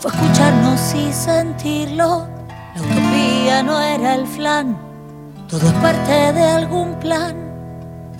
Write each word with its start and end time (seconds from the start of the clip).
fue 0.00 0.10
escucharnos 0.10 0.94
y 0.94 1.12
sentirlo. 1.12 2.26
La 2.74 2.82
utopía 2.82 3.62
no 3.62 3.78
era 3.80 4.14
el 4.14 4.26
flan, 4.26 4.78
todo 5.48 5.66
es 5.66 5.74
parte 5.74 6.32
de 6.32 6.42
algún 6.42 6.94
plan. 7.00 7.36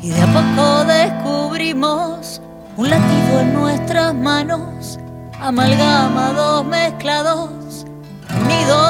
Y 0.02 0.10
de 0.10 0.20
a 0.22 0.26
poco 0.26 0.84
descubrimos 0.84 2.42
un 2.76 2.90
latido 2.90 3.40
en 3.40 3.54
nuestras 3.54 4.14
manos, 4.14 4.98
amalgamados, 5.40 6.66
mezclados, 6.66 7.86
unidos. 8.42 8.80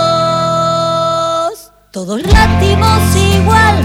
Todos 1.93 2.21
latimos 2.23 3.17
igual, 3.17 3.85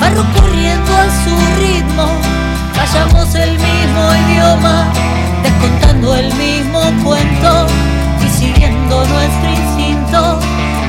barro 0.00 0.24
corriendo 0.34 0.96
a 0.96 1.10
su 1.24 1.36
ritmo, 1.60 2.06
callamos 2.74 3.34
el 3.34 3.50
mismo 3.50 4.14
idioma, 4.28 4.92
descontando 5.42 6.14
el 6.14 6.32
mismo 6.34 6.80
cuento 7.02 7.66
nuestro 9.14 9.48
instinto. 9.50 10.38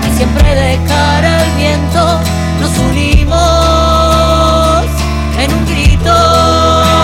Y 0.08 0.18
siempre 0.18 0.56
de 0.56 0.80
cara 0.88 1.42
al 1.42 1.52
viento 1.58 2.20
nos 2.60 2.78
unimos 2.90 4.86
en 5.40 5.54
un 5.54 5.66
grito. 5.66 6.96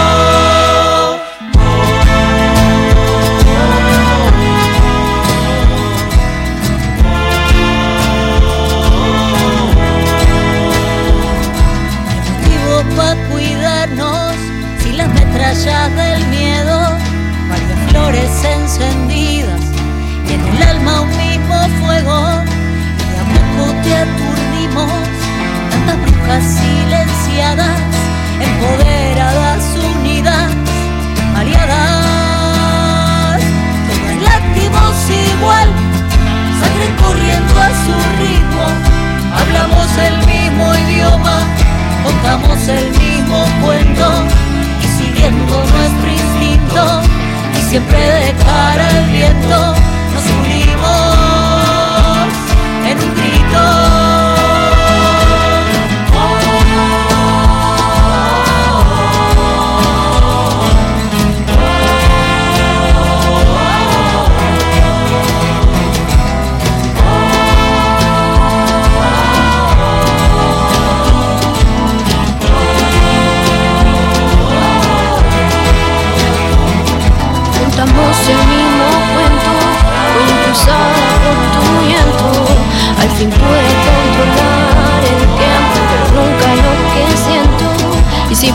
del 15.52 16.28
miedo, 16.28 16.98
varias 17.50 17.92
flores 17.92 18.44
encendidas 18.44 19.12
y 19.12 19.12
en 19.12 19.21
el 20.56 20.64
alma 20.64 21.02
un 21.02 21.10
mismo 21.18 21.58
fuego. 21.80 22.18
Y 23.00 23.02
a 23.20 23.24
poco 23.34 23.64
te 23.84 23.92
aturdimos, 23.96 24.92
tantas 25.70 25.98
brujas 26.02 26.44
silenciadas, 26.44 27.80
empoderadas, 28.40 29.64
unidas, 29.96 30.50
aliadas. 31.38 33.42
Todas 33.88 34.18
láctimos 34.30 34.94
igual, 35.34 35.70
sangre 36.60 36.88
corriendo 37.02 37.54
a 37.60 37.62
su 37.84 37.96
ritmo, 38.22 38.66
hablamos 39.40 39.90
el 40.08 40.16
mismo 40.26 40.66
idioma, 40.88 41.38
contamos 42.04 42.60
el 42.68 42.86
mismo 42.92 43.38
cuento 43.64 44.08
nuestro 45.30 46.12
instinto 46.12 47.02
y 47.58 47.70
siempre 47.70 48.00
de 48.00 48.34
cara 48.44 48.88
al 48.88 49.06
viento 49.12 49.91
un 53.54 53.91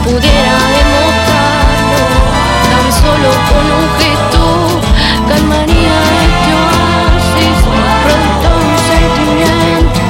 pudiera 0.07 0.55
demostrarlo, 0.79 2.03
tan 2.71 2.87
solo 3.03 3.31
con 3.51 3.65
un 3.79 3.87
gesto, 3.99 4.43
calmaría 5.29 5.99
este 6.27 6.51
oasis, 6.63 7.59
pronto 8.05 8.49
un 8.71 8.77
sentimiento 8.93 10.01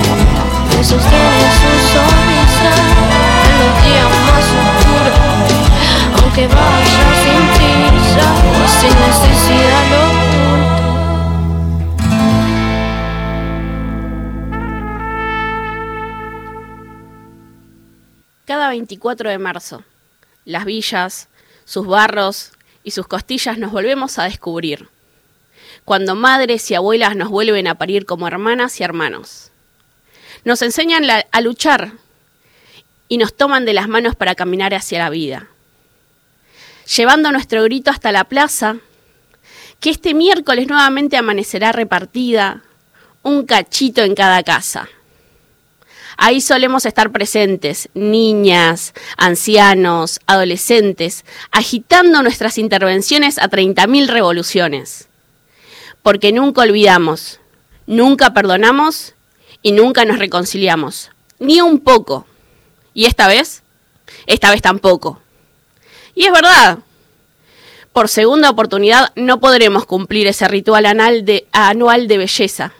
que 0.70 0.80
sostiene 0.84 1.46
su 1.60 1.72
sonrisa 1.94 2.72
en 3.48 3.54
los 3.60 3.72
días 3.84 4.10
más 4.26 4.46
oscuros, 4.60 5.20
aunque 6.20 6.44
vaya 6.46 7.06
sin 7.22 7.42
prisa, 7.56 8.26
sin 8.78 8.94
necesidad. 9.00 10.05
24 18.86 19.30
de 19.30 19.38
marzo, 19.38 19.82
las 20.44 20.64
villas, 20.64 21.28
sus 21.64 21.88
barros 21.88 22.52
y 22.84 22.92
sus 22.92 23.08
costillas 23.08 23.58
nos 23.58 23.72
volvemos 23.72 24.20
a 24.20 24.24
descubrir. 24.24 24.88
Cuando 25.84 26.14
madres 26.14 26.70
y 26.70 26.76
abuelas 26.76 27.16
nos 27.16 27.28
vuelven 27.28 27.66
a 27.66 27.74
parir 27.74 28.06
como 28.06 28.28
hermanas 28.28 28.78
y 28.78 28.84
hermanos. 28.84 29.50
Nos 30.44 30.62
enseñan 30.62 31.02
a 31.10 31.40
luchar 31.40 31.94
y 33.08 33.18
nos 33.18 33.36
toman 33.36 33.64
de 33.64 33.74
las 33.74 33.88
manos 33.88 34.14
para 34.14 34.36
caminar 34.36 34.72
hacia 34.72 35.00
la 35.00 35.10
vida. 35.10 35.48
Llevando 36.96 37.32
nuestro 37.32 37.64
grito 37.64 37.90
hasta 37.90 38.12
la 38.12 38.22
plaza, 38.22 38.76
que 39.80 39.90
este 39.90 40.14
miércoles 40.14 40.68
nuevamente 40.68 41.16
amanecerá 41.16 41.72
repartida, 41.72 42.62
un 43.24 43.46
cachito 43.46 44.04
en 44.04 44.14
cada 44.14 44.44
casa. 44.44 44.88
Ahí 46.16 46.40
solemos 46.40 46.86
estar 46.86 47.10
presentes, 47.12 47.88
niñas, 47.94 48.94
ancianos, 49.16 50.20
adolescentes, 50.26 51.24
agitando 51.50 52.22
nuestras 52.22 52.58
intervenciones 52.58 53.38
a 53.38 53.48
30.000 53.48 54.06
revoluciones. 54.08 55.08
Porque 56.02 56.32
nunca 56.32 56.62
olvidamos, 56.62 57.40
nunca 57.86 58.32
perdonamos 58.32 59.14
y 59.62 59.72
nunca 59.72 60.04
nos 60.04 60.18
reconciliamos. 60.18 61.10
Ni 61.38 61.60
un 61.60 61.80
poco. 61.80 62.26
¿Y 62.94 63.04
esta 63.04 63.28
vez? 63.28 63.62
Esta 64.26 64.50
vez 64.50 64.62
tampoco. 64.62 65.20
Y 66.14 66.24
es 66.24 66.32
verdad, 66.32 66.78
por 67.92 68.08
segunda 68.08 68.50
oportunidad 68.50 69.12
no 69.16 69.40
podremos 69.40 69.84
cumplir 69.86 70.26
ese 70.26 70.48
ritual 70.48 70.86
anual 70.86 71.24
de 72.08 72.18
belleza. 72.18 72.72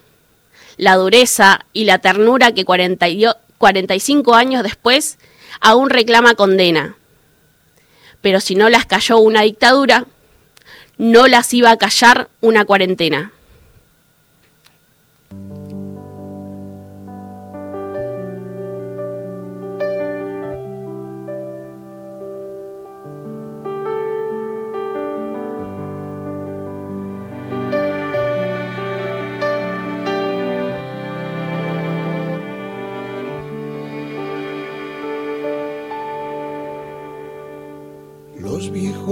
La 0.76 0.96
dureza 0.96 1.66
y 1.72 1.84
la 1.84 1.98
ternura 1.98 2.52
que 2.52 2.64
45 2.64 4.34
años 4.34 4.62
después 4.62 5.18
aún 5.60 5.90
reclama 5.90 6.34
condena. 6.34 6.96
Pero 8.20 8.40
si 8.40 8.54
no 8.54 8.68
las 8.68 8.86
cayó 8.86 9.18
una 9.18 9.42
dictadura, 9.42 10.06
no 10.98 11.26
las 11.28 11.52
iba 11.54 11.70
a 11.70 11.76
callar 11.76 12.28
una 12.40 12.64
cuarentena. 12.64 13.32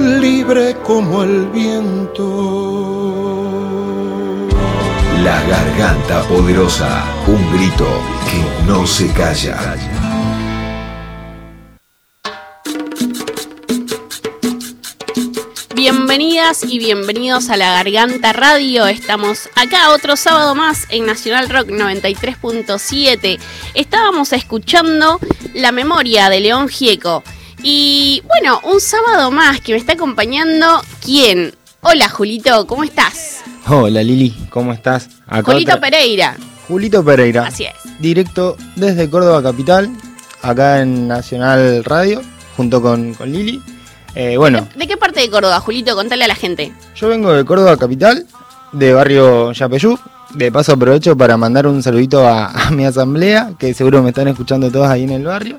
libre 0.00 0.76
como 0.84 1.22
el 1.22 1.46
viento. 1.46 2.18
La 5.22 5.42
garganta 5.42 6.22
poderosa, 6.22 7.04
un 7.26 7.52
grito 7.52 7.86
que 8.30 8.66
no 8.66 8.86
se 8.86 9.12
calla. 9.12 9.76
Bienvenidas 15.74 16.64
y 16.64 16.78
bienvenidos 16.78 17.50
a 17.50 17.56
La 17.56 17.72
Garganta 17.72 18.32
Radio. 18.32 18.86
Estamos 18.86 19.48
acá 19.54 19.90
otro 19.90 20.16
sábado 20.16 20.54
más 20.54 20.86
en 20.90 21.06
Nacional 21.06 21.48
Rock 21.48 21.68
93.7. 21.68 23.38
Estábamos 23.74 24.32
escuchando 24.32 25.20
La 25.54 25.70
memoria 25.70 26.30
de 26.30 26.40
León 26.40 26.68
Gieco. 26.68 27.22
Y 27.62 28.22
bueno, 28.26 28.60
un 28.64 28.80
sábado 28.80 29.30
más 29.30 29.60
que 29.60 29.72
me 29.72 29.78
está 29.78 29.94
acompañando. 29.94 30.80
¿Quién? 31.04 31.54
Hola 31.80 32.08
Julito, 32.08 32.66
¿cómo 32.66 32.84
estás? 32.84 33.40
Hola 33.68 34.02
Lili, 34.02 34.34
¿cómo 34.50 34.72
estás? 34.72 35.08
Julito 35.44 35.80
Pereira. 35.80 36.36
Julito 36.66 37.04
Pereira. 37.04 37.46
Así 37.46 37.64
es. 37.64 37.74
Directo 38.00 38.56
desde 38.76 39.08
Córdoba 39.10 39.42
Capital, 39.42 39.90
acá 40.42 40.80
en 40.80 41.08
Nacional 41.08 41.84
Radio, 41.84 42.22
junto 42.56 42.80
con, 42.80 43.14
con 43.14 43.32
Lili. 43.32 43.60
Eh, 44.14 44.36
bueno, 44.36 44.66
¿De 44.74 44.86
qué 44.86 44.96
parte 44.96 45.20
de 45.20 45.30
Córdoba, 45.30 45.60
Julito? 45.60 45.94
Contale 45.94 46.24
a 46.24 46.28
la 46.28 46.34
gente. 46.34 46.72
yo 46.96 47.08
vengo 47.08 47.32
de 47.32 47.44
Córdoba 47.44 47.76
Capital, 47.76 48.26
de 48.72 48.92
barrio 48.92 49.52
Yapeyú. 49.52 49.98
De 50.34 50.52
paso 50.52 50.74
aprovecho 50.74 51.16
para 51.16 51.38
mandar 51.38 51.66
un 51.66 51.82
saludito 51.82 52.26
a, 52.28 52.48
a 52.48 52.70
mi 52.70 52.84
asamblea, 52.84 53.52
que 53.58 53.72
seguro 53.72 54.02
me 54.02 54.10
están 54.10 54.28
escuchando 54.28 54.70
todos 54.70 54.88
ahí 54.88 55.04
en 55.04 55.10
el 55.10 55.24
barrio. 55.24 55.56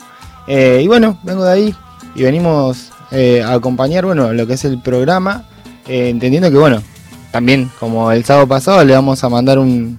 Eh, 0.47 0.81
y 0.83 0.87
bueno, 0.87 1.19
vengo 1.23 1.43
de 1.43 1.51
ahí 1.51 1.75
y 2.15 2.23
venimos 2.23 2.91
eh, 3.11 3.41
a 3.43 3.53
acompañar 3.53 4.05
bueno, 4.05 4.33
lo 4.33 4.47
que 4.47 4.53
es 4.53 4.65
el 4.65 4.81
programa, 4.81 5.45
eh, 5.87 6.09
entendiendo 6.09 6.51
que 6.51 6.57
bueno, 6.57 6.81
también 7.31 7.69
como 7.79 8.11
el 8.11 8.25
sábado 8.25 8.47
pasado 8.47 8.83
le 8.83 8.93
vamos 8.93 9.23
a 9.23 9.29
mandar 9.29 9.59
un, 9.59 9.97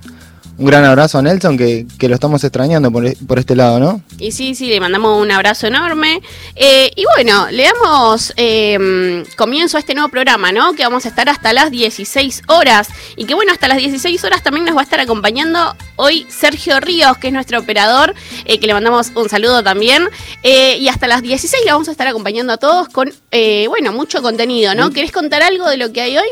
un 0.61 0.67
gran 0.67 0.85
abrazo 0.85 1.17
a 1.17 1.23
Nelson, 1.23 1.57
que, 1.57 1.87
que 1.99 2.07
lo 2.07 2.15
estamos 2.15 2.45
extrañando 2.45 2.93
por, 2.93 3.07
e- 3.07 3.17
por 3.27 3.39
este 3.39 3.57
lado, 3.57 3.81
¿no? 3.81 4.03
Y 4.19 4.31
sí, 4.33 4.55
sí, 4.55 4.69
le 4.69 4.79
mandamos 4.79 5.19
un 5.23 5.31
abrazo 5.31 5.67
enorme. 5.69 6.21
Eh, 6.55 6.91
y 6.95 7.05
bueno, 7.17 7.47
le 7.51 7.65
damos 7.65 8.35
eh, 8.37 9.25
comienzo 9.39 9.79
a 9.79 9.81
este 9.81 9.95
nuevo 9.95 10.11
programa, 10.11 10.53
¿no? 10.53 10.75
Que 10.75 10.83
vamos 10.83 11.07
a 11.07 11.09
estar 11.09 11.31
hasta 11.31 11.55
las 11.55 11.71
16 11.71 12.43
horas. 12.49 12.89
Y 13.17 13.25
que 13.25 13.33
bueno, 13.33 13.53
hasta 13.53 13.69
las 13.69 13.79
16 13.79 14.23
horas 14.25 14.43
también 14.43 14.67
nos 14.67 14.77
va 14.77 14.81
a 14.81 14.85
estar 14.85 15.01
acompañando 15.01 15.75
hoy 15.97 16.27
Sergio 16.29 16.79
Ríos, 16.79 17.17
que 17.17 17.29
es 17.29 17.33
nuestro 17.33 17.59
operador, 17.59 18.15
eh, 18.45 18.61
que 18.61 18.67
le 18.67 18.75
mandamos 18.75 19.13
un 19.15 19.31
saludo 19.31 19.63
también. 19.63 20.11
Eh, 20.43 20.77
y 20.77 20.89
hasta 20.89 21.09
las 21.09 21.23
16 21.23 21.65
le 21.65 21.73
vamos 21.73 21.89
a 21.89 21.93
estar 21.93 22.07
acompañando 22.07 22.53
a 22.53 22.59
todos 22.59 22.91
con, 22.91 23.11
eh, 23.31 23.65
bueno, 23.69 23.95
mucho 23.95 24.21
contenido, 24.21 24.75
¿no? 24.75 24.91
¿Querés 24.91 25.11
contar 25.11 25.43
algo 25.43 25.67
de 25.71 25.79
lo 25.79 25.91
que 25.91 26.03
hay 26.03 26.19
hoy? 26.19 26.29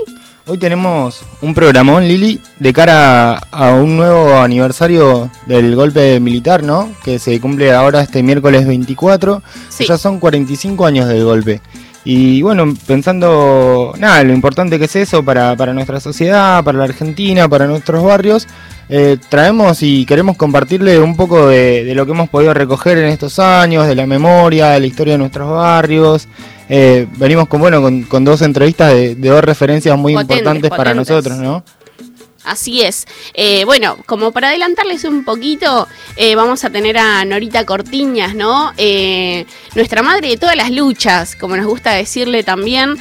Hoy 0.51 0.57
tenemos 0.57 1.21
un 1.43 1.53
programón, 1.53 2.09
Lili, 2.09 2.41
de 2.59 2.73
cara 2.73 3.35
a 3.35 3.73
un 3.75 3.99
nuevo 3.99 4.39
aniversario 4.39 5.31
del 5.45 5.77
golpe 5.77 6.19
militar, 6.21 6.63
¿no? 6.63 6.89
Que 7.05 7.19
se 7.19 7.39
cumple 7.39 7.71
ahora 7.71 8.01
este 8.01 8.23
miércoles 8.23 8.67
24. 8.67 9.43
Sí. 9.69 9.85
Ya 9.87 9.99
son 9.99 10.19
45 10.19 10.87
años 10.87 11.07
del 11.07 11.23
golpe. 11.23 11.61
Y 12.03 12.41
bueno, 12.41 12.75
pensando, 12.87 13.93
nada, 13.99 14.25
lo 14.25 14.33
importante 14.33 14.79
que 14.79 14.87
es 14.87 14.97
eso 14.97 15.23
para, 15.23 15.55
para 15.55 15.75
nuestra 15.75 16.01
sociedad, 16.01 16.65
para 16.65 16.79
la 16.79 16.85
Argentina, 16.85 17.47
para 17.47 17.67
nuestros 17.67 18.03
barrios, 18.03 18.49
eh, 18.89 19.19
traemos 19.29 19.83
y 19.83 20.07
queremos 20.07 20.39
compartirle 20.39 20.99
un 20.99 21.15
poco 21.15 21.47
de, 21.47 21.85
de 21.85 21.95
lo 21.95 22.07
que 22.07 22.13
hemos 22.13 22.31
podido 22.31 22.55
recoger 22.55 22.97
en 22.97 23.11
estos 23.11 23.39
años, 23.39 23.87
de 23.87 23.95
la 23.95 24.07
memoria, 24.07 24.69
de 24.69 24.81
la 24.81 24.87
historia 24.87 25.13
de 25.13 25.19
nuestros 25.19 25.51
barrios. 25.51 26.27
Eh, 26.69 27.07
venimos 27.17 27.49
con, 27.49 27.61
bueno, 27.61 27.81
con, 27.81 28.03
con 28.03 28.25
dos 28.25 28.43
entrevistas 28.43 28.93
de, 28.93 29.15
de 29.15 29.29
dos 29.29 29.43
referencias 29.43 29.97
muy 29.99 30.15
Potentes, 30.15 30.39
importantes 30.39 30.71
para 30.71 30.95
nosotros, 30.95 31.39
¿no? 31.39 31.65
Así 32.49 32.83
es. 32.83 33.07
Eh, 33.35 33.65
bueno, 33.65 33.99
como 34.07 34.33
para 34.33 34.49
adelantarles 34.49 35.05
un 35.05 35.25
poquito, 35.25 35.87
eh, 36.17 36.35
vamos 36.35 36.65
a 36.65 36.71
tener 36.71 36.97
a 36.97 37.25
Norita 37.25 37.67
Cortiñas, 37.67 38.35
¿no? 38.35 38.73
Eh, 38.77 39.45
nuestra 39.75 40.03
madre 40.03 40.29
de 40.29 40.37
todas 40.37 40.57
las 40.57 40.71
luchas, 40.71 41.37
como 41.37 41.57
nos 41.57 41.67
gusta 41.67 41.93
decirle 41.93 42.43
también. 42.43 42.97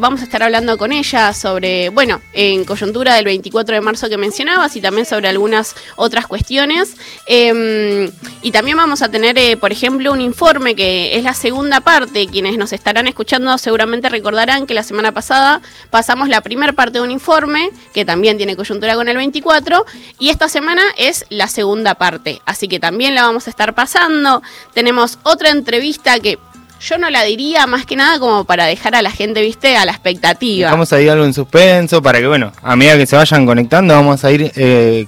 Vamos 0.00 0.20
a 0.20 0.24
estar 0.24 0.42
hablando 0.42 0.78
con 0.78 0.92
ella 0.92 1.32
sobre, 1.32 1.90
bueno, 1.90 2.20
en 2.32 2.64
coyuntura 2.64 3.14
del 3.14 3.24
24 3.26 3.74
de 3.74 3.80
marzo 3.80 4.08
que 4.08 4.16
mencionabas 4.16 4.76
y 4.76 4.80
también 4.80 5.06
sobre 5.06 5.28
algunas 5.28 5.74
otras 5.96 6.26
cuestiones. 6.26 6.96
Eh, 7.26 8.10
y 8.42 8.50
también 8.50 8.76
vamos 8.76 9.02
a 9.02 9.08
tener, 9.08 9.58
por 9.58 9.72
ejemplo, 9.72 10.12
un 10.12 10.20
informe 10.20 10.74
que 10.74 11.16
es 11.16 11.24
la 11.24 11.34
segunda 11.34 11.80
parte. 11.80 12.26
Quienes 12.26 12.56
nos 12.58 12.72
estarán 12.72 13.06
escuchando 13.06 13.56
seguramente 13.58 14.08
recordarán 14.08 14.66
que 14.66 14.74
la 14.74 14.82
semana 14.82 15.12
pasada 15.12 15.60
pasamos 15.90 16.28
la 16.28 16.40
primera 16.40 16.72
parte 16.72 16.98
de 16.98 17.04
un 17.04 17.10
informe 17.10 17.70
que 17.92 18.04
también 18.04 18.36
tiene 18.36 18.56
coyuntura 18.56 18.85
con 18.94 19.08
el 19.08 19.16
24 19.16 19.84
y 20.18 20.28
esta 20.28 20.48
semana 20.48 20.82
es 20.96 21.24
la 21.28 21.48
segunda 21.48 21.94
parte. 21.94 22.40
Así 22.46 22.68
que 22.68 22.78
también 22.78 23.14
la 23.14 23.22
vamos 23.22 23.46
a 23.46 23.50
estar 23.50 23.74
pasando. 23.74 24.42
Tenemos 24.72 25.18
otra 25.24 25.50
entrevista 25.50 26.18
que 26.20 26.38
yo 26.80 26.98
no 26.98 27.10
la 27.10 27.22
diría 27.22 27.66
más 27.66 27.86
que 27.86 27.96
nada 27.96 28.18
como 28.18 28.44
para 28.44 28.66
dejar 28.66 28.94
a 28.94 29.02
la 29.02 29.10
gente, 29.10 29.40
viste, 29.42 29.76
a 29.76 29.84
la 29.84 29.92
expectativa. 29.92 30.68
Dejamos 30.68 30.92
ahí 30.92 31.08
algo 31.08 31.24
en 31.24 31.32
suspenso 31.32 32.02
para 32.02 32.18
que, 32.18 32.26
bueno, 32.26 32.52
a 32.62 32.76
medida 32.76 32.96
que 32.96 33.06
se 33.06 33.16
vayan 33.16 33.46
conectando, 33.46 33.94
vamos 33.94 34.24
a 34.24 34.30
ir, 34.30 34.52
eh, 34.56 35.06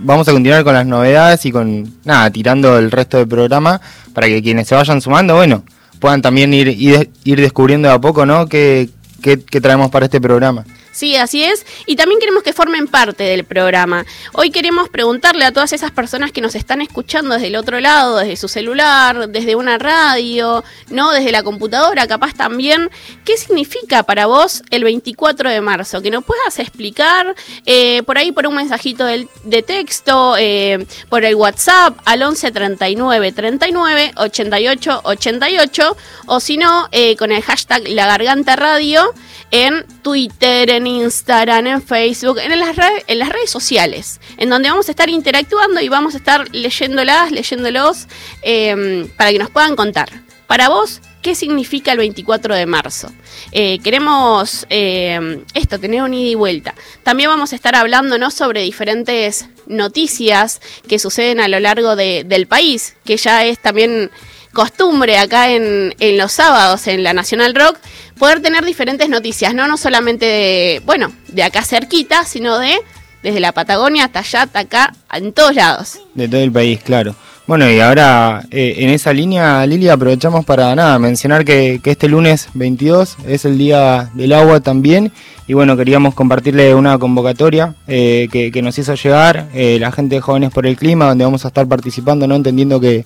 vamos 0.00 0.28
a 0.28 0.32
continuar 0.32 0.62
con 0.64 0.74
las 0.74 0.86
novedades 0.86 1.44
y 1.46 1.52
con, 1.52 2.00
nada, 2.04 2.30
tirando 2.30 2.78
el 2.78 2.90
resto 2.90 3.16
del 3.16 3.28
programa 3.28 3.80
para 4.12 4.26
que 4.26 4.42
quienes 4.42 4.68
se 4.68 4.74
vayan 4.74 5.00
sumando, 5.00 5.36
bueno, 5.36 5.64
puedan 6.00 6.22
también 6.22 6.52
ir, 6.52 6.68
ir, 6.68 7.10
ir 7.24 7.40
descubriendo 7.40 7.88
de 7.88 7.94
a 7.94 7.98
poco, 7.98 8.26
¿no? 8.26 8.46
¿Qué, 8.46 8.90
qué, 9.22 9.42
qué 9.42 9.60
traemos 9.60 9.90
para 9.90 10.06
este 10.06 10.20
programa? 10.20 10.64
Sí, 10.96 11.14
así 11.14 11.44
es. 11.44 11.66
Y 11.84 11.94
también 11.94 12.18
queremos 12.18 12.42
que 12.42 12.54
formen 12.54 12.88
parte 12.88 13.22
del 13.22 13.44
programa. 13.44 14.06
Hoy 14.32 14.50
queremos 14.50 14.88
preguntarle 14.88 15.44
a 15.44 15.52
todas 15.52 15.74
esas 15.74 15.90
personas 15.90 16.32
que 16.32 16.40
nos 16.40 16.54
están 16.54 16.80
escuchando 16.80 17.34
desde 17.34 17.48
el 17.48 17.56
otro 17.56 17.80
lado, 17.80 18.16
desde 18.16 18.36
su 18.36 18.48
celular, 18.48 19.28
desde 19.28 19.56
una 19.56 19.76
radio, 19.76 20.64
no, 20.88 21.10
desde 21.10 21.32
la 21.32 21.42
computadora, 21.42 22.06
capaz 22.06 22.32
también, 22.32 22.88
¿qué 23.26 23.36
significa 23.36 24.04
para 24.04 24.24
vos 24.24 24.62
el 24.70 24.84
24 24.84 25.50
de 25.50 25.60
marzo? 25.60 26.00
Que 26.00 26.10
nos 26.10 26.24
puedas 26.24 26.58
explicar 26.58 27.34
eh, 27.66 28.02
por 28.04 28.16
ahí 28.16 28.32
por 28.32 28.46
un 28.46 28.54
mensajito 28.54 29.04
de 29.04 29.62
texto, 29.66 30.36
eh, 30.38 30.86
por 31.10 31.26
el 31.26 31.34
WhatsApp 31.34 31.98
al 32.06 32.22
11 32.22 32.52
39 32.52 33.32
39 33.32 34.12
88 34.16 35.00
88 35.04 35.96
o 36.24 36.40
si 36.40 36.56
no, 36.56 36.88
eh, 36.90 37.16
con 37.16 37.32
el 37.32 37.42
hashtag 37.42 37.86
La 37.88 38.06
Garganta 38.06 38.56
Radio 38.56 39.12
en 39.50 39.84
Twitter, 40.02 40.70
en 40.70 40.86
Instagram, 40.86 41.66
en 41.66 41.82
Facebook, 41.82 42.38
en 42.38 42.58
las, 42.58 42.76
re- 42.76 43.04
en 43.06 43.18
las 43.18 43.28
redes 43.28 43.50
sociales, 43.50 44.20
en 44.36 44.50
donde 44.50 44.68
vamos 44.68 44.88
a 44.88 44.90
estar 44.92 45.08
interactuando 45.08 45.80
y 45.80 45.88
vamos 45.88 46.14
a 46.14 46.18
estar 46.18 46.48
leyéndolas, 46.54 47.30
leyéndolos, 47.30 48.06
eh, 48.42 49.08
para 49.16 49.30
que 49.32 49.38
nos 49.38 49.50
puedan 49.50 49.76
contar. 49.76 50.08
Para 50.46 50.68
vos, 50.68 51.00
¿qué 51.22 51.34
significa 51.34 51.90
el 51.90 51.98
24 51.98 52.54
de 52.54 52.66
marzo? 52.66 53.10
Eh, 53.50 53.80
queremos 53.80 54.64
eh, 54.70 55.42
esto, 55.54 55.80
tener 55.80 56.02
un 56.02 56.14
ida 56.14 56.30
y 56.30 56.34
vuelta. 56.36 56.74
También 57.02 57.30
vamos 57.30 57.52
a 57.52 57.56
estar 57.56 57.74
hablando 57.74 58.16
¿no? 58.16 58.30
sobre 58.30 58.60
diferentes 58.62 59.46
noticias 59.66 60.60
que 60.88 60.98
suceden 61.00 61.40
a 61.40 61.48
lo 61.48 61.58
largo 61.58 61.96
de- 61.96 62.22
del 62.24 62.46
país, 62.46 62.94
que 63.04 63.16
ya 63.16 63.44
es 63.44 63.58
también 63.58 64.10
costumbre 64.52 65.18
acá 65.18 65.50
en, 65.50 65.94
en 65.98 66.16
los 66.16 66.32
sábados 66.32 66.86
en 66.86 67.02
la 67.02 67.12
Nacional 67.12 67.54
Rock 67.54 67.76
poder 68.18 68.40
tener 68.40 68.64
diferentes 68.64 69.08
noticias, 69.08 69.54
no, 69.54 69.66
no 69.68 69.76
solamente 69.76 70.26
de, 70.26 70.82
bueno, 70.84 71.12
de 71.28 71.42
acá 71.42 71.62
cerquita, 71.62 72.24
sino 72.24 72.58
de 72.58 72.76
desde 73.22 73.40
la 73.40 73.52
Patagonia 73.52 74.04
hasta 74.04 74.20
allá, 74.20 74.42
hasta 74.42 74.60
acá, 74.60 74.94
en 75.12 75.32
todos 75.32 75.54
lados. 75.54 75.98
De 76.14 76.28
todo 76.28 76.40
el 76.40 76.52
país, 76.52 76.80
claro. 76.82 77.14
Bueno, 77.46 77.70
y 77.70 77.78
ahora 77.78 78.44
eh, 78.50 78.74
en 78.78 78.90
esa 78.90 79.12
línea, 79.12 79.64
Lili, 79.66 79.88
aprovechamos 79.88 80.44
para 80.44 80.74
nada, 80.74 80.98
mencionar 80.98 81.44
que, 81.44 81.80
este 81.84 82.08
lunes 82.08 82.48
22 82.54 83.18
es 83.26 83.44
el 83.44 83.56
Día 83.56 84.10
del 84.14 84.32
Agua 84.32 84.60
también. 84.60 85.12
Y 85.46 85.54
bueno, 85.54 85.76
queríamos 85.76 86.14
compartirle 86.14 86.74
una 86.74 86.98
convocatoria 86.98 87.74
eh, 87.86 88.28
que, 88.32 88.50
que 88.50 88.62
nos 88.62 88.78
hizo 88.78 88.94
llegar 88.94 89.48
eh, 89.54 89.78
la 89.80 89.92
gente 89.92 90.16
de 90.16 90.20
Jóvenes 90.20 90.50
por 90.50 90.66
el 90.66 90.76
Clima, 90.76 91.06
donde 91.06 91.24
vamos 91.24 91.44
a 91.44 91.48
estar 91.48 91.66
participando, 91.68 92.26
¿no? 92.26 92.34
Entendiendo 92.34 92.80
que, 92.80 93.04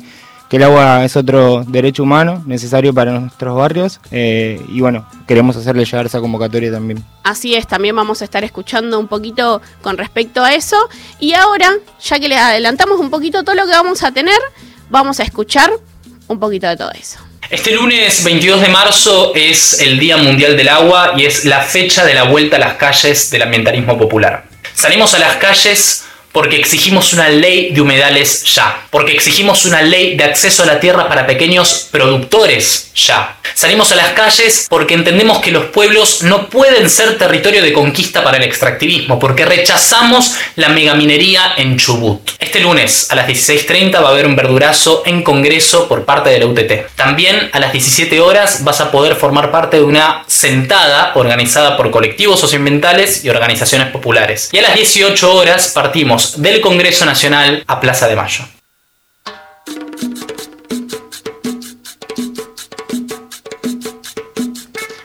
que 0.50 0.57
el 0.57 0.64
agua 0.64 1.04
es 1.04 1.16
otro 1.16 1.62
derecho 1.64 2.02
humano 2.02 2.42
necesario 2.45 2.92
para 2.92 3.12
nuestros 3.12 3.57
barrios. 3.57 4.00
eh, 4.11 4.61
y 4.69 4.80
bueno, 4.80 5.09
queremos 5.28 5.57
hacerle 5.57 5.85
llegar 5.85 6.07
esa 6.07 6.19
convocatoria 6.21 6.73
también. 6.73 7.04
Así 7.23 7.54
es, 7.54 7.69
también 7.69 7.95
vamos 7.95 8.21
a 8.21 8.25
estar 8.25 8.42
escuchando 8.42 8.99
un 8.99 9.07
poquito 9.07 9.62
con 9.80 9.97
respecto 9.97 10.42
a 10.42 10.52
eso. 10.52 10.76
Y 11.21 11.35
ahora, 11.35 11.71
ya 12.02 12.19
que 12.19 12.28
le 12.28 12.37
adelantamos 12.37 12.99
un 12.99 13.11
poquito 13.11 13.45
todo 13.45 13.54
lo 13.54 13.64
que 13.64 13.71
vamos 13.71 14.02
a 14.02 14.11
tener, 14.11 14.38
vamos 14.90 15.21
a 15.21 15.23
escuchar 15.23 15.71
un 16.26 16.40
poquito 16.40 16.66
de 16.66 16.76
todo 16.76 16.90
eso. 16.90 17.21
Este 17.49 17.73
lunes 17.73 18.25
22 18.25 18.61
de 18.61 18.69
marzo 18.71 19.33
es 19.37 19.80
el 19.80 20.00
Día 20.00 20.16
Mundial 20.16 20.57
del 20.57 20.69
Agua 20.69 21.12
y 21.16 21.26
es 21.26 21.45
la 21.45 21.61
fecha 21.61 22.04
de 22.04 22.14
la 22.14 22.25
vuelta 22.25 22.57
a 22.57 22.59
las 22.59 22.75
calles 22.75 23.30
del 23.30 23.42
ambientalismo 23.42 23.97
popular. 23.97 24.47
Salimos 24.75 25.14
a 25.14 25.21
las 25.21 25.37
calles 25.37 26.07
porque 26.32 26.56
exigimos 26.56 27.12
una 27.12 27.28
ley 27.28 27.70
de 27.72 27.80
humedales 27.80 28.44
ya, 28.54 28.87
porque 28.90 29.12
exigimos 29.12 29.64
una 29.64 29.82
ley 29.82 30.16
de 30.16 30.25
acceso 30.25 30.62
a 30.62 30.66
la 30.66 30.80
tierra 30.80 31.08
para 31.08 31.26
pequeños 31.26 31.88
productores 31.90 32.90
ya. 32.94 33.37
Salimos 33.54 33.90
a 33.92 33.96
las 33.96 34.10
calles 34.10 34.66
porque 34.70 34.94
entendemos 34.94 35.38
que 35.38 35.50
los 35.50 35.66
pueblos 35.66 36.22
no 36.22 36.49
pueden 36.49 36.88
ser 36.88 37.18
territorio 37.18 37.62
de 37.62 37.72
conquista 37.72 38.22
para 38.22 38.37
el 38.37 38.44
extractivismo, 38.44 39.18
porque 39.18 39.44
rechazamos 39.44 40.34
la 40.56 40.68
megaminería 40.68 41.54
en 41.56 41.76
Chubut. 41.76 42.20
Este 42.38 42.60
lunes 42.60 43.10
a 43.10 43.16
las 43.16 43.28
16.30 43.28 44.02
va 44.02 44.08
a 44.08 44.12
haber 44.12 44.26
un 44.26 44.37
verdurazo 44.37 45.02
en 45.04 45.22
Congreso 45.22 45.88
por 45.88 46.04
parte 46.04 46.30
de 46.30 46.38
la 46.38 46.46
UTT. 46.46 46.94
También 46.94 47.50
a 47.52 47.58
las 47.58 47.72
17 47.72 48.20
horas 48.20 48.64
vas 48.64 48.80
a 48.80 48.90
poder 48.90 49.16
formar 49.16 49.50
parte 49.50 49.78
de 49.78 49.82
una 49.82 50.25
sentada 50.26 51.12
organizada 51.14 51.76
por 51.76 51.90
colectivos 51.90 52.40
socioambientales 52.40 53.25
y 53.25 53.30
organizaciones 53.30 53.88
populares. 53.88 54.49
Y 54.52 54.58
a 54.58 54.62
las 54.62 54.75
18 54.75 55.34
horas 55.34 55.72
partimos 55.75 56.19
del 56.36 56.60
Congreso 56.60 57.04
Nacional 57.04 57.64
a 57.66 57.80
Plaza 57.80 58.08
de 58.08 58.16
Mayo. 58.16 58.44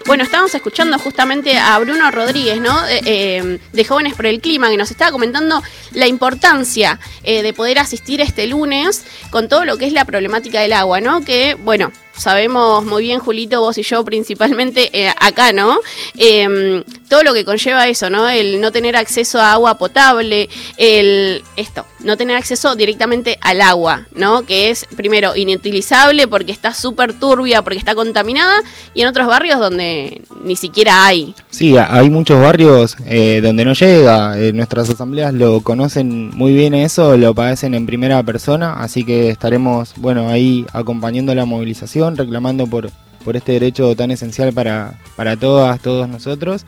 Bueno, 0.05 0.23
estábamos 0.23 0.53
escuchando 0.53 0.99
justamente 0.99 1.57
a 1.57 1.77
Bruno 1.79 2.09
Rodríguez, 2.11 2.61
¿no? 2.61 2.73
Eh, 2.87 3.59
de 3.73 3.85
Jóvenes 3.85 4.13
por 4.13 4.27
el 4.27 4.39
Clima, 4.39 4.69
que 4.69 4.77
nos 4.77 4.91
estaba 4.91 5.11
comentando 5.11 5.61
la 5.91 6.07
importancia 6.07 6.99
eh, 7.23 7.41
de 7.41 7.53
poder 7.53 7.79
asistir 7.79 8.21
este 8.21 8.45
lunes 8.47 9.03
con 9.31 9.49
todo 9.49 9.65
lo 9.65 9.77
que 9.77 9.87
es 9.87 9.93
la 9.93 10.05
problemática 10.05 10.61
del 10.61 10.73
agua, 10.73 11.01
¿no? 11.01 11.25
Que, 11.25 11.55
bueno, 11.55 11.91
sabemos 12.17 12.85
muy 12.85 13.03
bien, 13.03 13.19
Julito, 13.19 13.61
vos 13.61 13.77
y 13.77 13.83
yo 13.83 14.03
principalmente 14.03 14.89
eh, 14.93 15.11
acá, 15.19 15.53
¿no? 15.53 15.79
Em, 16.17 16.83
todo 17.09 17.23
lo 17.23 17.33
que 17.33 17.45
conlleva 17.45 17.87
eso, 17.87 18.09
¿no? 18.09 18.27
El 18.29 18.61
no 18.61 18.71
tener 18.71 18.95
acceso 18.95 19.39
a 19.39 19.53
agua 19.53 19.77
potable, 19.77 20.49
el 20.77 21.43
esto, 21.55 21.85
no 21.99 22.17
tener 22.17 22.35
acceso 22.35 22.75
directamente 22.75 23.37
al 23.41 23.61
agua, 23.61 24.07
¿no? 24.15 24.43
Que 24.43 24.69
es 24.69 24.85
primero 24.95 25.35
inutilizable 25.35 26.27
porque 26.27 26.51
está 26.51 26.73
súper 26.73 27.13
turbia, 27.13 27.61
porque 27.61 27.79
está 27.79 27.95
contaminada, 27.95 28.55
y 28.93 29.01
en 29.01 29.07
otros 29.07 29.27
barrios 29.27 29.59
donde 29.59 30.21
ni 30.43 30.55
siquiera 30.55 31.05
hay. 31.05 31.33
Sí, 31.49 31.75
hay 31.77 32.09
muchos 32.09 32.41
barrios 32.41 32.95
eh, 33.05 33.41
donde 33.43 33.65
no 33.65 33.73
llega, 33.73 34.39
eh, 34.39 34.53
nuestras 34.53 34.89
asambleas 34.89 35.33
lo 35.33 35.61
conocen 35.61 36.29
muy 36.35 36.53
bien 36.53 36.73
eso, 36.73 37.17
lo 37.17 37.33
padecen 37.33 37.73
en 37.73 37.85
primera 37.85 38.21
persona, 38.23 38.73
así 38.73 39.03
que 39.03 39.29
estaremos, 39.29 39.93
bueno, 39.97 40.29
ahí 40.29 40.65
acompañando 40.73 41.33
la 41.35 41.45
movilización 41.45 42.04
reclamando 42.11 42.67
por, 42.67 42.91
por 43.23 43.35
este 43.35 43.53
derecho 43.53 43.95
tan 43.95 44.11
esencial 44.11 44.53
para, 44.53 44.99
para 45.15 45.37
todas, 45.37 45.81
todos 45.81 46.07
nosotros. 46.07 46.65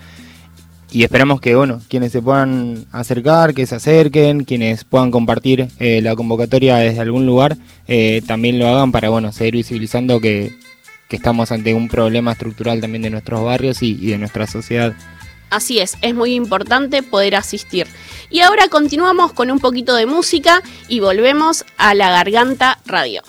Y 0.91 1.03
esperamos 1.03 1.41
que, 1.41 1.55
bueno, 1.55 1.81
quienes 1.89 2.13
se 2.13 2.21
puedan 2.21 2.85
acercar, 2.91 3.53
que 3.53 3.65
se 3.65 3.75
acerquen, 3.75 4.45
quienes 4.45 4.85
puedan 4.85 5.11
compartir 5.11 5.67
eh, 5.79 6.01
la 6.01 6.15
convocatoria 6.15 6.77
desde 6.77 7.01
algún 7.01 7.25
lugar, 7.25 7.57
eh, 7.87 8.21
también 8.25 8.57
lo 8.57 8.67
hagan 8.67 8.91
para, 8.91 9.09
bueno, 9.09 9.31
seguir 9.31 9.55
visibilizando 9.55 10.21
que, 10.21 10.55
estamos 11.09 11.53
ante 11.53 11.73
un 11.73 11.87
problema 11.87 12.33
estructural 12.33 12.81
también 12.81 13.01
de 13.01 13.09
nuestros 13.09 13.41
barrios 13.41 13.81
y 13.81 13.95
de 13.95 14.17
nuestra 14.17 14.45
sociedad. 14.45 14.93
Así 15.49 15.79
es, 15.79 15.97
es 16.01 16.13
muy 16.13 16.33
importante 16.33 17.03
poder 17.03 17.35
asistir. 17.35 17.87
Y 18.29 18.41
ahora 18.41 18.67
continuamos 18.67 19.31
con 19.31 19.49
un 19.49 19.59
poquito 19.59 19.95
de 19.95 20.05
música 20.05 20.61
y 20.89 20.99
volvemos 20.99 21.65
a 21.77 21.93
la 21.93 22.09
Garganta 22.09 22.79
Radio. 22.85 23.23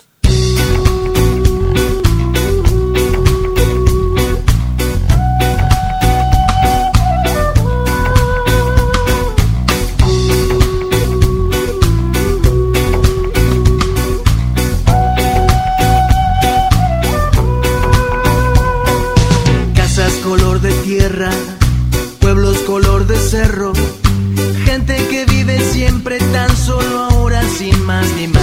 Gente 24.65 24.95
que 25.07 25.25
vive 25.25 25.59
siempre 25.71 26.19
tan 26.31 26.55
solo 26.55 26.99
ahora 27.09 27.41
sin 27.57 27.83
más 27.83 28.05
ni 28.15 28.27
más. 28.27 28.41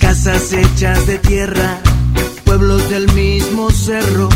Casas 0.00 0.52
hechas 0.52 1.06
de 1.06 1.18
tierra, 1.18 1.78
pueblos 2.44 2.90
del 2.90 3.06
mismo 3.12 3.70
cerro, 3.70 4.28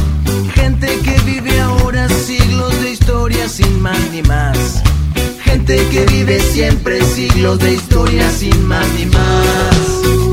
gente 0.55 0.87
que 1.01 1.19
vive 1.23 1.61
ahora 1.61 2.09
siglos 2.09 2.81
de 2.81 2.93
historia 2.93 3.49
sin 3.49 3.83
más 3.83 3.99
ni 4.13 4.23
más 4.23 4.83
gente 5.45 5.77
que 5.91 6.07
vive 6.07 6.41
siempre 6.41 7.05
siglos 7.05 7.59
de 7.59 7.75
historia 7.75 8.31
sin 8.31 8.67
más 8.67 8.87
ni 8.99 9.07
más. 9.07 10.32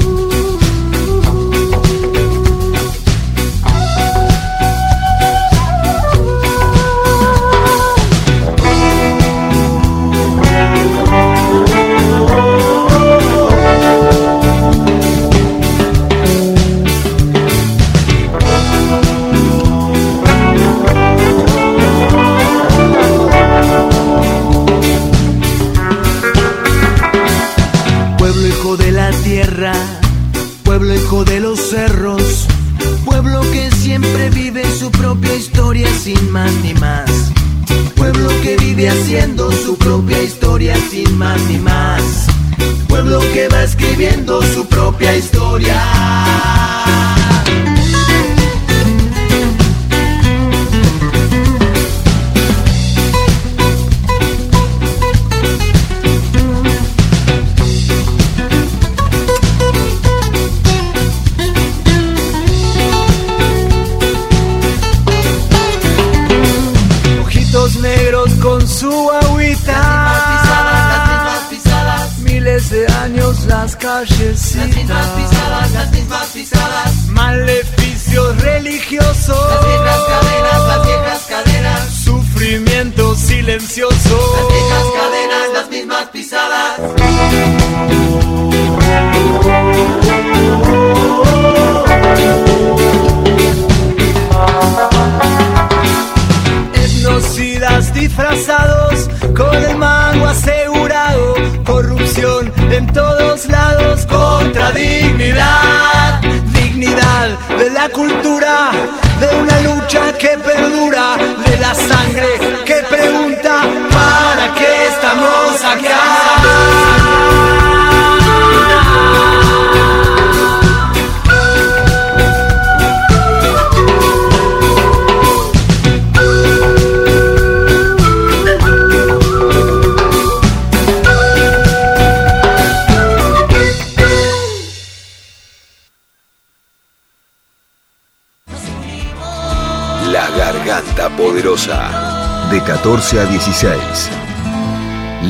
14 142.89 143.19
a 143.19 143.25
16. 143.25 144.09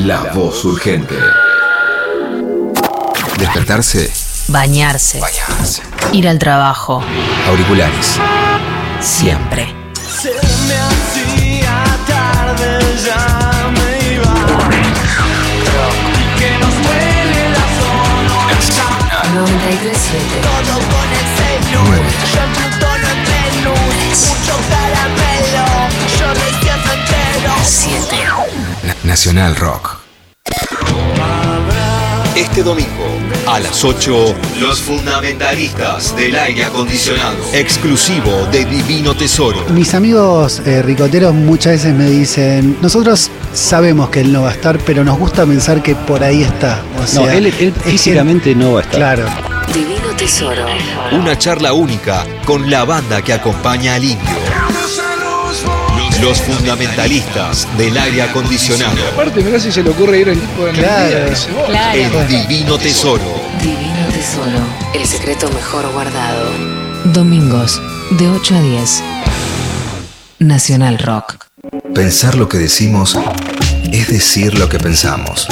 La 0.06 0.32
voz 0.32 0.64
urgente. 0.64 1.14
Despertarse. 3.36 4.10
Bañarse. 4.48 5.20
Bañarse. 5.20 5.82
Ir 6.14 6.26
al 6.26 6.38
trabajo. 6.38 7.04
Auriculares. 7.46 8.18
Siempre. 9.00 9.74
Se 10.10 10.30
me 10.30 10.74
hacía 10.74 11.84
tarde, 12.08 12.78
ya 13.04 13.70
me 13.74 14.14
iba. 14.14 14.34
Y 16.16 16.40
que 16.40 16.50
nos 16.60 16.74
duele 16.82 17.50
la 17.50 17.66
zona. 17.76 18.40
937. 19.34 20.59
7. 27.74 28.16
Na- 28.84 28.96
Nacional 29.04 29.54
Rock. 29.54 29.98
Este 32.34 32.64
domingo, 32.64 33.06
a 33.46 33.60
las 33.60 33.84
8, 33.84 34.34
los 34.58 34.80
fundamentalistas 34.80 36.16
del 36.16 36.34
aire 36.34 36.64
acondicionado. 36.64 37.36
Exclusivo 37.52 38.46
de 38.50 38.64
Divino 38.64 39.14
Tesoro. 39.14 39.64
Mis 39.70 39.94
amigos 39.94 40.60
eh, 40.66 40.82
ricoteros 40.82 41.32
muchas 41.32 41.74
veces 41.74 41.94
me 41.94 42.06
dicen, 42.10 42.76
nosotros 42.82 43.30
sabemos 43.54 44.10
que 44.10 44.22
él 44.22 44.32
no 44.32 44.42
va 44.42 44.48
a 44.48 44.52
estar, 44.52 44.76
pero 44.80 45.04
nos 45.04 45.16
gusta 45.16 45.46
pensar 45.46 45.80
que 45.80 45.94
por 45.94 46.24
ahí 46.24 46.42
está. 46.42 46.82
O 46.98 47.14
No, 47.20 47.30
él, 47.30 47.46
él 47.60 47.72
es 47.76 47.82
físicamente 47.84 48.52
no 48.56 48.72
va 48.72 48.80
a 48.80 48.82
estar. 48.82 48.98
Claro. 48.98 49.26
Divino 49.72 50.08
Tesoro. 50.16 50.66
Una 51.12 51.38
charla 51.38 51.72
única 51.72 52.26
con 52.44 52.68
la 52.68 52.84
banda 52.84 53.22
que 53.22 53.32
acompaña 53.32 53.94
al 53.94 54.02
indio. 54.04 54.39
Los 56.22 56.40
fundamentalistas 56.42 57.66
del 57.78 57.96
aire 57.96 58.22
acondicionado. 58.22 58.96
Aparte, 59.12 59.42
mirá 59.42 59.58
si 59.58 59.72
se 59.72 59.82
le 59.82 59.90
ocurre 59.90 60.18
ir 60.20 60.28
el 60.28 60.40
tipo 60.40 60.64
de 60.66 60.72
Claro. 60.72 61.30
vos. 61.30 61.48
El 61.94 62.28
Divino 62.28 62.78
Tesoro. 62.78 63.22
Divino 63.60 64.06
Tesoro. 64.12 64.58
El 64.94 65.06
secreto 65.06 65.48
mejor 65.50 65.90
guardado. 65.92 66.50
Domingos, 67.04 67.80
de 68.12 68.28
8 68.28 68.54
a 68.56 68.60
10. 68.60 69.02
Nacional 70.38 70.98
Rock. 70.98 71.46
Pensar 71.94 72.34
lo 72.34 72.48
que 72.48 72.58
decimos 72.58 73.18
es 73.92 74.08
decir 74.08 74.58
lo 74.58 74.68
que 74.68 74.78
pensamos. 74.78 75.46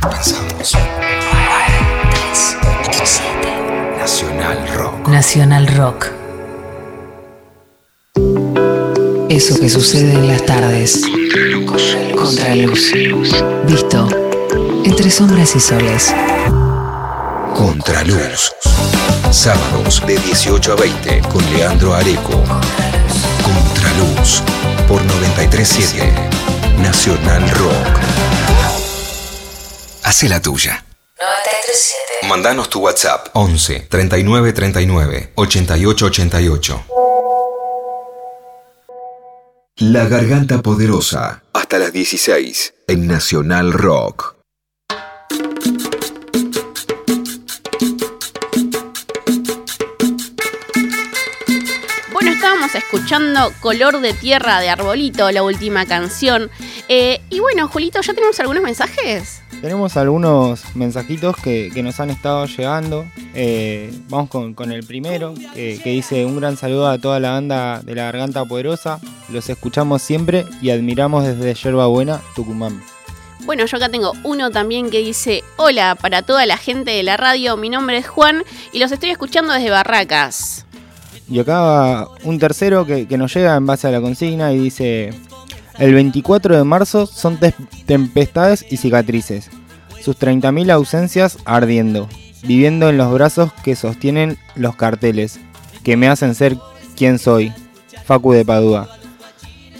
Pensamos. 0.00 0.74
Nacional 3.98 4.68
Rock. 4.76 5.08
Nacional 5.08 5.66
Rock. 5.68 6.06
Eso 9.34 9.58
que 9.58 9.68
sucede 9.68 10.12
en 10.12 10.28
las 10.28 10.46
tardes. 10.46 11.02
Contraluz. 12.14 12.92
Visto. 13.66 14.08
Entre 14.84 15.10
sombras 15.10 15.56
y 15.56 15.60
soles. 15.60 16.14
Contraluz. 17.52 18.52
Sábados 19.32 20.00
de 20.06 20.18
18 20.18 20.72
a 20.74 20.76
20 20.76 21.20
con 21.32 21.44
Leandro 21.52 21.94
Areco. 21.94 22.30
Contraluz. 23.42 24.40
Por 24.86 25.04
937 25.04 26.12
Nacional 26.78 27.50
Rock. 27.50 27.98
Hace 30.04 30.28
la 30.28 30.40
tuya. 30.40 30.84
937. 31.18 32.28
Mandanos 32.28 32.70
tu 32.70 32.78
WhatsApp 32.78 33.30
11 33.32 33.80
39 33.90 34.52
39 34.52 35.32
88 35.34 36.06
88. 36.06 36.84
La 39.80 40.06
Garganta 40.06 40.62
Poderosa. 40.62 41.42
Hasta 41.52 41.80
las 41.80 41.92
16 41.92 42.74
en 42.86 43.08
Nacional 43.08 43.72
Rock. 43.72 44.36
Bueno, 52.12 52.30
estábamos 52.30 52.72
escuchando 52.76 53.52
Color 53.58 54.00
de 54.00 54.12
Tierra 54.12 54.60
de 54.60 54.68
Arbolito, 54.68 55.32
la 55.32 55.42
última 55.42 55.86
canción. 55.86 56.52
Eh, 56.88 57.20
y 57.28 57.40
bueno, 57.40 57.66
Julito, 57.66 58.00
¿ya 58.00 58.14
tenemos 58.14 58.38
algunos 58.38 58.62
mensajes? 58.62 59.42
Tenemos 59.60 59.96
algunos 59.96 60.76
mensajitos 60.76 61.36
que, 61.36 61.70
que 61.72 61.82
nos 61.82 61.98
han 61.98 62.10
estado 62.10 62.44
llegando. 62.46 63.06
Eh, 63.34 63.92
vamos 64.08 64.28
con, 64.28 64.54
con 64.54 64.72
el 64.72 64.84
primero, 64.84 65.34
que, 65.54 65.80
que 65.82 65.90
dice 65.90 66.26
un 66.26 66.38
gran 66.38 66.56
saludo 66.56 66.88
a 66.88 66.98
toda 66.98 67.18
la 67.18 67.30
banda 67.30 67.80
de 67.82 67.94
la 67.94 68.04
Garganta 68.04 68.44
Poderosa. 68.44 69.00
Los 69.30 69.48
escuchamos 69.48 70.02
siempre 70.02 70.44
y 70.60 70.70
admiramos 70.70 71.24
desde 71.24 71.54
Yerba 71.54 71.86
Buena, 71.86 72.20
Tucumán. 72.36 72.82
Bueno, 73.46 73.66
yo 73.66 73.76
acá 73.76 73.88
tengo 73.88 74.12
uno 74.22 74.50
también 74.50 74.90
que 74.90 74.98
dice, 74.98 75.44
hola 75.56 75.96
para 76.00 76.22
toda 76.22 76.46
la 76.46 76.56
gente 76.56 76.92
de 76.92 77.02
la 77.02 77.16
radio, 77.16 77.56
mi 77.56 77.68
nombre 77.68 77.98
es 77.98 78.08
Juan 78.08 78.42
y 78.72 78.78
los 78.78 78.90
estoy 78.90 79.10
escuchando 79.10 79.52
desde 79.52 79.70
Barracas. 79.70 80.64
Y 81.28 81.38
acá 81.38 81.60
va 81.60 82.08
un 82.22 82.38
tercero 82.38 82.86
que, 82.86 83.06
que 83.06 83.18
nos 83.18 83.34
llega 83.34 83.54
en 83.56 83.66
base 83.66 83.86
a 83.86 83.90
la 83.90 84.00
consigna 84.00 84.52
y 84.52 84.58
dice, 84.58 85.12
el 85.78 85.94
24 85.94 86.56
de 86.56 86.64
marzo 86.64 87.06
son 87.06 87.38
tempestades 87.86 88.64
y 88.70 88.76
cicatrices, 88.76 89.50
sus 90.00 90.18
30.000 90.18 90.70
ausencias 90.70 91.38
ardiendo, 91.44 92.08
viviendo 92.42 92.88
en 92.88 92.98
los 92.98 93.12
brazos 93.12 93.52
que 93.64 93.74
sostienen 93.74 94.38
los 94.54 94.76
carteles, 94.76 95.40
que 95.82 95.96
me 95.96 96.08
hacen 96.08 96.34
ser 96.34 96.56
quien 96.96 97.18
soy, 97.18 97.52
Facu 98.04 98.32
de 98.32 98.44
Padua. 98.44 98.88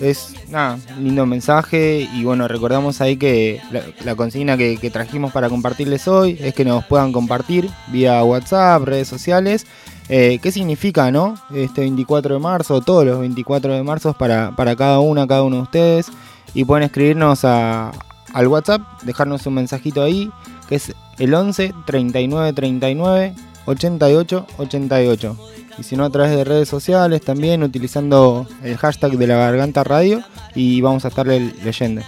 Es 0.00 0.34
nada, 0.50 0.78
lindo 0.98 1.24
mensaje 1.24 2.08
y 2.12 2.24
bueno, 2.24 2.48
recordamos 2.48 3.00
ahí 3.00 3.16
que 3.16 3.60
la, 3.70 3.82
la 4.04 4.16
consigna 4.16 4.56
que, 4.56 4.76
que 4.76 4.90
trajimos 4.90 5.32
para 5.32 5.48
compartirles 5.48 6.08
hoy 6.08 6.36
es 6.40 6.52
que 6.54 6.64
nos 6.64 6.84
puedan 6.86 7.12
compartir 7.12 7.70
vía 7.88 8.24
WhatsApp, 8.24 8.82
redes 8.82 9.06
sociales, 9.06 9.66
eh, 10.08 10.38
qué 10.42 10.52
significa, 10.52 11.10
¿no? 11.10 11.34
Este 11.52 11.80
24 11.82 12.34
de 12.34 12.40
marzo, 12.40 12.80
todos 12.80 13.06
los 13.06 13.20
24 13.20 13.72
de 13.72 13.82
marzo 13.82 14.12
para, 14.12 14.54
para 14.54 14.76
cada 14.76 15.00
una, 15.00 15.26
cada 15.26 15.42
uno 15.42 15.56
de 15.56 15.62
ustedes 15.62 16.08
y 16.52 16.64
pueden 16.64 16.84
escribirnos 16.84 17.44
al 17.44 18.48
WhatsApp, 18.48 18.82
dejarnos 19.02 19.46
un 19.46 19.54
mensajito 19.54 20.02
ahí, 20.02 20.30
que 20.68 20.76
es 20.76 20.92
el 21.18 21.34
11 21.34 21.74
39 21.86 22.52
39 22.52 23.34
88 23.66 24.46
88. 24.58 25.38
Y 25.78 25.82
si 25.82 25.96
no, 25.96 26.04
a 26.04 26.10
través 26.10 26.36
de 26.36 26.44
redes 26.44 26.68
sociales 26.68 27.20
también, 27.22 27.62
utilizando 27.62 28.46
el 28.62 28.76
hashtag 28.76 29.12
de 29.12 29.26
la 29.26 29.36
Garganta 29.36 29.82
Radio 29.82 30.22
y 30.54 30.80
vamos 30.80 31.04
a 31.04 31.08
estarle 31.08 31.52
leyendo. 31.64 32.02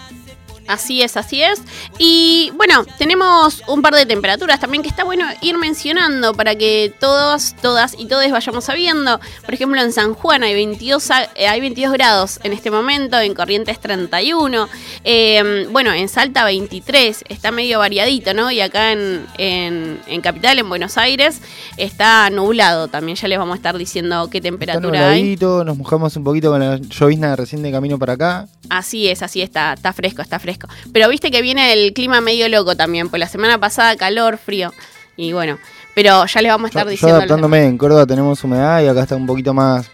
Así 0.68 1.02
es, 1.02 1.16
así 1.16 1.42
es. 1.42 1.60
Y 1.98 2.50
bueno, 2.56 2.84
tenemos 2.98 3.62
un 3.68 3.82
par 3.82 3.94
de 3.94 4.06
temperaturas 4.06 4.58
también 4.60 4.82
que 4.82 4.88
está 4.88 5.04
bueno 5.04 5.24
ir 5.40 5.56
mencionando 5.58 6.34
para 6.34 6.54
que 6.56 6.92
todos, 7.00 7.54
todas 7.62 7.94
y 7.98 8.06
todos 8.06 8.28
vayamos 8.30 8.64
sabiendo. 8.64 9.20
Por 9.44 9.54
ejemplo, 9.54 9.80
en 9.80 9.92
San 9.92 10.14
Juan 10.14 10.42
hay 10.42 10.54
22, 10.54 11.10
a- 11.10 11.24
eh, 11.34 11.46
hay 11.48 11.60
22 11.60 11.92
grados 11.92 12.40
en 12.42 12.52
este 12.52 12.70
momento, 12.70 13.18
en 13.18 13.34
Corrientes 13.34 13.78
31. 13.80 14.68
Eh, 15.04 15.66
bueno, 15.70 15.92
en 15.92 16.08
Salta 16.08 16.44
23, 16.44 17.24
está 17.28 17.50
medio 17.50 17.78
variadito, 17.78 18.34
¿no? 18.34 18.50
Y 18.50 18.60
acá 18.60 18.92
en, 18.92 19.24
en- 19.38 20.00
en 20.06 20.20
Capital, 20.20 20.58
en 20.58 20.68
Buenos 20.68 20.98
Aires, 20.98 21.40
está 21.76 22.28
nublado 22.30 22.88
también. 22.88 23.16
Ya 23.16 23.28
les 23.28 23.38
vamos 23.38 23.54
a 23.54 23.56
estar 23.56 23.76
diciendo 23.78 24.28
qué 24.30 24.38
Está 24.38 24.48
temperatura 24.50 25.10
hay. 25.10 25.22
nubladito, 25.22 25.64
nos 25.64 25.76
mojamos 25.78 26.16
un 26.16 26.24
poquito 26.24 26.50
con 26.50 26.60
la 26.60 26.76
llovizna 26.78 27.36
recién 27.36 27.62
de 27.62 27.70
camino 27.70 27.98
para 27.98 28.14
acá. 28.14 28.46
Así 28.68 29.08
es, 29.08 29.22
así 29.22 29.42
está, 29.42 29.74
está 29.74 29.92
fresco, 29.92 30.22
está 30.22 30.38
fresco. 30.40 30.55
Pero 30.92 31.08
viste 31.08 31.30
que 31.30 31.42
viene 31.42 31.72
el 31.72 31.92
clima 31.92 32.20
medio 32.20 32.48
loco 32.48 32.76
también, 32.76 33.08
pues 33.08 33.20
la 33.20 33.28
semana 33.28 33.58
pasada 33.58 33.96
calor, 33.96 34.38
frío. 34.38 34.72
Y 35.16 35.32
bueno, 35.32 35.58
pero 35.94 36.26
ya 36.26 36.42
les 36.42 36.52
vamos 36.52 36.66
a 36.66 36.68
estar 36.68 36.84
Yo, 36.84 36.88
yo 36.88 36.90
diciendo. 36.90 37.16
adaptándome, 37.16 37.64
en 37.64 37.78
Córdoba 37.78 38.06
tenemos 38.06 38.42
humedad 38.44 38.82
y 38.82 38.86
acá 38.86 39.02
está 39.02 39.16
un 39.16 39.26
poquito 39.26 39.54
más, 39.54 39.90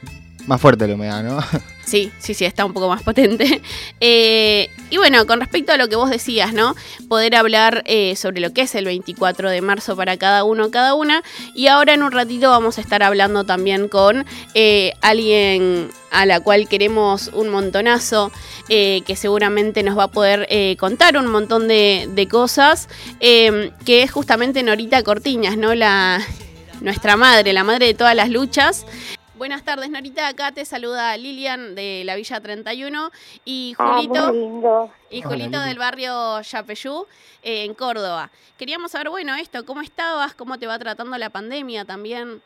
más 0.47 0.61
fuerte 0.61 0.87
la 0.87 0.95
humedad, 0.95 1.23
¿no? 1.23 1.39
Sí, 1.85 2.13
sí, 2.21 2.33
sí, 2.33 2.45
está 2.45 2.65
un 2.65 2.73
poco 2.73 2.89
más 2.89 3.03
potente. 3.03 3.61
Eh, 4.05 4.69
y 4.91 4.97
bueno, 4.97 5.27
con 5.29 5.39
respecto 5.39 5.73
a 5.73 5.77
lo 5.77 5.89
que 5.89 5.95
vos 5.95 6.11
decías, 6.11 6.53
¿no? 6.53 6.75
Poder 7.09 7.37
hablar 7.37 7.85
eh, 7.87 8.17
sobre 8.17 8.41
lo 8.41 8.53
que 8.53 8.63
es 8.63 8.75
el 8.75 8.85
24 8.85 9.49
de 9.49 9.61
marzo 9.61 9.95
para 9.95 10.17
cada 10.17 10.43
uno, 10.43 10.73
cada 10.73 10.95
una. 10.95 11.23
Y 11.55 11.69
ahora 11.69 11.95
en 11.95 12.03
un 12.03 12.11
ratito 12.11 12.51
vamos 12.51 12.79
a 12.79 12.81
estar 12.81 13.05
hablando 13.05 13.45
también 13.45 13.87
con 13.87 14.27
eh, 14.55 14.95
alguien 15.03 15.91
a 16.11 16.27
la 16.27 16.41
cual 16.41 16.67
queremos 16.67 17.31
un 17.33 17.49
montonazo, 17.49 18.33
que 18.69 19.15
seguramente 19.17 19.85
nos 19.85 19.97
va 19.97 20.05
a 20.05 20.09
poder 20.09 20.49
contar 20.77 21.17
un 21.17 21.27
montón 21.29 21.69
de, 21.69 22.09
de 22.13 22.29
cosas, 22.29 22.89
que 23.21 23.73
es 23.87 24.11
justamente 24.11 24.63
Norita 24.63 25.03
Cortiñas, 25.05 25.57
¿no? 25.57 25.75
La, 25.75 26.21
nuestra 26.83 27.17
madre, 27.17 27.53
la 27.53 27.65
madre 27.65 27.87
de 27.87 27.95
todas 27.95 28.15
las 28.15 28.29
luchas. 28.29 28.85
Buenas 29.43 29.65
tardes, 29.65 29.91
Norita. 29.91 30.29
Acá 30.29 30.53
te 30.53 30.65
saluda 30.65 31.17
Lilian 31.17 31.75
de 31.75 32.05
la 32.05 32.15
Villa 32.15 32.41
31 32.41 33.11
y 33.45 33.75
Ah, 33.77 33.97
Julito, 33.97 34.29
muy 34.29 34.39
lindo. 34.39 34.91
y 35.11 35.21
Julito 35.23 35.59
del 35.59 35.79
barrio 35.81 36.41
Yapeyú 36.43 37.07
eh, 37.43 37.65
en 37.65 37.75
Córdoba. 37.75 38.31
Queríamos 38.57 38.93
saber, 38.93 39.11
bueno, 39.11 39.35
esto, 39.35 39.67
¿cómo 39.67 39.81
estabas? 39.81 40.37
¿Cómo 40.37 40.61
te 40.61 40.69
va 40.69 40.79
tratando 40.79 41.19
la 41.19 41.31
pandemia 41.31 41.85
también? 41.85 42.41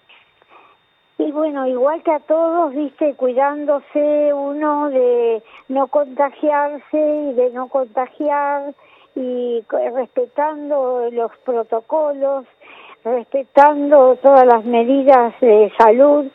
Y 1.18 1.30
bueno, 1.32 1.66
igual 1.66 2.02
que 2.02 2.12
a 2.12 2.20
todos, 2.20 2.72
viste, 2.74 3.14
cuidándose 3.14 4.32
uno 4.32 4.88
de 4.88 5.42
no 5.68 5.88
contagiarse 5.88 6.96
y 6.96 7.34
de 7.34 7.50
no 7.50 7.68
contagiar 7.68 8.74
y 9.14 9.62
respetando 9.68 11.10
los 11.12 11.30
protocolos, 11.44 12.46
respetando 13.04 14.16
todas 14.22 14.46
las 14.46 14.64
medidas 14.64 15.38
de 15.42 15.70
salud 15.76 16.30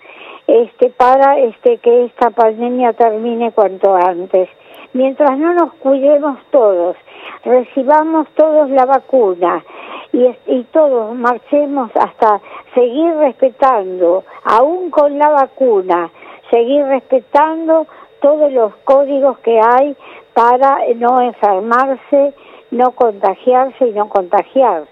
este 0.51 0.89
para 0.89 1.39
este 1.39 1.77
que 1.77 2.05
esta 2.05 2.29
pandemia 2.29 2.93
termine 2.93 3.51
cuanto 3.51 3.95
antes. 3.95 4.49
Mientras 4.93 5.37
no 5.37 5.53
nos 5.53 5.73
cuidemos 5.75 6.37
todos, 6.51 6.97
recibamos 7.45 8.27
todos 8.35 8.69
la 8.69 8.85
vacuna 8.85 9.63
y, 10.11 10.27
y 10.47 10.63
todos 10.73 11.15
marchemos 11.15 11.89
hasta 11.95 12.41
seguir 12.75 13.13
respetando, 13.15 14.25
aún 14.43 14.89
con 14.89 15.17
la 15.17 15.29
vacuna, 15.29 16.11
seguir 16.49 16.85
respetando 16.85 17.87
todos 18.21 18.51
los 18.51 18.75
códigos 18.83 19.39
que 19.39 19.59
hay 19.59 19.95
para 20.33 20.79
no 20.95 21.21
enfermarse, 21.21 22.33
no 22.71 22.91
contagiarse 22.91 23.87
y 23.87 23.91
no 23.91 24.09
contagiar. 24.09 24.90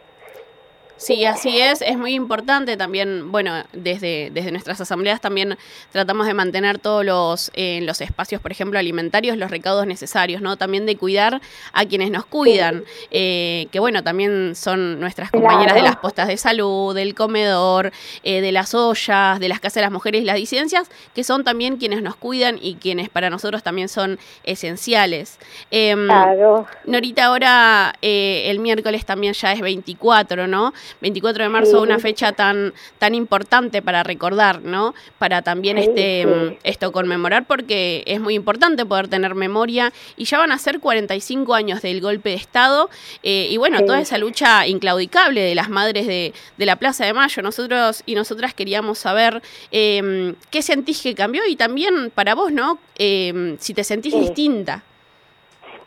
Sí, 0.99 1.23
así 1.23 1.62
es. 1.62 1.81
Es 1.81 1.97
muy 1.97 2.13
importante 2.13 2.75
también, 2.75 3.31
bueno, 3.31 3.63
desde, 3.71 4.31
desde 4.33 4.51
nuestras 4.51 4.81
asambleas 4.81 5.21
también 5.21 5.57
tratamos 5.93 6.27
de 6.27 6.33
mantener 6.33 6.77
todos 6.77 7.05
los, 7.05 7.51
eh, 7.53 7.79
los 7.83 8.01
espacios, 8.01 8.41
por 8.41 8.51
ejemplo, 8.51 8.77
alimentarios, 8.77 9.38
los 9.38 9.49
recaudos 9.49 9.88
necesarios, 9.88 10.41
¿no? 10.41 10.57
También 10.57 10.85
de 10.85 10.97
cuidar 10.97 11.39
a 11.71 11.85
quienes 11.85 12.12
nos 12.12 12.25
cuidan, 12.25 12.83
eh, 13.12 13.67
que 13.71 13.79
bueno, 13.79 14.03
también 14.03 14.55
son 14.55 14.99
nuestras 14.99 15.31
compañeras 15.31 15.73
de 15.73 15.83
las 15.83 15.95
postas 15.95 16.27
de 16.27 16.35
salud, 16.35 16.93
del 16.93 17.15
comedor, 17.15 17.93
eh, 18.23 18.41
de 18.41 18.51
las 18.51 18.73
ollas, 18.73 19.39
de 19.39 19.47
las 19.47 19.62
casas 19.62 19.75
de 19.75 19.81
las 19.83 19.91
mujeres 19.91 20.21
y 20.21 20.25
las 20.25 20.35
disidencias, 20.35 20.89
que 21.15 21.23
son 21.23 21.45
también 21.45 21.77
quienes 21.77 22.01
nos 22.01 22.17
cuidan 22.17 22.59
y 22.62 22.75
quienes 22.75 23.07
para 23.07 23.29
nosotros 23.29 23.63
también 23.63 23.88
son 23.88 24.19
esenciales. 24.43 25.39
Em, 25.71 26.07
claro. 26.07 26.67
Norita, 26.83 27.23
ahora 27.23 27.95
el 28.01 28.59
miércoles 28.59 29.05
también 29.05 29.33
ya 29.33 29.53
es 29.53 29.62
24, 29.62 30.45
¿no? 30.45 30.73
24 31.02 31.43
de 31.43 31.49
marzo, 31.49 31.82
una 31.82 31.99
fecha 31.99 32.32
tan, 32.34 32.73
tan 32.97 33.15
importante 33.15 33.82
para 33.82 34.04
recordar, 34.04 34.62
¿no? 34.62 34.93
Para 35.17 35.41
también 35.41 35.78
este, 35.78 36.25
mm, 36.25 36.58
esto 36.63 36.91
conmemorar, 36.91 37.45
porque 37.45 38.04
es 38.06 38.19
muy 38.19 38.36
importante 38.36 38.86
poder 38.86 39.08
tener 39.08 39.36
memoria. 39.36 39.91
Y 40.17 40.25
ya 40.25 40.38
van 40.38 40.52
a 40.52 40.58
ser 40.58 40.80
45 40.80 41.54
años 41.54 41.82
del 41.82 42.02
golpe 42.02 42.30
de 42.30 42.36
Estado. 42.36 42.89
Eh, 43.23 43.47
y 43.49 43.58
bueno, 43.58 43.84
toda 43.86 44.02
esa 44.02 44.17
lucha 44.17 44.67
inclaudicable 44.67 45.41
de 45.41 45.56
las 45.56 45.69
madres 45.69 46.08
de, 46.08 46.34
de, 46.58 46.65
la 46.65 46.75
Plaza 46.75 47.06
de 47.06 47.13
Mayo. 47.13 47.41
Nosotros 47.41 48.04
y 48.06 48.15
nosotras 48.15 48.54
queríamos 48.54 48.99
saber 48.99 49.41
em, 49.71 50.36
qué 50.49 50.62
sentís 50.62 51.02
que 51.02 51.15
cambió 51.15 51.41
y 51.47 51.56
también 51.56 52.12
para 52.13 52.36
vos, 52.36 52.52
¿no? 52.52 52.80
Em, 52.97 53.58
si 53.58 53.73
te 53.73 53.84
sentís 53.84 54.13
distinta. 54.13 54.84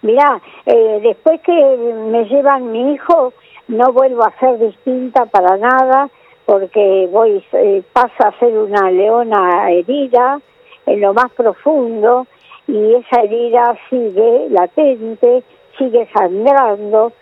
Mirá, 0.03 0.41
eh, 0.67 1.01
después 1.03 1.41
que 1.43 1.53
me 1.53 2.25
llevan 2.25 2.73
mi 2.73 2.95
hijo, 2.95 3.33
no 3.68 3.92
vuelvo 3.92 4.22
a 4.25 4.38
ser 4.38 4.59
distinta 4.59 5.27
para 5.27 5.57
nada 5.57 6.11
porque 6.46 7.09
voy 7.11 7.44
eh, 7.53 7.83
pasa 7.92 8.29
a 8.29 8.38
ser 8.38 8.57
una 8.57 8.90
leona 8.90 9.70
herida 9.70 10.40
en 10.87 11.01
lo 11.01 11.14
más 11.14 11.31
profundo 11.33 12.27
y 12.66 12.94
esa 12.94 13.22
herida 13.22 13.77
sigue 13.88 14.48
latente, 14.51 15.42
sigue 15.79 16.09
sangrando 16.14 17.12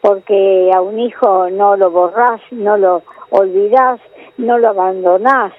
porque 0.00 0.70
a 0.74 0.80
un 0.80 0.98
hijo 1.00 1.50
no 1.50 1.76
lo 1.76 1.90
borrás, 1.90 2.40
no 2.50 2.76
lo 2.76 3.02
olvidás, 3.30 4.00
no 4.36 4.58
lo 4.58 4.68
abandonás. 4.68 5.52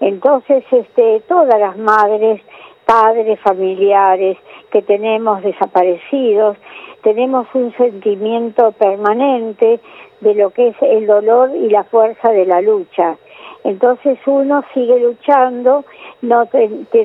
Entonces, 0.00 0.64
este, 0.70 1.20
todas 1.28 1.58
las 1.58 1.76
madres, 1.76 2.40
padres, 2.84 3.38
familiares 3.40 4.36
que 4.70 4.82
tenemos 4.82 5.42
desaparecidos, 5.42 6.56
tenemos 7.04 7.46
un 7.52 7.70
sentimiento 7.76 8.72
permanente 8.72 9.78
de 10.20 10.34
lo 10.34 10.50
que 10.50 10.68
es 10.68 10.76
el 10.80 11.06
dolor 11.06 11.54
y 11.54 11.68
la 11.68 11.84
fuerza 11.84 12.30
de 12.30 12.46
la 12.46 12.62
lucha. 12.62 13.18
Entonces 13.62 14.18
uno 14.26 14.64
sigue 14.72 14.98
luchando, 15.00 15.84
no 16.22 16.48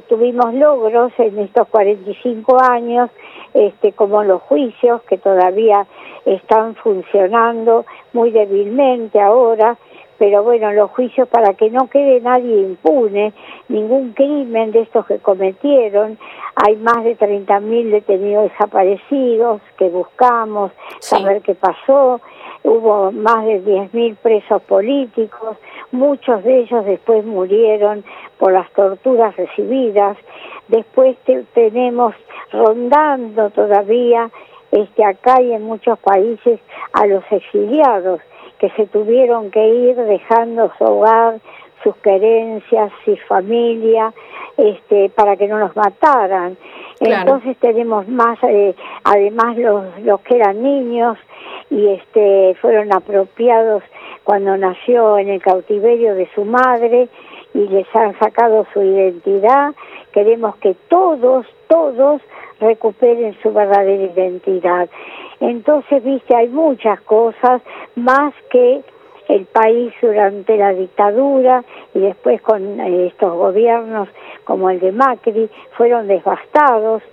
tuvimos 0.07 0.53
logros 0.53 1.12
en 1.17 1.39
estos 1.39 1.67
45 1.67 2.57
años, 2.62 3.09
este, 3.53 3.91
como 3.91 4.23
los 4.23 4.41
juicios 4.43 5.01
que 5.03 5.17
todavía 5.17 5.85
están 6.25 6.75
funcionando 6.75 7.85
muy 8.13 8.31
débilmente 8.31 9.19
ahora, 9.19 9.77
pero 10.19 10.43
bueno, 10.43 10.71
los 10.73 10.91
juicios 10.91 11.29
para 11.29 11.53
que 11.53 11.71
no 11.71 11.89
quede 11.89 12.19
nadie 12.19 12.60
impune, 12.60 13.34
ningún 13.69 14.12
crimen 14.12 14.71
de 14.71 14.82
estos 14.82 15.05
que 15.08 15.17
cometieron, 15.19 16.19
hay 16.55 16.75
más 16.75 17.05
de 17.05 17.17
30.000 17.17 17.89
detenidos 17.89 18.51
desaparecidos 18.51 19.62
que 19.77 19.88
buscamos, 19.89 20.73
saber 20.99 21.41
qué 21.41 21.55
pasó, 21.55 22.19
hubo 22.63 23.13
más 23.13 23.45
de 23.45 23.63
10.000 23.63 24.17
presos 24.17 24.62
políticos, 24.63 25.58
muchos 25.93 26.43
de 26.43 26.60
ellos 26.60 26.84
después 26.84 27.25
murieron 27.25 28.03
por 28.38 28.51
las 28.51 28.69
torturas 28.73 29.36
recibidas, 29.38 30.17
después 30.67 31.15
tenemos 31.53 32.13
rondando 32.51 33.51
todavía 33.51 34.29
este 34.71 35.03
acá 35.03 35.41
y 35.41 35.53
en 35.53 35.63
muchos 35.63 35.97
países 35.99 36.60
a 36.91 37.05
los 37.05 37.23
exiliados 37.32 38.19
que 38.60 38.69
se 38.72 38.86
tuvieron 38.88 39.52
que 39.52 39.67
ir 39.67 39.95
dejando 39.95 40.72
su 40.78 40.84
hogar, 40.84 41.39
sus 41.84 41.95
querencias, 41.98 42.91
su 43.06 43.15
familia, 43.28 44.13
este, 44.58 45.10
para 45.10 45.38
que 45.38 45.48
no 45.48 45.58
los 45.58 45.76
mataran. 45.76 46.58
Entonces 47.00 47.56
tenemos 47.58 48.08
más, 48.08 48.38
eh, 48.43 48.76
además 49.04 49.58
los, 49.58 50.00
los 50.02 50.19
que 50.22 50.36
eran 50.36 50.62
niños 50.62 51.17
y 51.69 51.88
este, 51.88 52.56
fueron 52.62 52.93
apropiados 52.93 53.84
cuando 54.26 54.58
nació 54.58 55.17
en 55.17 55.30
el 55.30 55.41
cautiverio 55.41 56.15
de 56.15 56.28
su 56.36 56.43
madre 56.43 57.08
y 57.54 57.67
les 57.67 57.88
han 57.95 58.17
sacado 58.19 58.67
su 58.74 58.82
identidad. 58.82 59.74
Queremos 60.12 60.58
que 60.58 60.76
todos, 60.89 61.45
todos 61.67 62.22
recuperen 62.60 63.38
su 63.41 63.54
verdadera 63.54 64.12
identidad. 64.12 64.89
Entonces, 65.39 66.04
viste, 66.04 66.36
hay 66.36 66.49
muchas 66.49 66.99
cosas 67.02 67.62
más 67.95 68.34
que 68.49 68.82
el 69.30 69.45
país 69.45 69.93
durante 70.02 70.58
la 70.58 70.73
dictadura 70.73 71.63
y 71.93 71.99
después 71.99 72.41
con 72.41 72.80
eh, 72.80 73.08
estos 73.08 73.32
gobiernos 73.34 74.10
como 74.43 74.69
el 74.69 74.80
de 74.80 74.91
Macri 74.91 75.49
fueron 75.78 76.08
devastados 76.08 77.04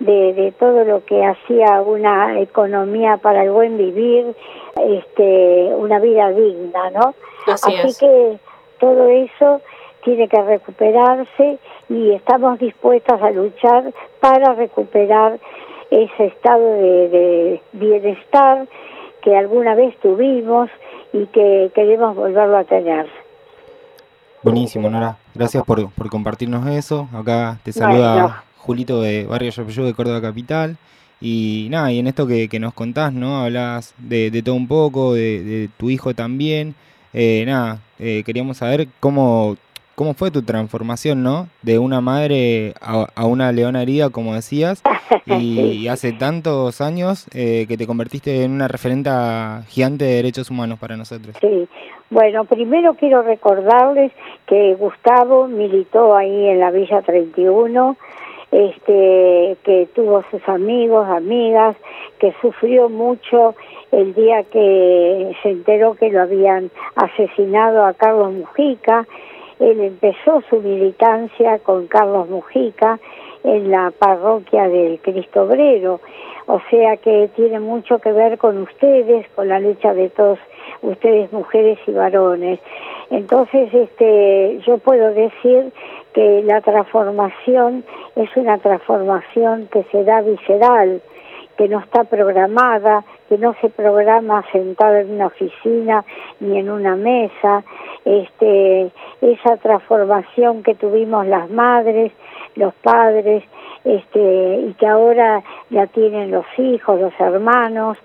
de, 0.00 0.32
de 0.32 0.52
todo 0.52 0.84
lo 0.84 1.04
que 1.04 1.24
hacía 1.24 1.80
una 1.82 2.40
economía 2.40 3.18
para 3.18 3.44
el 3.44 3.52
buen 3.52 3.78
vivir, 3.78 4.34
este, 4.76 5.72
una 5.76 6.00
vida 6.00 6.30
digna, 6.30 6.90
¿no? 6.90 7.14
Así, 7.46 7.72
que 7.98 8.38
todo 8.78 9.08
eso 9.08 9.60
tiene 10.02 10.26
que 10.28 10.42
recuperarse 10.42 11.58
y 11.88 12.12
estamos 12.12 12.58
dispuestas 12.58 13.22
a 13.22 13.30
luchar 13.30 13.92
para 14.20 14.54
recuperar 14.54 15.38
ese 15.90 16.26
estado 16.26 16.62
de, 16.62 17.60
bienestar 17.72 18.68
que 19.22 19.36
alguna 19.36 19.74
vez 19.74 19.98
tuvimos 20.00 20.70
y 21.12 21.26
que 21.26 21.70
queremos 21.74 22.16
volverlo 22.16 22.56
a 22.56 22.64
tener. 22.64 23.06
Buenísimo, 24.42 24.88
Nora. 24.88 25.18
Gracias 25.34 25.62
por, 25.64 25.90
por 25.90 26.08
compartirnos 26.08 26.66
eso. 26.68 27.08
Acá 27.12 27.58
te 27.62 27.72
saluda 27.72 28.44
Julito 28.56 29.02
de 29.02 29.26
Barrio 29.26 29.50
Yapeyú 29.50 29.84
de 29.84 29.94
Córdoba 29.94 30.22
Capital. 30.22 30.78
Y 31.20 31.68
nada, 31.70 31.92
y 31.92 31.98
en 31.98 32.06
esto 32.06 32.26
que, 32.26 32.48
nos 32.58 32.72
contás, 32.72 33.12
¿no? 33.12 33.42
Hablas 33.42 33.94
de, 33.98 34.30
de 34.30 34.42
todo 34.42 34.54
un 34.54 34.66
poco, 34.66 35.12
de, 35.12 35.68
tu 35.76 35.90
hijo 35.90 36.14
también. 36.14 36.74
Eh, 37.12 37.44
nada, 37.46 37.80
eh, 37.98 38.22
queríamos 38.24 38.56
saber 38.56 38.88
cómo 39.00 39.56
cómo 40.00 40.14
fue 40.14 40.30
tu 40.30 40.40
transformación, 40.40 41.22
¿no? 41.22 41.48
De 41.60 41.78
una 41.78 42.00
madre 42.00 42.72
a, 42.80 43.26
una 43.26 43.52
leona 43.52 43.82
herida, 43.82 44.08
como 44.08 44.34
decías, 44.34 44.82
y, 45.26 45.88
hace 45.88 46.12
tantos 46.12 46.80
años 46.80 47.26
eh, 47.34 47.66
que 47.68 47.76
te 47.76 47.86
convertiste 47.86 48.44
en 48.44 48.52
una 48.52 48.66
referente 48.66 49.10
gigante 49.68 50.06
de 50.06 50.14
derechos 50.14 50.50
humanos 50.50 50.78
para 50.78 50.96
nosotros. 50.96 51.36
Sí, 51.42 51.68
bueno, 52.08 52.46
primero 52.46 52.94
quiero 52.94 53.20
recordarles 53.20 54.10
que 54.46 54.74
Gustavo 54.76 55.48
militó 55.48 56.16
ahí 56.16 56.48
en 56.48 56.60
la 56.60 56.70
Villa 56.70 57.02
31, 57.02 57.98
este, 58.52 59.58
que 59.64 59.86
tuvo 59.94 60.24
sus 60.30 60.48
amigos, 60.48 61.06
amigas, 61.10 61.76
que 62.18 62.32
sufrió 62.40 62.88
mucho 62.88 63.54
el 63.92 64.14
día 64.14 64.44
que 64.44 65.36
se 65.42 65.50
enteró 65.50 65.94
que 65.94 66.08
lo 66.08 66.22
habían 66.22 66.70
asesinado 66.94 67.84
a 67.84 67.92
Carlos 67.92 68.32
Mujica, 68.32 69.06
él 69.60 69.80
empezó 69.80 70.42
su 70.48 70.60
militancia 70.60 71.58
con 71.58 71.86
Carlos 71.86 72.28
Mujica 72.28 72.98
en 73.44 73.70
la 73.70 73.92
parroquia 73.96 74.68
del 74.68 74.98
Cristo 75.00 75.42
Obrero, 75.42 76.00
o 76.46 76.60
sea 76.70 76.96
que 76.96 77.30
tiene 77.36 77.60
mucho 77.60 77.98
que 77.98 78.12
ver 78.12 78.38
con 78.38 78.58
ustedes, 78.58 79.26
con 79.34 79.48
la 79.48 79.60
lucha 79.60 79.94
de 79.94 80.08
todos 80.10 80.38
ustedes 80.82 81.32
mujeres 81.32 81.78
y 81.86 81.92
varones. 81.92 82.58
Entonces, 83.10 83.72
este, 83.72 84.60
yo 84.66 84.78
puedo 84.78 85.12
decir 85.12 85.72
que 86.14 86.42
la 86.42 86.60
transformación 86.60 87.84
es 88.16 88.28
una 88.36 88.58
transformación 88.58 89.68
que 89.72 89.84
se 89.92 90.04
da 90.04 90.22
visceral, 90.22 91.00
que 91.56 91.68
no 91.68 91.80
está 91.80 92.04
programada, 92.04 93.04
que 93.28 93.38
no 93.38 93.54
se 93.60 93.68
programa 93.68 94.44
sentado 94.52 94.96
en 94.96 95.10
una 95.12 95.26
oficina 95.26 96.04
ni 96.40 96.58
en 96.58 96.70
una 96.70 96.96
mesa, 96.96 97.62
este, 98.04 98.90
esa 99.20 99.56
transformación 99.58 100.62
que 100.62 100.74
tuvimos 100.74 101.26
las 101.26 101.50
madres, 101.50 102.12
los 102.56 102.74
padres, 102.74 103.44
este, 103.84 104.60
y 104.68 104.74
que 104.74 104.86
ahora 104.86 105.42
ya 105.70 105.86
tienen 105.86 106.30
los 106.30 106.46
hijos, 106.58 107.00
los 107.00 107.18
hermanos, 107.18 107.96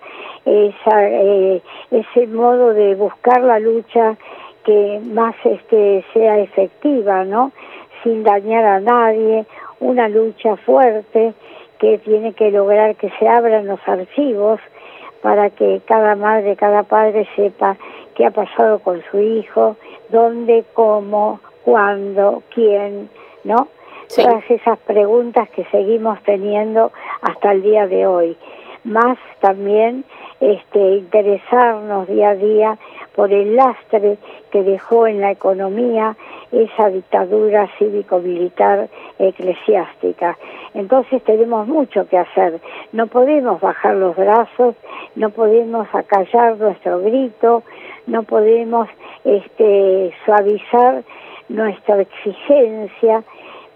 esa, 0.46 1.10
eh, 1.10 1.62
ese 1.92 2.28
modo 2.28 2.74
de 2.74 2.96
buscar 2.96 3.42
la 3.42 3.60
lucha 3.60 4.16
que 4.64 5.02
más 5.04 5.36
este, 5.44 6.04
sea 6.14 6.40
efectiva, 6.40 7.24
¿no? 7.24 7.52
Sin 8.04 8.24
dañar 8.24 8.66
a 8.66 8.80
nadie, 8.80 9.46
una 9.80 10.08
lucha 10.08 10.56
fuerte, 10.58 11.34
que 11.80 11.98
tiene 12.00 12.34
que 12.34 12.52
lograr 12.52 12.96
que 12.96 13.10
se 13.20 13.28
abran 13.28 13.68
los 13.68 13.80
archivos 13.88 14.60
para 15.22 15.50
que 15.50 15.82
cada 15.86 16.16
madre, 16.16 16.56
cada 16.56 16.84
padre 16.84 17.28
sepa 17.36 17.78
qué 18.16 18.26
ha 18.26 18.32
pasado 18.32 18.80
con 18.80 19.02
su 19.10 19.20
hijo, 19.20 19.76
dónde, 20.10 20.66
cómo, 20.74 21.40
cuándo, 21.64 22.44
quién, 22.54 23.10
¿no? 23.44 23.68
Todas 24.16 24.44
esas 24.50 24.78
preguntas 24.80 25.50
que 25.50 25.66
seguimos 25.66 26.22
teniendo 26.24 26.92
hasta 27.22 27.52
el 27.54 27.64
día 27.64 27.88
de 27.88 28.06
hoy. 28.06 28.38
Más 28.86 29.18
también 29.40 30.06
este, 30.40 30.80
interesarnos 30.98 32.08
día 32.08 32.30
a 32.30 32.36
día 32.36 32.78
por 33.16 33.34
el 33.34 33.56
lastre 33.56 34.18
que 34.52 34.62
dejó 34.64 35.08
en 35.08 35.22
la 35.22 35.32
economía 35.32 36.16
esa 36.52 36.90
dictadura 36.90 37.68
cívico-militar 37.80 38.88
eclesiástica. 39.18 40.38
Entonces 40.76 41.24
tenemos 41.24 41.68
mucho 41.68 42.08
que 42.08 42.18
hacer. 42.18 42.62
No 42.92 43.08
podemos 43.08 43.60
bajar 43.60 43.96
los 43.96 44.16
brazos, 44.16 44.76
no 45.16 45.32
podemos 45.32 45.88
acallar 45.94 46.58
nuestro 46.58 47.00
grito, 47.00 47.64
no 48.06 48.22
podemos 48.24 48.88
este, 49.24 50.14
suavizar 50.26 51.04
nuestra 51.50 52.02
exigencia 52.02 53.24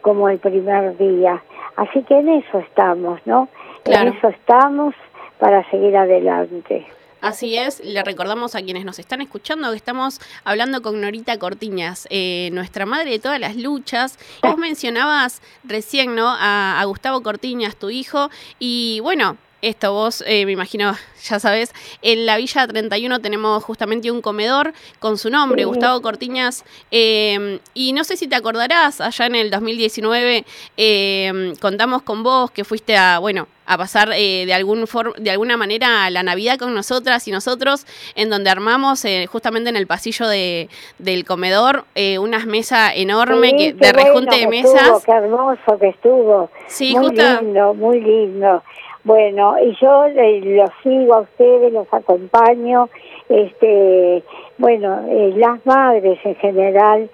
como 0.01 0.29
el 0.29 0.39
primer 0.39 0.97
día. 0.97 1.43
Así 1.75 2.03
que 2.03 2.19
en 2.19 2.29
eso 2.29 2.59
estamos, 2.59 3.19
¿no? 3.25 3.49
En 3.85 4.07
eso 4.09 4.27
estamos 4.27 4.93
para 5.39 5.67
seguir 5.69 5.95
adelante. 5.95 6.85
Así 7.21 7.57
es, 7.57 7.83
le 7.83 8.01
recordamos 8.03 8.55
a 8.55 8.61
quienes 8.61 8.85
nos 8.85 8.97
están 8.97 9.19
escuchando 9.19 9.69
que 9.71 9.75
estamos 9.75 10.21
hablando 10.45 10.81
con 10.81 11.01
Norita 11.01 11.37
Cortiñas, 11.37 12.07
eh, 12.09 12.49
nuestra 12.53 12.85
madre 12.85 13.11
de 13.11 13.19
todas 13.19 13.39
las 13.41 13.57
luchas. 13.57 14.17
Vos 14.41 14.57
mencionabas 14.57 15.41
recién, 15.65 16.15
¿no? 16.15 16.29
A, 16.29 16.79
a 16.79 16.85
Gustavo 16.85 17.21
Cortiñas, 17.21 17.75
tu 17.75 17.89
hijo, 17.89 18.29
y 18.57 19.01
bueno, 19.01 19.35
esto 19.61 19.93
vos, 19.93 20.23
eh, 20.25 20.45
me 20.45 20.53
imagino, 20.53 20.93
ya 21.23 21.39
sabes, 21.39 21.73
en 22.01 22.25
la 22.25 22.37
Villa 22.37 22.67
31 22.67 23.19
tenemos 23.19 23.63
justamente 23.63 24.11
un 24.11 24.21
comedor 24.21 24.73
con 24.99 25.17
su 25.17 25.29
nombre, 25.29 25.65
Gustavo 25.65 26.01
Cortiñas, 26.01 26.65
eh, 26.91 27.59
y 27.73 27.93
no 27.93 28.03
sé 28.03 28.17
si 28.17 28.27
te 28.27 28.35
acordarás, 28.35 29.01
allá 29.01 29.25
en 29.25 29.35
el 29.35 29.51
2019 29.51 30.45
eh, 30.77 31.53
contamos 31.59 32.01
con 32.03 32.23
vos 32.23 32.51
que 32.51 32.63
fuiste 32.63 32.95
a, 32.97 33.19
bueno, 33.19 33.47
a 33.65 33.77
pasar 33.77 34.09
de, 34.09 34.51
algún 34.51 34.85
de 35.19 35.29
alguna 35.29 35.55
manera 35.55 36.09
la 36.09 36.23
Navidad 36.23 36.57
con 36.57 36.73
nosotras 36.73 37.27
y 37.27 37.31
nosotros, 37.31 37.85
en 38.15 38.31
donde 38.31 38.49
armamos 38.49 39.03
justamente 39.31 39.69
en 39.69 39.75
el 39.75 39.85
pasillo 39.85 40.27
de, 40.27 40.69
del 40.97 41.23
comedor 41.23 41.85
unas 42.19 42.47
mesas 42.47 42.93
enormes 42.95 43.53
que, 43.53 43.73
de 43.73 43.93
rejunte 43.93 44.37
de 44.37 44.47
mesas. 44.47 45.05
qué 45.05 45.11
hermoso 45.11 45.77
que 45.79 45.89
estuvo. 45.89 46.49
Sí, 46.65 46.95
muy 46.95 47.15
lindo, 47.15 47.75
muy 47.75 48.01
lindo. 48.01 48.63
Bueno, 49.03 49.55
y 49.63 49.75
yo 49.81 50.05
eh, 50.05 50.41
los 50.43 50.69
sigo 50.83 51.15
a 51.15 51.21
ustedes, 51.21 51.71
los 51.71 51.91
acompaño, 51.93 52.89
este, 53.29 54.23
bueno, 54.57 55.05
eh, 55.09 55.33
las 55.37 55.65
madres 55.65 56.19
en 56.25 56.35
general, 56.35 57.09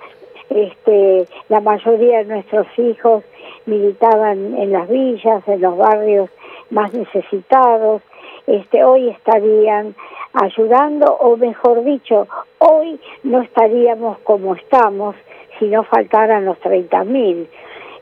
este, 0.49 1.27
la 1.49 1.59
mayoría 1.61 2.19
de 2.19 2.25
nuestros 2.25 2.67
hijos 2.77 3.23
militaban 3.67 4.57
en 4.57 4.71
las 4.71 4.89
villas, 4.89 5.47
en 5.47 5.61
los 5.61 5.77
barrios 5.77 6.29
más 6.71 6.91
necesitados, 6.93 8.01
este, 8.47 8.83
hoy 8.83 9.09
estarían 9.09 9.95
ayudando, 10.33 11.05
o 11.15 11.37
mejor 11.37 11.83
dicho, 11.83 12.27
hoy 12.59 12.99
no 13.23 13.41
estaríamos 13.41 14.17
como 14.19 14.55
estamos 14.55 15.15
si 15.59 15.65
no 15.65 15.83
faltaran 15.83 16.45
los 16.45 16.59
30 16.59 17.03
mil. 17.05 17.47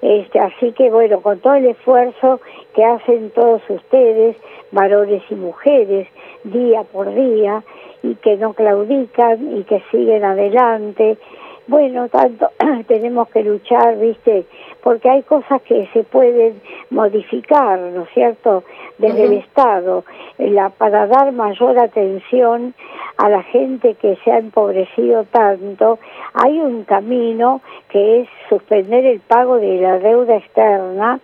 Este, 0.03 0.37
así 0.37 0.73
que 0.73 0.89
bueno, 0.89 1.21
con 1.21 1.39
todo 1.39 1.53
el 1.53 1.67
esfuerzo 1.67 2.41
que 2.75 2.83
hacen 2.83 3.29
todos 3.29 3.61
ustedes, 3.69 4.35
varones 4.73 5.23
y 5.29 5.35
mujeres, 5.35 6.09
día 6.43 6.83
por 6.83 7.15
día, 7.15 7.63
y 8.03 8.15
que 8.15 8.35
no 8.35 8.51
claudican 8.51 9.57
y 9.57 9.63
que 9.63 9.81
siguen 9.91 10.25
adelante. 10.25 11.17
Bueno, 11.65 12.09
tanto 12.09 12.49
tenemos 12.87 13.29
que 13.29 13.41
luchar, 13.43 13.97
¿viste? 13.97 14.45
Porque 14.83 15.09
hay 15.09 15.23
cosas 15.23 15.61
que 15.61 15.87
se 15.93 16.03
pueden 16.03 16.61
modificar, 16.89 17.79
¿no 17.79 18.03
es 18.03 18.09
cierto?, 18.13 18.63
desde 18.97 19.23
el 19.23 19.33
Estado, 19.33 20.03
la, 20.37 20.69
para 20.69 21.07
dar 21.07 21.31
mayor 21.31 21.79
atención 21.79 22.73
a 23.17 23.29
la 23.29 23.43
gente 23.43 23.95
que 23.95 24.17
se 24.23 24.31
ha 24.31 24.39
empobrecido 24.39 25.23
tanto, 25.25 25.99
hay 26.33 26.59
un 26.59 26.83
camino 26.83 27.61
que 27.89 28.21
es 28.21 28.29
suspender 28.49 29.05
el 29.05 29.19
pago 29.21 29.57
de 29.57 29.77
la 29.79 29.99
deuda 29.99 30.35
externa 30.37 31.19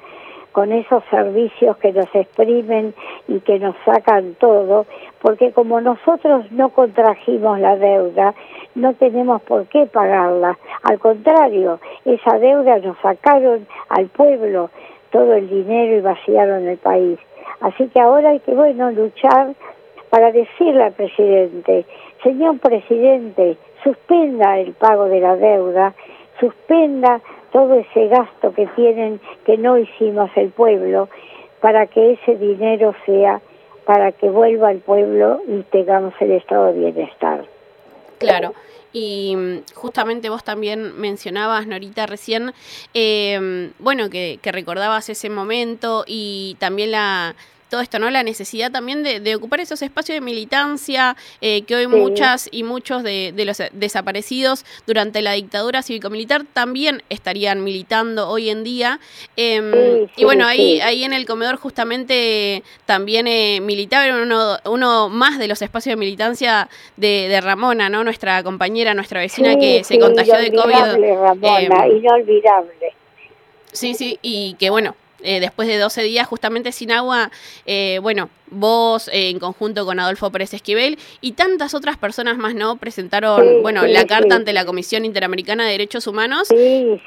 con 0.51 0.71
esos 0.71 1.03
servicios 1.09 1.77
que 1.77 1.91
nos 1.93 2.13
exprimen 2.13 2.93
y 3.27 3.39
que 3.41 3.59
nos 3.59 3.75
sacan 3.85 4.35
todo, 4.39 4.85
porque 5.21 5.51
como 5.51 5.81
nosotros 5.81 6.51
no 6.51 6.69
contrajimos 6.69 7.59
la 7.59 7.75
deuda, 7.75 8.33
no 8.75 8.93
tenemos 8.93 9.41
por 9.43 9.67
qué 9.67 9.85
pagarla. 9.85 10.57
Al 10.83 10.99
contrario, 10.99 11.79
esa 12.05 12.39
deuda 12.39 12.79
nos 12.79 12.97
sacaron 12.99 13.67
al 13.89 14.07
pueblo 14.07 14.69
todo 15.11 15.33
el 15.33 15.49
dinero 15.49 15.97
y 15.97 16.01
vaciaron 16.01 16.67
el 16.67 16.77
país. 16.77 17.19
Así 17.61 17.87
que 17.89 17.99
ahora 17.99 18.29
hay 18.29 18.39
que, 18.39 18.53
bueno, 18.53 18.91
luchar 18.91 19.53
para 20.09 20.31
decirle 20.31 20.83
al 20.83 20.93
presidente, 20.93 21.85
señor 22.23 22.59
presidente, 22.59 23.57
suspenda 23.83 24.59
el 24.59 24.73
pago 24.73 25.05
de 25.05 25.19
la 25.19 25.35
deuda, 25.35 25.93
suspenda 26.39 27.21
todo 27.51 27.75
ese 27.75 28.07
gasto 28.07 28.53
que 28.53 28.67
tienen 28.75 29.19
que 29.45 29.57
no 29.57 29.77
hicimos 29.77 30.29
el 30.35 30.49
pueblo 30.49 31.09
para 31.61 31.87
que 31.87 32.13
ese 32.13 32.35
dinero 32.35 32.95
sea 33.05 33.41
para 33.85 34.11
que 34.11 34.29
vuelva 34.29 34.69
al 34.69 34.79
pueblo 34.79 35.41
y 35.47 35.63
tengamos 35.63 36.13
el 36.19 36.31
estado 36.33 36.67
de 36.67 36.73
bienestar. 36.91 37.45
Claro. 38.19 38.53
Y 38.93 39.35
mm, 39.35 39.73
justamente 39.73 40.29
vos 40.29 40.43
también 40.43 40.99
mencionabas, 40.99 41.65
Norita, 41.65 42.05
recién, 42.05 42.53
eh, 42.93 43.71
bueno, 43.79 44.09
que, 44.09 44.39
que 44.41 44.51
recordabas 44.51 45.09
ese 45.09 45.29
momento 45.29 46.03
y 46.05 46.55
también 46.59 46.91
la 46.91 47.35
todo 47.69 47.81
esto, 47.81 47.99
¿no? 47.99 48.09
La 48.09 48.23
necesidad 48.23 48.71
también 48.71 49.03
de, 49.03 49.35
ocupar 49.35 49.59
esos 49.59 49.81
espacios 49.81 50.15
de 50.15 50.21
militancia 50.21 51.15
eh, 51.39 51.61
que 51.63 51.75
hoy 51.75 51.87
muchas 51.87 52.49
y 52.51 52.63
muchos 52.63 53.03
de, 53.03 53.33
los 53.45 53.61
desaparecidos 53.71 54.65
durante 54.85 55.21
la 55.21 55.33
dictadura 55.33 55.81
cívico-militar 55.81 56.45
también 56.51 57.03
estarían 57.09 57.63
militando 57.63 58.27
hoy 58.27 58.49
en 58.49 58.63
día. 58.63 58.99
Em, 59.37 60.07
y 60.15 60.23
bueno, 60.25 60.45
ahí, 60.45 60.81
ahí 60.81 61.03
en 61.03 61.13
el 61.13 61.25
comedor 61.25 61.57
justamente 61.57 62.63
también 62.85 63.27
eh, 63.27 63.59
militaba 63.61 64.05
uno, 64.21 64.57
uno 64.65 65.09
más 65.09 65.39
de 65.39 65.47
los 65.47 65.61
espacios 65.61 65.93
de 65.93 65.97
militancia 65.97 66.69
de, 66.97 67.39
Ramona, 67.39 67.89
¿no? 67.89 68.03
Nuestra 68.03 68.43
compañera, 68.43 68.93
nuestra 68.93 69.21
vecina 69.21 69.55
que 69.57 69.83
se 69.83 69.97
contagió 69.97 70.35
de 70.35 70.51
COVID. 70.51 70.73
Ramona, 71.21 71.85
em, 71.85 71.97
inolvidable. 71.97 72.93
Sí, 73.71 73.93
sí, 73.93 74.17
y 74.21 74.55
que 74.55 74.69
bueno, 74.69 74.95
eh, 75.23 75.39
después 75.39 75.67
de 75.67 75.77
12 75.77 76.03
días 76.03 76.27
justamente 76.27 76.71
sin 76.71 76.91
agua, 76.91 77.31
eh, 77.65 77.99
bueno, 78.01 78.29
vos 78.51 79.07
eh, 79.09 79.29
en 79.29 79.39
conjunto 79.39 79.85
con 79.85 79.99
Adolfo 79.99 80.31
Pérez 80.31 80.53
Esquivel 80.53 80.97
y 81.21 81.33
tantas 81.33 81.73
otras 81.73 81.97
personas 81.97 82.37
más, 82.37 82.55
¿no? 82.55 82.77
Presentaron, 82.77 83.61
bueno, 83.61 83.85
la 83.85 84.05
carta 84.05 84.35
ante 84.35 84.53
la 84.53 84.65
Comisión 84.65 85.05
Interamericana 85.05 85.65
de 85.65 85.71
Derechos 85.71 86.07
Humanos 86.07 86.49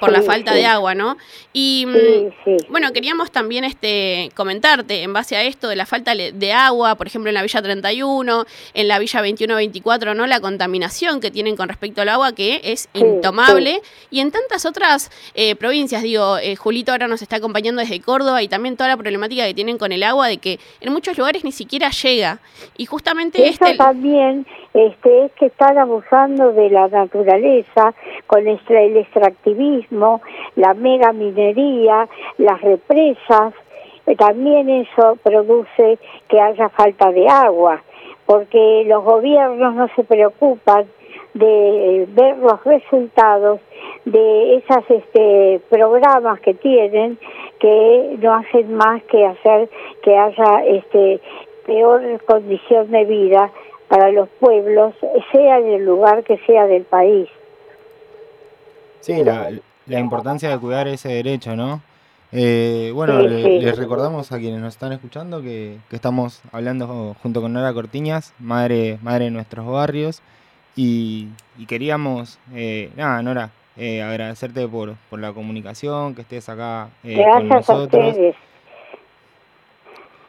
por 0.01 0.13
la 0.13 0.23
falta 0.23 0.55
de 0.55 0.67
agua, 0.67 0.95
¿no? 0.95 1.17
Y 1.53 1.87
mm, 1.87 2.71
bueno, 2.71 2.93
queríamos 2.93 3.31
también 3.31 3.65
este 3.65 4.31
comentarte 4.35 5.03
en 5.03 5.13
base 5.13 5.37
a 5.37 5.43
esto 5.43 5.69
de 5.69 5.77
la 5.77 5.87
falta 5.87 6.15
de 6.15 6.53
agua, 6.53 6.95
por 6.97 7.07
ejemplo, 7.07 7.29
en 7.29 7.35
la 7.35 7.43
Villa 7.43 7.63
31, 7.63 8.47
en 8.75 8.89
la 8.89 8.99
Villa 8.99 9.23
21-24, 9.23 10.15
¿no? 10.15 10.27
La 10.27 10.41
contaminación 10.41 11.21
que 11.21 11.31
tienen 11.31 11.57
con 11.57 11.69
respecto 11.69 12.03
al 12.03 12.09
agua 12.09 12.33
que 12.33 12.61
es 12.65 12.89
intomable 12.95 13.81
y 14.11 14.21
en 14.21 14.31
tantas 14.31 14.67
otras 14.67 15.11
eh, 15.35 15.57
provincias, 15.57 16.03
digo, 16.03 16.39
eh, 16.39 16.57
Julito 16.57 16.93
ahora 16.93 17.09
nos 17.09 17.23
está 17.23 17.37
acompañando 17.37 17.81
desde 17.81 18.01
Córdoba 18.01 18.43
y 18.43 18.49
también 18.49 18.77
toda 18.77 18.89
la 18.89 18.97
problemática 18.97 19.47
que 19.47 19.55
tienen 19.55 19.79
con 19.79 19.93
el 19.93 20.03
agua 20.03 20.29
de 20.29 20.39
que 20.39 20.59
en 20.81 20.93
muchos 20.93 21.17
lugares 21.17 21.32
lugares 21.33 21.45
ni 21.45 21.53
siquiera 21.53 21.89
llega. 21.91 22.39
Y 22.77 22.87
justamente 22.87 23.39
Eso 23.49 23.65
este... 23.65 23.77
también 23.77 24.47
este, 24.75 25.27
es 25.27 25.33
que 25.33 25.47
están 25.47 25.79
abusando 25.79 26.53
de 26.53 26.69
la 26.71 26.89
naturaleza 26.89 27.95
con 28.27 28.41
el 28.41 28.57
extra- 28.57 28.83
el 28.83 28.97
extractivismo, 28.97 30.21
la 30.57 30.75
mega 30.75 31.13
minería, 31.13 32.09
las 32.39 32.61
represas. 32.61 33.55
Eh, 34.07 34.17
También 34.17 34.69
eso 34.69 35.17
produce 35.23 35.99
que 36.29 36.41
haya 36.41 36.69
falta 36.71 37.11
de 37.13 37.29
agua, 37.29 37.83
porque 38.27 38.85
los 38.87 39.03
gobiernos 39.05 39.75
no 39.75 39.89
se 39.97 40.03
preocupan 40.05 40.87
de 41.35 41.47
eh, 42.03 42.07
ver 42.11 42.37
los 42.39 42.63
resultados 42.65 43.61
de 44.05 44.57
esas 44.57 44.85
este, 44.91 45.61
programas 45.71 46.41
que 46.41 46.53
tienen 46.55 47.19
que 47.63 48.17
no 48.21 48.35
hacen 48.35 48.75
más 48.75 49.03
que 49.05 49.25
hacer 49.25 49.71
que 50.03 50.19
haya 50.19 50.65
este 50.67 51.21
peor 51.65 52.03
condición 52.27 52.91
de 52.91 53.05
vida 53.05 53.51
para 53.89 54.11
los 54.11 54.29
pueblos, 54.41 54.95
sea 55.31 55.59
en 55.61 55.69
el 55.69 55.85
lugar 55.87 56.25
que 56.25 56.37
sea 56.47 56.67
del 56.67 56.83
país. 56.83 57.29
Sí, 59.01 59.23
la, 59.25 59.51
la 59.87 59.99
importancia 60.01 60.49
de 60.51 60.59
cuidar 60.59 60.89
ese 60.89 61.09
derecho, 61.09 61.57
¿no? 61.57 61.81
Eh, 62.33 62.91
bueno, 62.95 63.21
Sí, 63.21 63.29
le- 63.29 63.43
sí. 63.43 63.59
les 63.61 63.77
recordamos 63.79 64.33
a 64.33 64.39
quienes 64.39 64.61
nos 64.61 64.75
están 64.75 64.93
escuchando 64.93 65.43
que, 65.43 65.79
que 65.91 65.97
estamos 65.97 66.41
hablando 66.51 67.15
junto 67.23 67.43
con 67.43 67.53
Nora 67.53 67.73
Cortiñas, 67.75 68.33
madre, 68.39 68.99
madre 69.03 69.27
de 69.27 69.31
nuestros 69.33 69.67
barrios, 69.67 70.23
y, 70.75 71.29
y 71.59 71.67
queríamos, 71.67 72.39
eh, 72.55 72.91
nada, 72.97 73.23
Nora, 73.23 73.51
eh, 73.77 74.03
agradecerte 74.03 74.67
por, 74.69 74.95
por 75.09 75.19
la 75.21 75.33
comunicación, 75.33 76.15
que 76.15 76.23
estés 76.23 76.49
acá 76.49 76.89
eh, 77.05 77.25
con 77.33 77.53
a 77.53 77.57
nosotros. 77.57 78.09
ustedes. 78.13 78.37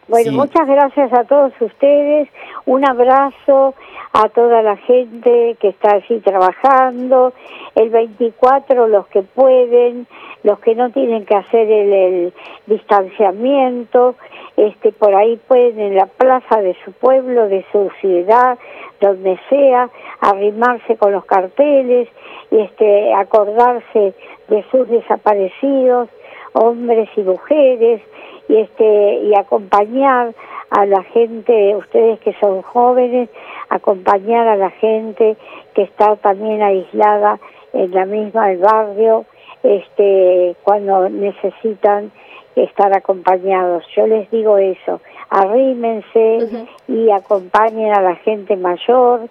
Bueno, 0.08 0.32
Sí. 0.32 0.36
muchas 0.36 0.68
gracias 0.68 1.14
a 1.14 1.24
todos 1.24 1.54
ustedes. 1.62 2.28
Un 2.66 2.88
abrazo 2.88 3.74
a 4.12 4.30
toda 4.30 4.62
la 4.62 4.76
gente 4.78 5.56
que 5.60 5.70
está 5.70 5.95
allí 5.95 6.20
trabajando. 6.20 7.34
El 7.76 7.89
24, 7.89 8.88
los 8.88 9.08
que 9.08 9.22
pueden, 9.24 10.06
los 10.43 10.60
que 10.60 10.76
no 10.76 10.91
tienen 10.91 11.26
que 11.26 11.36
hacer 11.36 11.72
el, 11.72 11.93
el 11.93 12.34
distanciamiento, 12.68 14.16
este, 14.58 14.91
por 14.91 15.16
ahí 15.16 15.39
pueden 15.47 15.80
en 15.80 15.95
la 15.95 16.06
plaza 16.06 16.62
de 16.62 16.76
su 16.86 16.91
pueblo, 16.91 17.47
de 17.47 17.66
su 17.72 17.89
ciudad, 18.01 18.58
donde 19.01 19.39
sea, 19.49 19.89
arrimarse 20.22 20.95
con 20.97 21.12
los 21.12 21.26
carteles 21.26 22.08
y 22.51 22.60
este, 22.60 23.14
acordarse 23.14 24.14
de 24.47 24.66
sus 24.70 24.88
desaparecidos, 24.89 26.10
hombres 26.54 27.10
y 27.16 27.22
mujeres, 27.22 28.01
y 28.47 28.58
este 28.58 29.16
y 29.24 29.36
acompañar 29.36 30.34
a 30.70 30.86
la 30.86 31.04
gente, 31.04 31.76
ustedes 31.76 32.20
que 32.22 32.34
son 32.39 32.62
jóvenes, 32.62 33.30
acompañar 33.70 34.47
a 34.47 34.56
la 34.56 34.70
gente 34.72 35.38
que 35.74 35.84
está 35.84 36.16
también 36.18 36.62
aislada 36.62 37.39
en 37.74 37.91
la 37.91 38.06
misma 38.06 38.51
el 38.51 38.60
barrio, 38.60 39.26
este 39.64 40.56
cuando 40.64 41.10
necesitan 41.10 42.12
estar 42.56 42.95
acompañados. 42.95 43.84
Yo 43.95 44.08
les 44.08 44.30
digo 44.30 44.58
eso, 44.58 45.01
arrímense 45.30 46.68
y 46.88 47.10
acompañen 47.12 47.93
a 47.93 48.01
la 48.01 48.16
gente 48.16 48.56
mayor 48.56 49.22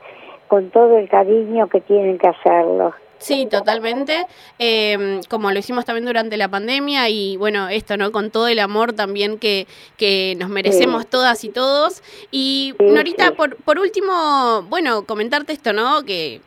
con 0.49 0.71
todo 0.71 0.99
el 0.99 1.09
cariño 1.09 1.69
que 1.69 1.81
tienen 1.81 2.19
que 2.19 2.29
hacerlo. 2.29 2.93
Sí, 3.23 3.47
totalmente. 3.47 4.27
Eh, 4.59 5.21
como 5.29 5.51
lo 5.53 5.59
hicimos 5.59 5.85
también 5.85 6.05
durante 6.07 6.37
la 6.37 6.49
pandemia 6.49 7.09
y 7.09 7.37
bueno, 7.37 7.69
esto, 7.69 7.97
¿no? 7.97 8.11
Con 8.11 8.31
todo 8.31 8.49
el 8.49 8.59
amor 8.59 8.93
también 8.93 9.39
que, 9.39 9.67
que 9.97 10.35
nos 10.39 10.49
merecemos 10.51 11.03
Sí. 11.03 11.09
todas 11.11 11.45
y 11.45 11.49
todos. 11.49 12.03
Y 12.31 12.75
Norita, 12.81 13.33
por, 13.35 13.57
por 13.57 13.79
último, 13.79 14.63
bueno, 14.69 15.05
comentarte 15.05 15.53
esto, 15.53 15.73
¿no? 15.73 16.05
Que 16.05 16.41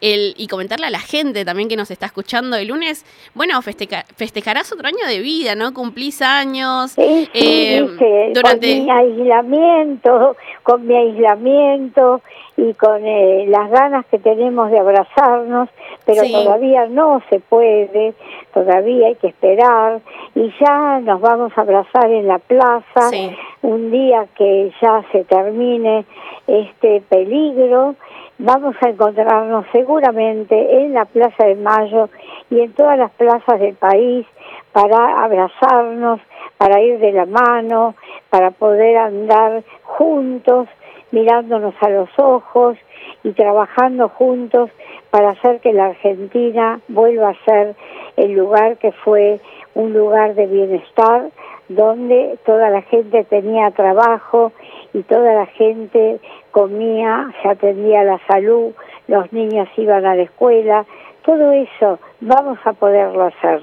el, 0.00 0.34
y 0.36 0.48
comentarle 0.48 0.86
a 0.86 0.90
la 0.90 0.98
gente 0.98 1.44
también 1.44 1.68
que 1.68 1.76
nos 1.76 1.90
está 1.90 2.06
escuchando 2.06 2.56
el 2.56 2.68
lunes, 2.68 3.04
bueno, 3.34 3.60
festeja- 3.62 4.04
festejarás 4.16 4.70
otro 4.72 4.86
año 4.88 5.06
de 5.06 5.20
vida, 5.20 5.54
¿no? 5.54 5.72
Cumplís 5.72 6.20
años. 6.20 6.90
Sí, 6.92 7.28
sí, 7.32 7.38
eh, 7.40 8.30
durante... 8.34 8.76
con 8.76 8.84
mi 8.86 8.90
aislamiento, 8.90 10.36
con 10.62 10.86
mi 10.86 10.94
aislamiento 10.96 12.20
y 12.56 12.72
con 12.74 13.04
eh, 13.04 13.46
las 13.48 13.70
ganas 13.70 14.06
que 14.06 14.18
tenemos 14.18 14.70
de 14.70 14.78
abrazarnos, 14.78 15.68
pero 16.06 16.22
Sí. 16.22 16.32
todavía 16.32 16.86
no 16.86 17.22
se 17.30 17.40
puede, 17.40 18.14
todavía 18.52 19.08
hay 19.08 19.14
que 19.16 19.28
esperar 19.28 20.00
y 20.34 20.52
ya 20.60 21.00
nos 21.00 21.20
vamos 21.20 21.52
a 21.56 21.60
abrazar 21.62 22.10
en 22.10 22.26
la 22.28 22.38
plaza 22.38 23.08
Sí. 23.10 23.30
un 23.62 23.90
día 23.90 24.26
que 24.36 24.70
ya 24.80 25.02
se 25.12 25.24
termine 25.24 26.04
este 26.46 27.00
peligro. 27.08 27.96
Vamos 28.38 28.74
a 28.80 28.88
encontrarnos 28.88 29.64
seguramente 29.70 30.82
en 30.82 30.92
la 30.92 31.04
Plaza 31.04 31.44
de 31.46 31.54
Mayo 31.54 32.08
y 32.50 32.60
en 32.60 32.72
todas 32.72 32.98
las 32.98 33.12
plazas 33.12 33.60
del 33.60 33.76
país 33.76 34.26
para 34.72 35.22
abrazarnos, 35.22 36.20
para 36.58 36.80
ir 36.80 36.98
de 36.98 37.12
la 37.12 37.26
mano, 37.26 37.94
para 38.30 38.50
poder 38.50 38.96
andar 38.96 39.62
juntos, 39.84 40.66
mirándonos 41.12 41.74
a 41.80 41.88
los 41.90 42.08
ojos 42.18 42.76
y 43.22 43.30
trabajando 43.32 44.08
juntos 44.08 44.68
para 45.10 45.30
hacer 45.30 45.60
que 45.60 45.72
la 45.72 45.86
Argentina 45.86 46.80
vuelva 46.88 47.28
a 47.28 47.44
ser 47.44 47.76
el 48.16 48.32
lugar 48.32 48.78
que 48.78 48.90
fue 48.90 49.38
un 49.76 49.92
lugar 49.92 50.34
de 50.34 50.46
bienestar, 50.46 51.30
donde 51.68 52.36
toda 52.44 52.68
la 52.70 52.82
gente 52.82 53.22
tenía 53.24 53.70
trabajo 53.70 54.50
y 54.92 55.02
toda 55.02 55.34
la 55.34 55.46
gente 55.46 56.18
comía, 56.54 57.34
se 57.42 57.48
atendía 57.48 58.02
a 58.02 58.04
la 58.04 58.20
salud, 58.28 58.72
los 59.08 59.32
niños 59.32 59.68
iban 59.76 60.06
a 60.06 60.14
la 60.14 60.22
escuela, 60.22 60.86
todo 61.24 61.50
eso 61.50 61.98
vamos 62.20 62.58
a 62.64 62.72
poderlo 62.74 63.24
hacer 63.24 63.60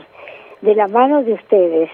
de 0.59 0.75
la 0.75 0.89
mano 0.89 1.23
de 1.23 1.33
ustedes. 1.33 1.89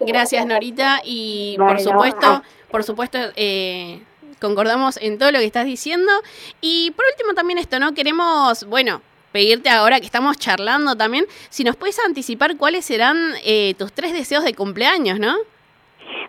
Gracias, 0.00 0.44
Norita. 0.44 1.00
Y 1.04 1.54
Bueno, 1.56 1.72
por 1.72 1.80
supuesto, 1.80 2.26
ah. 2.26 2.42
por 2.70 2.84
supuesto, 2.84 3.18
eh, 3.36 4.02
concordamos 4.42 4.98
en 4.98 5.18
todo 5.18 5.32
lo 5.32 5.38
que 5.38 5.46
estás 5.46 5.64
diciendo. 5.64 6.12
Y 6.60 6.90
por 6.90 7.06
último 7.10 7.32
también 7.32 7.58
esto, 7.58 7.78
¿no? 7.78 7.94
Queremos, 7.94 8.64
bueno, 8.64 9.00
pedirte 9.32 9.70
ahora 9.70 10.00
que 10.00 10.06
estamos 10.06 10.36
charlando 10.36 10.96
también, 10.96 11.24
si 11.48 11.64
nos 11.64 11.76
puedes 11.76 11.98
anticipar 12.00 12.58
cuáles 12.58 12.84
serán 12.84 13.16
eh, 13.42 13.72
tus 13.78 13.90
tres 13.94 14.12
deseos 14.12 14.44
de 14.44 14.52
cumpleaños, 14.52 15.18
¿no? 15.18 15.34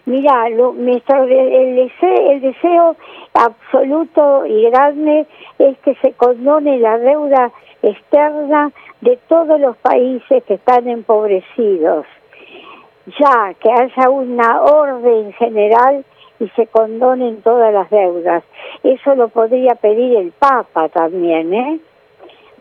Mira, 0.05 0.49
lo, 0.49 0.71
el, 0.71 0.85
deseo, 0.85 2.31
el 2.31 2.41
deseo 2.41 2.95
absoluto 3.33 4.45
y 4.45 4.69
grande 4.69 5.25
es 5.57 5.77
que 5.79 5.95
se 5.95 6.13
condone 6.13 6.77
la 6.77 6.99
deuda 6.99 7.51
externa 7.81 8.71
de 9.01 9.17
todos 9.27 9.59
los 9.59 9.75
países 9.77 10.43
que 10.43 10.55
están 10.55 10.87
empobrecidos. 10.87 12.05
Ya, 13.19 13.53
que 13.59 13.71
haya 13.71 14.09
una 14.09 14.61
orden 14.61 15.33
general 15.33 16.05
y 16.39 16.49
se 16.49 16.67
condonen 16.67 17.41
todas 17.41 17.73
las 17.73 17.89
deudas. 17.89 18.43
Eso 18.83 19.15
lo 19.15 19.29
podría 19.29 19.73
pedir 19.75 20.17
el 20.17 20.31
Papa 20.33 20.89
también, 20.89 21.53
¿eh? 21.53 21.79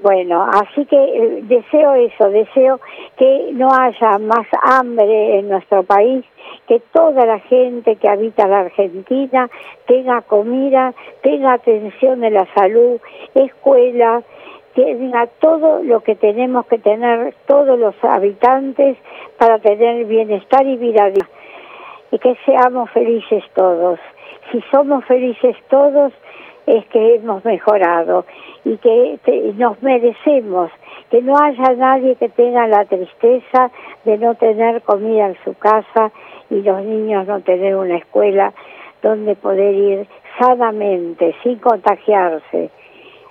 Bueno, 0.04 0.46
así 0.52 0.84
que 0.84 0.96
eh, 0.96 1.40
deseo 1.44 1.94
eso, 1.94 2.28
deseo 2.28 2.78
que 3.16 3.52
no 3.54 3.70
haya 3.72 4.18
más 4.18 4.46
hambre 4.60 5.38
en 5.38 5.48
nuestro 5.48 5.82
país, 5.82 6.22
que 6.68 6.80
toda 6.92 7.24
la 7.24 7.38
gente 7.38 7.96
que 7.96 8.06
habita 8.06 8.46
la 8.46 8.60
Argentina 8.60 9.48
tenga 9.86 10.20
comida, 10.20 10.92
tenga 11.22 11.54
atención 11.54 12.20
de 12.20 12.32
la 12.32 12.46
salud, 12.54 13.00
escuela, 13.34 14.22
tenga 14.74 15.26
todo 15.40 15.82
lo 15.82 16.00
que 16.00 16.16
tenemos 16.16 16.66
que 16.66 16.76
tener 16.76 17.34
todos 17.46 17.78
los 17.78 17.94
habitantes 18.04 18.98
para 19.38 19.58
tener 19.58 20.04
bienestar 20.04 20.66
y 20.66 20.76
vida. 20.76 21.12
Y 22.10 22.18
que 22.18 22.36
seamos 22.44 22.90
felices 22.90 23.42
todos. 23.54 23.98
Si 24.52 24.60
somos 24.70 25.02
felices 25.06 25.56
todos, 25.70 26.12
es 26.66 26.84
que 26.86 27.16
hemos 27.16 27.44
mejorado 27.44 28.24
y 28.64 28.76
que 28.78 29.18
te- 29.24 29.52
nos 29.54 29.82
merecemos 29.82 30.70
que 31.10 31.20
no 31.22 31.36
haya 31.38 31.74
nadie 31.74 32.16
que 32.16 32.28
tenga 32.30 32.66
la 32.66 32.84
tristeza 32.86 33.70
de 34.04 34.18
no 34.18 34.34
tener 34.36 34.82
comida 34.82 35.26
en 35.28 35.36
su 35.44 35.54
casa 35.54 36.10
y 36.50 36.62
los 36.62 36.82
niños 36.82 37.26
no 37.26 37.40
tener 37.40 37.76
una 37.76 37.96
escuela 37.96 38.52
donde 39.02 39.34
poder 39.36 39.74
ir 39.74 40.06
sanamente, 40.38 41.34
sin 41.42 41.58
contagiarse, 41.58 42.70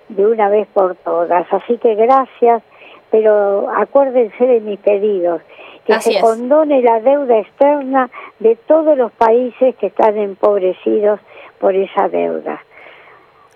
de 0.10 0.26
una 0.26 0.50
vez 0.50 0.68
por 0.74 0.96
todas. 0.96 1.46
Así 1.52 1.78
que 1.80 1.96
gracias, 1.96 2.62
pero 3.10 3.68
acuérdense 3.76 4.46
de 4.46 4.60
mis 4.62 4.80
pedidos, 4.80 5.42
que 5.86 5.94
Así 5.94 6.12
se 6.12 6.18
es. 6.18 6.24
condone 6.24 6.82
la 6.82 7.00
deuda 7.02 7.40
externa 7.40 8.10
de 8.40 8.56
todos 8.68 8.98
los 8.98 9.12
países 9.14 9.76
que 9.78 9.88
están 9.88 10.18
empobrecidos 10.18 11.20
por 11.60 11.76
esa 11.76 12.08
deuda. 12.08 12.62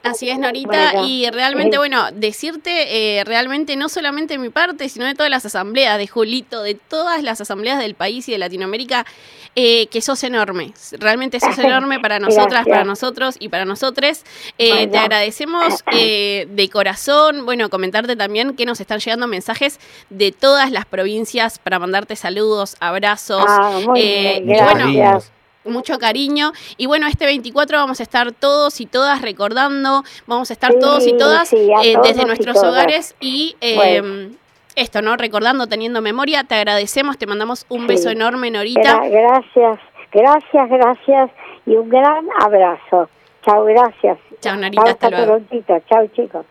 Así 0.04 0.30
es, 0.30 0.40
Norita. 0.40 1.04
Y 1.06 1.30
realmente, 1.32 1.76
eh. 1.76 1.80
bueno, 1.80 2.12
decirte 2.12 3.18
eh, 3.20 3.24
realmente 3.24 3.76
no 3.76 3.90
solamente 3.90 4.36
de 4.36 4.40
mi 4.40 4.50
parte, 4.50 4.90
sino 4.90 5.06
de 5.06 5.16
todas 5.16 5.30
las 5.30 5.46
asambleas, 5.46 5.98
de 5.98 6.08
Julito, 6.08 6.64
de 6.64 6.76
todas 6.76 7.24
las 7.24 7.42
asambleas 7.42 7.80
del 7.80 7.96
país 7.96 8.28
y 8.30 8.32
de 8.32 8.38
Latinoamérica, 8.38 9.06
eh, 9.60 9.88
que 9.88 10.02
sos 10.02 10.24
enorme. 10.24 10.72
Realmente 11.00 11.40
sos 11.40 11.58
enorme 11.58 12.00
para 12.00 12.20
nosotras, 12.20 12.64
Gracias. 12.64 12.74
para 12.76 12.84
nosotros 12.84 13.36
y 13.40 13.50
para 13.50 13.66
nosotres. 13.66 14.24
Eh. 14.60 14.86
Te 14.86 14.98
agradecemos 15.00 15.84
eh, 15.92 16.48
de 16.50 16.70
corazón. 16.70 17.44
Bueno, 17.44 17.70
comentarte 17.72 18.16
también 18.16 18.56
que 18.56 18.68
nos 18.68 18.80
están 18.80 19.00
llegando 19.00 19.28
mensajes 19.28 19.80
de 20.12 20.32
todas 20.32 20.72
las 20.72 20.86
provincias 20.86 21.58
para 21.58 21.80
mandarte 21.80 22.16
saludos, 22.16 22.76
abrazos. 22.80 23.46
Ah, 23.48 23.80
muy 23.84 24.00
eh, 24.00 24.42
bien, 24.44 24.58
y 24.58 24.62
bueno, 24.62 24.94
gracias. 24.94 25.32
Mucho 25.68 25.98
cariño. 26.00 26.52
Y 26.78 26.86
bueno, 26.86 27.08
este 27.08 27.26
24 27.26 27.78
vamos 27.78 28.00
a 28.00 28.04
estar 28.04 28.32
todos 28.32 28.80
y 28.82 28.86
todas 28.86 29.22
recordando, 29.22 30.04
vamos 30.26 30.50
a 30.50 30.54
estar 30.54 30.72
Sí, 30.74 30.80
todos 30.80 31.06
y 31.08 31.18
todas 31.18 31.48
sí, 31.50 31.70
eh, 31.84 31.96
desde 32.04 32.26
nuestros 32.26 32.58
hogares 32.64 33.16
y 33.20 33.56
eh, 33.62 33.76
Bueno. 34.02 34.30
esto, 34.76 35.02
¿no? 35.02 35.18
Recordando, 35.18 35.68
teniendo 35.68 36.02
memoria, 36.02 36.44
te 36.44 36.56
agradecemos, 36.56 37.18
te 37.18 37.26
mandamos 37.28 37.66
un 37.70 37.88
beso 37.88 38.10
enorme, 38.10 38.52
Norita. 38.52 39.00
Gra- 39.02 39.10
gracias, 39.10 39.80
gracias, 40.12 40.70
gracias 40.70 41.32
y 41.66 41.72
un 41.76 41.90
gran 41.90 42.28
abrazo. 42.42 43.10
Chao, 43.46 43.64
gracias. 43.66 44.18
Chao, 44.42 44.56
Norita, 44.58 44.84
hasta 44.92 45.10
luego. 45.10 45.26
prontito. 45.26 45.80
Chao, 45.90 46.06
chicos. 46.08 46.46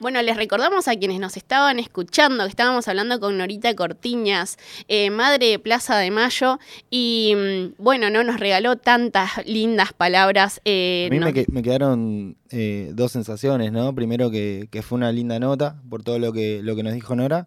Bueno, 0.00 0.22
les 0.22 0.36
recordamos 0.36 0.88
a 0.88 0.96
quienes 0.96 1.20
nos 1.20 1.36
estaban 1.36 1.78
escuchando 1.78 2.44
que 2.44 2.50
estábamos 2.50 2.86
hablando 2.88 3.18
con 3.20 3.36
Norita 3.38 3.74
Cortiñas, 3.74 4.56
eh, 4.88 5.10
madre 5.10 5.46
de 5.50 5.58
Plaza 5.58 5.96
de 5.98 6.10
Mayo, 6.10 6.58
y 6.90 7.34
mm, 7.36 7.82
bueno, 7.82 8.10
no 8.10 8.22
nos 8.24 8.38
regaló 8.40 8.76
tantas 8.76 9.44
lindas 9.46 9.92
palabras. 9.92 10.60
eh, 10.64 11.06
A 11.08 11.12
mí 11.12 11.18
no- 11.18 11.26
me, 11.26 11.32
que- 11.32 11.46
me 11.50 11.62
quedaron 11.62 12.36
eh, 12.50 12.90
dos 12.94 13.12
sensaciones, 13.12 13.72
¿no? 13.72 13.94
Primero 13.94 14.30
que, 14.30 14.68
que 14.70 14.82
fue 14.82 14.96
una 14.96 15.12
linda 15.12 15.38
nota 15.38 15.80
por 15.88 16.02
todo 16.02 16.18
lo 16.18 16.32
que, 16.32 16.60
lo 16.62 16.76
que 16.76 16.82
nos 16.82 16.94
dijo 16.94 17.14
Nora. 17.16 17.46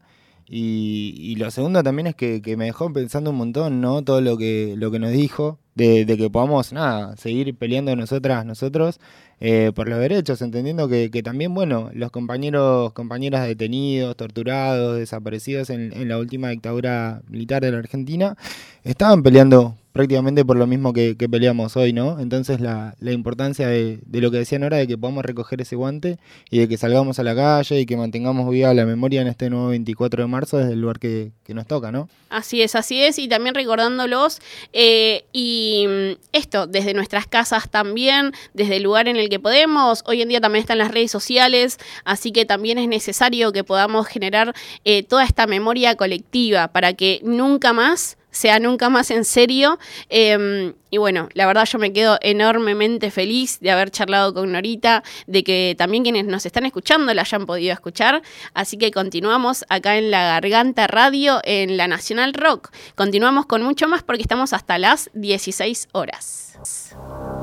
Y, 0.54 1.14
y 1.18 1.36
lo 1.36 1.50
segundo 1.50 1.82
también 1.82 2.08
es 2.08 2.16
que, 2.16 2.42
que 2.42 2.58
me 2.58 2.66
dejó 2.66 2.92
pensando 2.92 3.30
un 3.30 3.38
montón, 3.38 3.80
¿no? 3.80 4.02
Todo 4.04 4.20
lo 4.20 4.38
que, 4.38 4.74
lo 4.76 4.92
que 4.92 5.00
nos 5.00 5.12
dijo, 5.12 5.60
de, 5.76 6.04
de 6.04 6.18
que 6.18 6.30
podamos, 6.30 6.74
nada, 6.74 7.16
seguir 7.16 7.56
peleando 7.56 7.96
nosotras, 7.96 8.46
nosotros, 8.46 9.00
eh, 9.44 9.72
por 9.74 9.90
los 9.90 9.98
derechos, 9.98 10.40
entendiendo 10.44 10.88
que, 10.88 11.10
que 11.10 11.24
también, 11.24 11.54
bueno, 11.56 11.90
los 11.94 12.12
compañeros, 12.12 12.94
compañeras 12.94 13.48
detenidos, 13.48 14.16
torturados, 14.16 14.98
desaparecidos 14.98 15.72
en, 15.72 16.08
la 16.08 16.20
última 16.20 16.50
dictadura 16.50 17.24
militar 17.28 17.64
de 17.64 17.72
la 17.72 17.80
Argentina, 17.80 18.38
estaban 18.84 19.24
peleando 19.24 19.76
prácticamente 19.94 20.46
por 20.46 20.58
lo 20.58 20.68
mismo 20.68 20.94
que, 20.94 21.18
que 21.18 21.28
peleamos 21.28 21.76
hoy, 21.76 21.92
¿no? 21.92 22.20
Entonces 22.20 22.62
la, 22.62 22.96
la 23.00 23.12
importancia 23.12 23.68
de, 23.68 24.00
de 24.06 24.22
lo 24.22 24.32
que 24.32 24.38
decían 24.38 24.64
ahora, 24.64 24.78
de 24.78 24.88
que 24.88 24.98
podamos 24.98 25.26
recoger 25.26 25.60
ese 25.60 25.76
guante 25.76 26.18
y 26.50 26.60
de 26.60 26.68
que 26.70 26.78
salgamos 26.78 27.20
a 27.20 27.24
la 27.24 27.36
calle 27.36 27.80
y 27.80 27.86
que 27.86 27.98
mantengamos 27.98 28.50
viva 28.50 28.74
la 28.74 28.86
memoria 28.86 29.22
en 29.22 29.28
este 29.28 29.50
nuevo 29.50 29.70
24 29.70 30.24
de 30.24 30.28
marzo 30.28 30.58
desde 30.58 30.74
el 30.74 30.82
lugar 30.82 31.00
que, 31.00 31.32
que 31.44 31.54
nos 31.54 31.68
toca, 31.68 31.92
¿no? 31.92 32.08
Así 32.30 32.62
es, 32.62 32.76
así 32.76 33.04
es, 33.04 33.20
y 33.20 33.28
también 33.28 33.54
recordándolos, 33.56 34.40
eh, 34.72 35.26
y 35.34 35.86
mm, 35.88 36.22
esto, 36.32 36.66
desde 36.66 36.94
nuestras 36.94 37.28
casas 37.28 37.70
también, 37.70 38.32
desde 38.54 38.78
el 38.78 38.84
lugar 38.84 39.10
en 39.10 39.18
el 39.18 39.28
que 39.32 39.40
podemos, 39.40 40.04
hoy 40.06 40.22
en 40.22 40.30
día 40.30 40.42
también 40.42 40.62
están 40.62 40.78
las 40.78 40.92
redes 40.92 41.10
sociales, 41.10 41.80
así 42.04 42.32
que 42.32 42.46
también 42.46 42.78
es 42.78 42.88
necesario 42.88 43.52
que 43.52 43.64
podamos 43.64 44.06
generar 44.06 44.54
eh, 44.86 45.04
toda 45.04 45.24
esta 45.24 45.48
memoria 45.48 45.96
colectiva 45.96 46.68
para 46.68 46.94
que 46.94 47.22
nunca 47.24 47.74
más 47.74 48.18
sea 48.32 48.60
nunca 48.60 48.90
más 48.90 49.12
en 49.12 49.26
serio. 49.26 49.78
eh, 50.10 50.74
y 50.90 50.98
bueno, 50.98 51.30
la 51.34 51.46
verdad 51.46 51.66
yo 51.66 51.80
me 51.80 51.94
quedo 51.94 52.18
enormemente 52.22 53.12
feliz 53.12 53.60
de 53.62 53.72
haber 53.72 53.92
charlado 53.92 54.34
con 54.34 54.52
Norita, 54.52 55.04
de 55.26 55.44
que 55.44 55.76
también 55.78 56.04
quienes 56.04 56.26
nos 56.26 56.46
están 56.46 56.66
escuchando 56.66 57.14
la 57.14 57.22
hayan 57.22 57.46
podido 57.46 57.74
escuchar. 57.74 58.22
Así 58.54 58.78
que 58.78 58.92
continuamos 58.92 59.64
acá 59.70 59.98
en 59.98 60.12
La 60.12 60.24
Garganta 60.24 60.88
Radio, 60.88 61.40
en 61.44 61.78
la 61.78 61.88
Nacional 61.88 62.34
Rock. 62.34 62.72
Continuamos 62.96 63.46
con 63.46 63.64
mucho 63.64 63.88
más 63.88 64.04
porque 64.04 64.22
estamos 64.22 64.52
hasta 64.52 64.78
las 64.78 65.10
16 65.14 65.88
horas. 65.94 67.41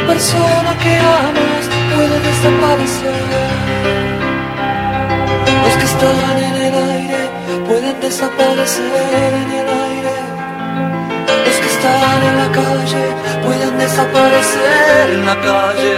La 0.00 0.06
persona 0.06 0.78
que 0.78 0.96
amas 0.96 1.64
puede 1.94 2.20
desaparecer. 2.20 3.22
Los 5.64 5.74
que 5.76 5.84
están 5.84 6.36
en 6.38 6.56
el 6.66 6.74
aire 6.90 7.22
pueden 7.68 8.00
desaparecer 8.00 9.34
en 9.42 9.50
el 9.60 9.68
aire. 9.88 10.16
Los 11.46 11.56
que 11.62 11.68
están 11.74 12.22
en 12.28 12.36
la 12.42 12.48
calle 12.60 13.04
pueden 13.44 13.78
desaparecer 13.78 15.10
en 15.16 15.26
la 15.26 15.36
calle. 15.48 15.96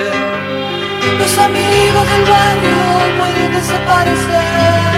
Los 1.20 1.38
amigos 1.38 2.05
del 2.12 2.24
barrio 2.34 2.82
pueden 3.20 3.53
desaparecer. 3.55 4.92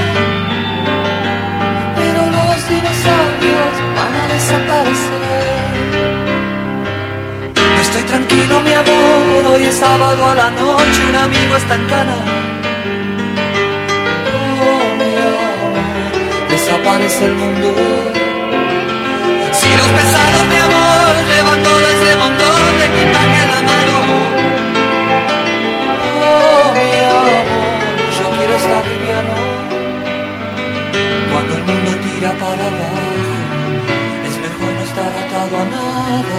Pero 1.99 2.21
los 2.37 2.59
dinosaurios 2.73 3.75
van 3.97 4.15
a 4.23 4.27
desaparecer. 4.33 5.54
Tranquilo, 8.07 8.61
mi 8.61 8.73
amor. 8.73 9.53
Hoy 9.53 9.65
es 9.65 9.77
sábado 9.77 10.27
a 10.27 10.35
la 10.35 10.51
noche. 10.51 11.01
Un 11.09 11.17
amigo 11.17 11.57
está 11.57 11.75
en 11.75 11.87
cana. 11.87 12.17
Oh, 14.67 14.87
mi 14.99 15.11
amor, 15.29 16.49
desaparece 16.51 17.25
el 17.27 17.35
mundo. 17.35 17.75
Si 19.53 19.69
los 19.77 19.89
pesados, 19.99 20.45
mi 20.53 20.59
amor, 20.69 21.13
llevan 21.29 21.63
todo 21.63 21.87
ese 21.95 22.17
montón 22.17 22.79
de 22.79 22.85
equipaje 22.91 23.39
a 23.45 23.47
la 23.53 23.61
mano. 23.71 23.97
Oh, 26.27 26.65
mi 26.77 26.91
amor, 27.11 27.45
yo 28.19 28.27
quiero 28.37 28.55
estar 28.63 28.83
liviano. 28.93 29.35
Cuando 31.33 31.53
el 31.57 31.63
mundo 31.65 31.91
tira 32.05 32.31
para 32.33 32.65
abajo, 32.71 33.35
es 34.29 34.35
mejor 34.45 34.71
no 34.79 34.83
estar 34.85 35.13
atado 35.23 35.55
a 35.57 35.65
nada. 35.75 36.39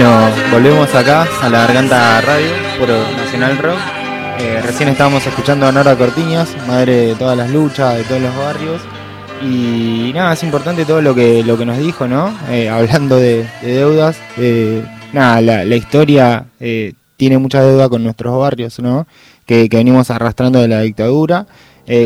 Bueno, 0.00 0.30
volvemos 0.52 0.94
acá 0.94 1.26
a 1.42 1.48
la 1.48 1.66
Garganta 1.66 2.20
Radio 2.20 2.52
por 2.78 2.88
Nacional 2.88 3.58
Rock. 3.58 3.78
Eh, 4.38 4.60
recién 4.62 4.88
estábamos 4.90 5.26
escuchando 5.26 5.66
a 5.66 5.72
Nora 5.72 5.96
Cortiñas, 5.96 6.56
madre 6.68 7.06
de 7.08 7.14
todas 7.16 7.36
las 7.36 7.50
luchas, 7.50 7.96
de 7.96 8.04
todos 8.04 8.22
los 8.22 8.36
barrios. 8.36 8.80
Y 9.42 10.12
nada, 10.14 10.34
es 10.34 10.42
importante 10.44 10.84
todo 10.84 11.02
lo 11.02 11.16
que, 11.16 11.42
lo 11.42 11.58
que 11.58 11.66
nos 11.66 11.78
dijo, 11.78 12.06
¿no? 12.06 12.32
Eh, 12.48 12.68
hablando 12.70 13.16
de, 13.16 13.44
deudas. 13.60 14.20
Eh, 14.36 14.84
nada, 15.12 15.40
la, 15.40 15.74
historia 15.74 16.46
tiene 17.16 17.38
mucha 17.38 17.60
deuda 17.64 17.88
con 17.88 18.04
nuestros 18.04 18.38
barrios, 18.38 18.78
¿no? 18.78 19.08
Que, 19.46 19.66
venimos 19.68 20.12
arrastrando 20.12 20.60
de 20.60 20.68
la 20.68 20.82
dictadura. 20.82 21.48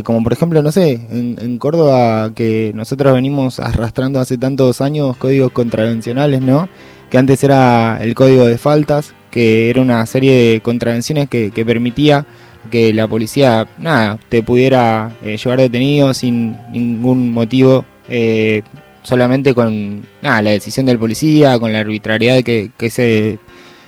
como 0.03 0.23
por 0.23 0.33
ejemplo, 0.33 0.63
no 0.63 0.73
sé, 0.73 0.93
en, 1.11 1.59
Córdoba 1.59 2.33
que 2.35 2.73
nosotros 2.75 3.13
venimos 3.13 3.61
arrastrando 3.61 4.19
hace 4.19 4.39
tantos 4.39 4.81
años 4.81 5.15
códigos 5.19 5.53
contravencionales, 5.53 6.41
¿no? 6.41 6.71
Que 7.13 7.19
antes 7.19 7.45
era 7.45 7.99
el 8.01 8.15
código 8.15 8.47
de 8.47 8.57
faltas, 8.57 9.13
que 9.31 9.69
era 9.69 9.83
una 9.83 10.07
serie 10.07 10.33
de 10.33 10.61
contravenciones 10.63 11.29
que, 11.29 11.51
permitía 11.67 12.25
que 12.71 12.95
la 12.95 13.07
policía, 13.07 13.69
nada, 13.77 14.19
te 14.31 14.43
pudiera 14.43 15.15
eh, 15.23 15.37
llevar 15.37 15.59
detenido 15.59 16.15
sin 16.15 16.57
ningún 16.73 17.31
motivo, 17.31 17.85
eh, 18.09 18.63
solamente 19.03 19.53
con 19.53 20.07
nada, 20.23 20.41
la 20.41 20.51
decisión 20.53 20.87
del 20.87 20.99
policía, 20.99 21.59
con 21.59 21.75
la 21.75 21.81
arbitrariedad 21.81 22.43
que, 22.43 22.71
que 22.79 23.39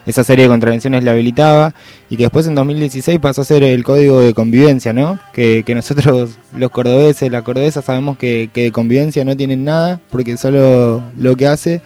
esa 0.05 0.23
serie 0.23 0.43
de 0.45 0.51
contravenciones 0.51 1.03
le 1.03 1.11
habilitaba, 1.11 1.75
y 2.11 2.19
que 2.19 2.25
después 2.25 2.47
en 2.47 2.55
2016 2.55 3.21
pasó 3.21 3.41
a 3.41 3.45
ser 3.47 3.63
el 3.63 3.85
código 3.85 4.21
de 4.21 4.35
convivencia, 4.35 4.93
¿no? 4.93 5.19
Que, 5.33 5.63
que 5.65 5.75
nosotros, 5.75 6.37
los 6.55 6.71
cordobeses, 6.71 7.33
la 7.33 7.41
cordobesa, 7.41 7.81
sabemos 7.81 8.19
que, 8.19 8.51
que 8.53 8.65
de 8.65 8.71
convivencia 8.73 9.25
no 9.25 9.35
tienen 9.35 9.65
nada, 9.65 9.99
porque 10.11 10.37
solo 10.37 11.03
lo 11.17 11.37
que 11.37 11.47
hace 11.47 11.81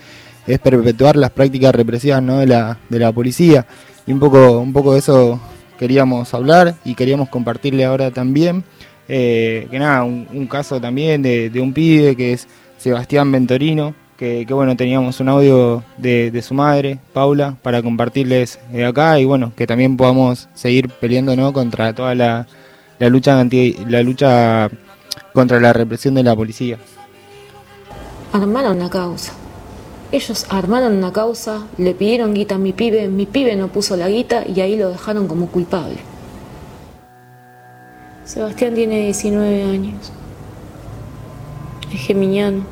es 0.49 0.59
perpetuar 0.59 1.16
las 1.16 1.30
prácticas 1.30 1.74
represivas 1.74 2.22
¿no? 2.22 2.38
de, 2.38 2.46
la, 2.46 2.78
de 2.88 2.99
la 2.99 3.12
policía. 3.12 3.66
Y 4.07 4.12
un 4.12 4.18
poco, 4.18 4.59
un 4.59 4.72
poco 4.72 4.94
de 4.94 5.01
eso 5.01 5.38
queríamos 5.78 6.32
hablar 6.32 6.74
y 6.84 6.94
queríamos 6.94 7.28
compartirle 7.28 7.84
ahora 7.84 8.11
también. 8.11 8.64
Eh, 9.09 9.68
que 9.70 9.78
nada, 9.78 10.05
un, 10.05 10.46
caso 10.46 10.80
también 10.80 11.22
de, 11.22 11.53
un 11.61 11.72
pibe 11.72 12.16
que 12.16 12.32
es 12.32 12.49
Sebastián 12.78 13.30
Ventorino, 13.30 13.94
que, 14.16 14.46
bueno, 14.51 14.76
teníamos 14.76 15.20
un 15.20 15.28
audio 15.28 15.84
de, 15.99 16.42
su 16.42 16.55
madre, 16.55 16.99
Paula, 17.12 17.57
para 17.62 17.82
compartirles 17.82 18.59
de 18.72 18.84
acá 18.84 19.20
y 19.20 19.24
bueno, 19.24 19.53
que 19.55 19.66
también 19.66 19.96
podamos 19.96 20.49
seguir 20.55 20.88
peleando 20.88 21.36
¿no? 21.36 21.53
contra 21.53 21.94
toda 21.94 22.14
la, 22.14 22.46
la 22.99 23.09
lucha 23.09 23.38
anti, 23.38 23.76
la 23.86 24.03
lucha 24.03 24.70
contra 25.32 25.61
la 25.61 25.72
represión 25.72 26.14
de 26.14 26.22
la 26.22 26.34
policía. 26.34 26.78
Armaron 28.32 28.78
la 28.78 28.90
causa 28.90 29.32
ellos 30.11 30.46
armaron 30.48 30.96
una 30.96 31.12
causa, 31.12 31.66
le 31.76 31.94
pidieron 31.94 32.32
guita 32.32 32.54
a 32.54 32.59
mi 32.59 32.72
pibe, 32.72 33.09
mi 33.09 33.26
pibe 33.26 33.56
no 33.56 33.68
puso 33.68 33.96
la 33.96 34.09
guita 34.09 34.44
y 34.46 34.61
ahí 34.61 34.76
lo 34.76 34.90
dejaron 34.90 35.28
como 35.28 35.48
culpable. 35.48 35.98
Sebastián 38.24 38.74
tiene 38.74 39.04
19 39.04 39.64
años. 39.64 40.12
Es 41.92 42.00
geminiano. 42.00 42.62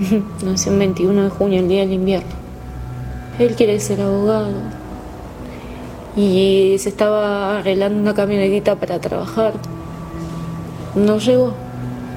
Nació 0.44 0.72
el 0.72 0.78
21 0.78 1.24
de 1.24 1.30
junio, 1.30 1.60
el 1.60 1.68
día 1.68 1.80
del 1.80 1.92
invierno. 1.92 2.30
Él 3.38 3.54
quiere 3.54 3.78
ser 3.80 4.00
abogado. 4.00 4.52
Y 6.16 6.76
se 6.78 6.88
estaba 6.88 7.58
arreglando 7.58 8.00
una 8.00 8.14
camionetita 8.14 8.76
para 8.76 9.00
trabajar. 9.00 9.54
No 10.94 11.18
llegó. 11.18 11.54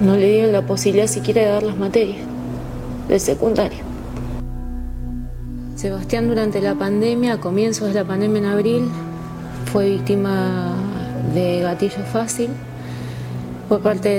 No 0.02 0.16
le 0.18 0.28
dieron 0.28 0.52
la 0.52 0.64
posibilidad 0.64 1.08
siquiera 1.08 1.41
de 1.41 1.48
dar 1.48 1.64
las 1.64 1.78
materias 1.78 2.18
del 3.08 3.20
secundario. 3.20 3.85
Sebastián 5.86 6.28
durante 6.28 6.62
la 6.62 6.74
pandemia, 6.74 7.34
a 7.34 7.40
comienzos 7.40 7.90
de 7.90 7.94
la 7.94 8.04
pandemia 8.04 8.40
en 8.40 8.46
abril, 8.46 8.90
fue 9.72 9.88
víctima 9.88 10.74
de 11.32 11.60
gatillo 11.62 12.04
fácil 12.12 12.50
por 13.70 13.82
parte 13.82 14.10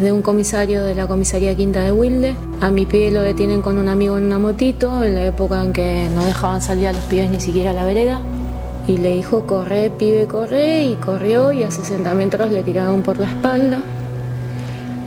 de, 0.00 0.12
un 0.12 0.20
comisario 0.22 0.82
de 0.82 0.96
la 0.96 1.06
comisaría 1.06 1.54
Quinta 1.54 1.82
de 1.82 1.92
Wilde. 1.92 2.34
A 2.60 2.68
mi 2.72 2.84
pie 2.84 3.12
lo 3.12 3.22
detienen 3.22 3.62
con 3.62 3.78
un 3.78 3.86
amigo 3.86 4.18
en 4.18 4.24
una 4.24 4.40
motito, 4.40 5.04
en 5.04 5.14
la 5.14 5.24
época 5.26 5.62
en 5.62 5.72
que 5.72 6.08
no 6.12 6.24
dejaban 6.24 6.62
salir 6.62 6.88
a 6.88 6.92
los 6.92 7.04
pibes 7.04 7.30
ni 7.30 7.40
siquiera 7.40 7.70
a 7.70 7.74
la 7.74 7.84
vereda. 7.84 8.20
Y 8.88 8.96
le 8.96 9.14
dijo, 9.14 9.46
corre, 9.46 9.88
pibe, 9.88 10.26
corre, 10.26 10.82
y 10.82 10.94
corrió 10.96 11.52
y 11.52 11.62
a 11.62 11.70
60 11.70 12.12
metros 12.14 12.50
le 12.50 12.64
tiraron 12.64 13.02
por 13.02 13.20
la 13.20 13.28
espalda 13.28 13.78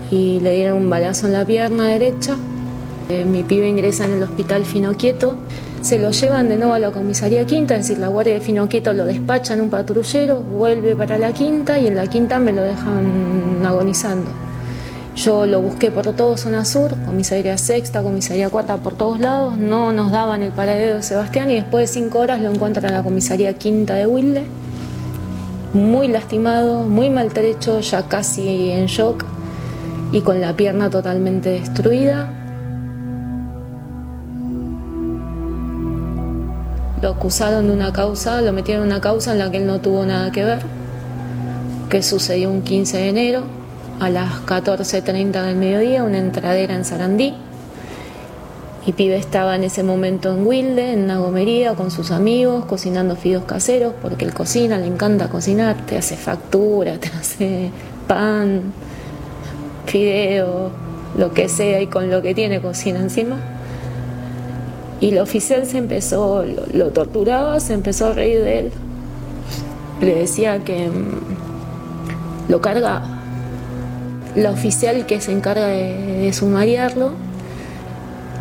y 0.09 0.39
le 0.39 0.55
dieron 0.55 0.77
un 0.77 0.89
balazo 0.89 1.27
en 1.27 1.33
la 1.33 1.43
pierna 1.43 1.87
derecha 1.87 2.37
mi 3.25 3.43
pibe 3.43 3.67
ingresa 3.67 4.05
en 4.05 4.13
el 4.13 4.23
hospital 4.23 4.65
Finoquieto, 4.65 5.35
se 5.81 5.97
lo 5.97 6.11
llevan 6.11 6.47
de 6.47 6.57
nuevo 6.57 6.73
a 6.73 6.79
la 6.79 6.91
comisaría 6.91 7.45
quinta, 7.45 7.75
es 7.75 7.87
decir, 7.87 7.97
la 7.97 8.07
guardia 8.07 8.35
de 8.35 8.41
Finoquieto 8.41 8.93
lo 8.93 9.05
despacha 9.05 9.53
en 9.53 9.61
un 9.61 9.69
patrullero, 9.69 10.39
vuelve 10.39 10.95
para 10.95 11.17
la 11.17 11.33
quinta 11.33 11.79
y 11.79 11.87
en 11.87 11.95
la 11.95 12.07
quinta 12.07 12.39
me 12.39 12.53
lo 12.53 12.61
dejan 12.61 13.65
agonizando. 13.65 14.29
Yo 15.15 15.45
lo 15.45 15.61
busqué 15.61 15.91
por 15.91 16.05
todo 16.15 16.37
zona 16.37 16.63
sur, 16.65 16.95
comisaría 17.05 17.57
sexta, 17.57 18.01
comisaría 18.01 18.49
cuarta, 18.49 18.77
por 18.77 18.93
todos 18.93 19.19
lados, 19.19 19.57
no 19.57 19.91
nos 19.91 20.11
daban 20.11 20.41
el 20.41 20.51
paradero 20.51 20.95
de 20.95 21.03
Sebastián 21.03 21.51
y 21.51 21.55
después 21.55 21.89
de 21.89 22.01
cinco 22.01 22.19
horas 22.19 22.41
lo 22.41 22.49
encuentran 22.51 22.85
en 22.85 22.93
la 22.93 23.03
comisaría 23.03 23.53
quinta 23.53 23.95
de 23.95 24.07
Wilde, 24.07 24.43
muy 25.73 26.07
lastimado, 26.07 26.83
muy 26.83 27.09
maltrecho, 27.09 27.79
ya 27.81 28.07
casi 28.07 28.71
en 28.71 28.85
shock 28.85 29.25
y 30.11 30.21
con 30.21 30.39
la 30.41 30.55
pierna 30.55 30.89
totalmente 30.89 31.49
destruida. 31.49 32.40
Lo 37.01 37.09
acusaron 37.09 37.67
de 37.67 37.73
una 37.73 37.91
causa, 37.91 38.41
lo 38.41 38.53
metieron 38.53 38.83
en 38.83 38.91
una 38.91 39.01
causa 39.01 39.31
en 39.31 39.39
la 39.39 39.49
que 39.49 39.57
él 39.57 39.65
no 39.65 39.81
tuvo 39.81 40.05
nada 40.05 40.31
que 40.31 40.43
ver, 40.43 40.59
que 41.89 42.03
sucedió 42.03 42.51
un 42.51 42.61
15 42.61 42.97
de 42.97 43.09
enero 43.09 43.43
a 43.99 44.09
las 44.09 44.45
14.30 44.45 45.43
del 45.43 45.55
mediodía, 45.55 46.03
una 46.03 46.19
entradera 46.19 46.75
en 46.75 46.85
Sarandí. 46.85 47.33
Y 48.85 48.93
Pibe 48.93 49.15
estaba 49.15 49.55
en 49.55 49.63
ese 49.63 49.83
momento 49.83 50.31
en 50.31 50.45
Wilde, 50.45 50.93
en 50.93 51.03
una 51.03 51.17
gomería, 51.17 51.73
con 51.75 51.91
sus 51.91 52.11
amigos, 52.11 52.65
cocinando 52.65 53.15
fideos 53.15 53.45
caseros, 53.45 53.93
porque 54.01 54.25
él 54.25 54.33
cocina, 54.33 54.77
le 54.77 54.87
encanta 54.87 55.27
cocinar, 55.27 55.77
te 55.85 55.97
hace 55.97 56.15
factura, 56.15 56.97
te 56.99 57.09
hace 57.09 57.71
pan, 58.07 58.73
fideo, 59.85 60.69
lo 61.17 61.33
que 61.33 61.49
sea, 61.49 61.81
y 61.81 61.87
con 61.87 62.11
lo 62.11 62.21
que 62.21 62.35
tiene 62.35 62.61
cocina 62.61 62.99
encima. 62.99 63.37
Y 65.01 65.09
el 65.09 65.17
oficial 65.17 65.65
se 65.65 65.79
empezó, 65.79 66.45
lo, 66.45 66.89
torturaba, 66.91 67.59
se 67.59 67.73
empezó 67.73 68.07
a 68.07 68.13
reír 68.13 68.43
de 68.43 68.59
él. 68.59 68.71
Le 69.99 70.13
decía 70.13 70.63
que 70.63 70.87
mm, 70.89 72.49
lo 72.51 72.61
cargaba. 72.61 73.01
La 74.35 74.51
oficial 74.51 75.07
que 75.07 75.19
se 75.19 75.31
encarga 75.31 75.65
de, 75.67 76.31
sumariarlo 76.33 77.13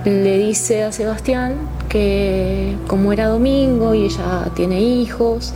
le 0.04 0.38
dice 0.38 0.84
a 0.84 0.92
Sebastián 0.92 1.54
que 1.88 2.76
como 2.86 3.12
era 3.12 3.26
domingo 3.26 3.94
y 3.94 4.04
ella 4.04 4.50
tiene 4.54 4.80
hijos, 4.80 5.54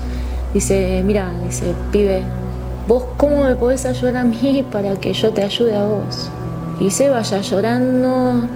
dice, 0.55 1.03
mira, 1.05 1.33
dice, 1.45 1.75
pibe, 1.93 2.23
vos 2.89 3.05
cómo 3.19 3.45
me 3.45 3.55
podés 3.57 3.85
ayudar 3.85 4.17
a 4.17 4.25
mí 4.25 4.65
para 4.73 4.97
que 4.97 5.13
yo 5.13 5.33
te 5.33 5.45
ayude 5.45 5.77
a 5.77 5.85
vos. 5.85 6.31
Y 6.81 6.91
se 6.91 7.11
vaya 7.11 7.41
llorando, 7.43 8.49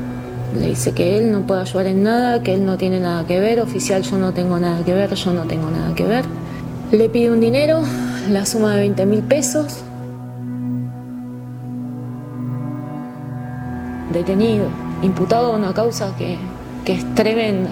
le 0.54 0.68
dice 0.68 0.92
que 0.92 1.18
él 1.18 1.30
no 1.30 1.46
puede 1.46 1.60
ayudar 1.60 1.86
en 1.86 2.02
nada, 2.02 2.42
que 2.42 2.54
él 2.54 2.64
no 2.64 2.76
tiene 2.76 3.00
nada 3.00 3.26
que 3.26 3.38
ver, 3.38 3.60
oficial 3.60 4.02
yo 4.02 4.18
no 4.18 4.32
tengo 4.32 4.58
nada 4.58 4.82
que 4.84 4.94
ver, 4.94 5.14
yo 5.14 5.32
no 5.32 5.42
tengo 5.42 5.70
nada 5.70 5.94
que 5.94 6.04
ver. 6.04 6.24
Le 6.90 7.08
pide 7.08 7.30
un 7.30 7.40
dinero, 7.40 7.82
la 8.30 8.46
suma 8.46 8.74
de 8.74 8.80
20 8.80 9.06
mil 9.06 9.22
pesos. 9.22 9.82
Detenido, 14.12 14.66
imputado 15.02 15.52
a 15.52 15.56
una 15.56 15.74
causa 15.74 16.14
que, 16.16 16.38
que 16.84 16.94
es 16.94 17.14
tremenda. 17.14 17.70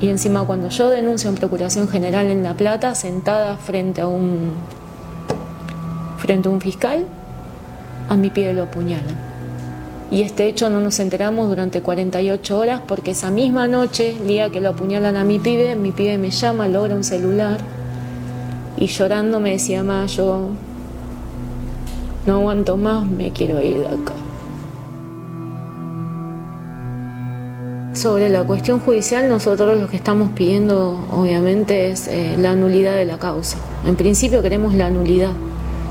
Y 0.00 0.08
encima 0.08 0.44
cuando 0.44 0.68
yo 0.68 0.88
denuncio 0.88 1.28
en 1.28 1.36
Procuración 1.36 1.88
General 1.88 2.26
en 2.26 2.42
La 2.42 2.54
Plata, 2.54 2.94
sentada 2.94 3.56
frente 3.56 4.00
a 4.00 4.06
un 4.06 4.52
frente 6.18 6.48
a 6.48 6.50
un 6.50 6.60
fiscal, 6.60 7.04
a 8.08 8.16
mi 8.16 8.30
pie 8.30 8.52
lo 8.52 8.64
apuñalan 8.64 9.25
y 10.10 10.22
este 10.22 10.46
hecho 10.46 10.70
no 10.70 10.80
nos 10.80 11.00
enteramos 11.00 11.48
durante 11.48 11.82
48 11.82 12.58
horas 12.58 12.80
porque 12.86 13.10
esa 13.10 13.30
misma 13.30 13.66
noche, 13.66 14.16
el 14.20 14.28
día 14.28 14.50
que 14.50 14.60
lo 14.60 14.70
apuñalan 14.70 15.16
a 15.16 15.24
mi 15.24 15.38
pibe, 15.38 15.74
mi 15.74 15.90
pibe 15.90 16.16
me 16.16 16.30
llama, 16.30 16.68
logra 16.68 16.94
un 16.94 17.04
celular 17.04 17.58
y 18.76 18.86
llorando 18.86 19.40
me 19.40 19.52
decía, 19.52 19.82
más 19.82 20.16
yo 20.16 20.50
no 22.26 22.34
aguanto 22.36 22.76
más, 22.76 23.04
me 23.06 23.32
quiero 23.32 23.60
ir 23.60 23.78
de 23.78 23.86
acá. 23.86 24.12
Sobre 27.94 28.28
la 28.28 28.44
cuestión 28.44 28.78
judicial, 28.78 29.28
nosotros 29.28 29.80
lo 29.80 29.88
que 29.88 29.96
estamos 29.96 30.30
pidiendo 30.32 31.02
obviamente 31.10 31.90
es 31.90 32.06
eh, 32.08 32.36
la 32.38 32.54
nulidad 32.54 32.94
de 32.94 33.06
la 33.06 33.18
causa. 33.18 33.56
En 33.86 33.96
principio 33.96 34.42
queremos 34.42 34.74
la 34.74 34.90
nulidad 34.90 35.32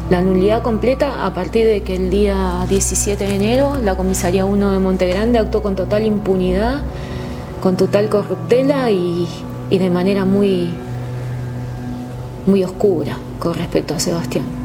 la 0.09 0.21
nulidad 0.21 0.61
completa 0.61 1.25
a 1.25 1.33
partir 1.33 1.65
de 1.65 1.81
que 1.81 1.95
el 1.95 2.09
día 2.09 2.65
17 2.69 3.25
de 3.25 3.35
enero 3.35 3.77
la 3.83 3.95
Comisaría 3.95 4.45
1 4.45 4.71
de 4.71 4.79
Montegrande 4.79 5.39
actuó 5.39 5.63
con 5.63 5.75
total 5.75 6.05
impunidad 6.05 6.81
con 7.61 7.77
total 7.77 8.09
corruptela 8.09 8.91
y, 8.91 9.27
y 9.71 9.77
de 9.79 9.89
manera 9.89 10.23
muy, 10.23 10.69
muy 12.45 12.63
oscura 12.63 13.17
con 13.39 13.55
respecto 13.55 13.95
a 13.95 13.99
Sebastián. 13.99 14.64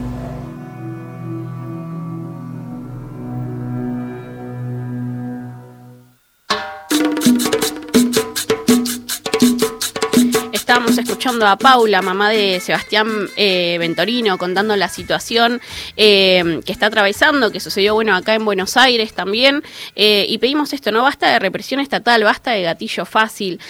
A 11.30 11.56
Paula, 11.56 12.02
mamá 12.02 12.28
de 12.28 12.58
Sebastián 12.58 13.28
eh, 13.36 13.76
Ventorino, 13.78 14.36
contando 14.36 14.74
la 14.74 14.88
situación 14.88 15.60
eh, 15.96 16.60
que 16.66 16.72
está 16.72 16.86
atravesando, 16.86 17.52
que 17.52 17.60
sucedió 17.60 17.94
bueno 17.94 18.16
acá 18.16 18.34
en 18.34 18.44
Buenos 18.44 18.76
Aires 18.76 19.12
también. 19.12 19.62
eh, 19.94 20.26
y 20.28 20.38
pedimos 20.38 20.72
esto, 20.72 20.90
no 20.90 21.04
basta 21.04 21.30
de 21.30 21.38
represión 21.38 21.78
estatal, 21.78 22.24
basta 22.24 22.50
de 22.50 22.62
gatillo 22.62 23.06
fácil, 23.06 23.60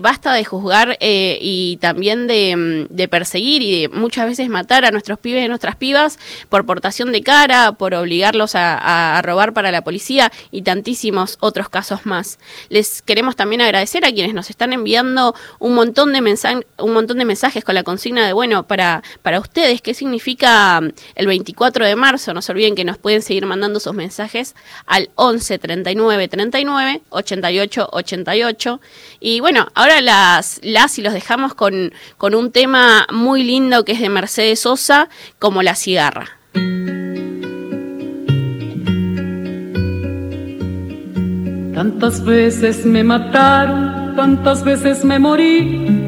basta 0.00 0.32
de 0.32 0.44
juzgar 0.44 0.96
y 1.00 1.78
también 1.80 2.28
de, 2.28 3.08
perseguir 3.10 3.62
y 3.62 3.80
de 3.80 3.88
muchas 3.88 4.26
veces 4.26 4.48
matar 4.48 4.84
a 4.84 4.92
nuestros 4.92 5.18
pibes 5.18 5.44
y 5.44 5.48
nuestras 5.48 5.74
pibas 5.74 6.20
por 6.48 6.66
portación 6.66 7.10
de 7.10 7.22
cara, 7.22 7.72
por 7.72 7.94
obligarlos 7.94 8.52
a, 8.54 9.20
robar 9.24 9.52
para 9.52 9.72
la 9.72 9.82
policía 9.82 10.30
y 10.52 10.62
tantísimos 10.62 11.36
otros 11.40 11.68
casos 11.68 12.06
más. 12.06 12.38
Les 12.68 13.02
queremos 13.02 13.34
también 13.34 13.60
agradecer 13.60 14.04
a 14.04 14.12
quienes 14.12 14.34
nos 14.34 14.50
están 14.50 14.72
enviando 14.72 15.34
un 15.58 15.74
montón 15.74 16.12
de 16.12 16.20
mensajes 16.20 16.64
un 16.78 16.92
de 17.16 17.24
mensajes 17.24 17.64
con 17.64 17.74
la 17.74 17.82
consigna 17.82 18.26
de, 18.26 18.32
bueno, 18.32 18.66
para, 18.66 19.02
para 19.22 19.40
ustedes, 19.40 19.80
¿qué 19.80 19.94
significa 19.94 20.80
mm, 20.80 20.88
el 21.14 21.26
24 21.26 21.86
de 21.86 21.96
marzo? 21.96 22.34
No 22.34 22.42
se 22.42 22.52
olviden 22.52 22.74
que 22.74 22.84
nos 22.84 22.98
pueden 22.98 23.22
seguir 23.22 23.46
mandando 23.46 23.80
sus 23.80 23.94
mensajes 23.94 24.54
al 24.86 25.10
11 25.14 25.58
39 25.58 26.28
39 26.28 27.02
88 27.08 27.88
88. 27.92 28.80
Y 29.20 29.40
bueno, 29.40 29.68
ahora 29.74 30.00
las, 30.00 30.60
las 30.62 30.98
y 30.98 31.02
los 31.02 31.12
dejamos 31.12 31.54
con, 31.54 31.92
con 32.16 32.34
un 32.34 32.52
tema 32.52 33.06
muy 33.12 33.42
lindo 33.42 33.84
que 33.84 33.92
es 33.92 34.00
de 34.00 34.08
Mercedes 34.08 34.60
Sosa, 34.60 35.08
como 35.38 35.62
La 35.62 35.74
Cigarra. 35.74 36.38
Tantas 41.78 42.24
veces 42.24 42.84
me 42.84 43.04
mataron, 43.04 44.16
tantas 44.16 44.64
veces 44.64 45.04
me 45.04 45.20
morí. 45.20 46.07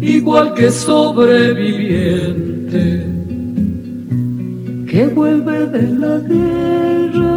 igual 0.00 0.54
que 0.54 0.70
sobreviviente 0.70 3.06
que 4.86 5.06
vuelve 5.08 5.66
de 5.66 5.82
la 6.02 6.18
guerra. 6.18 7.36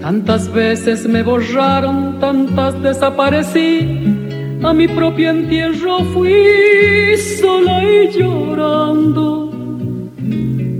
Tantas 0.00 0.52
veces 0.52 1.08
me 1.08 1.22
borraron, 1.22 2.20
tantas 2.20 2.80
desaparecí, 2.82 4.04
a 4.62 4.72
mi 4.72 4.86
propio 4.86 5.30
entierro 5.30 6.04
fui 6.12 7.16
sola 7.40 7.82
y 7.82 8.10
llorando. 8.16 9.50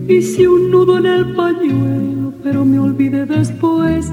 Hice 0.09 0.47
un 0.47 0.71
nudo 0.71 0.99
en 0.99 1.07
el 1.07 1.35
pañuelo, 1.35 2.33
pero 2.43 2.65
me 2.65 2.79
olvidé 2.79 3.27
después 3.27 4.13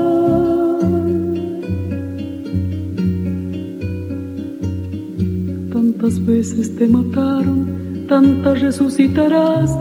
Tantas 6.01 6.25
veces 6.25 6.75
te 6.77 6.87
mataron, 6.87 8.07
tantas 8.09 8.59
resucitarás, 8.59 9.77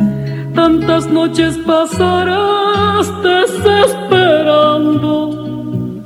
tantas 0.54 1.10
noches 1.10 1.56
pasarás 1.66 3.10
desesperando. 3.22 6.04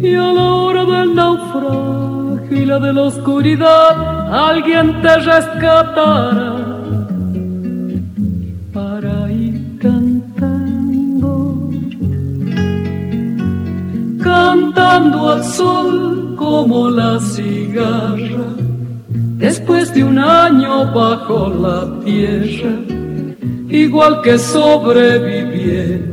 Y 0.00 0.14
a 0.14 0.32
la 0.32 0.54
hora 0.54 0.84
del 0.84 1.16
naufragio 1.16 2.58
y 2.58 2.64
la 2.64 2.78
de 2.78 2.92
la 2.92 3.02
oscuridad, 3.02 4.32
alguien 4.32 5.02
te 5.02 5.16
rescatará 5.16 6.54
para 8.72 9.32
ir 9.32 9.78
cantando, 9.80 11.70
cantando 14.22 15.30
al 15.30 15.42
sol 15.42 16.36
como 16.36 16.88
la 16.88 17.18
cigarra 17.18 18.60
después 19.40 19.92
de 19.94 20.04
un 20.04 20.18
año 20.18 20.92
bajo 20.92 21.48
la 21.48 21.98
tierra, 22.04 22.76
igual 23.68 24.20
que 24.22 24.38
sobreviviente 24.38 26.10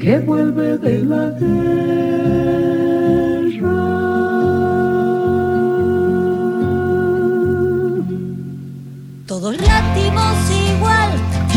que 0.00 0.18
vuelve 0.20 0.78
de 0.78 0.98
la 1.04 1.28
guerra. 1.38 2.30
Todos 9.26 9.60
latimos 9.60 10.36
igual. 10.74 11.10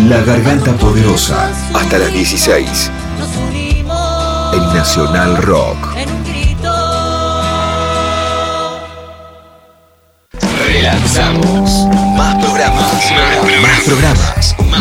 La 0.10 0.22
Garganta 0.24 0.74
Poderosa, 0.74 1.50
hasta 1.74 1.98
las 1.98 2.12
16. 2.12 2.92
Nos 3.18 3.30
unimos 3.50 4.54
El 4.54 4.74
Nacional 4.78 5.38
Rock. 5.38 6.13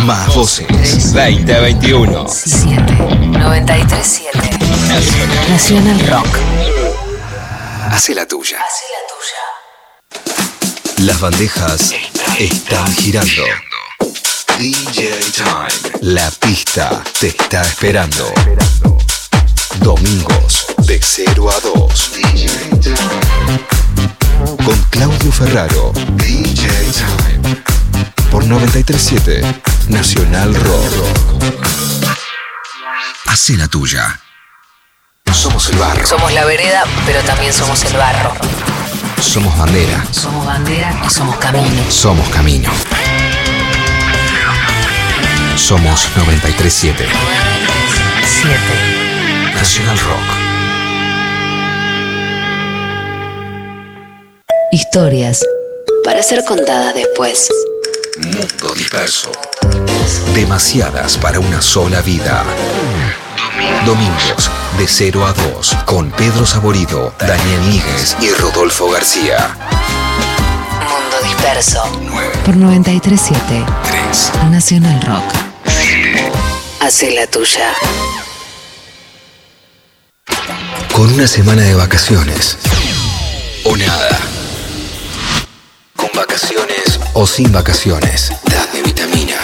Más 0.05 0.35
voces. 0.35 0.67
2021. 1.13 2.13
937 2.13 4.39
Nacional 5.49 5.99
Rock. 6.09 6.39
Hace 7.91 8.15
la 8.15 8.27
tuya. 8.27 8.59
Las 10.99 11.21
bandejas 11.21 11.93
están 12.39 12.95
girando. 12.95 13.43
DJ 14.59 15.11
Time. 15.35 15.69
La 16.01 16.31
pista 16.31 17.03
te 17.19 17.29
está 17.29 17.63
esperando. 17.63 18.33
Domingos 19.81 20.67
de 20.87 21.01
0 21.03 21.51
a 21.51 21.59
2. 21.61 22.11
Con 24.65 24.79
Claudio 24.91 25.33
Ferraro. 25.33 25.93
DJ 26.17 26.69
Time. 26.93 27.72
Por 28.33 28.47
937 28.47 29.43
Nacional 29.89 30.55
Rock. 30.55 31.53
Hace 33.27 33.59
la 33.59 33.69
tuya. 33.69 34.21
Somos 35.31 35.69
el 35.69 35.77
barro. 35.77 36.07
Somos 36.07 36.33
la 36.33 36.47
vereda, 36.47 36.85
pero 37.05 37.21
también 37.25 37.53
somos 37.53 37.85
el 37.85 37.95
barro. 37.95 38.33
Somos 39.21 39.55
bandera. 39.59 40.07
Somos 40.13 40.47
bandera 40.47 40.99
y 41.07 41.11
somos 41.11 41.37
camino. 41.37 41.91
Somos 41.91 42.27
camino. 42.31 42.71
Somos 45.57 46.09
937 46.17 47.07
7. 48.25 48.57
Nacional 49.55 49.99
Rock. 49.99 50.43
Historias 54.73 55.45
para 56.03 56.23
ser 56.23 56.43
contadas 56.47 56.95
después. 56.95 57.51
Mundo 58.19 58.75
disperso. 58.75 59.33
Demasiadas 60.35 61.17
para 61.17 61.41
una 61.41 61.63
sola 61.63 62.03
vida. 62.03 62.45
Domingos, 63.87 64.51
de 64.77 64.87
0 64.87 65.27
a 65.27 65.33
2, 65.33 65.77
con 65.87 66.11
Pedro 66.11 66.45
Saborido, 66.45 67.15
Daniel 67.19 67.71
Níguez 67.71 68.17
y 68.21 68.31
Rodolfo 68.33 68.91
García. 68.91 69.57
Mundo 70.81 71.27
Disperso. 71.27 71.83
Por 72.45 72.57
937 72.57 73.65
Nacional 74.51 75.01
Rock. 75.03 75.33
Hace 76.81 77.13
la 77.13 77.27
tuya. 77.27 77.73
Con 80.93 81.15
una 81.15 81.27
semana 81.27 81.63
de 81.63 81.75
vacaciones. 81.75 82.59
O 83.65 83.75
nada. 83.75 84.19
Con 85.97 86.11
vacaciones 86.15 86.72
o 87.23 87.27
sin 87.27 87.53
vacaciones. 87.53 88.33
Dame 88.47 88.83
vitamina. 88.83 89.37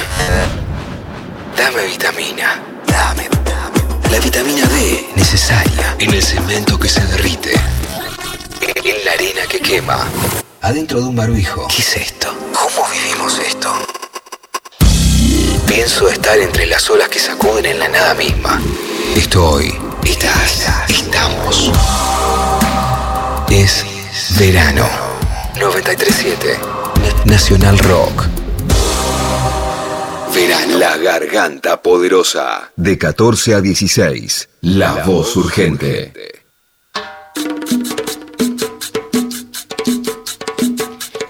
Dame 1.57 1.87
vitamina. 1.87 2.61
Dame, 2.85 3.29
dame. 3.45 4.11
La 4.11 4.19
vitamina 4.19 4.67
D 4.67 5.07
necesaria 5.15 5.95
en 6.01 6.13
el 6.13 6.21
cemento 6.21 6.77
que 6.77 6.89
se 6.89 7.01
derrite. 7.07 7.53
En 8.85 9.05
la 9.05 9.13
arena 9.13 9.43
que 9.49 9.61
quema. 9.61 10.09
Adentro 10.61 11.01
de 11.01 11.07
un 11.07 11.15
barbijo. 11.15 11.69
¿Qué 11.69 11.83
es 11.83 11.97
esto? 11.97 12.35
¿Cómo 12.53 12.85
vivimos 12.91 13.39
esto? 13.39 13.73
Pienso 15.69 16.09
estar 16.09 16.37
entre 16.37 16.67
las 16.67 16.91
olas 16.91 17.09
que 17.09 17.21
sacuden 17.21 17.65
en 17.65 17.79
la 17.79 17.89
nada 17.89 18.15
misma. 18.15 18.61
Estoy, 19.15 19.73
estás, 20.03 20.67
estamos. 20.89 21.71
Es 23.49 23.85
verano. 24.37 24.89
937 25.61 26.78
Nacional 27.25 27.79
Rock. 27.79 28.29
Verano. 30.35 30.79
La 30.79 30.97
garganta 30.97 31.83
poderosa. 31.83 32.71
De 32.77 32.97
14 32.97 33.55
a 33.55 33.61
16. 33.61 34.49
La, 34.63 35.05
voz 35.05 35.37
urgente. 35.37 36.13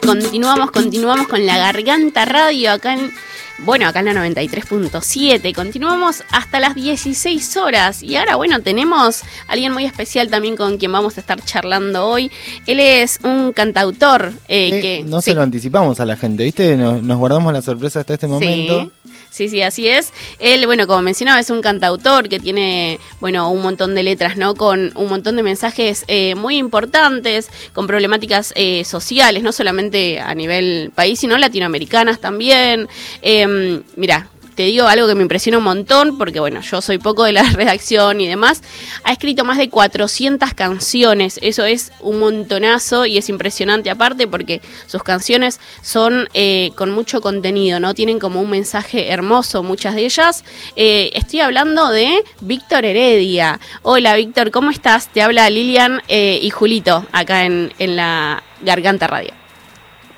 Continuamos, 0.05 0.71
continuamos 0.71 1.29
con 1.29 1.45
la 1.45 1.59
Garganta 1.59 2.25
Radio 2.25 2.73
acá 2.73 2.95
en, 2.95 3.13
bueno, 3.59 3.89
acá 3.89 4.01
en 4.01 4.07
la 4.07 4.15
93.7. 4.15 5.55
Continuamos 5.55 6.23
hasta 6.31 6.61
las 6.61 6.75
16 6.75 7.57
horas 7.57 8.03
y 8.03 8.17
ahora, 8.17 8.37
bueno, 8.37 8.61
tenemos 8.61 9.23
a 9.23 9.53
alguien 9.53 9.73
muy 9.73 9.85
especial 9.85 10.29
también 10.29 10.57
con 10.57 10.79
quien 10.79 10.93
vamos 10.93 11.17
a 11.17 11.21
estar 11.21 11.43
charlando 11.45 12.07
hoy. 12.07 12.31
Él 12.67 12.81
es 12.81 13.19
un 13.23 13.53
cantautor 13.53 14.33
eh, 14.47 14.81
que... 14.81 15.05
No 15.05 15.21
sí. 15.21 15.31
se 15.31 15.35
lo 15.35 15.43
anticipamos 15.43 15.99
a 16.01 16.07
la 16.07 16.17
gente, 16.17 16.45
¿viste? 16.45 16.77
Nos, 16.77 17.03
nos 17.03 17.19
guardamos 17.19 17.53
la 17.53 17.63
sorpresa 17.63 18.01
hasta 18.01 18.15
este 18.15 18.27
momento. 18.27 18.93
Sí. 19.05 19.11
Sí, 19.31 19.49
sí, 19.49 19.63
así 19.63 19.89
es. 19.89 20.13
Él, 20.39 20.67
bueno, 20.67 20.87
como 20.87 21.03
mencionaba, 21.03 21.39
es 21.39 21.51
un 21.51 21.61
cantautor 21.61 22.29
que 22.29 22.41
tiene, 22.41 22.99
bueno, 23.21 23.51
un 23.51 23.63
montón 23.63 23.95
de 23.95 24.03
letras, 24.03 24.37
¿no? 24.37 24.55
Con 24.55 24.93
un 24.95 25.09
montón 25.09 25.37
de 25.37 25.43
mensajes 25.43 26.05
eh, 26.09 26.35
muy 26.35 26.57
importantes, 26.57 27.49
con 27.73 27.87
problemáticas 27.87 28.53
eh, 28.57 28.85
sociales, 28.85 29.43
no 29.43 29.53
solamente 29.53 30.19
a 30.21 30.35
nivel 30.35 30.91
país, 30.95 31.21
sino 31.21 31.37
latinoamericanas 31.39 32.21
también. 32.21 32.89
Eh, 33.23 33.83
mira, 33.97 34.29
te 34.59 34.65
digo 34.65 34.89
algo 34.89 35.07
que 35.07 35.15
me 35.15 35.23
impresiona 35.23 35.59
un 35.59 35.63
montón, 35.63 36.19
porque 36.19 36.41
bueno, 36.41 36.63
yo 36.63 36.81
soy 36.81 36.99
poco 36.99 37.23
de 37.23 37.33
la 37.33 37.45
redacción 37.55 38.21
y 38.21 38.27
demás, 38.27 38.61
ha 39.05 39.13
escrito 39.13 39.45
más 39.45 39.57
de 39.57 39.71
400 39.71 40.53
canciones, 40.55 41.39
eso 41.43 41.65
es 41.65 41.93
un 42.01 42.19
montonazo 42.19 43.07
y 43.07 43.19
es 43.19 43.29
impresionante 43.29 43.89
aparte 43.89 44.27
porque 44.27 44.61
sus 44.87 45.05
canciones 45.05 45.61
son 45.81 46.29
eh, 46.35 46.73
con 46.75 46.91
mucho 46.91 47.21
contenido, 47.21 47.79
¿no? 47.79 47.95
Tienen 47.95 48.19
como 48.19 48.43
un 48.43 48.51
mensaje 48.51 49.13
hermoso, 49.13 49.63
muchas 49.63 49.95
de 49.95 50.07
ellas. 50.07 50.45
Eh, 50.75 51.13
estoy 51.15 51.39
hablando 51.39 51.91
de 51.91 52.25
Víctor 52.41 52.85
Heredia. 52.85 53.61
Hola 53.83 54.17
Víctor, 54.17 54.51
¿cómo 54.51 54.73
estás? 54.73 55.07
Te 55.07 55.23
habla 55.23 55.49
Lilian 55.51 56.03
eh, 56.09 56.41
y 56.43 56.51
Julito 56.51 57.05
acá 57.13 57.45
en, 57.45 57.73
en 57.79 57.95
la 57.95 58.43
Garganta 58.63 59.07
Radio. 59.07 59.35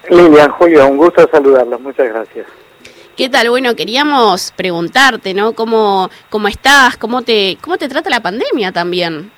Lilian, 0.09 0.51
Julio, 0.53 0.89
un 0.89 0.97
gusto 0.97 1.29
saludarlos, 1.31 1.79
muchas 1.83 2.09
gracias. 2.09 2.47
¿Qué 3.21 3.29
tal? 3.29 3.51
Bueno, 3.51 3.77
queríamos 3.77 4.51
preguntarte, 4.57 5.35
¿no? 5.35 5.53
¿Cómo, 5.53 6.09
cómo 6.31 6.49
estás? 6.49 6.97
¿Cómo 6.97 7.21
te, 7.21 7.59
¿Cómo 7.61 7.77
te 7.77 7.87
trata 7.87 8.09
la 8.09 8.23
pandemia 8.23 8.73
también? 8.73 9.31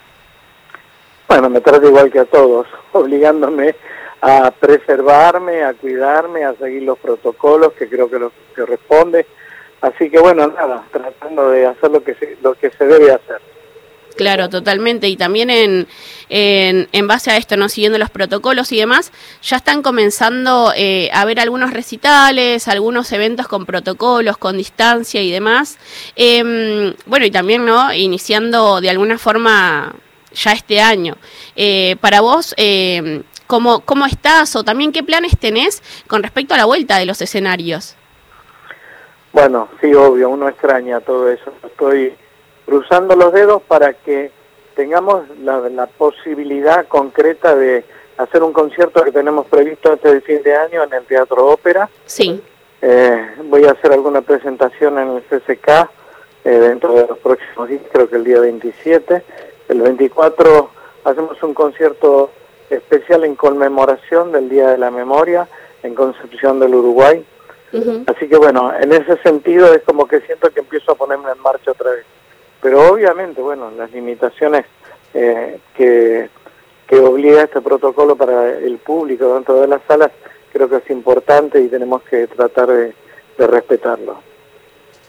Bueno, 1.27 1.51
me 1.51 1.61
trata 1.61 1.85
igual 1.85 2.09
que 2.13 2.21
a 2.21 2.25
todos, 2.25 2.69
obligándome 2.93 3.75
a 4.21 4.53
preservarme, 4.53 5.65
a 5.65 5.75
cuidarme, 5.75 6.45
a 6.45 6.55
seguir 6.55 6.85
los 6.85 6.97
protocolos 6.97 7.73
que 7.73 7.89
creo 7.89 8.09
que 8.09 8.21
lo 8.21 8.31
que 8.55 8.65
responde. 8.65 9.27
Así 9.81 10.09
que 10.11 10.21
bueno, 10.21 10.47
nada, 10.47 10.85
tratando 10.93 11.51
de 11.51 11.67
hacer 11.67 11.91
lo 11.91 12.05
que 12.05 12.15
se, 12.15 12.39
lo 12.41 12.55
que 12.55 12.71
se 12.71 12.87
debe 12.87 13.11
hacer. 13.11 13.41
Claro, 14.23 14.49
totalmente. 14.49 15.09
Y 15.09 15.17
también 15.17 15.51
en, 15.51 15.89
en, 16.29 16.89
en, 16.93 17.07
base 17.09 17.33
a 17.33 17.37
esto, 17.37 17.57
no 17.57 17.69
siguiendo 17.69 17.99
los 17.99 18.09
protocolos 18.09 18.71
y 18.71 18.77
demás, 18.77 19.11
ya 19.43 19.57
están 19.57 19.83
comenzando 19.83 20.73
eh, 20.77 21.11
a 21.13 21.25
ver 21.25 21.41
algunos 21.41 21.73
recitales, 21.73 22.69
algunos 22.69 23.11
eventos 23.11 23.49
con 23.49 23.67
protocolos, 23.67 24.39
con 24.39 24.57
distancia 24.57 25.23
y 25.23 25.33
demás. 25.33 25.77
Eh, 26.15 26.95
bueno, 27.07 27.27
y 27.27 27.33
también, 27.33 27.65
¿no? 27.65 27.93
Iniciando 27.93 28.81
de 28.81 28.91
alguna 28.91 29.19
forma 29.19 29.93
ya 30.33 30.53
este 30.53 30.81
año. 30.81 31.17
Eh, 31.57 31.97
para 32.01 32.21
vos, 32.21 32.55
¿cómo, 33.49 33.81
¿cómo 33.81 34.07
estás 34.07 34.55
o 34.55 34.63
también 34.63 34.93
qué 34.93 35.03
planes 35.03 35.37
tenés 35.37 35.83
con 36.07 36.23
respecto 36.23 36.55
a 36.55 36.59
la 36.59 36.67
vuelta 36.67 36.97
de 36.97 37.07
los 37.07 37.21
escenarios? 37.21 37.97
Bueno, 39.33 39.69
sí, 39.81 39.93
obvio, 39.93 40.29
uno 40.29 40.49
extraña 40.49 41.01
todo 41.01 41.29
eso. 41.29 41.53
Estoy 41.67 42.15
cruzando 42.67 43.17
los 43.17 43.33
dedos 43.33 43.63
para 43.63 43.93
que 43.93 44.31
tengamos 44.75 45.25
la, 45.41 45.59
la, 45.69 45.87
posibilidad 45.87 46.87
concreta 46.89 47.55
de 47.55 47.85
hacer 48.17 48.43
un 48.43 48.53
concierto 48.53 49.03
que 49.03 49.13
tenemos 49.13 49.47
previsto 49.47 49.93
antes 49.93 50.11
del 50.11 50.23
fin 50.23 50.43
de 50.43 50.55
año 50.55 50.83
en 50.83 50.93
el 50.93 51.05
Teatro 51.05 51.47
Ópera. 51.47 51.89
Sí. 52.07 52.43
Eh, 52.81 53.27
voy 53.45 53.65
a 53.65 53.73
hacer 53.73 53.93
alguna 53.93 54.23
presentación 54.23 54.99
en 54.99 55.09
el 55.11 55.23
CCK 55.23 55.89
eh, 56.45 56.51
dentro 56.51 56.95
de 56.95 57.07
los 57.07 57.19
próximos 57.19 57.69
días, 57.69 57.83
creo 57.93 58.09
que 58.09 58.17
el 58.17 58.25
día 58.25 58.41
27. 58.41 59.23
El 59.69 59.81
24 59.83 60.71
hacemos 61.05 61.43
un 61.43 61.55
concierto 61.55 62.31
especial 62.71 63.25
en 63.25 63.37
conmemoración 63.37 64.33
del 64.33 64.49
Día 64.49 64.69
de 64.69 64.79
la 64.79 64.91
Memoria 64.91 65.47
en 65.83 65.95
Concepción 65.95 66.59
del 66.59 66.75
Uruguay. 66.75 67.25
Uh 67.73 67.79
-huh. 67.79 68.05
Así 68.15 68.29
que 68.29 68.37
bueno, 68.37 68.73
en 68.81 68.93
ese 68.93 69.17
sentido 69.23 69.73
es 69.73 69.83
como 69.83 70.07
que 70.07 70.21
siento 70.23 70.51
que 70.51 70.61
empiezo 70.61 70.93
a 70.93 70.95
ponerme 70.95 71.31
en 71.31 71.41
marcha 71.41 71.71
otra 71.71 71.91
vez 71.93 72.05
pero 72.63 72.93
obviamente, 72.93 73.43
bueno, 73.43 73.71
las 73.77 73.91
limitaciones 73.91 74.65
eh, 75.13 75.59
que, 75.77 76.31
que 76.87 77.01
obliga 77.01 77.43
este 77.43 77.61
protocolo 77.61 78.17
para 78.17 78.57
el 78.57 78.79
público 78.79 79.35
dentro 79.35 79.61
de 79.61 79.67
las 79.67 79.83
salas, 79.89 80.13
creo 80.53 80.69
que 80.69 80.77
es 80.77 80.91
importante 80.91 81.61
y 81.61 81.69
tenemos 81.69 82.03
que 82.03 82.29
tratar 82.29 82.69
de, 82.69 82.95
respetarlo. 83.39 84.21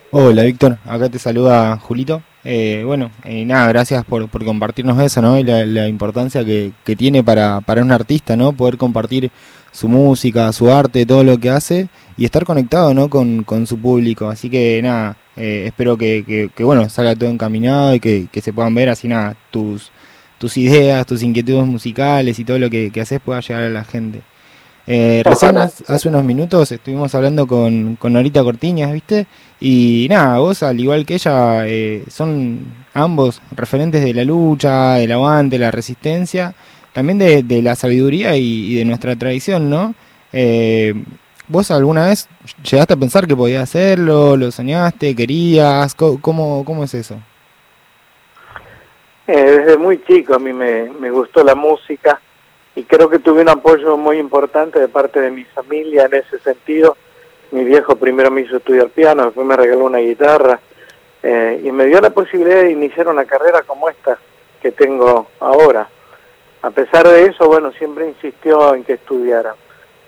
Hola 0.10 0.44
Víctor, 0.44 0.78
acá 0.86 1.08
te 1.08 1.20
saluda 1.20 1.78
Julito. 1.78 2.24
Eh, 2.44 2.82
bueno, 2.84 3.12
eh, 3.24 3.46
nada, 3.46 3.68
gracias 3.68 4.04
por, 4.04 4.28
por 4.28 4.44
compartirnos 4.44 5.00
eso, 5.00 5.22
¿no? 5.22 5.38
Y 5.38 5.44
la, 5.44 5.66
la 5.66 5.88
importancia 5.88 6.44
que, 6.44 6.72
que 6.84 6.96
tiene 6.96 7.24
para, 7.24 7.62
para 7.62 7.84
un 7.84 7.92
artista, 7.92 8.36
¿no? 8.36 8.54
Poder 8.54 8.78
compartir 8.78 9.30
su 9.72 9.88
música, 9.88 10.52
su 10.52 10.72
arte, 10.72 11.06
todo 11.06 11.24
lo 11.24 11.38
que 11.38 11.52
hace 11.52 11.90
y 12.18 12.26
estar 12.26 12.44
conectado, 12.44 12.94
¿no? 12.96 13.10
Con, 13.10 13.44
con 13.44 13.68
su 13.68 13.80
público. 13.80 14.28
Así 14.28 14.50
que 14.50 14.82
nada, 14.82 15.16
eh, 15.36 15.64
espero 15.68 15.98
que, 15.98 16.24
que, 16.26 16.50
que, 16.56 16.64
bueno, 16.64 16.90
salga 16.90 17.16
todo 17.16 17.30
encaminado 17.30 17.96
y 17.96 18.00
que, 18.00 18.28
que, 18.32 18.42
se 18.42 18.54
puedan 18.54 18.76
ver 18.76 18.90
así 18.90 19.08
nada, 19.08 19.36
tus, 19.52 19.92
tus 20.38 20.58
ideas, 20.58 21.06
tus 21.06 21.24
inquietudes 21.24 21.66
musicales 21.66 22.38
y 22.40 22.46
todo 22.46 22.60
lo 22.60 22.70
que, 22.70 22.92
que 22.92 23.02
haces 23.02 23.20
pueda 23.20 23.40
llegar 23.42 23.64
a 23.64 23.70
la 23.70 23.84
gente. 23.84 24.22
Eh, 24.86 25.22
recién 25.24 25.58
hace 25.58 26.10
unos 26.10 26.26
minutos 26.26 26.70
estuvimos 26.72 27.16
hablando 27.16 27.48
con, 27.48 27.96
con 27.96 28.14
Norita 28.14 28.44
Cortiñas, 28.44 28.92
¿viste? 28.92 29.28
Y 29.62 30.08
nada, 30.10 30.40
vos 30.40 30.62
al 30.62 30.80
igual 30.80 31.06
que 31.06 31.16
ella, 31.16 31.66
eh, 31.68 32.04
son 32.10 32.60
ambos 32.94 33.42
referentes 33.52 34.04
de 34.04 34.14
la 34.14 34.26
lucha, 34.26 34.96
del 34.96 35.14
aguante, 35.14 35.58
la 35.58 35.72
resistencia, 35.72 36.54
también 36.92 37.18
de, 37.18 37.44
de 37.44 37.62
la 37.62 37.76
sabiduría 37.76 38.36
y, 38.36 38.74
y, 38.74 38.76
de 38.76 38.86
nuestra 38.86 39.16
tradición, 39.16 39.70
¿no? 39.70 39.96
¿Vos 41.48 41.72
alguna 41.72 42.08
vez 42.08 42.30
llegaste 42.64 42.94
a 42.94 42.98
pensar 42.98 43.28
que 43.28 43.36
podías 43.36 43.64
hacerlo? 43.64 44.38
¿Lo 44.38 44.50
soñaste? 44.50 45.14
¿Querías? 45.16 45.94
¿Cómo, 45.94 46.64
cómo 46.64 46.84
es 46.84 46.94
eso? 46.94 47.16
Eh, 49.28 49.42
desde 49.42 49.78
muy 49.78 50.02
chico 50.04 50.36
a 50.36 50.40
mí 50.40 50.54
me, 50.54 50.90
me 51.00 51.10
gustó 51.10 51.44
la 51.44 51.56
música 51.56 52.20
y 52.76 52.84
creo 52.84 53.10
que 53.10 53.20
tuve 53.20 53.42
un 53.42 53.50
apoyo 53.50 53.98
muy 53.98 54.18
importante 54.18 54.80
de 54.80 54.88
parte 54.88 55.20
de 55.20 55.32
mi 55.32 55.44
familia 55.46 56.06
en 56.06 56.16
ese 56.16 56.40
sentido. 56.40 56.98
Mi 57.52 57.64
viejo 57.64 57.96
primero 57.98 58.32
me 58.32 58.42
hizo 58.42 58.58
estudiar 58.58 58.90
piano, 58.90 59.26
después 59.26 59.46
me 59.46 59.56
regaló 59.56 59.86
una 59.86 60.00
guitarra 60.00 60.60
eh, 61.22 61.62
y 61.64 61.72
me 61.72 61.86
dio 61.86 62.02
la 62.02 62.10
posibilidad 62.10 62.62
de 62.62 62.72
iniciar 62.72 63.08
una 63.08 63.26
carrera 63.26 63.62
como 63.64 63.90
esta 63.90 64.18
que 64.62 64.72
tengo 64.72 65.28
ahora. 65.40 65.90
A 66.62 66.72
pesar 66.72 67.08
de 67.08 67.26
eso, 67.26 67.48
bueno, 67.48 67.72
siempre 67.74 68.08
insistió 68.08 68.74
en 68.74 68.86
que 68.86 68.94
estudiara, 68.94 69.56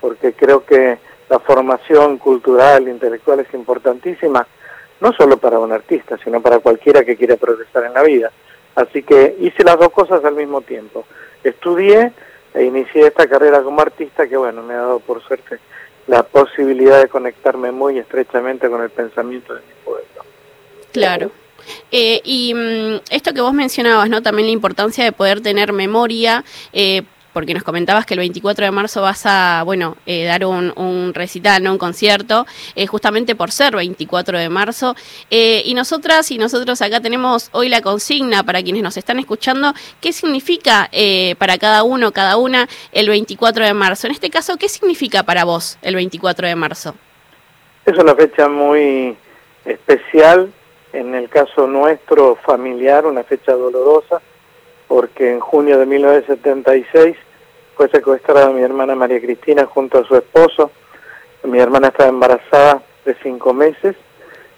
porque 0.00 0.32
creo 0.32 0.64
que 0.64 0.98
la 1.28 1.38
formación 1.40 2.18
cultural, 2.18 2.88
intelectual 2.88 3.40
es 3.40 3.52
importantísima 3.54 4.46
no 5.00 5.12
solo 5.12 5.36
para 5.36 5.58
un 5.58 5.72
artista, 5.72 6.16
sino 6.22 6.40
para 6.40 6.58
cualquiera 6.60 7.04
que 7.04 7.16
quiera 7.16 7.36
progresar 7.36 7.84
en 7.84 7.94
la 7.94 8.02
vida. 8.02 8.30
Así 8.74 9.02
que 9.02 9.36
hice 9.40 9.64
las 9.64 9.78
dos 9.78 9.90
cosas 9.90 10.24
al 10.24 10.34
mismo 10.34 10.60
tiempo. 10.62 11.04
Estudié 11.42 12.12
e 12.54 12.64
inicié 12.64 13.06
esta 13.06 13.26
carrera 13.26 13.62
como 13.62 13.80
artista 13.80 14.26
que, 14.26 14.36
bueno, 14.36 14.62
me 14.62 14.74
ha 14.74 14.78
dado 14.78 15.00
por 15.00 15.22
suerte 15.22 15.58
la 16.06 16.22
posibilidad 16.22 17.00
de 17.00 17.08
conectarme 17.08 17.72
muy 17.72 17.98
estrechamente 17.98 18.68
con 18.70 18.82
el 18.82 18.90
pensamiento 18.90 19.54
de 19.54 19.60
mi 19.60 19.74
pueblo. 19.84 20.24
Claro. 20.92 21.30
Eh, 21.90 22.20
y 22.24 22.54
mm, 22.54 23.00
esto 23.10 23.34
que 23.34 23.40
vos 23.40 23.52
mencionabas, 23.52 24.08
¿no? 24.08 24.22
También 24.22 24.46
la 24.46 24.52
importancia 24.52 25.04
de 25.04 25.12
poder 25.12 25.40
tener 25.40 25.72
memoria, 25.72 26.44
eh, 26.72 27.02
porque 27.36 27.52
nos 27.52 27.64
comentabas 27.64 28.06
que 28.06 28.14
el 28.14 28.20
24 28.20 28.64
de 28.64 28.70
marzo 28.70 29.02
vas 29.02 29.26
a, 29.26 29.62
bueno, 29.62 29.98
eh, 30.06 30.24
dar 30.24 30.46
un, 30.46 31.12
recital, 31.12 31.62
¿no? 31.62 31.72
un 31.72 31.76
concierto, 31.76 32.46
eh, 32.74 32.86
justamente 32.86 33.34
por 33.34 33.50
ser 33.50 33.76
24 33.76 34.38
de 34.38 34.48
marzo. 34.48 34.96
Eh, 35.30 35.60
y 35.66 35.74
nosotras 35.74 36.30
y 36.30 36.38
nosotros 36.38 36.80
acá 36.80 37.02
tenemos 37.02 37.50
hoy 37.52 37.68
la 37.68 37.82
consigna 37.82 38.42
para 38.42 38.62
quienes 38.62 38.82
nos 38.82 38.96
están 38.96 39.18
escuchando, 39.18 39.74
¿qué 40.00 40.14
significa 40.14 40.88
para 41.36 41.58
cada 41.58 41.82
uno, 41.82 42.10
cada 42.10 42.38
una, 42.38 42.68
el 42.92 43.10
24 43.10 43.66
de 43.66 43.74
marzo? 43.74 44.06
En 44.06 44.14
este 44.14 44.30
caso, 44.30 44.56
¿qué 44.56 44.70
significa 44.70 45.22
para 45.22 45.44
vos 45.44 45.76
el 45.82 45.94
24 45.94 46.48
de 46.48 46.56
marzo? 46.56 46.94
Es 47.84 47.98
una 47.98 48.14
fecha 48.14 48.48
muy 48.48 49.14
especial, 49.66 50.50
en 50.94 51.14
el 51.14 51.28
caso 51.28 51.66
nuestro 51.66 52.36
familiar, 52.36 53.04
una 53.04 53.24
fecha 53.24 53.52
dolorosa, 53.52 54.22
porque 54.88 55.32
en 55.32 55.40
junio 55.40 55.78
de 55.78 55.84
1976 55.84 57.25
fue 57.76 57.88
secuestrada 57.90 58.48
mi 58.50 58.62
hermana 58.62 58.94
María 58.94 59.20
Cristina 59.20 59.66
junto 59.66 59.98
a 59.98 60.04
su 60.04 60.16
esposo. 60.16 60.70
Mi 61.44 61.58
hermana 61.58 61.88
estaba 61.88 62.08
embarazada 62.08 62.82
de 63.04 63.14
cinco 63.22 63.52
meses. 63.52 63.94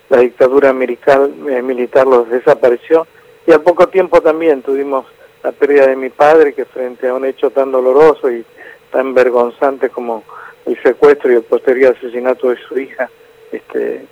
La 0.09 0.19
dictadura 0.19 0.73
militar, 0.73 1.29
eh, 1.49 1.61
militar 1.61 2.07
los 2.07 2.31
desapareció. 2.31 3.07
Y 3.47 3.53
al 3.53 3.63
poco 3.63 3.89
tiempo 3.89 4.21
también 4.21 4.63
tuvimos 4.63 5.05
la 5.43 5.51
pérdida 5.53 5.89
de 5.89 5.97
mi 5.97 6.11
padre, 6.11 6.55
que 6.55 6.65
frente 6.65 7.09
a 7.09 7.15
un 7.15 7.25
hecho 7.25 7.51
tan 7.51 7.73
doloroso 7.73 8.31
y 8.31 8.45
tan 8.93 9.15
vergonzante 9.15 9.91
como 9.91 10.23
el 10.65 10.81
secuestro 10.83 11.33
y 11.33 11.37
el 11.37 11.43
posterior 11.43 11.97
asesinato 11.97 12.51
de 12.51 12.57
su 12.57 12.79
hija, 12.79 13.11
este, 13.51 14.07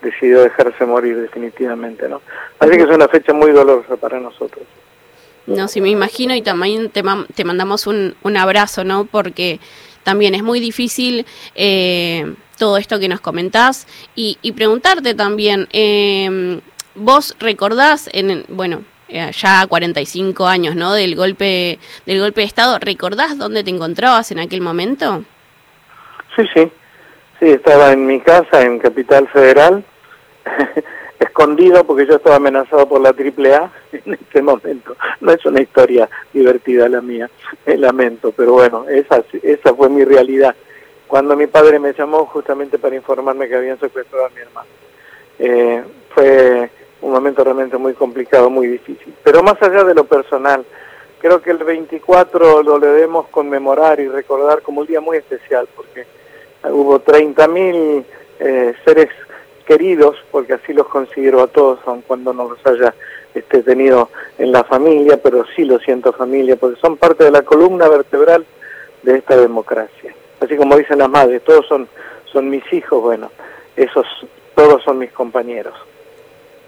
decidió 0.00 0.42
dejarse 0.42 0.84
morir 0.84 1.20
definitivamente. 1.20 2.08
¿no? 2.08 2.22
Así 2.60 2.76
que 2.76 2.82
es 2.84 2.90
una 2.90 3.08
fecha 3.08 3.32
muy 3.32 3.50
dolorosa 3.50 3.96
para 3.96 4.20
nosotros. 4.20 4.64
No, 5.46 5.68
sí 5.68 5.80
me 5.80 5.90
imagino 5.90 6.34
y 6.34 6.42
también 6.42 6.90
te, 6.90 7.02
te 7.34 7.44
mandamos 7.44 7.86
un, 7.86 8.14
un, 8.22 8.36
abrazo, 8.36 8.82
¿no? 8.82 9.04
Porque 9.04 9.60
también 10.02 10.34
es 10.34 10.42
muy 10.42 10.58
difícil 10.58 11.26
eh, 11.54 12.34
todo 12.58 12.78
esto 12.78 12.98
que 12.98 13.08
nos 13.08 13.20
comentás 13.20 13.86
y, 14.14 14.38
y 14.40 14.52
preguntarte 14.52 15.14
también, 15.14 15.68
eh, 15.72 16.60
vos 16.94 17.36
recordás, 17.40 18.08
en, 18.12 18.44
bueno, 18.48 18.84
eh, 19.08 19.30
ya 19.32 19.66
45 19.66 20.46
años, 20.46 20.76
¿no? 20.76 20.92
Del 20.92 21.14
golpe, 21.14 21.78
del 22.06 22.20
golpe 22.20 22.40
de 22.40 22.46
Estado, 22.46 22.78
¿recordás 22.78 23.36
dónde 23.38 23.62
te 23.62 23.70
encontrabas 23.70 24.30
en 24.30 24.38
aquel 24.38 24.60
momento? 24.60 25.24
Sí, 26.34 26.42
sí, 26.54 26.72
sí, 27.38 27.46
estaba 27.50 27.92
en 27.92 28.06
mi 28.06 28.20
casa 28.20 28.62
en 28.62 28.78
Capital 28.78 29.28
Federal. 29.28 29.84
escondido 31.18 31.84
porque 31.84 32.06
yo 32.06 32.16
estaba 32.16 32.36
amenazado 32.36 32.88
por 32.88 33.00
la 33.00 33.10
AAA 33.10 33.72
en 33.92 34.14
este 34.14 34.42
momento. 34.42 34.96
No 35.20 35.32
es 35.32 35.44
una 35.46 35.60
historia 35.60 36.08
divertida 36.32 36.88
la 36.88 37.00
mía, 37.00 37.30
me 37.66 37.76
lamento, 37.76 38.32
pero 38.32 38.52
bueno, 38.52 38.86
esa, 38.88 39.22
esa 39.42 39.74
fue 39.74 39.88
mi 39.88 40.04
realidad. 40.04 40.54
Cuando 41.06 41.36
mi 41.36 41.46
padre 41.46 41.78
me 41.78 41.92
llamó 41.92 42.26
justamente 42.26 42.78
para 42.78 42.96
informarme 42.96 43.48
que 43.48 43.56
habían 43.56 43.78
secuestrado 43.78 44.26
a 44.26 44.30
mi 44.30 44.40
hermano. 44.40 44.68
Eh, 45.38 45.82
fue 46.14 46.70
un 47.02 47.12
momento 47.12 47.44
realmente 47.44 47.76
muy 47.76 47.92
complicado, 47.94 48.48
muy 48.48 48.66
difícil. 48.66 49.14
Pero 49.22 49.42
más 49.42 49.60
allá 49.62 49.84
de 49.84 49.94
lo 49.94 50.04
personal, 50.04 50.64
creo 51.20 51.42
que 51.42 51.50
el 51.50 51.58
24 51.58 52.62
lo 52.62 52.78
debemos 52.78 53.28
conmemorar 53.28 54.00
y 54.00 54.08
recordar 54.08 54.62
como 54.62 54.80
un 54.80 54.86
día 54.86 55.00
muy 55.00 55.18
especial, 55.18 55.68
porque 55.76 56.06
hubo 56.64 57.00
30.000 57.00 58.04
eh, 58.40 58.74
seres 58.84 59.08
queridos, 59.66 60.16
porque 60.30 60.54
así 60.54 60.72
los 60.72 60.88
considero 60.88 61.42
a 61.42 61.46
todos, 61.46 61.80
aun 61.86 62.02
cuando 62.02 62.32
no 62.32 62.48
los 62.48 62.66
haya 62.66 62.94
este, 63.34 63.62
tenido 63.62 64.10
en 64.38 64.52
la 64.52 64.64
familia, 64.64 65.20
pero 65.22 65.44
sí 65.56 65.64
los 65.64 65.82
siento 65.82 66.12
familia, 66.12 66.56
porque 66.56 66.80
son 66.80 66.96
parte 66.96 67.24
de 67.24 67.30
la 67.30 67.42
columna 67.42 67.88
vertebral 67.88 68.44
de 69.02 69.18
esta 69.18 69.36
democracia. 69.36 70.14
Así 70.40 70.56
como 70.56 70.76
dicen 70.76 70.98
las 70.98 71.08
madres, 71.08 71.42
todos 71.42 71.66
son, 71.66 71.88
son 72.32 72.48
mis 72.48 72.70
hijos, 72.72 73.02
bueno, 73.02 73.30
esos 73.76 74.06
todos 74.54 74.82
son 74.82 74.98
mis 74.98 75.12
compañeros. 75.12 75.74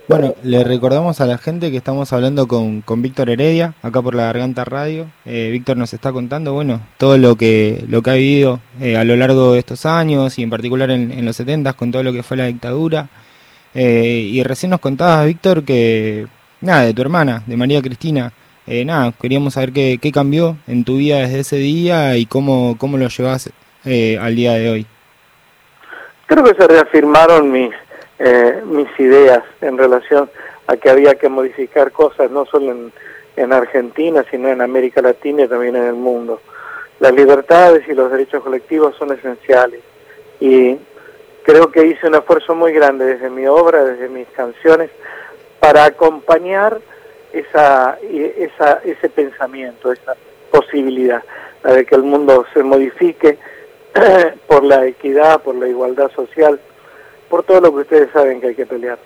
Bueno, 0.08 0.36
le 0.44 0.62
recordamos 0.62 1.20
a 1.20 1.26
la 1.26 1.36
gente 1.36 1.72
que 1.72 1.76
estamos 1.78 2.12
hablando 2.12 2.46
con, 2.46 2.80
con 2.80 3.02
Víctor 3.02 3.28
Heredia, 3.28 3.74
acá 3.82 4.00
por 4.00 4.14
la 4.14 4.26
Garganta 4.26 4.64
Radio. 4.64 5.06
Eh, 5.24 5.48
Víctor 5.50 5.76
nos 5.76 5.92
está 5.92 6.12
contando, 6.12 6.52
bueno, 6.52 6.80
todo 6.96 7.18
lo 7.18 7.34
que, 7.34 7.84
lo 7.88 8.02
que 8.02 8.10
ha 8.10 8.14
vivido 8.14 8.60
eh, 8.80 8.96
a 8.96 9.02
lo 9.02 9.16
largo 9.16 9.54
de 9.54 9.58
estos 9.58 9.84
años 9.84 10.38
y 10.38 10.44
en 10.44 10.50
particular 10.50 10.92
en, 10.92 11.24
los 11.24 11.34
70 11.34 11.72
con 11.72 11.90
todo 11.90 12.04
lo 12.04 12.12
que 12.12 12.22
fue 12.22 12.36
la 12.36 12.46
dictadura. 12.46 13.08
Eh, 13.74 14.30
y 14.30 14.44
recién 14.44 14.70
nos 14.70 14.78
contabas, 14.78 15.26
Víctor, 15.26 15.64
que, 15.64 16.28
nada, 16.60 16.82
de 16.82 16.94
tu 16.94 17.02
hermana, 17.02 17.42
de 17.44 17.56
María 17.56 17.82
Cristina, 17.82 18.32
nada, 18.84 19.12
queríamos 19.20 19.54
saber 19.54 19.72
qué, 19.72 19.98
qué, 20.00 20.12
cambió 20.12 20.56
en 20.68 20.84
tu 20.84 20.98
vida 20.98 21.18
desde 21.18 21.40
ese 21.40 21.56
día 21.56 22.16
y 22.16 22.26
cómo, 22.26 22.76
cómo 22.78 22.96
lo 22.96 23.08
llevas 23.08 23.50
al 23.84 24.36
día 24.36 24.52
de 24.52 24.70
hoy. 24.70 24.86
Creo 26.26 26.44
que 26.44 26.54
se 26.54 26.68
reafirmaron 26.68 27.50
mis 27.50 27.72
eh, 28.18 28.62
mis 28.64 28.88
ideas 28.98 29.42
en 29.60 29.78
relación 29.78 30.30
a 30.66 30.76
que 30.76 30.90
había 30.90 31.14
que 31.16 31.28
modificar 31.28 31.92
cosas 31.92 32.30
no 32.30 32.46
solo 32.46 32.72
en, 32.72 32.92
en 33.36 33.52
Argentina, 33.52 34.24
sino 34.30 34.48
en 34.48 34.60
América 34.60 35.02
Latina 35.02 35.44
y 35.44 35.48
también 35.48 35.76
en 35.76 35.84
el 35.84 35.94
mundo. 35.94 36.40
Las 36.98 37.12
libertades 37.12 37.86
y 37.88 37.94
los 37.94 38.10
derechos 38.10 38.42
colectivos 38.42 38.96
son 38.96 39.12
esenciales 39.12 39.80
y 40.40 40.78
creo 41.42 41.70
que 41.70 41.86
hice 41.86 42.08
un 42.08 42.14
esfuerzo 42.14 42.54
muy 42.54 42.72
grande 42.72 43.04
desde 43.04 43.30
mi 43.30 43.46
obra, 43.46 43.84
desde 43.84 44.08
mis 44.08 44.26
canciones, 44.28 44.90
para 45.60 45.84
acompañar 45.84 46.80
esa, 47.32 47.98
esa, 48.02 48.80
ese 48.84 49.08
pensamiento, 49.10 49.92
esa 49.92 50.14
posibilidad, 50.50 51.22
la 51.62 51.74
de 51.74 51.84
que 51.84 51.94
el 51.94 52.02
mundo 52.02 52.46
se 52.54 52.62
modifique 52.62 53.38
por 54.46 54.64
la 54.64 54.86
equidad, 54.86 55.42
por 55.42 55.54
la 55.54 55.68
igualdad 55.68 56.10
social, 56.12 56.58
por 57.28 57.44
todo 57.44 57.60
lo 57.60 57.74
que 57.74 57.80
ustedes 57.82 58.12
saben 58.12 58.40
que 58.40 58.48
hay 58.48 58.54
que 58.54 58.66
pelear. 58.66 58.98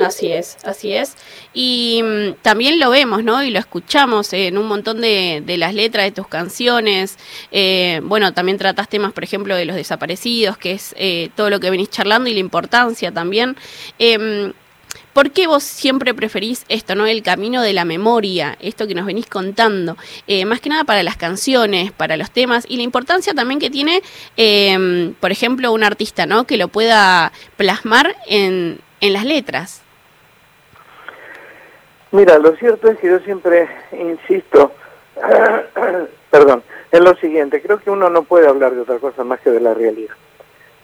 Así 0.00 0.32
es, 0.32 0.56
así 0.64 0.94
es. 0.94 1.16
Y 1.52 2.00
mm, 2.02 2.42
también 2.42 2.80
lo 2.80 2.90
vemos, 2.90 3.22
¿no? 3.22 3.42
Y 3.42 3.50
lo 3.50 3.58
escuchamos 3.58 4.32
en 4.32 4.56
un 4.56 4.66
montón 4.66 5.00
de, 5.00 5.42
de 5.44 5.58
las 5.58 5.74
letras 5.74 6.06
de 6.06 6.12
tus 6.12 6.26
canciones. 6.26 7.18
Eh, 7.50 8.00
bueno, 8.04 8.32
también 8.32 8.56
tratas 8.56 8.88
temas, 8.88 9.12
por 9.12 9.24
ejemplo, 9.24 9.54
de 9.54 9.66
los 9.66 9.76
desaparecidos, 9.76 10.56
que 10.56 10.72
es 10.72 10.94
eh, 10.96 11.28
todo 11.36 11.50
lo 11.50 11.60
que 11.60 11.70
venís 11.70 11.90
charlando 11.90 12.30
y 12.30 12.34
la 12.34 12.40
importancia 12.40 13.12
también. 13.12 13.56
Em, 13.98 14.52
¿Por 15.20 15.32
qué 15.32 15.46
vos 15.46 15.62
siempre 15.64 16.14
preferís 16.14 16.64
esto, 16.70 16.94
no? 16.94 17.04
El 17.04 17.22
camino 17.22 17.60
de 17.60 17.74
la 17.74 17.84
memoria, 17.84 18.56
esto 18.58 18.86
que 18.86 18.94
nos 18.94 19.04
venís 19.04 19.26
contando, 19.26 19.98
eh, 20.26 20.46
más 20.46 20.62
que 20.62 20.70
nada 20.70 20.84
para 20.84 21.02
las 21.02 21.18
canciones, 21.18 21.92
para 21.92 22.16
los 22.16 22.30
temas 22.30 22.64
y 22.66 22.78
la 22.78 22.84
importancia 22.84 23.34
también 23.34 23.60
que 23.60 23.68
tiene, 23.68 24.00
em, 24.38 25.12
por 25.20 25.30
ejemplo, 25.30 25.72
un 25.72 25.84
artista, 25.84 26.24
¿no? 26.24 26.44
Que 26.44 26.56
lo 26.56 26.68
pueda 26.68 27.32
plasmar 27.58 28.16
en, 28.28 28.80
en 29.02 29.12
las 29.12 29.26
letras. 29.26 29.82
Mira, 32.12 32.38
lo 32.38 32.56
cierto 32.56 32.88
es 32.88 32.98
que 32.98 33.08
yo 33.08 33.18
siempre 33.18 33.68
insisto, 33.92 34.72
perdón, 36.30 36.62
en 36.92 37.04
lo 37.04 37.14
siguiente, 37.16 37.60
creo 37.60 37.78
que 37.78 37.90
uno 37.90 38.08
no 38.08 38.22
puede 38.22 38.48
hablar 38.48 38.74
de 38.74 38.80
otra 38.80 38.98
cosa 38.98 39.22
más 39.22 39.38
que 39.40 39.50
de 39.50 39.60
la 39.60 39.74
realidad. 39.74 40.14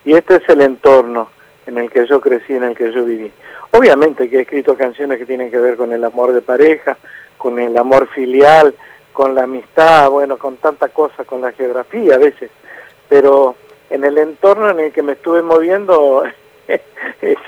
Y 0.04 0.12
este 0.12 0.36
es 0.36 0.48
el 0.50 0.60
entorno 0.60 1.30
en 1.66 1.78
el 1.78 1.90
que 1.90 2.06
yo 2.06 2.20
crecí, 2.20 2.54
en 2.54 2.64
el 2.64 2.76
que 2.76 2.92
yo 2.92 3.04
viví. 3.04 3.30
Obviamente 3.72 4.28
que 4.30 4.38
he 4.38 4.40
escrito 4.42 4.76
canciones 4.76 5.18
que 5.18 5.26
tienen 5.26 5.50
que 5.50 5.58
ver 5.58 5.76
con 5.76 5.92
el 5.92 6.02
amor 6.04 6.32
de 6.32 6.42
pareja, 6.42 6.96
con 7.36 7.58
el 7.58 7.76
amor 7.76 8.08
filial, 8.08 8.74
con 9.12 9.34
la 9.34 9.44
amistad, 9.44 10.10
bueno, 10.10 10.38
con 10.38 10.56
tanta 10.56 10.88
cosa, 10.88 11.24
con 11.24 11.40
la 11.40 11.52
geografía 11.52 12.14
a 12.14 12.18
veces, 12.18 12.50
pero 13.08 13.56
en 13.90 14.04
el 14.04 14.18
entorno 14.18 14.70
en 14.70 14.80
el 14.80 14.92
que 14.92 15.02
me 15.02 15.12
estuve 15.12 15.42
moviendo 15.42 16.24
es 16.68 16.80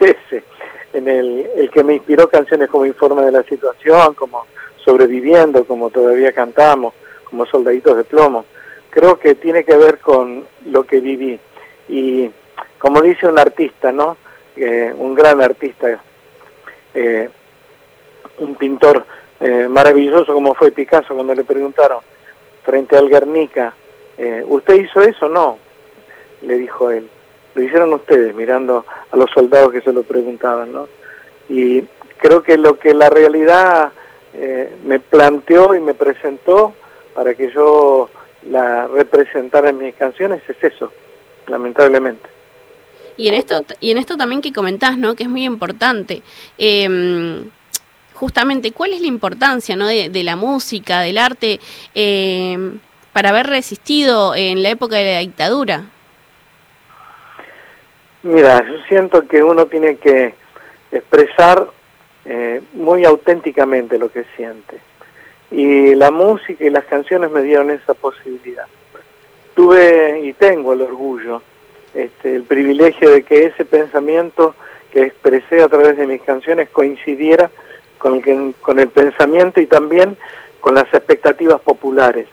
ese, 0.01 0.45
en 0.93 1.09
el, 1.09 1.49
el 1.57 1.71
que 1.71 1.85
me 1.85 1.95
inspiró 1.95 2.29
canciones 2.29 2.69
como 2.69 2.87
Informe 2.87 3.23
de 3.25 3.33
la 3.33 3.43
Situación, 3.43 4.15
como 4.15 4.47
Sobreviviendo, 4.85 5.65
como 5.65 5.91
todavía 5.91 6.33
cantamos, 6.33 6.95
como 7.25 7.45
Soldaditos 7.47 7.97
de 7.97 8.05
Plomo. 8.05 8.45
Creo 8.91 9.19
que 9.19 9.35
tiene 9.35 9.65
que 9.65 9.77
ver 9.77 9.99
con 9.99 10.47
lo 10.65 10.85
que 10.85 11.01
viví. 11.01 11.39
Y 11.89 12.31
como 12.79 13.01
dice 13.03 13.27
un 13.27 13.39
artista, 13.39 13.93
¿no? 13.93 14.17
Eh, 14.57 14.93
un 14.97 15.15
gran 15.15 15.41
artista, 15.41 16.01
eh, 16.95 17.29
un 18.39 18.55
pintor 18.57 19.05
eh, 19.41 19.69
maravilloso 19.69 20.35
como 20.35 20.55
fue 20.55 20.73
Picasso 20.73 21.15
cuando 21.15 21.35
le 21.35 21.45
preguntaron 21.45 22.01
frente 22.65 22.97
al 22.97 23.09
Guernica, 23.09 23.75
¿usted 24.47 24.75
hizo 24.75 25.01
eso? 25.01 25.29
No, 25.29 25.59
le 26.43 26.59
dijo 26.59 26.91
él. 26.91 27.09
lo 27.55 27.63
hicieron 27.63 27.95
ustedes 27.95 28.35
mirando 28.35 28.85
a 29.11 29.17
los 29.17 29.31
soldados 29.31 29.73
que 29.73 29.81
se 29.81 29.93
lo 29.93 30.03
preguntaban, 30.03 30.73
¿no? 30.73 30.89
Y 31.49 31.83
creo 32.19 32.43
que 32.43 32.59
lo 32.59 32.79
que 32.79 32.95
la 32.95 33.09
realidad 33.09 33.93
eh, 34.35 34.71
me 34.85 35.01
planteó 35.01 35.75
y 35.75 35.81
me 35.81 35.95
presentó 35.95 36.75
para 37.15 37.35
que 37.35 37.51
yo 37.51 38.11
la 38.49 38.87
representara 38.87 39.71
en 39.71 39.79
mis 39.79 39.95
canciones 39.95 40.43
es 40.49 40.63
eso, 40.63 40.93
lamentablemente. 41.47 42.29
Y 43.19 43.27
en 43.27 43.35
esto, 43.35 43.65
y 43.81 43.91
en 43.91 43.99
esto 43.99 44.17
también 44.17 44.41
que 44.41 44.53
comentás, 44.53 44.97
¿no? 44.97 45.17
Que 45.17 45.25
es 45.25 45.29
muy 45.29 45.45
importante. 45.45 46.23
Em, 46.57 47.51
justamente, 48.15 48.71
¿cuál 48.71 48.93
es 48.93 49.01
la 49.01 49.09
importancia 49.09 49.75
¿no? 49.75 49.89
de, 49.89 50.23
la 50.23 50.37
música, 50.37 51.01
del 51.01 51.19
arte, 51.19 51.59
em, 51.95 52.79
para 53.13 53.31
haber 53.31 53.49
resistido 53.49 54.37
en 54.37 54.63
la 54.63 54.71
época 54.71 54.97
de 54.97 55.15
la 55.15 55.19
dictadura? 55.19 55.87
Mira, 58.23 58.65
yo 58.65 58.75
siento 58.89 59.27
que 59.27 59.43
uno 59.43 59.67
tiene 59.67 59.97
que 59.97 60.35
expresar 60.93 61.69
eh, 62.25 62.63
muy 62.75 63.05
auténticamente 63.05 63.99
lo 63.99 64.13
que 64.13 64.25
siente. 64.37 64.79
Y 65.51 65.97
la 65.97 66.13
música 66.13 66.65
y 66.65 66.71
las 66.71 66.85
canciones 66.85 67.33
me 67.33 67.43
dieron 67.43 67.71
esa 67.71 67.95
posibilidad. 67.95 68.67
Tuve 69.57 70.21
y 70.23 70.35
tengo 70.35 70.73
el 70.73 70.83
orgullo, 70.83 71.43
este, 71.99 72.37
el 72.37 72.45
privilegio 72.45 73.11
de 73.11 73.25
que 73.25 73.47
ese 73.47 73.65
pensamiento 73.65 74.55
que 74.93 75.03
expresé 75.03 75.63
a 75.63 75.69
través 75.69 75.97
de 75.97 76.07
mis 76.07 76.23
canciones 76.23 76.69
coincidiera 76.71 77.51
con 77.99 78.23
el, 78.25 78.55
con 78.61 78.79
el 78.79 78.89
pensamiento 78.89 79.61
y 79.61 79.67
también 79.67 80.17
con 80.61 80.77
las 80.77 80.85
expectativas 80.95 81.61
populares. 81.61 82.29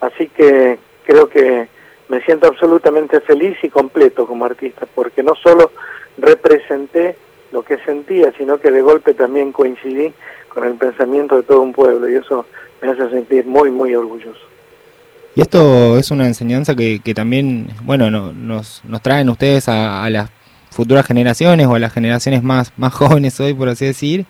Así 0.00 0.28
que 0.28 0.78
creo 1.04 1.28
que 1.28 1.68
me 2.08 2.22
siento 2.22 2.48
absolutamente 2.48 3.20
feliz 3.20 3.56
y 3.62 3.68
completo 3.68 4.26
como 4.26 4.46
artista, 4.46 4.86
porque 4.94 5.22
no 5.22 5.34
solo 5.34 5.72
representé 6.16 7.16
lo 7.52 7.62
que 7.62 7.76
sentía, 7.78 8.32
sino 8.38 8.58
que 8.58 8.70
de 8.70 8.80
golpe 8.80 9.12
también 9.12 9.52
coincidí 9.52 10.14
con 10.48 10.64
el 10.64 10.74
pensamiento 10.74 11.36
de 11.36 11.42
todo 11.42 11.60
un 11.60 11.72
pueblo 11.72 12.08
y 12.08 12.16
eso 12.16 12.46
me 12.80 12.88
hace 12.88 13.10
sentir 13.10 13.44
muy, 13.44 13.70
muy 13.70 13.94
orgulloso. 13.94 14.53
Y 15.36 15.40
esto 15.40 15.98
es 15.98 16.10
una 16.10 16.26
enseñanza 16.26 16.74
que, 16.76 17.00
también, 17.14 17.68
bueno, 17.82 18.10
nos, 18.10 18.82
nos 18.84 19.02
traen 19.02 19.28
ustedes 19.28 19.68
a, 19.68 20.08
las 20.10 20.30
futuras 20.70 21.06
generaciones 21.06 21.66
o 21.66 21.74
a 21.74 21.78
las 21.78 21.92
generaciones 21.92 22.42
más, 22.42 22.72
más 22.76 22.94
jóvenes 22.94 23.38
hoy, 23.40 23.54
por 23.54 23.68
así 23.68 23.86
decir. 23.86 24.26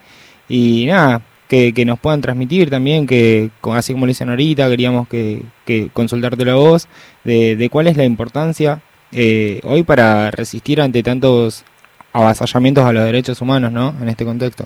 Y 0.49 0.87
nada, 0.87 1.23
que, 1.49 1.75
que 1.75 1.85
nos 1.85 1.99
puedan 1.99 2.21
transmitir 2.21 2.71
también, 2.71 3.07
que 3.07 3.51
así 3.73 3.93
como 3.93 4.07
lo 4.07 4.11
dicen 4.11 4.31
ahorita, 4.31 4.69
queríamos 4.69 5.09
que, 5.09 5.43
que 5.67 5.91
consultarte 5.93 6.45
la 6.45 6.55
voz, 6.55 6.89
de, 7.23 7.57
de 7.57 7.71
cuál 7.71 7.87
es 7.87 7.97
la 7.97 8.05
importancia 8.05 8.81
eh, 9.13 9.61
hoy 9.65 9.83
para 9.85 10.31
resistir 10.31 10.81
ante 10.81 11.03
tantos 11.03 11.65
avasallamientos 12.13 12.85
a 12.85 12.93
los 12.93 13.05
derechos 13.05 13.41
humanos, 13.41 13.71
¿no? 13.71 13.95
En 14.01 14.09
este 14.09 14.25
contexto. 14.25 14.65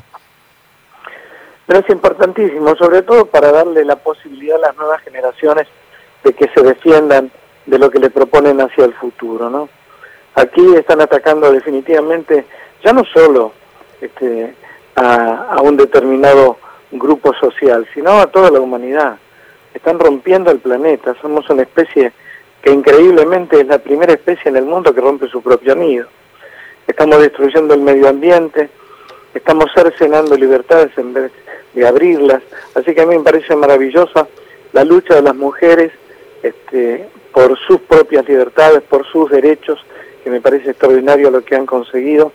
Pero 1.67 1.81
es 1.81 1.91
importantísimo, 1.91 2.75
sobre 2.77 3.03
todo 3.03 3.27
para 3.27 3.53
darle 3.53 3.85
la 3.85 3.97
posibilidad 3.97 4.57
a 4.57 4.69
las 4.69 4.77
nuevas 4.77 5.03
generaciones 5.03 5.67
de 6.25 6.33
que 6.33 6.49
se 6.55 6.63
defiendan 6.63 7.31
de 7.67 7.79
lo 7.79 7.91
que 7.91 7.99
le 7.99 8.11
proponen 8.11 8.61
hacia 8.61 8.85
el 8.85 8.95
futuro, 8.95 9.51
¿no? 9.51 9.69
Aquí 10.35 10.75
están 10.75 11.01
atacando 11.01 11.51
definitivamente 11.53 12.47
ya 12.85 12.93
no 12.93 13.05
solo 13.05 13.53
este, 14.01 14.55
a, 14.95 15.55
a 15.55 15.63
un 15.63 15.77
determinado 15.77 16.59
grupo 16.93 17.35
social, 17.35 17.87
sino 17.93 18.19
a 18.21 18.27
toda 18.29 18.51
la 18.51 18.61
humanidad. 18.61 19.17
Están 19.75 19.99
rompiendo 19.99 20.51
el 20.51 20.59
planeta, 20.59 21.15
somos 21.21 21.49
una 21.51 21.63
especie 21.63 22.13
que 22.63 22.71
increíblemente 22.71 23.61
es 23.61 23.67
la 23.67 23.79
primera 23.79 24.13
especie 24.13 24.49
en 24.49 24.57
el 24.57 24.65
mundo 24.65 24.95
que 24.95 25.01
rompe 25.01 25.29
su 25.29 25.43
propio 25.43 25.75
nido. 25.75 26.07
Estamos 26.87 27.21
destruyendo 27.21 27.75
el 27.75 27.81
medio 27.81 28.09
ambiente, 28.09 28.71
estamos 29.35 29.71
cercenando 29.75 30.37
libertades 30.37 30.97
en 30.97 31.13
vez 31.13 31.33
de 31.75 31.87
abrirlas, 31.87 32.43
así 32.75 32.95
que 32.95 33.03
a 33.03 33.07
mí 33.07 33.19
me 33.19 33.25
parece 33.25 33.55
maravillosa 33.55 34.27
la 34.73 34.85
lucha 34.85 35.15
de 35.15 35.23
las 35.23 35.35
mujeres 35.35 35.93
este, 36.43 37.09
por 37.33 37.59
sus 37.67 37.81
propias 37.83 38.29
libertades, 38.29 38.83
por 38.83 39.07
sus 39.11 39.31
derechos, 39.31 39.79
que 40.23 40.31
me 40.31 40.41
parece 40.41 40.71
extraordinario 40.71 41.31
lo 41.31 41.45
que 41.45 41.57
han 41.57 41.67
conseguido. 41.67 42.33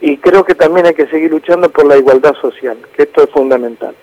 Y 0.00 0.18
creo 0.18 0.44
que 0.44 0.54
también 0.54 0.86
hay 0.86 0.94
que 0.94 1.08
seguir 1.08 1.30
luchando 1.30 1.70
por 1.70 1.86
la 1.86 1.96
igualdad 1.96 2.34
social, 2.40 2.78
que 2.94 3.02
esto 3.02 3.24
es 3.24 3.30
fundamental. 3.30 3.94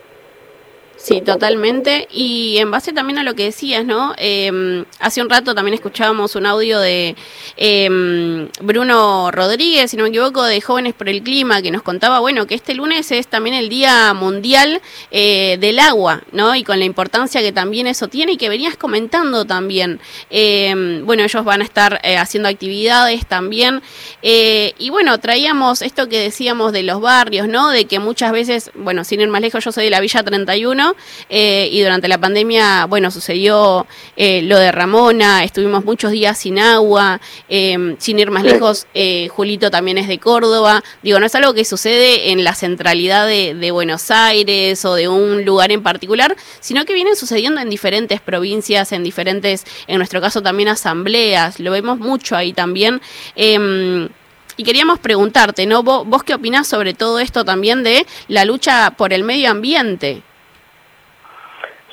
Sí, 0.98 1.22
totalmente. 1.22 2.08
Y 2.10 2.58
en 2.58 2.72
base 2.72 2.94
también 2.94 3.20
a 3.20 3.24
lo 3.24 3.34
que 3.36 3.46
decías, 3.46 3.86
¿no? 3.86 4.14
Em, 4.18 4.86
hace 5.00 5.22
un 5.22 5.30
rato 5.30 5.54
también 5.54 5.74
escuchábamos 5.74 6.36
un 6.36 6.46
audio 6.46 6.80
de 6.80 7.16
em, 7.58 8.48
Bruno 8.62 9.32
Rodríguez, 9.32 9.92
si 9.92 9.98
no 9.98 10.04
me 10.04 10.10
equivoco, 10.10 10.44
de 10.44 10.62
Jóvenes 10.62 10.94
por 10.94 11.10
el 11.10 11.22
Clima, 11.22 11.62
que 11.62 11.72
nos 11.72 11.82
contaba, 11.82 12.20
bueno, 12.20 12.48
que 12.48 12.56
este 12.56 12.74
lunes 12.74 13.12
es 13.12 13.28
también 13.28 13.56
el 13.56 13.70
Día 13.70 14.14
Mundial 14.14 14.82
eh, 15.12 15.58
del 15.60 15.80
Agua, 15.80 16.24
¿no? 16.32 16.56
Y 16.56 16.64
con 16.64 16.80
la 16.80 16.86
importancia 16.86 17.42
que 17.42 17.52
también 17.52 17.88
eso 17.88 18.08
tiene 18.08 18.34
y 18.34 18.38
que 18.38 18.50
venías 18.50 18.78
comentando 18.78 19.46
también. 19.46 20.00
Em, 20.30 21.06
bueno, 21.06 21.24
ellos 21.24 21.44
van 21.44 21.62
a 21.62 21.64
estar 21.64 22.00
eh, 22.04 22.18
haciendo 22.18 22.50
actividades 22.50 23.26
también. 23.26 23.82
Eh, 24.22 24.74
y 24.78 24.90
bueno, 24.90 25.20
traíamos 25.20 25.82
esto 25.82 26.08
que 26.08 26.20
decíamos 26.20 26.72
de 26.72 26.84
los 26.84 27.02
barrios, 27.02 27.48
¿no? 27.48 27.70
De 27.70 27.86
que 27.86 28.00
muchas 28.00 28.32
veces, 28.32 28.72
bueno, 28.76 29.04
sin 29.04 29.22
ir 29.22 29.28
más 29.28 29.42
lejos, 29.42 29.64
yo 29.64 29.72
soy 29.72 29.86
de 29.86 29.90
la 29.90 30.00
Villa 30.00 30.24
31 30.24 30.96
eh, 31.30 31.70
y 31.72 31.82
durante 31.82 32.08
la 32.08 32.18
pandemia, 32.18 32.86
bueno, 32.86 33.12
sucedió 33.12 33.86
lo 34.18 34.60
de 34.60 34.72
Ramona, 34.86 35.44
estuvimos 35.44 35.84
muchos 35.84 36.12
días 36.12 36.38
sin 36.38 36.60
agua, 36.60 37.20
em, 37.50 37.96
sin 37.98 38.20
ir 38.20 38.30
más 38.30 38.44
lejos, 38.44 38.86
eh, 38.94 39.30
Julito 39.30 39.72
también 39.72 39.98
es 39.98 40.08
de 40.08 40.20
Córdoba, 40.20 40.84
digo, 41.02 41.20
no 41.20 41.26
es 41.26 41.34
algo 41.34 41.56
que 41.56 41.66
sucede 41.66 42.30
en 42.30 42.44
la 42.44 42.54
centralidad 42.54 43.26
de, 43.26 43.72
Buenos 43.72 44.12
Aires 44.12 44.86
o 44.86 44.94
de 44.94 45.08
un 45.08 45.44
lugar 45.44 45.72
en 45.72 45.82
particular, 45.82 46.36
sino 46.60 46.86
que 46.86 46.94
vienen 46.94 47.16
sucediendo 47.16 47.60
en 47.62 47.70
diferentes 47.72 48.22
provincias, 48.22 48.92
en 48.92 49.04
diferentes, 49.04 49.66
en 49.88 49.98
nuestro 49.98 50.22
caso 50.22 50.44
también 50.44 50.70
asambleas, 50.70 51.60
lo 51.60 51.72
vemos 51.72 51.98
mucho 51.98 52.36
ahí 52.36 52.54
también. 52.54 53.02
Em, 53.36 54.08
y 54.56 54.64
queríamos 54.64 55.00
preguntarte, 55.00 55.66
¿no? 55.66 55.82
¿Vos, 55.82 56.08
¿Vos, 56.08 56.24
qué 56.24 56.36
opinás 56.36 56.68
sobre 56.68 56.94
todo 56.94 57.20
esto 57.20 57.44
también 57.44 57.84
de 57.84 58.06
la 58.28 58.46
lucha 58.46 58.92
por 58.96 59.14
el 59.14 59.24
medio 59.24 59.50
ambiente? 59.50 60.22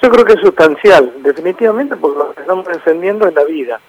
Yo 0.02 0.10
creo 0.10 0.24
que 0.24 0.32
es 0.32 0.40
sustancial, 0.40 1.12
definitivamente, 1.22 1.94
porque 1.94 2.18
lo 2.18 2.34
que 2.34 2.40
estamos 2.40 2.66
defendiendo 2.66 3.28
es 3.28 3.34
la 3.34 3.44
vida. 3.44 3.80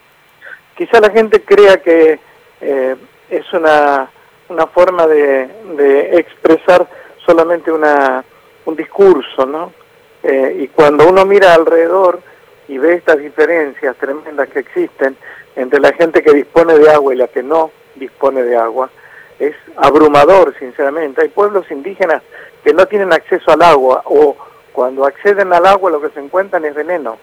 Quizá 0.78 1.00
la 1.00 1.10
gente 1.10 1.42
crea 1.42 1.82
que 1.82 2.20
eh, 2.62 2.96
es 3.32 3.52
una, 3.54 4.08
una 4.50 4.68
forma 4.68 5.08
de, 5.08 5.50
de 5.76 6.20
expresar 6.20 6.88
solamente 7.26 7.72
una, 7.72 8.24
un 8.66 8.76
discurso, 8.76 9.48
¿no? 9.48 9.74
Eh, 10.22 10.58
y 10.60 10.68
cuando 10.68 11.10
uno 11.10 11.26
mira 11.26 11.56
alrededor 11.56 12.22
y 12.68 12.78
ve 12.78 12.94
estas 12.94 13.18
diferencias 13.18 13.96
tremendas 13.98 14.48
que 14.50 14.60
existen 14.60 15.18
entre 15.56 15.80
la 15.80 15.94
gente 15.94 16.22
que 16.22 16.32
dispone 16.32 16.78
de 16.78 16.92
agua 16.92 17.14
y 17.14 17.18
la 17.18 17.28
que 17.28 17.42
no 17.42 17.72
dispone 17.96 18.44
de 18.44 18.56
agua, 18.56 18.92
es 19.40 19.56
abrumador, 19.78 20.54
sinceramente. 20.60 21.22
Hay 21.22 21.30
pueblos 21.30 21.70
indígenas 21.72 22.22
que 22.64 22.72
no 22.72 22.86
tienen 22.86 23.12
acceso 23.12 23.52
al 23.52 23.64
agua 23.64 24.04
o 24.06 24.38
cuando 24.74 25.06
acceden 25.06 25.54
al 25.54 25.66
agua 25.66 25.92
lo 25.92 26.02
que 26.02 26.10
se 26.10 26.20
encuentran 26.20 26.66
es 26.66 26.76
veneno. 26.76 27.18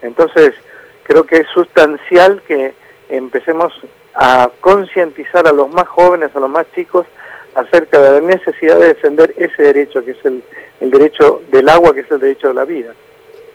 Entonces, 0.00 0.54
creo 1.02 1.24
que 1.24 1.36
es 1.36 1.48
sustancial 1.48 2.42
que 2.46 2.72
empecemos 3.08 3.72
a 4.14 4.50
concientizar 4.60 5.46
a 5.46 5.52
los 5.52 5.68
más 5.70 5.86
jóvenes, 5.88 6.34
a 6.34 6.40
los 6.40 6.50
más 6.50 6.66
chicos, 6.74 7.06
acerca 7.54 8.00
de 8.00 8.20
la 8.20 8.26
necesidad 8.26 8.78
de 8.78 8.88
defender 8.88 9.34
ese 9.36 9.62
derecho, 9.62 10.04
que 10.04 10.12
es 10.12 10.24
el, 10.24 10.42
el 10.80 10.90
derecho 10.90 11.42
del 11.50 11.68
agua, 11.68 11.92
que 11.92 12.00
es 12.00 12.10
el 12.10 12.20
derecho 12.20 12.48
de 12.48 12.54
la 12.54 12.64
vida. 12.64 12.94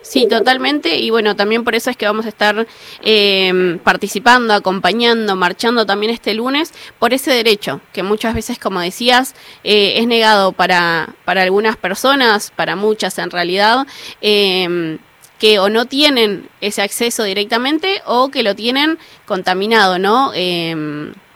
Sí, 0.03 0.27
totalmente. 0.27 0.97
Y 0.99 1.09
bueno, 1.09 1.35
también 1.35 1.63
por 1.63 1.75
eso 1.75 1.89
es 1.89 1.95
que 1.95 2.05
vamos 2.05 2.25
a 2.25 2.29
estar 2.29 2.67
eh, 3.01 3.79
participando, 3.83 4.53
acompañando, 4.53 5.35
marchando 5.37 5.85
también 5.85 6.11
este 6.11 6.33
lunes 6.33 6.73
por 6.99 7.13
ese 7.13 7.31
derecho, 7.31 7.79
que 7.93 8.03
muchas 8.03 8.35
veces, 8.35 8.59
como 8.59 8.81
decías, 8.81 9.33
eh, 9.63 9.93
es 9.97 10.05
negado 10.05 10.51
para, 10.51 11.15
para 11.23 11.43
algunas 11.43 11.77
personas, 11.77 12.51
para 12.53 12.75
muchas 12.75 13.17
en 13.17 13.31
realidad. 13.31 13.87
Eh, 14.21 14.99
que 15.39 15.59
o 15.59 15.67
no 15.67 15.87
tienen 15.87 16.47
ese 16.61 16.81
acceso 16.81 17.23
directamente 17.23 18.01
o 18.05 18.29
que 18.29 18.43
lo 18.43 18.55
tienen 18.55 18.97
contaminado, 19.25 19.99
¿no? 19.99 20.31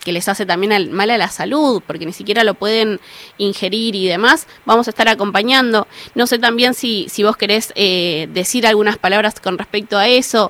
Que 0.07 0.13
les 0.13 0.29
hace 0.29 0.45
también 0.45 0.93
mal 0.93 1.09
a 1.09 1.17
la 1.17 1.27
salud, 1.27 1.83
porque 1.85 2.05
ni 2.05 2.13
siquiera 2.13 2.45
lo 2.45 2.53
pueden 2.53 3.01
ingerir 3.37 3.93
y 3.93 4.07
demás, 4.07 4.47
vamos 4.63 4.87
a 4.87 4.91
estar 4.91 5.09
acompañando. 5.09 5.85
No 6.15 6.27
sé 6.27 6.39
también 6.39 6.75
si, 6.75 7.09
si 7.09 7.25
vos 7.25 7.35
querés 7.35 7.73
eh, 7.75 8.29
decir 8.31 8.65
algunas 8.65 8.97
palabras 8.97 9.41
con 9.41 9.57
respecto 9.57 9.97
a 9.97 10.07
eso. 10.07 10.49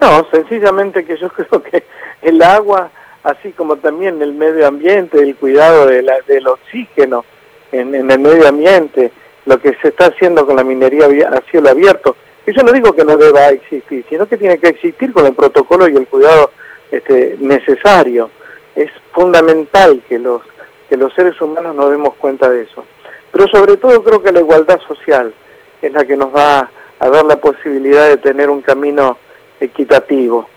No, 0.00 0.24
sencillamente 0.30 1.04
que 1.04 1.16
yo 1.16 1.28
creo 1.32 1.60
que 1.64 1.82
el 2.22 2.40
agua, 2.42 2.92
así 3.24 3.50
como 3.50 3.74
también 3.74 4.22
el 4.22 4.34
medio 4.34 4.68
ambiente, 4.68 5.20
el 5.20 5.34
cuidado 5.34 5.86
de 5.86 6.00
la, 6.02 6.20
del 6.28 6.46
oxígeno 6.46 7.24
en, 7.72 7.92
en 7.92 8.08
el 8.08 8.20
medio 8.20 8.46
ambiente, 8.46 9.10
lo 9.46 9.60
que 9.60 9.76
se 9.82 9.88
está 9.88 10.06
haciendo 10.06 10.46
con 10.46 10.54
la 10.54 10.62
minería 10.62 11.06
a 11.06 11.50
cielo 11.50 11.70
abierto, 11.70 12.14
y 12.46 12.56
yo 12.56 12.62
no 12.62 12.70
digo 12.70 12.92
que 12.92 13.04
no 13.04 13.16
deba 13.16 13.48
existir, 13.48 14.04
sino 14.08 14.28
que 14.28 14.36
tiene 14.36 14.58
que 14.58 14.68
existir 14.68 15.12
con 15.12 15.26
el 15.26 15.34
protocolo 15.34 15.88
y 15.88 15.96
el 15.96 16.06
cuidado 16.06 16.52
este, 16.92 17.36
necesario. 17.40 18.30
Es 18.76 18.90
fundamental 19.12 20.02
que 20.08 20.18
los, 20.18 20.42
que 20.88 20.96
los 20.96 21.12
seres 21.14 21.40
humanos 21.40 21.74
nos 21.74 21.90
demos 21.90 22.14
cuenta 22.14 22.48
de 22.48 22.62
eso. 22.62 22.84
Pero 23.32 23.48
sobre 23.48 23.76
todo 23.76 24.02
creo 24.04 24.22
que 24.22 24.30
la 24.30 24.40
igualdad 24.40 24.78
social 24.86 25.34
es 25.80 25.92
la 25.92 26.04
que 26.04 26.16
nos 26.16 26.34
va 26.34 26.70
a 27.00 27.08
dar 27.08 27.24
la 27.24 27.36
posibilidad 27.36 28.08
de 28.08 28.18
tener 28.18 28.48
un 28.48 28.62
camino 28.62 29.18
equitativo, 29.58 30.48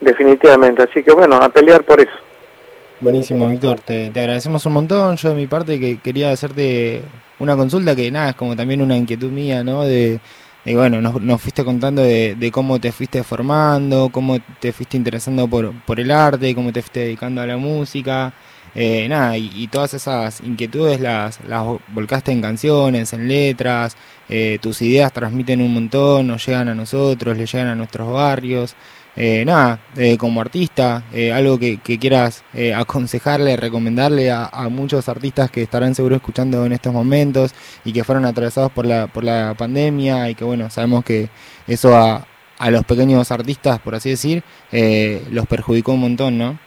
definitivamente. 0.00 0.84
Así 0.84 1.02
que 1.02 1.12
bueno, 1.12 1.36
a 1.36 1.48
pelear 1.48 1.84
por 1.84 2.00
eso. 2.00 2.12
Buenísimo, 3.00 3.48
Víctor. 3.48 3.80
Te, 3.80 4.10
te, 4.10 4.20
agradecemos 4.20 4.64
un 4.64 4.72
montón. 4.74 5.16
Yo 5.16 5.30
de 5.30 5.34
mi 5.34 5.48
parte 5.48 5.80
que 5.80 5.98
quería 5.98 6.30
hacerte 6.30 7.02
una 7.40 7.56
consulta 7.56 7.96
que 7.96 8.10
nada, 8.12 8.30
es 8.30 8.36
como 8.36 8.54
también 8.54 8.80
una 8.80 8.96
inquietud 8.96 9.30
mía, 9.30 9.64
¿no? 9.64 9.82
De, 9.82 10.20
bueno, 10.64 11.00
nos, 11.00 11.20
nos, 11.20 11.40
fuiste 11.40 11.64
contando 11.64 12.02
de, 12.02 12.50
cómo 12.52 12.80
te 12.80 12.92
fuiste 12.92 13.24
formando, 13.24 14.10
cómo 14.10 14.38
te 14.60 14.72
fuiste 14.72 14.96
interesando 14.96 15.48
por, 15.48 15.72
por 15.84 15.98
el 15.98 16.10
arte, 16.10 16.54
cómo 16.54 16.72
te 16.72 16.82
fuiste 16.82 17.00
dedicando 17.00 17.40
a 17.40 17.46
la 17.46 17.56
música. 17.56 18.32
Eh, 18.74 19.06
nada, 19.08 19.36
y, 19.36 19.68
todas 19.68 19.92
esas 19.94 20.40
inquietudes 20.40 21.00
las, 21.00 21.40
las 21.44 21.64
volcaste 21.88 22.32
en 22.32 22.40
canciones, 22.40 23.12
en 23.12 23.28
letras, 23.28 23.96
eh, 24.28 24.58
tus 24.62 24.80
ideas 24.82 25.12
transmiten 25.12 25.60
un 25.60 25.74
montón, 25.74 26.26
nos 26.28 26.46
llegan 26.46 26.68
a 26.68 26.74
nosotros, 26.74 27.36
le 27.36 27.46
llegan 27.46 27.68
a 27.68 27.74
nuestros 27.74 28.10
barrios. 28.12 28.74
Eh, 29.14 29.44
nada, 29.44 29.78
eh, 29.96 30.16
como 30.16 30.40
artista, 30.40 31.04
eh, 31.12 31.32
algo 31.32 31.58
que, 31.58 31.78
quieras 31.98 32.44
aconsejarle, 32.76 33.56
recomendarle 33.56 34.30
a, 34.30 34.48
muchos 34.70 35.08
artistas 35.08 35.50
que 35.50 35.62
estarán 35.62 35.94
seguro 35.94 36.16
escuchando 36.16 36.64
en 36.64 36.72
estos 36.72 36.92
momentos 36.92 37.54
y 37.84 37.92
que 37.92 38.04
fueron 38.04 38.24
atravesados 38.24 38.72
por 38.72 38.86
la, 38.86 39.08
por 39.08 39.24
la 39.24 39.54
pandemia 39.56 40.30
y 40.30 40.34
que 40.34 40.44
bueno, 40.44 40.70
sabemos 40.70 41.04
que 41.04 41.28
eso 41.66 41.94
a, 41.94 42.26
a 42.58 42.70
los 42.70 42.84
pequeños 42.84 43.30
artistas, 43.30 43.78
por 43.80 43.94
así 43.94 44.10
decir, 44.10 44.42
los 45.30 45.46
perjudicó 45.46 45.92
un 45.92 46.00
montón, 46.00 46.38
¿no? 46.38 46.58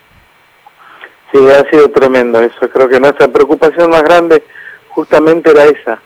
Sí, 1.31 1.39
ha 1.49 1.67
sido 1.69 1.89
tremendo 1.89 2.39
eso. 2.39 2.69
Creo 2.69 2.88
que 2.88 2.99
nuestra 2.99 3.27
preocupación 3.27 3.89
más 3.89 4.03
grande 4.03 4.43
justamente 4.89 5.51
era 5.51 5.65
esa, 5.65 6.01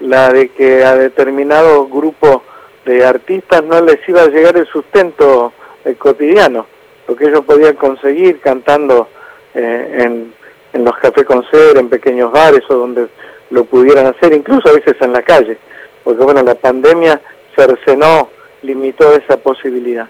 la 0.00 0.32
de 0.32 0.48
que 0.48 0.84
a 0.84 0.96
determinados 0.96 1.88
grupos 1.88 2.42
de 2.84 3.06
artistas 3.06 3.62
no 3.64 3.80
les 3.80 4.06
iba 4.08 4.22
a 4.22 4.28
llegar 4.28 4.56
el 4.56 4.66
sustento 4.66 5.52
el 5.84 5.96
cotidiano, 5.96 6.66
lo 7.06 7.16
que 7.16 7.26
ellos 7.26 7.44
podían 7.44 7.74
conseguir 7.74 8.40
cantando 8.40 9.08
eh, 9.54 9.98
en, 10.00 10.34
en 10.72 10.84
los 10.84 10.96
cafés 10.96 11.24
con 11.24 11.44
en 11.52 11.88
pequeños 11.88 12.32
bares 12.32 12.62
o 12.68 12.74
donde 12.74 13.08
lo 13.50 13.64
pudieran 13.64 14.06
hacer, 14.06 14.32
incluso 14.32 14.68
a 14.68 14.72
veces 14.72 14.96
en 15.00 15.12
la 15.12 15.22
calle, 15.22 15.58
porque 16.02 16.22
bueno, 16.24 16.42
la 16.42 16.54
pandemia 16.54 17.20
cercenó, 17.54 18.30
limitó 18.62 19.12
esa 19.14 19.36
posibilidad. 19.36 20.08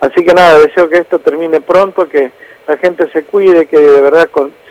Así 0.00 0.24
que 0.24 0.32
nada, 0.32 0.58
deseo 0.60 0.88
que 0.88 0.98
esto 0.98 1.18
termine 1.18 1.60
pronto, 1.60 2.08
que 2.08 2.30
la 2.66 2.76
gente 2.76 3.10
se 3.10 3.24
cuide, 3.24 3.66
que 3.66 3.78
de 3.78 4.00
verdad 4.00 4.28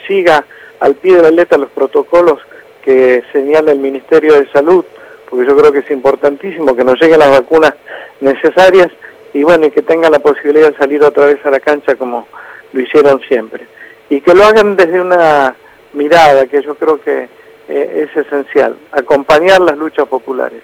siga 0.07 0.45
al 0.79 0.95
pie 0.95 1.17
de 1.17 1.23
la 1.23 1.31
letra 1.31 1.57
los 1.57 1.69
protocolos 1.71 2.39
que 2.81 3.23
señala 3.33 3.71
el 3.71 3.79
Ministerio 3.79 4.33
de 4.33 4.49
Salud, 4.51 4.85
porque 5.29 5.45
yo 5.45 5.57
creo 5.57 5.71
que 5.73 5.79
es 5.79 5.91
importantísimo 5.91 6.75
que 6.75 6.85
nos 6.85 6.99
lleguen 7.01 7.19
las 7.19 7.31
vacunas 7.31 7.73
necesarias 8.21 8.87
y 9.33 9.43
bueno, 9.43 9.67
y 9.67 9.71
que 9.71 9.81
tengan 9.81 10.11
la 10.11 10.19
posibilidad 10.19 10.71
de 10.71 10.77
salir 10.77 11.03
otra 11.03 11.25
vez 11.25 11.45
a 11.45 11.51
la 11.51 11.59
cancha 11.59 11.95
como 11.95 12.27
lo 12.73 12.81
hicieron 12.81 13.21
siempre. 13.27 13.67
Y 14.09 14.21
que 14.21 14.33
lo 14.33 14.43
hagan 14.45 14.75
desde 14.75 15.01
una 15.01 15.55
mirada 15.93 16.45
que 16.47 16.61
yo 16.61 16.75
creo 16.75 17.01
que 17.01 17.29
eh, 17.67 18.07
es 18.07 18.25
esencial, 18.25 18.77
acompañar 18.91 19.61
las 19.61 19.77
luchas 19.77 20.07
populares, 20.07 20.63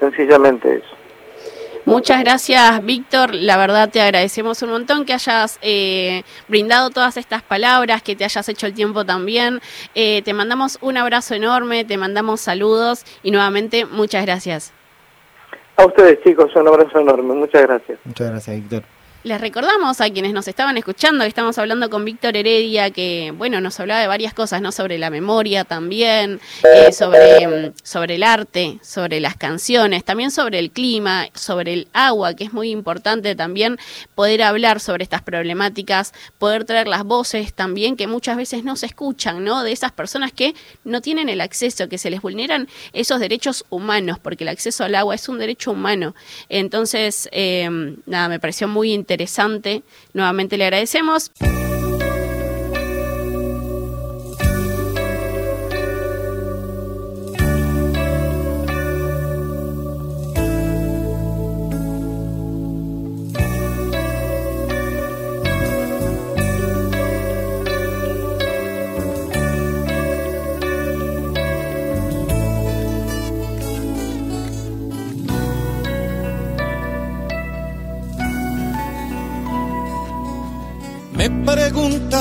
sencillamente 0.00 0.76
eso. 0.76 0.96
Muchas 1.86 2.20
gracias, 2.20 2.84
Víctor. 2.84 3.34
La 3.34 3.56
verdad 3.56 3.88
te 3.90 4.00
agradecemos 4.00 4.62
un 4.62 4.70
montón 4.70 5.04
que 5.04 5.14
hayas 5.14 5.58
eh, 5.62 6.22
brindado 6.46 6.90
todas 6.90 7.16
estas 7.16 7.42
palabras, 7.42 8.02
que 8.02 8.14
te 8.14 8.24
hayas 8.24 8.48
hecho 8.48 8.66
el 8.66 8.74
tiempo 8.74 9.04
también. 9.06 9.60
Eh, 9.94 10.22
te 10.22 10.34
mandamos 10.34 10.78
un 10.82 10.98
abrazo 10.98 11.34
enorme, 11.34 11.84
te 11.84 11.96
mandamos 11.96 12.42
saludos 12.42 13.04
y 13.22 13.30
nuevamente 13.30 13.86
muchas 13.86 14.26
gracias. 14.26 14.72
A 15.80 15.86
ustedes 15.86 16.22
chicos, 16.22 16.54
un 16.56 16.68
abrazo 16.68 17.00
enorme. 17.00 17.32
Muchas 17.32 17.62
gracias. 17.62 17.98
Muchas 18.04 18.30
gracias, 18.30 18.56
Víctor. 18.56 18.82
Les 19.22 19.38
recordamos 19.38 20.00
a 20.00 20.08
quienes 20.08 20.32
nos 20.32 20.48
estaban 20.48 20.78
escuchando 20.78 21.24
que 21.24 21.28
estamos 21.28 21.58
hablando 21.58 21.90
con 21.90 22.06
Víctor 22.06 22.38
Heredia, 22.38 22.90
que 22.90 23.34
bueno, 23.36 23.60
nos 23.60 23.78
hablaba 23.78 24.00
de 24.00 24.06
varias 24.06 24.32
cosas, 24.32 24.62
¿no? 24.62 24.72
Sobre 24.72 24.96
la 24.96 25.10
memoria 25.10 25.64
también, 25.64 26.40
eh, 26.64 26.90
sobre, 26.90 27.74
sobre 27.82 28.14
el 28.14 28.22
arte, 28.22 28.78
sobre 28.82 29.20
las 29.20 29.36
canciones, 29.36 30.06
también 30.06 30.30
sobre 30.30 30.58
el 30.58 30.70
clima, 30.70 31.26
sobre 31.34 31.74
el 31.74 31.88
agua, 31.92 32.32
que 32.32 32.44
es 32.44 32.54
muy 32.54 32.70
importante 32.70 33.34
también 33.34 33.76
poder 34.14 34.42
hablar 34.42 34.80
sobre 34.80 35.02
estas 35.02 35.20
problemáticas, 35.20 36.14
poder 36.38 36.64
traer 36.64 36.88
las 36.88 37.04
voces 37.04 37.52
también 37.52 37.96
que 37.96 38.06
muchas 38.06 38.38
veces 38.38 38.64
no 38.64 38.74
se 38.74 38.86
escuchan, 38.86 39.44
¿no? 39.44 39.62
De 39.62 39.72
esas 39.72 39.92
personas 39.92 40.32
que 40.32 40.54
no 40.84 41.02
tienen 41.02 41.28
el 41.28 41.42
acceso, 41.42 41.90
que 41.90 41.98
se 41.98 42.08
les 42.08 42.22
vulneran 42.22 42.68
esos 42.94 43.20
derechos 43.20 43.66
humanos, 43.68 44.18
porque 44.18 44.44
el 44.44 44.48
acceso 44.48 44.82
al 44.82 44.94
agua 44.94 45.14
es 45.14 45.28
un 45.28 45.38
derecho 45.38 45.72
humano. 45.72 46.14
Entonces, 46.48 47.28
eh, 47.32 47.68
nada, 48.06 48.30
me 48.30 48.40
pareció 48.40 48.66
muy 48.66 48.94
interesante 48.94 49.09
interesante. 49.10 49.82
Nuevamente 50.14 50.56
le 50.56 50.64
agradecemos. 50.64 51.32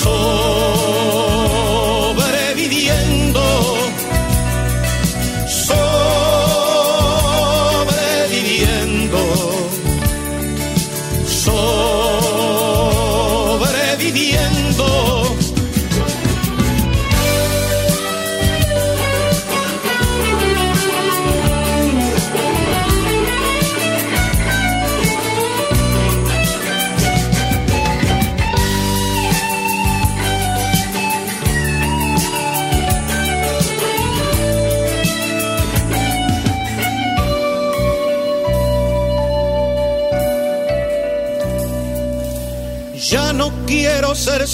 Sobreviviendo. 0.00 0.39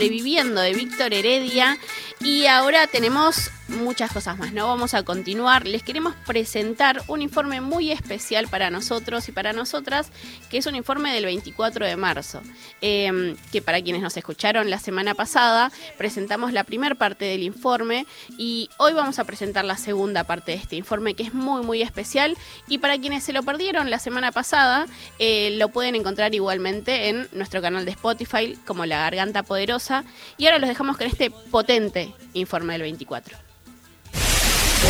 Sobreviviendo 0.00 0.62
de 0.62 0.72
Víctor 0.72 1.12
Heredia. 1.12 1.76
Y 2.20 2.46
ahora 2.46 2.86
tenemos 2.86 3.50
muchas 3.80 4.12
cosas 4.12 4.38
más, 4.38 4.52
¿no? 4.52 4.68
Vamos 4.68 4.94
a 4.94 5.02
continuar. 5.02 5.66
Les 5.66 5.82
queremos 5.82 6.14
presentar 6.26 7.02
un 7.08 7.22
informe 7.22 7.60
muy 7.60 7.90
especial 7.90 8.48
para 8.48 8.70
nosotros 8.70 9.28
y 9.28 9.32
para 9.32 9.52
nosotras, 9.52 10.10
que 10.50 10.58
es 10.58 10.66
un 10.66 10.76
informe 10.76 11.12
del 11.12 11.24
24 11.24 11.86
de 11.86 11.96
marzo, 11.96 12.40
eh, 12.80 13.34
que 13.52 13.62
para 13.62 13.82
quienes 13.82 14.02
nos 14.02 14.16
escucharon 14.16 14.70
la 14.70 14.78
semana 14.78 15.14
pasada, 15.14 15.72
presentamos 15.98 16.52
la 16.52 16.64
primera 16.64 16.94
parte 16.94 17.24
del 17.24 17.42
informe 17.42 18.06
y 18.38 18.70
hoy 18.76 18.92
vamos 18.92 19.18
a 19.18 19.24
presentar 19.24 19.64
la 19.64 19.76
segunda 19.76 20.24
parte 20.24 20.52
de 20.52 20.58
este 20.58 20.76
informe, 20.76 21.14
que 21.14 21.24
es 21.24 21.34
muy, 21.34 21.62
muy 21.62 21.82
especial. 21.82 22.36
Y 22.68 22.78
para 22.78 22.98
quienes 22.98 23.24
se 23.24 23.32
lo 23.32 23.42
perdieron 23.42 23.90
la 23.90 23.98
semana 23.98 24.32
pasada, 24.32 24.86
eh, 25.18 25.56
lo 25.56 25.68
pueden 25.68 25.94
encontrar 25.94 26.34
igualmente 26.34 27.08
en 27.08 27.28
nuestro 27.32 27.60
canal 27.60 27.84
de 27.84 27.92
Spotify 27.92 28.56
como 28.66 28.86
La 28.86 28.98
Garganta 28.98 29.42
Poderosa. 29.42 30.04
Y 30.36 30.46
ahora 30.46 30.58
los 30.58 30.68
dejamos 30.68 30.96
con 30.96 31.06
este 31.06 31.30
potente 31.30 32.12
informe 32.34 32.74
del 32.74 32.82
24. 32.82 33.49
¡El 34.82 34.88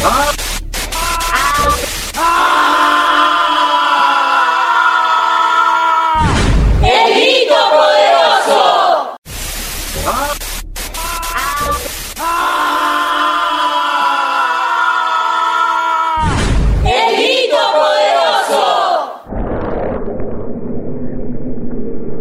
grito 7.12 7.54
poderoso! 7.72 9.16
¡El 16.84 17.08
grito 17.16 17.58
poderoso! 17.74 18.62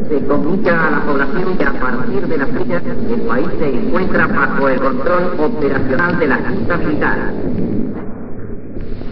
Se 0.10 0.18
comunica 0.26 0.72
a 0.88 0.90
la 0.90 1.00
población 1.06 1.58
que 1.58 1.66
partir 2.10 2.27
de 2.27 2.38
la 2.38 2.48
fecha 2.48 2.81
el 3.14 3.22
país 3.22 3.48
se 3.60 3.69
encuentra 3.69 4.27
bajo 4.27 4.69
el 4.69 4.80
control 4.80 5.34
operacional 5.40 6.19
de 6.19 6.27
la 6.27 6.38
Junta 6.38 6.77
Militar. 6.77 7.34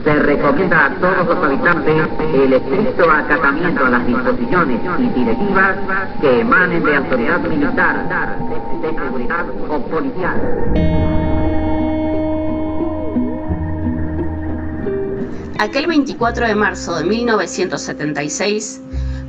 Se 0.03 0.15
recomienda 0.15 0.85
a 0.85 0.95
todos 0.95 1.27
los 1.27 1.43
habitantes 1.43 1.95
el 2.33 2.53
estricto 2.53 3.11
acatamiento 3.11 3.85
a 3.85 3.89
las 3.89 4.07
disposiciones 4.07 4.79
y 4.99 5.19
directivas 5.19 5.75
que 6.21 6.39
emanen 6.39 6.83
de 6.83 6.95
autoridad 6.95 7.39
militar, 7.41 8.39
de 8.81 8.89
seguridad 8.89 9.45
o 9.69 9.79
policial. 9.79 10.41
Aquel 15.59 15.87
24 15.87 16.47
de 16.47 16.55
marzo 16.55 16.95
de 16.95 17.03
1976 17.03 18.81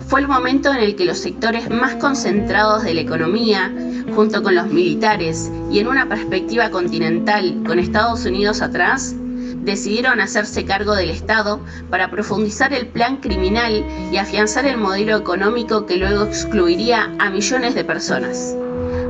fue 0.09 0.21
el 0.21 0.29
momento 0.29 0.73
en 0.73 0.79
el 0.79 0.97
que 0.97 1.05
los 1.05 1.19
sectores 1.19 1.69
más 1.69 1.95
concentrados 1.97 2.83
de 2.83 2.95
la 2.95 3.03
economía 3.03 3.71
junto 4.15 4.43
con 4.43 4.55
los 4.55 4.69
militares 4.69 5.53
y 5.71 5.81
en 5.81 5.87
una 5.87 6.09
perspectiva 6.09 6.71
continental 6.71 7.63
con 7.67 7.79
Estados 7.79 8.25
Unidos 8.25 8.63
atrás, 8.63 9.15
decidieron 9.19 10.21
hacerse 10.21 10.65
cargo 10.65 10.95
del 10.95 11.11
Estado 11.11 11.61
para 11.91 12.11
profundizar 12.11 12.73
el 12.73 12.87
plan 12.87 13.19
criminal 13.19 13.85
y 14.11 14.17
afianzar 14.17 14.65
el 14.65 14.79
modelo 14.79 15.15
económico 15.15 15.85
que 15.85 15.99
luego 15.99 16.25
excluiría 16.25 17.15
a 17.19 17.29
millones 17.29 17.75
de 17.75 17.85
personas. 17.85 18.57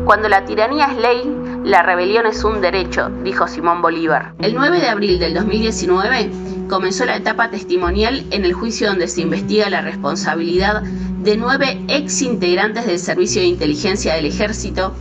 Cuando 0.04 0.28
la 0.28 0.44
tiranía 0.46 0.86
es 0.86 0.98
ley, 0.98 1.36
la 1.62 1.82
rebelión 1.82 2.26
es 2.26 2.42
un 2.42 2.60
derecho, 2.60 3.08
dijo 3.22 3.46
Simón 3.46 3.82
Bolívar. 3.82 4.34
El 4.40 4.54
9 4.54 4.80
de 4.80 4.88
abril 4.88 5.18
del 5.20 5.34
2019 5.34 6.30
comenzó 6.68 7.04
la 7.04 7.16
etapa 7.16 7.50
testimonial 7.50 8.24
en 8.30 8.44
el 8.44 8.52
juicio 8.52 8.88
donde 8.88 9.08
se 9.08 9.22
investiga 9.22 9.70
la 9.70 9.80
responsabilidad 9.80 10.82
de 11.22 11.36
nueve 11.36 11.80
ex 11.88 12.22
integrantes 12.22 12.86
del 12.86 12.98
Servicio 12.98 13.40
de 13.40 13.48
Inteligencia 13.48 14.14
del 14.14 14.26
Ejército 14.26 14.94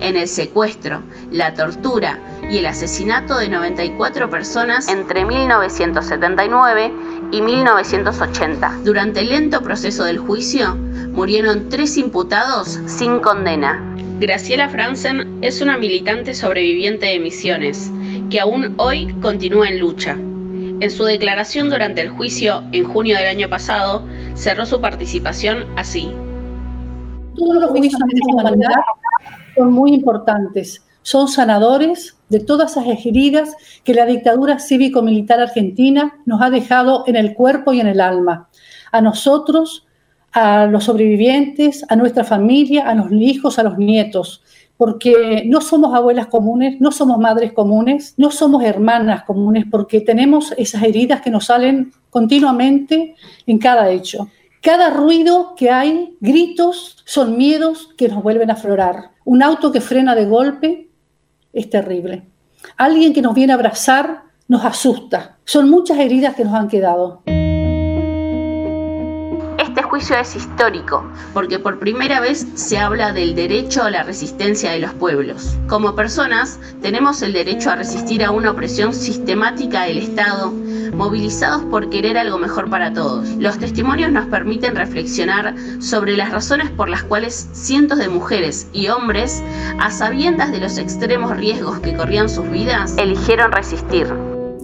en 0.00 0.16
el 0.16 0.28
secuestro, 0.28 1.02
la 1.30 1.54
tortura 1.54 2.18
y 2.50 2.58
el 2.58 2.66
asesinato 2.66 3.38
de 3.38 3.48
94 3.48 4.28
personas 4.30 4.88
entre 4.88 5.24
1979 5.24 6.92
y 7.32 7.40
1980. 7.40 8.80
Durante 8.84 9.20
el 9.20 9.30
lento 9.30 9.62
proceso 9.62 10.04
del 10.04 10.18
juicio, 10.18 10.76
murieron 11.12 11.68
tres 11.68 11.96
imputados 11.96 12.80
sin 12.86 13.20
condena. 13.20 13.82
Graciela 14.20 14.68
Franzen 14.68 15.38
es 15.42 15.60
una 15.60 15.76
militante 15.76 16.34
sobreviviente 16.34 17.06
de 17.06 17.18
Misiones, 17.18 17.90
que 18.30 18.40
aún 18.40 18.74
hoy 18.76 19.12
continúa 19.20 19.68
en 19.68 19.80
lucha. 19.80 20.16
En 20.80 20.90
su 20.90 21.04
declaración 21.04 21.70
durante 21.70 22.00
el 22.00 22.10
juicio 22.10 22.64
en 22.72 22.84
junio 22.84 23.16
del 23.16 23.28
año 23.28 23.48
pasado, 23.48 24.04
cerró 24.34 24.66
su 24.66 24.80
participación 24.80 25.64
así. 25.76 26.10
Todos 27.36 27.62
los 27.62 27.70
juicios 27.70 27.92
de 27.92 28.14
esta 28.14 28.32
humanidad 28.32 28.80
son 29.56 29.72
muy 29.72 29.94
importantes, 29.94 30.84
son 31.02 31.28
sanadores 31.28 32.16
de 32.28 32.40
todas 32.40 32.72
esas 32.72 32.86
heridas 33.06 33.54
que 33.84 33.94
la 33.94 34.04
dictadura 34.04 34.58
cívico-militar 34.58 35.40
argentina 35.40 36.16
nos 36.26 36.42
ha 36.42 36.50
dejado 36.50 37.04
en 37.06 37.16
el 37.16 37.34
cuerpo 37.34 37.72
y 37.72 37.80
en 37.80 37.86
el 37.86 38.00
alma. 38.00 38.48
A 38.90 39.00
nosotros, 39.00 39.86
a 40.32 40.66
los 40.66 40.84
sobrevivientes, 40.84 41.84
a 41.88 41.96
nuestra 41.96 42.24
familia, 42.24 42.88
a 42.88 42.94
los 42.94 43.12
hijos, 43.12 43.58
a 43.58 43.62
los 43.62 43.78
nietos, 43.78 44.42
porque 44.76 45.44
no 45.46 45.60
somos 45.60 45.94
abuelas 45.94 46.26
comunes, 46.26 46.80
no 46.80 46.90
somos 46.90 47.18
madres 47.18 47.52
comunes, 47.52 48.14
no 48.16 48.30
somos 48.30 48.64
hermanas 48.64 49.24
comunes, 49.24 49.64
porque 49.70 50.00
tenemos 50.00 50.52
esas 50.56 50.82
heridas 50.82 51.20
que 51.20 51.30
nos 51.30 51.46
salen 51.46 51.92
continuamente 52.10 53.14
en 53.46 53.58
cada 53.58 53.90
hecho. 53.90 54.28
Cada 54.60 54.90
ruido 54.90 55.54
que 55.56 55.70
hay, 55.70 56.16
gritos, 56.20 57.02
son 57.04 57.36
miedos 57.36 57.90
que 57.96 58.08
nos 58.08 58.22
vuelven 58.22 58.50
a 58.50 58.54
aflorar. 58.54 59.10
Un 59.24 59.42
auto 59.42 59.70
que 59.70 59.80
frena 59.80 60.14
de 60.14 60.24
golpe 60.24 60.88
es 61.52 61.70
terrible. 61.70 62.22
Alguien 62.76 63.12
que 63.12 63.22
nos 63.22 63.34
viene 63.34 63.52
a 63.52 63.56
abrazar 63.56 64.22
nos 64.48 64.64
asusta. 64.64 65.36
Son 65.44 65.68
muchas 65.68 65.98
heridas 65.98 66.34
que 66.34 66.44
nos 66.44 66.54
han 66.54 66.68
quedado. 66.68 67.22
Juicio 69.94 70.16
es 70.16 70.34
histórico 70.34 71.08
porque 71.32 71.60
por 71.60 71.78
primera 71.78 72.18
vez 72.18 72.44
se 72.56 72.78
habla 72.78 73.12
del 73.12 73.36
derecho 73.36 73.84
a 73.84 73.92
la 73.92 74.02
resistencia 74.02 74.72
de 74.72 74.80
los 74.80 74.92
pueblos. 74.94 75.56
Como 75.68 75.94
personas 75.94 76.58
tenemos 76.82 77.22
el 77.22 77.32
derecho 77.32 77.70
a 77.70 77.76
resistir 77.76 78.24
a 78.24 78.32
una 78.32 78.50
opresión 78.50 78.92
sistemática 78.92 79.84
del 79.84 79.98
Estado, 79.98 80.50
movilizados 80.50 81.62
por 81.66 81.90
querer 81.90 82.18
algo 82.18 82.38
mejor 82.38 82.68
para 82.68 82.92
todos. 82.92 83.28
Los 83.36 83.56
testimonios 83.58 84.10
nos 84.10 84.26
permiten 84.26 84.74
reflexionar 84.74 85.54
sobre 85.78 86.16
las 86.16 86.32
razones 86.32 86.70
por 86.70 86.88
las 86.88 87.04
cuales 87.04 87.48
cientos 87.52 87.98
de 87.98 88.08
mujeres 88.08 88.66
y 88.72 88.88
hombres, 88.88 89.44
a 89.78 89.92
sabiendas 89.92 90.50
de 90.50 90.58
los 90.58 90.76
extremos 90.76 91.36
riesgos 91.36 91.78
que 91.78 91.96
corrían 91.96 92.28
sus 92.28 92.50
vidas, 92.50 92.96
eligieron 92.98 93.52
resistir. 93.52 94.12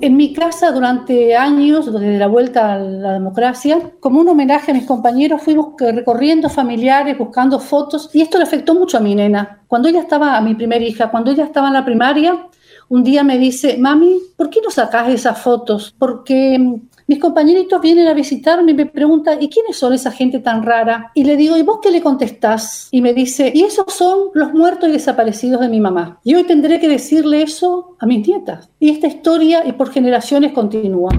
En 0.02 0.16
mi 0.16 0.32
casa 0.32 0.72
durante 0.72 1.36
años, 1.36 1.92
desde 1.92 2.16
la 2.16 2.26
vuelta 2.26 2.72
a 2.72 2.78
la 2.78 3.12
democracia, 3.12 3.92
como 4.00 4.20
un 4.20 4.28
homenaje 4.28 4.70
a 4.70 4.74
mis 4.74 4.86
compañeros, 4.86 5.42
fui 5.42 5.54
recorriendo 5.78 6.48
familiares, 6.48 7.18
buscando 7.18 7.60
fotos, 7.60 8.08
y 8.14 8.22
esto 8.22 8.38
le 8.38 8.44
afectó 8.44 8.74
mucho 8.74 8.96
a 8.96 9.00
mi 9.00 9.14
nena. 9.14 9.60
Cuando 9.66 9.88
ella 9.88 10.00
estaba, 10.00 10.38
a 10.38 10.40
mi 10.40 10.54
primera 10.54 10.82
hija, 10.82 11.10
cuando 11.10 11.30
ella 11.30 11.44
estaba 11.44 11.68
en 11.68 11.74
la 11.74 11.84
primaria, 11.84 12.46
un 12.88 13.04
día 13.04 13.22
me 13.22 13.36
dice, 13.36 13.76
mami, 13.78 14.20
¿por 14.36 14.48
qué 14.48 14.60
no 14.64 14.70
sacas 14.70 15.10
esas 15.10 15.38
fotos? 15.38 15.94
Porque 15.98 16.80
mis 17.10 17.18
compañeritos 17.18 17.80
vienen 17.80 18.06
a 18.06 18.14
visitarme 18.14 18.70
y 18.70 18.74
me 18.74 18.86
preguntan, 18.86 19.42
¿y 19.42 19.48
quiénes 19.48 19.76
son 19.76 19.92
esa 19.92 20.12
gente 20.12 20.38
tan 20.38 20.62
rara? 20.62 21.10
Y 21.12 21.24
le 21.24 21.36
digo, 21.36 21.56
¿y 21.56 21.62
vos 21.62 21.80
qué 21.82 21.90
le 21.90 22.00
contestás? 22.00 22.86
Y 22.92 23.02
me 23.02 23.12
dice, 23.12 23.50
y 23.52 23.64
esos 23.64 23.92
son 23.92 24.28
los 24.32 24.52
muertos 24.52 24.88
y 24.88 24.92
desaparecidos 24.92 25.60
de 25.60 25.68
mi 25.68 25.80
mamá. 25.80 26.20
Y 26.22 26.36
hoy 26.36 26.44
tendré 26.44 26.78
que 26.78 26.88
decirle 26.88 27.42
eso 27.42 27.96
a 27.98 28.06
mis 28.06 28.28
nietas. 28.28 28.70
Y 28.78 28.90
esta 28.90 29.08
historia 29.08 29.66
y 29.66 29.72
por 29.72 29.90
generaciones 29.90 30.52
continúa. 30.52 31.10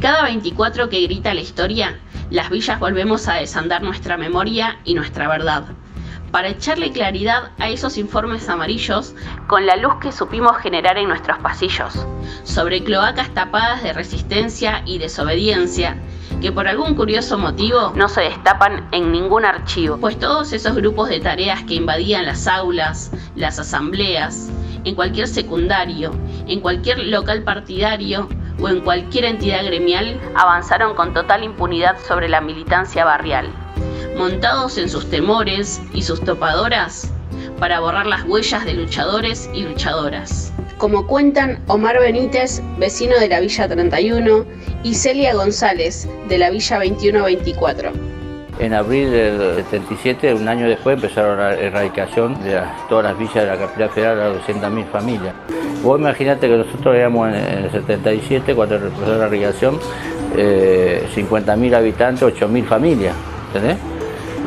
Cada 0.00 0.24
24 0.24 0.88
que 0.88 1.00
grita 1.02 1.32
la 1.32 1.40
historia, 1.40 2.00
las 2.30 2.50
villas 2.50 2.80
volvemos 2.80 3.28
a 3.28 3.34
desandar 3.34 3.84
nuestra 3.84 4.16
memoria 4.16 4.80
y 4.84 4.94
nuestra 4.94 5.28
verdad 5.28 5.62
para 6.30 6.48
echarle 6.48 6.92
claridad 6.92 7.50
a 7.58 7.68
esos 7.68 7.96
informes 7.98 8.48
amarillos 8.48 9.14
con 9.46 9.66
la 9.66 9.76
luz 9.76 9.94
que 10.00 10.12
supimos 10.12 10.56
generar 10.58 10.98
en 10.98 11.08
nuestros 11.08 11.38
pasillos, 11.38 12.06
sobre 12.44 12.84
cloacas 12.84 13.32
tapadas 13.34 13.82
de 13.82 13.92
resistencia 13.92 14.82
y 14.84 14.98
desobediencia 14.98 15.96
que 16.40 16.52
por 16.52 16.68
algún 16.68 16.94
curioso 16.94 17.36
motivo 17.38 17.92
no 17.96 18.08
se 18.08 18.20
destapan 18.20 18.88
en 18.92 19.10
ningún 19.10 19.44
archivo, 19.44 19.96
pues 19.96 20.18
todos 20.18 20.52
esos 20.52 20.76
grupos 20.76 21.08
de 21.08 21.20
tareas 21.20 21.64
que 21.64 21.74
invadían 21.74 22.26
las 22.26 22.46
aulas, 22.46 23.10
las 23.34 23.58
asambleas, 23.58 24.48
en 24.84 24.94
cualquier 24.94 25.26
secundario, 25.26 26.12
en 26.46 26.60
cualquier 26.60 26.98
local 27.06 27.42
partidario 27.42 28.28
o 28.60 28.68
en 28.68 28.80
cualquier 28.80 29.24
entidad 29.24 29.64
gremial 29.64 30.20
avanzaron 30.36 30.94
con 30.94 31.12
total 31.12 31.42
impunidad 31.42 31.96
sobre 32.06 32.28
la 32.28 32.40
militancia 32.40 33.04
barrial 33.04 33.50
montados 34.18 34.76
en 34.76 34.88
sus 34.88 35.08
temores 35.08 35.80
y 35.94 36.02
sus 36.02 36.20
topadoras 36.20 37.10
para 37.58 37.80
borrar 37.80 38.06
las 38.06 38.24
huellas 38.24 38.64
de 38.64 38.74
luchadores 38.74 39.48
y 39.54 39.62
luchadoras. 39.62 40.52
Como 40.76 41.06
cuentan 41.06 41.60
Omar 41.66 41.98
Benítez, 41.98 42.62
vecino 42.78 43.18
de 43.18 43.28
la 43.28 43.40
Villa 43.40 43.68
31, 43.68 44.44
y 44.84 44.94
Celia 44.94 45.34
González, 45.34 46.08
de 46.28 46.38
la 46.38 46.50
Villa 46.50 46.76
2124. 46.78 47.92
En 48.60 48.74
abril 48.74 49.10
del 49.10 49.64
77, 49.70 50.34
un 50.34 50.48
año 50.48 50.68
después, 50.68 50.96
empezaron 50.96 51.38
la 51.38 51.54
erradicación 51.54 52.34
de 52.42 52.60
todas 52.88 53.04
las 53.04 53.18
villas 53.18 53.34
de 53.34 53.46
la 53.46 53.56
capital 53.56 53.90
federal 53.90 54.20
a 54.20 54.34
200.000 54.34 54.86
familias. 54.90 55.34
Vos 55.82 56.00
imaginate 56.00 56.48
que 56.48 56.56
nosotros 56.56 56.94
éramos 56.94 57.28
en, 57.28 57.34
el 57.34 57.70
77, 57.70 58.54
cuando 58.54 58.76
empezó 58.76 59.06
la 59.06 59.26
erradicación, 59.26 59.78
50.000 60.34 61.72
eh, 61.72 61.76
habitantes, 61.76 62.22
8.000 62.22 62.64
familias. 62.64 63.14
¿Entendés? 63.48 63.97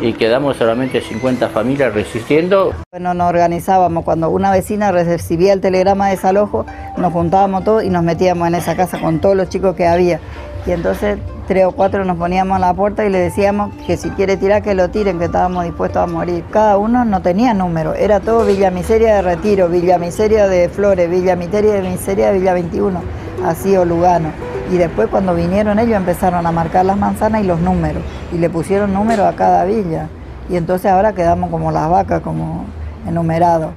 Y 0.02 0.14
quedamos 0.14 0.58
solamente 0.58 1.00
50 1.00 1.50
familias 1.50 1.94
resistiendo. 1.94 2.74
Bueno, 2.92 3.14
nos 3.14 3.30
organizábamos, 3.30 4.04
cuando 4.04 4.30
una 4.30 4.52
vecina 4.52 4.92
recibía 4.92 5.54
el 5.54 5.62
telegrama 5.62 6.08
de 6.08 6.16
desalojo, 6.16 6.66
nos 6.98 7.14
juntábamos 7.14 7.64
todos 7.64 7.84
y 7.84 7.90
nos 7.90 8.04
metíamos 8.04 8.48
en 8.48 8.56
esa 8.56 8.76
casa 8.76 9.00
con 9.00 9.20
todos 9.20 9.36
los 9.36 9.50
chicos 9.50 9.76
que 9.76 9.88
había. 9.88 10.20
Y 10.66 10.72
entonces 10.72 11.18
tres 11.48 11.66
o 11.66 11.72
cuatro 11.72 12.04
nos 12.06 12.18
poníamos 12.18 12.56
en 12.56 12.62
la 12.62 12.74
puerta 12.74 13.06
y 13.06 13.10
le 13.10 13.20
decíamos 13.20 13.74
que 13.86 13.98
si 13.98 14.10
quiere 14.12 14.38
tirar 14.38 14.62
que 14.64 14.74
lo 14.74 14.90
tiren, 14.90 15.20
que 15.20 15.26
estábamos 15.26 15.66
dispuestos 15.66 16.02
a 16.02 16.08
morir. 16.08 16.44
Cada 16.52 16.78
uno 16.78 17.06
no 17.06 17.22
tenía 17.22 17.54
número, 17.54 17.94
era 17.94 18.20
todo 18.20 18.46
Villa 18.46 18.72
Miseria 18.72 19.16
de 19.16 19.22
Retiro, 19.22 19.70
Villa 19.70 19.98
Miseria 19.98 20.48
de 20.48 20.70
Flores, 20.70 21.10
Villa 21.10 21.36
Miseria 21.36 21.74
de 21.74 21.90
Miseria 21.90 22.32
de 22.32 22.40
Villa 22.40 22.54
21, 22.54 23.02
así 23.46 23.76
o 23.76 23.86
Lugano. 23.86 24.51
Y 24.72 24.78
después 24.78 25.10
cuando 25.10 25.36
vinieron 25.36 25.80
ellos 25.80 25.98
empezaron 25.98 26.48
a 26.48 26.52
marcar 26.54 26.86
las 26.86 26.98
manzanas 26.98 27.44
y 27.44 27.46
los 27.46 27.60
números. 27.60 28.02
Y 28.32 28.38
le 28.38 28.50
pusieron 28.50 28.94
número 28.94 29.28
a 29.28 29.34
cada 29.36 29.66
villa. 29.66 30.08
Y 30.50 30.56
entonces 30.56 30.90
ahora 30.90 31.14
quedamos 31.14 31.52
como 31.52 31.74
las 31.74 31.90
vacas, 31.90 32.22
como 32.22 32.66
enumerados. 33.06 33.74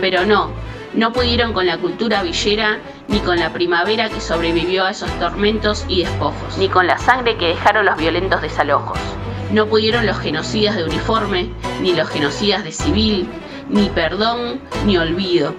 Pero 0.00 0.24
no, 0.24 0.48
no 0.94 1.12
pudieron 1.12 1.52
con 1.52 1.66
la 1.66 1.76
cultura 1.76 2.22
villera 2.22 2.78
ni 3.08 3.18
con 3.18 3.38
la 3.38 3.52
primavera 3.52 4.08
que 4.08 4.20
sobrevivió 4.22 4.86
a 4.86 4.92
esos 4.92 5.10
tormentos 5.18 5.84
y 5.86 6.02
despojos, 6.02 6.56
ni 6.56 6.70
con 6.70 6.86
la 6.86 6.96
sangre 6.96 7.36
que 7.36 7.48
dejaron 7.48 7.84
los 7.84 7.98
violentos 7.98 8.40
desalojos. 8.40 8.98
No 9.52 9.66
pudieron 9.66 10.06
los 10.06 10.18
genocidas 10.18 10.74
de 10.76 10.84
uniforme, 10.84 11.50
ni 11.82 11.92
los 11.92 12.08
genocidas 12.08 12.64
de 12.64 12.72
civil, 12.72 13.28
ni 13.68 13.90
perdón, 13.90 14.60
ni 14.86 14.96
olvido. 14.96 15.54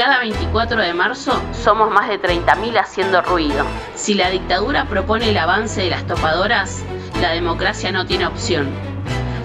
Cada 0.00 0.20
24 0.20 0.80
de 0.80 0.94
marzo 0.94 1.30
somos 1.52 1.90
más 1.90 2.08
de 2.08 2.18
30.000 2.18 2.80
haciendo 2.80 3.20
ruido. 3.20 3.66
Si 3.94 4.14
la 4.14 4.30
dictadura 4.30 4.86
propone 4.86 5.28
el 5.28 5.36
avance 5.36 5.82
de 5.82 5.90
las 5.90 6.06
topadoras, 6.06 6.82
la 7.20 7.32
democracia 7.32 7.92
no 7.92 8.06
tiene 8.06 8.26
opción. 8.26 8.70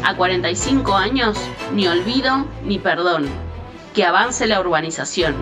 A 0.06 0.16
45 0.16 0.96
años, 0.96 1.38
ni 1.74 1.90
olvido 1.90 2.46
ni 2.64 2.80
perdón. 2.80 3.28
Que 3.94 4.06
avance 4.06 4.48
la 4.48 4.62
urbanización. 4.62 5.36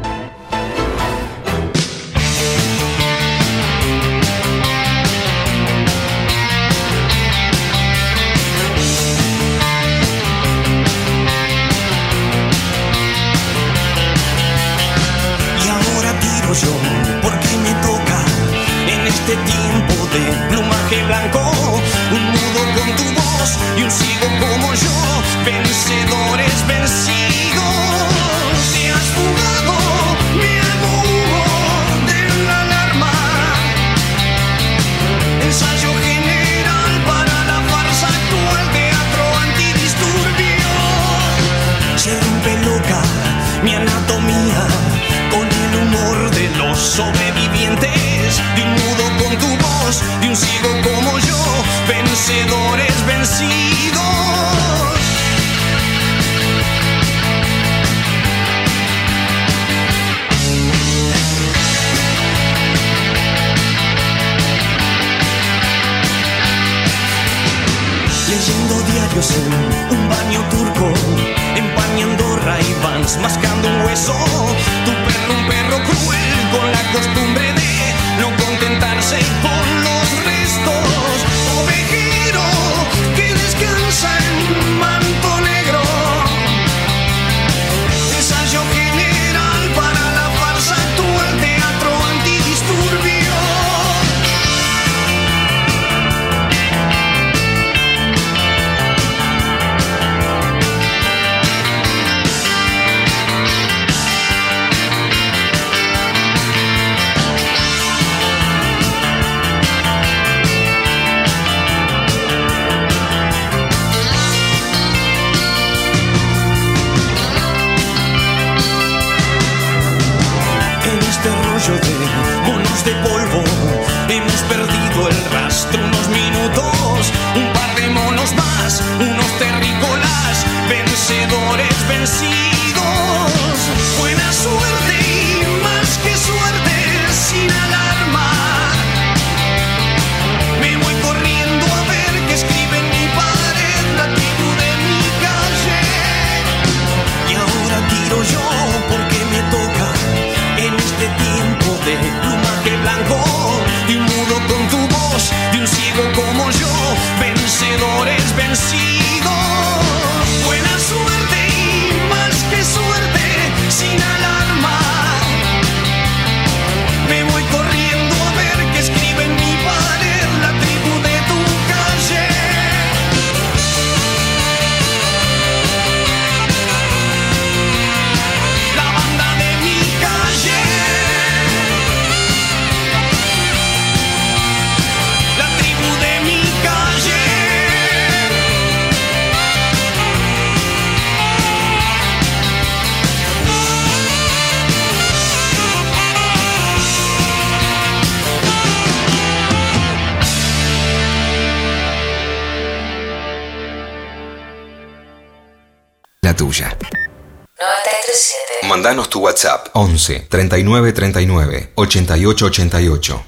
11 209.73 210.27
39 210.29 210.93
39 210.93 211.71
88 211.75 212.45
88. 212.45 213.25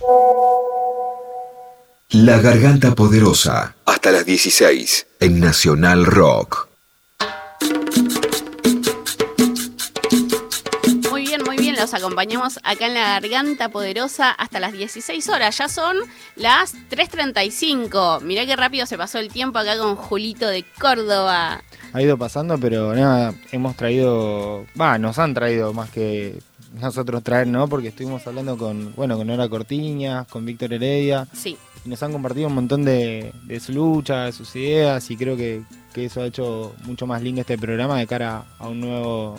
La 2.12 2.40
Garganta 2.40 2.94
Poderosa. 2.94 3.76
Hasta 3.86 4.12
las 4.12 4.26
16 4.26 5.08
en 5.20 5.40
Nacional 5.40 6.06
Rock. 6.06 6.70
Los 11.86 11.94
acompañamos 11.94 12.60
acá 12.64 12.88
en 12.88 12.96
la 12.96 13.20
Garganta 13.20 13.70
Poderosa 13.70 14.32
hasta 14.32 14.60
las 14.60 14.74
16 14.74 15.30
horas. 15.30 15.56
Ya 15.56 15.70
son 15.70 15.96
las 16.36 16.74
3.35. 16.90 18.22
Mirá 18.22 18.44
qué 18.48 18.56
rápido 18.56 18.88
se 18.88 18.98
pasó 18.98 19.20
el 19.20 19.30
tiempo 19.30 19.60
acá 19.60 19.78
con 19.78 19.96
Julito 19.96 20.48
de 20.48 20.64
Córdoba. 20.82 21.62
Ha 21.94 22.02
ido 22.02 22.18
pasando, 22.18 22.58
pero 22.58 22.96
nada, 22.96 23.36
hemos 23.52 23.76
traído, 23.76 24.66
va, 24.82 24.98
nos 24.98 25.20
han 25.20 25.36
traído 25.36 25.74
más 25.74 25.92
que 25.92 26.40
nosotros 26.74 27.22
traer, 27.22 27.46
¿no? 27.46 27.68
Porque 27.68 27.90
estuvimos 27.90 28.26
hablando 28.26 28.58
con, 28.58 28.96
bueno, 28.96 29.16
con 29.16 29.28
Nora 29.28 29.48
Cortiñas, 29.48 30.26
con 30.26 30.44
Víctor 30.44 30.74
Heredia. 30.74 31.28
Sí. 31.34 31.56
Y 31.86 31.90
nos 31.90 32.02
han 32.02 32.12
compartido 32.12 32.48
un 32.48 32.56
montón 32.56 32.84
de, 32.84 33.32
de 33.44 33.60
su 33.60 33.74
lucha, 33.74 34.24
de 34.24 34.32
sus 34.32 34.56
ideas, 34.56 35.08
y 35.12 35.18
creo 35.18 35.38
que, 35.38 35.62
que 35.94 36.06
eso 36.06 36.24
ha 36.24 36.26
hecho 36.26 36.74
mucho 36.86 37.06
más 37.06 37.22
lindo 37.22 37.42
este 37.42 37.60
programa 37.60 38.00
de 38.00 38.08
cara 38.08 38.44
a 38.58 38.68
un 38.70 38.80
nuevo 38.80 39.36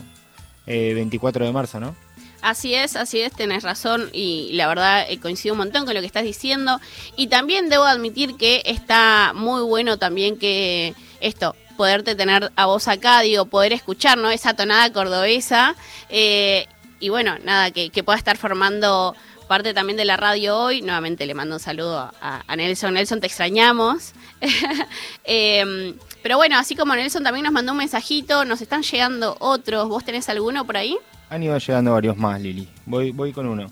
eh, 0.69 0.95
24 0.95 1.45
de 1.45 1.51
marzo, 1.51 1.81
¿no? 1.81 2.06
Así 2.43 2.75
es, 2.75 2.97
así 2.97 3.21
es, 3.21 3.33
tenés 3.33 3.63
razón 3.63 4.11
y 4.13 4.51
la 4.53 4.69
verdad 4.69 5.07
eh, 5.09 5.19
coincido 5.19 5.55
un 5.55 5.59
montón 5.59 5.85
con 5.85 5.95
lo 5.95 6.01
que 6.01 6.07
estás 6.07 6.25
diciendo. 6.25 6.81
Y 7.17 7.29
también 7.29 7.69
debo 7.69 7.85
admitir 7.85 8.37
que 8.37 8.63
está 8.67 9.33
muy 9.35 9.63
bueno 9.63 9.99
también 9.99 10.39
que 10.39 10.95
esto, 11.21 11.57
poderte 11.77 12.15
tener 12.15 12.53
a 12.57 12.67
vos 12.67 12.89
acá, 12.89 13.21
digo, 13.21 13.47
poder 13.47 13.73
escuchar, 13.73 14.19
¿no? 14.19 14.31
Esa 14.31 14.55
tonada 14.55 14.93
cordobesa. 14.93 15.75
eh, 16.09 16.67
y 16.99 17.09
bueno, 17.11 17.37
nada, 17.45 17.71
que, 17.71 17.91
pueda 18.03 18.17
estar 18.17 18.39
formando 18.39 19.15
parte 19.49 19.75
también 19.75 19.97
de 19.97 20.05
la 20.05 20.17
radio 20.17 20.57
hoy. 20.57 20.83
Nuevamente 20.83 21.27
le 21.27 21.35
mando 21.35 21.57
un 21.57 21.61
saludo 21.61 22.11
a, 22.21 22.57
Nelson. 22.57 22.95
Nelson, 22.95 23.21
te 23.21 23.27
extrañamos. 23.27 24.13
Eh, 25.29 25.95
pero 26.23 26.37
bueno, 26.37 26.57
así 26.57 26.77
como 26.77 26.95
Nelson 26.95 27.25
también 27.25 27.45
nos 27.45 27.53
mandó 27.53 27.73
un 27.73 27.79
mensajito, 27.79 28.45
nos 28.45 28.61
están 28.61 28.83
llegando 28.83 29.37
otros. 29.41 29.89
¿Vos 29.89 30.05
tenés 30.05 30.29
alguno 30.29 30.65
por 30.65 30.77
ahí? 30.77 30.97
Han 31.29 31.43
ido 31.43 31.59
llegando 31.59 31.93
varios 31.93 32.17
más, 32.17 32.41
Lili. 32.41 32.69
Voy, 32.87 33.11
voy 33.11 33.33
con 33.33 33.47
uno. 33.47 33.71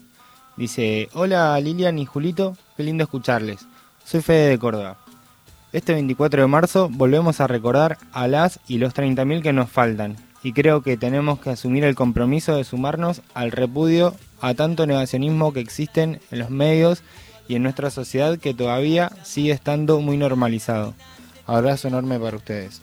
Dice, 0.56 1.08
hola 1.14 1.58
Lilian 1.60 1.98
y 1.98 2.06
Julito, 2.06 2.56
qué 2.76 2.84
lindo 2.84 3.04
escucharles. 3.04 3.66
Soy 4.04 4.22
Fede 4.22 4.50
de 4.50 4.58
Córdoba. 4.58 4.98
Este 5.72 5.92
24 5.92 6.42
de 6.42 6.46
marzo 6.46 6.88
volvemos 6.88 7.40
a 7.40 7.48
recordar 7.48 7.98
a 8.12 8.28
las 8.28 8.60
y 8.68 8.78
los 8.78 8.94
30.000 8.94 9.42
que 9.42 9.52
nos 9.52 9.68
faltan. 9.68 10.16
Y 10.44 10.52
creo 10.52 10.82
que 10.82 10.96
tenemos 10.96 11.40
que 11.40 11.50
asumir 11.50 11.82
el 11.82 11.96
compromiso 11.96 12.54
de 12.54 12.62
sumarnos 12.62 13.22
al 13.34 13.50
repudio 13.50 14.14
a 14.40 14.54
tanto 14.54 14.86
negacionismo 14.86 15.52
que 15.52 15.60
existen 15.60 16.20
en 16.30 16.38
los 16.38 16.50
medios 16.50 17.02
y 17.48 17.56
en 17.56 17.62
nuestra 17.64 17.90
sociedad 17.90 18.38
que 18.38 18.54
todavía 18.54 19.10
sigue 19.24 19.52
estando 19.52 20.00
muy 20.00 20.16
normalizado. 20.16 20.94
Abrazo 21.46 21.88
enorme 21.88 22.20
para 22.20 22.36
ustedes. 22.36 22.82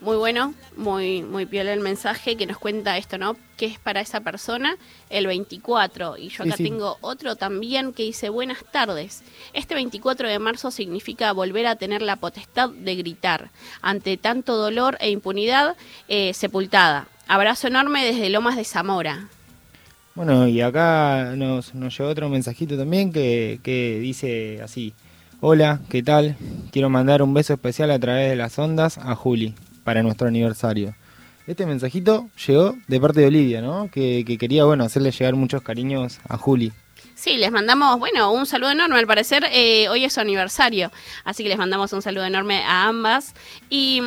Muy 0.00 0.16
bueno, 0.16 0.54
muy, 0.76 1.22
muy 1.22 1.44
piola 1.44 1.72
el 1.72 1.80
mensaje 1.80 2.36
que 2.36 2.46
nos 2.46 2.58
cuenta 2.58 2.96
esto, 2.96 3.18
¿no? 3.18 3.36
Que 3.56 3.66
es 3.66 3.80
para 3.80 4.00
esa 4.00 4.20
persona 4.20 4.76
el 5.10 5.26
24. 5.26 6.16
Y 6.18 6.28
yo 6.28 6.44
Sí, 6.44 6.48
acá 6.48 6.56
sí. 6.56 6.62
tengo 6.62 6.98
otro 7.00 7.34
también 7.34 7.92
que 7.92 8.04
dice, 8.04 8.28
buenas 8.28 8.58
tardes. 8.70 9.24
Este 9.54 9.74
24 9.74 10.28
de 10.28 10.38
marzo 10.38 10.70
significa 10.70 11.32
volver 11.32 11.66
a 11.66 11.74
tener 11.74 12.02
la 12.02 12.14
potestad 12.14 12.70
de 12.70 12.94
gritar 12.94 13.50
ante 13.82 14.16
tanto 14.16 14.56
dolor 14.56 14.96
e 15.00 15.10
impunidad 15.10 15.74
eh, 16.06 16.32
sepultada. 16.32 17.08
Abrazo 17.26 17.66
enorme 17.66 18.04
desde 18.04 18.30
Lomas 18.30 18.54
de 18.54 18.64
Zamora. 18.64 19.26
Bueno, 20.14 20.46
y 20.46 20.60
acá 20.60 21.32
nos, 21.34 21.74
nos 21.74 21.98
llegó 21.98 22.10
otro 22.10 22.28
mensajito 22.28 22.76
también 22.78 23.12
que, 23.12 23.58
que 23.64 23.98
dice 23.98 24.60
así. 24.62 24.94
Hola, 25.40 25.80
¿qué 25.88 26.04
tal? 26.04 26.36
Quiero 26.70 26.88
mandar 26.88 27.20
un 27.20 27.34
beso 27.34 27.52
especial 27.52 27.90
a 27.90 27.98
través 27.98 28.30
de 28.30 28.36
las 28.36 28.58
ondas 28.60 28.98
a 28.98 29.16
Juli 29.16 29.54
para 29.88 30.02
nuestro 30.02 30.28
aniversario. 30.28 30.94
Este 31.46 31.64
mensajito 31.64 32.28
llegó 32.46 32.76
de 32.88 33.00
parte 33.00 33.20
de 33.22 33.28
Olivia, 33.28 33.62
¿no? 33.62 33.90
Que, 33.90 34.22
que 34.26 34.36
quería, 34.36 34.66
bueno, 34.66 34.84
hacerle 34.84 35.12
llegar 35.12 35.34
muchos 35.34 35.62
cariños 35.62 36.18
a 36.28 36.36
Juli. 36.36 36.72
Sí, 37.14 37.38
les 37.38 37.50
mandamos, 37.50 37.98
bueno, 37.98 38.30
un 38.32 38.44
saludo 38.44 38.72
enorme. 38.72 38.98
Al 38.98 39.06
parecer, 39.06 39.46
eh, 39.50 39.88
hoy 39.88 40.04
es 40.04 40.12
su 40.12 40.20
aniversario. 40.20 40.92
Así 41.24 41.42
que 41.42 41.48
les 41.48 41.56
mandamos 41.56 41.90
un 41.94 42.02
saludo 42.02 42.26
enorme 42.26 42.62
a 42.64 42.84
ambas. 42.84 43.32
Y, 43.70 44.02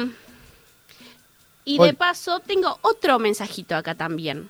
y 1.66 1.78
de 1.80 1.84
Hoy- 1.84 1.94
paso, 1.94 2.42
tengo 2.42 2.78
otro 2.84 3.18
mensajito 3.18 3.76
acá 3.76 3.96
también. 3.96 4.50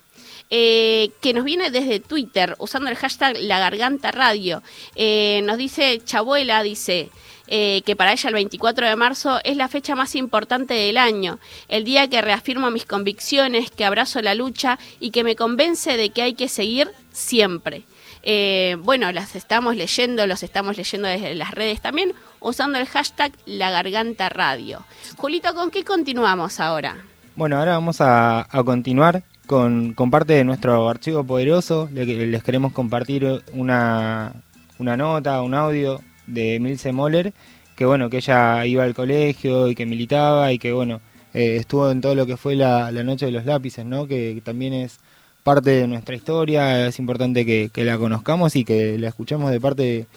eh, 0.53 1.11
que 1.21 1.33
nos 1.33 1.45
viene 1.45 1.71
desde 1.71 2.01
Twitter 2.01 2.55
usando 2.59 2.89
el 2.89 2.97
hashtag 2.97 3.37
La 3.39 3.57
Garganta 3.57 4.11
Radio. 4.11 4.61
Eh, 4.97 5.39
nos 5.45 5.57
dice 5.57 6.01
Chabuela, 6.03 6.61
dice 6.61 7.09
eh, 7.53 7.81
que 7.85 7.95
para 7.97 8.13
ella 8.13 8.29
el 8.29 8.33
24 8.35 8.87
de 8.87 8.95
marzo 8.95 9.39
es 9.43 9.57
la 9.57 9.67
fecha 9.67 9.93
más 9.93 10.15
importante 10.15 10.73
del 10.73 10.97
año, 10.97 11.37
el 11.67 11.83
día 11.83 12.07
que 12.09 12.21
reafirmo 12.21 12.71
mis 12.71 12.85
convicciones, 12.85 13.69
que 13.71 13.83
abrazo 13.85 14.21
la 14.21 14.33
lucha 14.35 14.79
y 15.01 15.11
que 15.11 15.23
me 15.25 15.35
convence 15.35 15.97
de 15.97 16.09
que 16.11 16.21
hay 16.21 16.33
que 16.33 16.47
seguir 16.47 16.89
siempre. 17.11 17.83
Eh, 18.23 18.77
bueno, 18.79 19.11
las 19.11 19.35
estamos 19.35 19.75
leyendo, 19.75 20.25
los 20.27 20.43
estamos 20.43 20.77
leyendo 20.77 21.07
desde 21.07 21.35
las 21.35 21.51
redes 21.51 21.81
también, 21.81 22.13
usando 22.39 22.77
el 22.79 22.85
hashtag 22.87 23.31
La 23.45 23.69
Garganta 23.69 24.29
Radio. 24.29 24.85
Julito, 25.17 25.53
¿con 25.53 25.71
qué 25.71 25.83
continuamos 25.83 26.59
ahora? 26.59 26.97
Bueno, 27.35 27.57
ahora 27.57 27.73
vamos 27.73 27.99
a, 27.99 28.47
a 28.49 28.63
continuar 28.63 29.23
con, 29.47 29.93
con 29.93 30.09
parte 30.11 30.33
de 30.33 30.43
nuestro 30.43 30.87
archivo 30.87 31.23
poderoso. 31.23 31.89
Le- 31.91 32.05
les 32.27 32.43
queremos 32.43 32.71
compartir 32.73 33.43
una, 33.53 34.33
una 34.77 34.95
nota, 34.95 35.41
un 35.41 35.53
audio 35.55 35.99
de 36.27 36.59
Milce 36.59 36.91
Moller, 36.91 37.33
que 37.75 37.85
bueno, 37.85 38.09
que 38.09 38.17
ella 38.17 38.65
iba 38.65 38.83
al 38.83 38.93
colegio 38.93 39.67
y 39.67 39.75
que 39.75 39.85
militaba 39.85 40.51
y 40.51 40.59
que 40.59 40.71
bueno, 40.71 41.01
eh, 41.33 41.57
estuvo 41.57 41.89
en 41.89 42.01
todo 42.01 42.15
lo 42.15 42.25
que 42.25 42.37
fue 42.37 42.55
la, 42.55 42.91
la 42.91 43.03
Noche 43.03 43.25
de 43.25 43.31
los 43.31 43.45
Lápices, 43.45 43.85
¿no? 43.85 44.07
Que, 44.07 44.41
también 44.43 44.73
es 44.73 44.99
parte 45.43 45.71
de 45.71 45.87
nuestra 45.87 46.15
historia, 46.15 46.87
es 46.87 46.99
importante 46.99 47.45
que, 47.45 47.69
que 47.73 47.83
la 47.83 47.97
conozcamos 47.97 48.55
y 48.55 48.63
que 48.63 48.97
la 48.97 49.07
escuchemos 49.07 49.51
de 49.51 49.59
parte 49.59 49.83
de, 49.83 50.07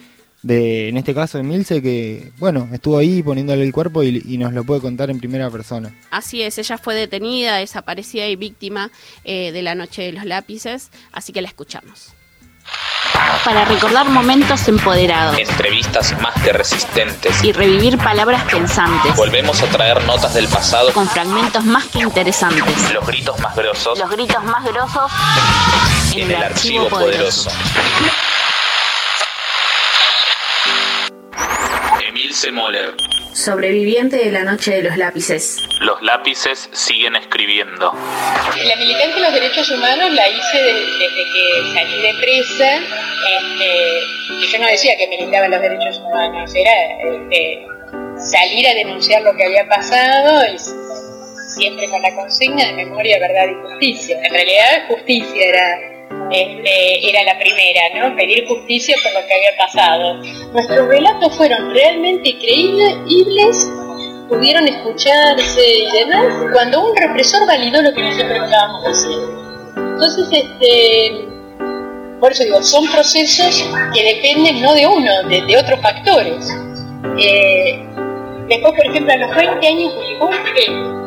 de, 0.42 0.88
en 0.90 0.98
este 0.98 1.14
caso, 1.14 1.38
de 1.38 1.44
Milce, 1.44 1.80
que 1.80 2.32
bueno, 2.38 2.68
estuvo 2.72 2.98
ahí 2.98 3.22
poniéndole 3.22 3.64
el 3.64 3.72
cuerpo 3.72 4.02
y, 4.02 4.22
y 4.26 4.36
nos 4.36 4.52
lo 4.52 4.64
puede 4.64 4.82
contar 4.82 5.10
en 5.10 5.18
primera 5.18 5.50
persona. 5.50 5.94
Así 6.10 6.42
es, 6.42 6.58
ella 6.58 6.76
fue 6.76 6.94
detenida, 6.94 7.56
desaparecida 7.56 8.28
y 8.28 8.36
víctima 8.36 8.90
eh, 9.24 9.52
de 9.52 9.62
la 9.62 9.74
Noche 9.74 10.02
de 10.02 10.12
los 10.12 10.26
Lápices, 10.26 10.90
así 11.12 11.32
que 11.32 11.40
la 11.40 11.48
escuchamos. 11.48 12.12
Para 13.44 13.64
recordar 13.66 14.08
momentos 14.08 14.66
empoderados 14.68 15.38
Entrevistas 15.38 16.18
más 16.20 16.34
que 16.42 16.52
resistentes. 16.52 17.44
y 17.44 17.52
revivir 17.52 17.98
palabras 17.98 18.42
pensantes, 18.44 19.14
Volvemos 19.16 19.60
a 19.62 19.66
traer 19.66 20.02
notas 20.04 20.32
del 20.34 20.48
pasado. 20.48 20.92
con 20.92 21.06
fragmentos 21.08 21.64
más 21.64 21.84
que 21.86 21.98
interesantes. 22.00 22.92
Los 22.92 23.06
gritos 23.06 23.38
más 23.40 23.54
grosos. 23.54 23.98
Los 23.98 24.10
gritos 24.10 24.42
más 24.44 24.64
grosos 24.64 25.12
en 26.14 26.30
el 26.30 26.42
archivo 26.42 26.88
poderoso. 26.88 27.50
Emil 32.00 32.34
Moller. 32.52 32.94
Sobreviviente 33.34 34.16
de 34.16 34.30
la 34.30 34.44
Noche 34.44 34.76
de 34.76 34.82
los 34.84 34.96
Lápices. 34.96 35.58
Los 35.80 36.00
lápices 36.02 36.68
siguen 36.72 37.16
escribiendo. 37.16 37.92
La 37.92 38.76
militancia 38.76 39.14
de 39.16 39.20
los 39.22 39.34
derechos 39.34 39.70
humanos 39.72 40.12
la 40.12 40.28
hice 40.28 40.62
de- 40.62 40.72
desde 40.72 41.24
que 41.32 41.74
salí 41.74 42.00
de 42.00 42.14
presa. 42.20 42.76
Este, 42.78 44.00
que 44.40 44.46
yo 44.52 44.58
no 44.60 44.66
decía 44.68 44.96
que 44.96 45.08
militaba 45.08 45.46
en 45.46 45.50
los 45.50 45.60
derechos 45.60 45.98
humanos, 45.98 46.54
era 46.54 46.72
este, 47.12 47.66
salir 48.30 48.68
a 48.68 48.74
denunciar 48.74 49.22
lo 49.22 49.34
que 49.34 49.44
había 49.44 49.66
pasado 49.68 50.44
y 50.54 50.56
siempre 51.56 51.88
con 51.90 52.02
la 52.02 52.14
consigna 52.14 52.66
de 52.66 52.72
memoria, 52.74 53.18
verdad 53.18 53.46
y 53.50 53.54
justicia. 53.68 54.16
En 54.22 54.32
realidad, 54.32 54.86
justicia 54.88 55.44
era, 55.48 55.78
este, 56.30 57.10
era 57.10 57.22
la 57.24 57.38
primera, 57.38 57.80
¿no? 57.94 58.16
Pedir 58.16 58.46
justicia 58.46 58.96
por 59.02 59.12
lo 59.20 59.26
que 59.26 59.34
había 59.34 59.56
pasado. 59.56 60.14
Nuestros 60.52 60.88
relatos 60.88 61.36
fueron 61.36 61.70
realmente 61.72 62.36
creíbles 62.38 63.68
pudieron 64.28 64.66
escucharse 64.66 65.60
y 65.60 65.90
demás 65.92 66.24
cuando 66.52 66.88
un 66.88 66.96
represor 66.96 67.46
validó 67.46 67.82
lo 67.82 67.92
que 67.92 68.02
nosotros 68.02 68.38
estábamos 68.44 68.84
haciendo. 68.84 69.44
Entonces, 69.76 70.28
este, 70.32 71.28
por 72.20 72.32
eso 72.32 72.44
digo, 72.44 72.62
son 72.62 72.90
procesos 72.90 73.70
que 73.94 74.02
dependen 74.02 74.60
no 74.60 74.74
de 74.74 74.86
uno, 74.86 75.22
de, 75.28 75.56
otros 75.56 75.80
factores. 75.80 76.48
Eh, 77.18 77.78
después, 78.48 78.72
por 78.72 78.86
ejemplo, 78.86 79.12
a 79.12 79.16
los 79.16 79.36
20 79.36 79.66
años 79.66 79.92
golpe, 80.18 81.03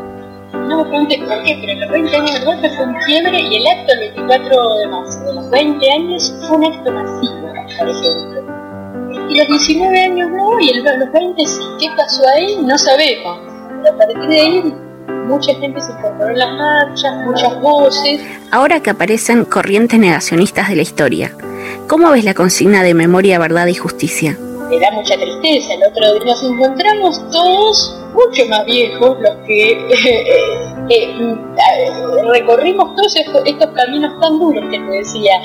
no 0.68 0.78
me 0.84 0.90
preguntes 0.90 1.20
por 1.20 1.44
qué, 1.44 1.58
pero 1.62 1.80
los 1.82 1.92
20 1.92 2.16
años 2.18 2.34
del 2.34 2.46
golpe 2.46 2.70
fue 2.76 2.86
un 2.86 2.96
quiebre 3.06 3.40
y 3.40 3.56
el 3.56 3.68
acto 3.68 3.92
del 3.96 4.00
24 4.16 4.76
de 4.80 4.88
marzo 4.88 5.20
de 5.24 5.34
los 5.34 5.50
20 5.50 5.92
años 5.92 6.36
fue 6.48 6.58
un 6.58 6.66
acto 6.66 6.92
masivo, 6.92 7.42
por 7.80 7.90
ejemplo. 7.90 9.28
Y 9.30 9.38
los 9.38 9.48
19 9.48 10.02
años 10.02 10.30
no, 10.32 10.60
y 10.60 10.70
el- 10.70 10.84
los 10.84 11.12
20 11.12 11.46
sí. 11.46 11.62
¿Qué 11.80 11.88
pasó 11.98 12.24
ahí? 12.36 12.58
No 12.64 12.78
sabemos. 12.78 13.40
Pero 13.84 13.94
a 13.94 13.98
partir 13.98 14.28
de 14.30 14.40
ahí, 14.40 14.74
mucha 15.26 15.54
gente 15.56 15.80
se 15.82 15.92
incorporó 15.92 16.30
en 16.30 16.40
las 16.40 16.52
marchas, 16.54 17.14
muchas 17.26 17.62
voces. 17.62 18.22
Ahora 18.52 18.80
que 18.82 18.90
aparecen 18.90 19.46
corrientes 19.46 20.00
negacionistas 20.00 20.70
de 20.70 20.76
la 20.78 20.82
historia, 20.82 21.32
¿cómo 21.88 22.10
ves 22.12 22.24
la 22.24 22.34
consigna 22.34 22.84
de 22.84 22.94
memoria, 22.94 23.38
verdad 23.40 23.68
y 23.68 23.76
justicia? 23.76 24.38
Me 24.70 24.80
da 24.80 24.92
mucha 24.92 25.16
tristeza. 25.16 25.74
El 25.74 25.84
otro 25.84 26.14
día 26.14 26.26
nos 26.26 26.44
encontramos 26.44 27.32
todos 27.32 27.98
mucho 28.14 28.46
más 28.50 28.66
viejos, 28.66 29.18
los 29.20 29.36
que 29.46 29.72
eh, 29.72 29.86
eh, 30.90 30.90
eh, 30.90 31.12
recorrimos 32.32 32.96
todos 32.96 33.16
estos, 33.16 33.68
caminos 33.76 34.20
tan 34.20 34.40
duros 34.40 34.64
que 34.70 34.80
te 34.80 34.92
decía, 34.92 35.40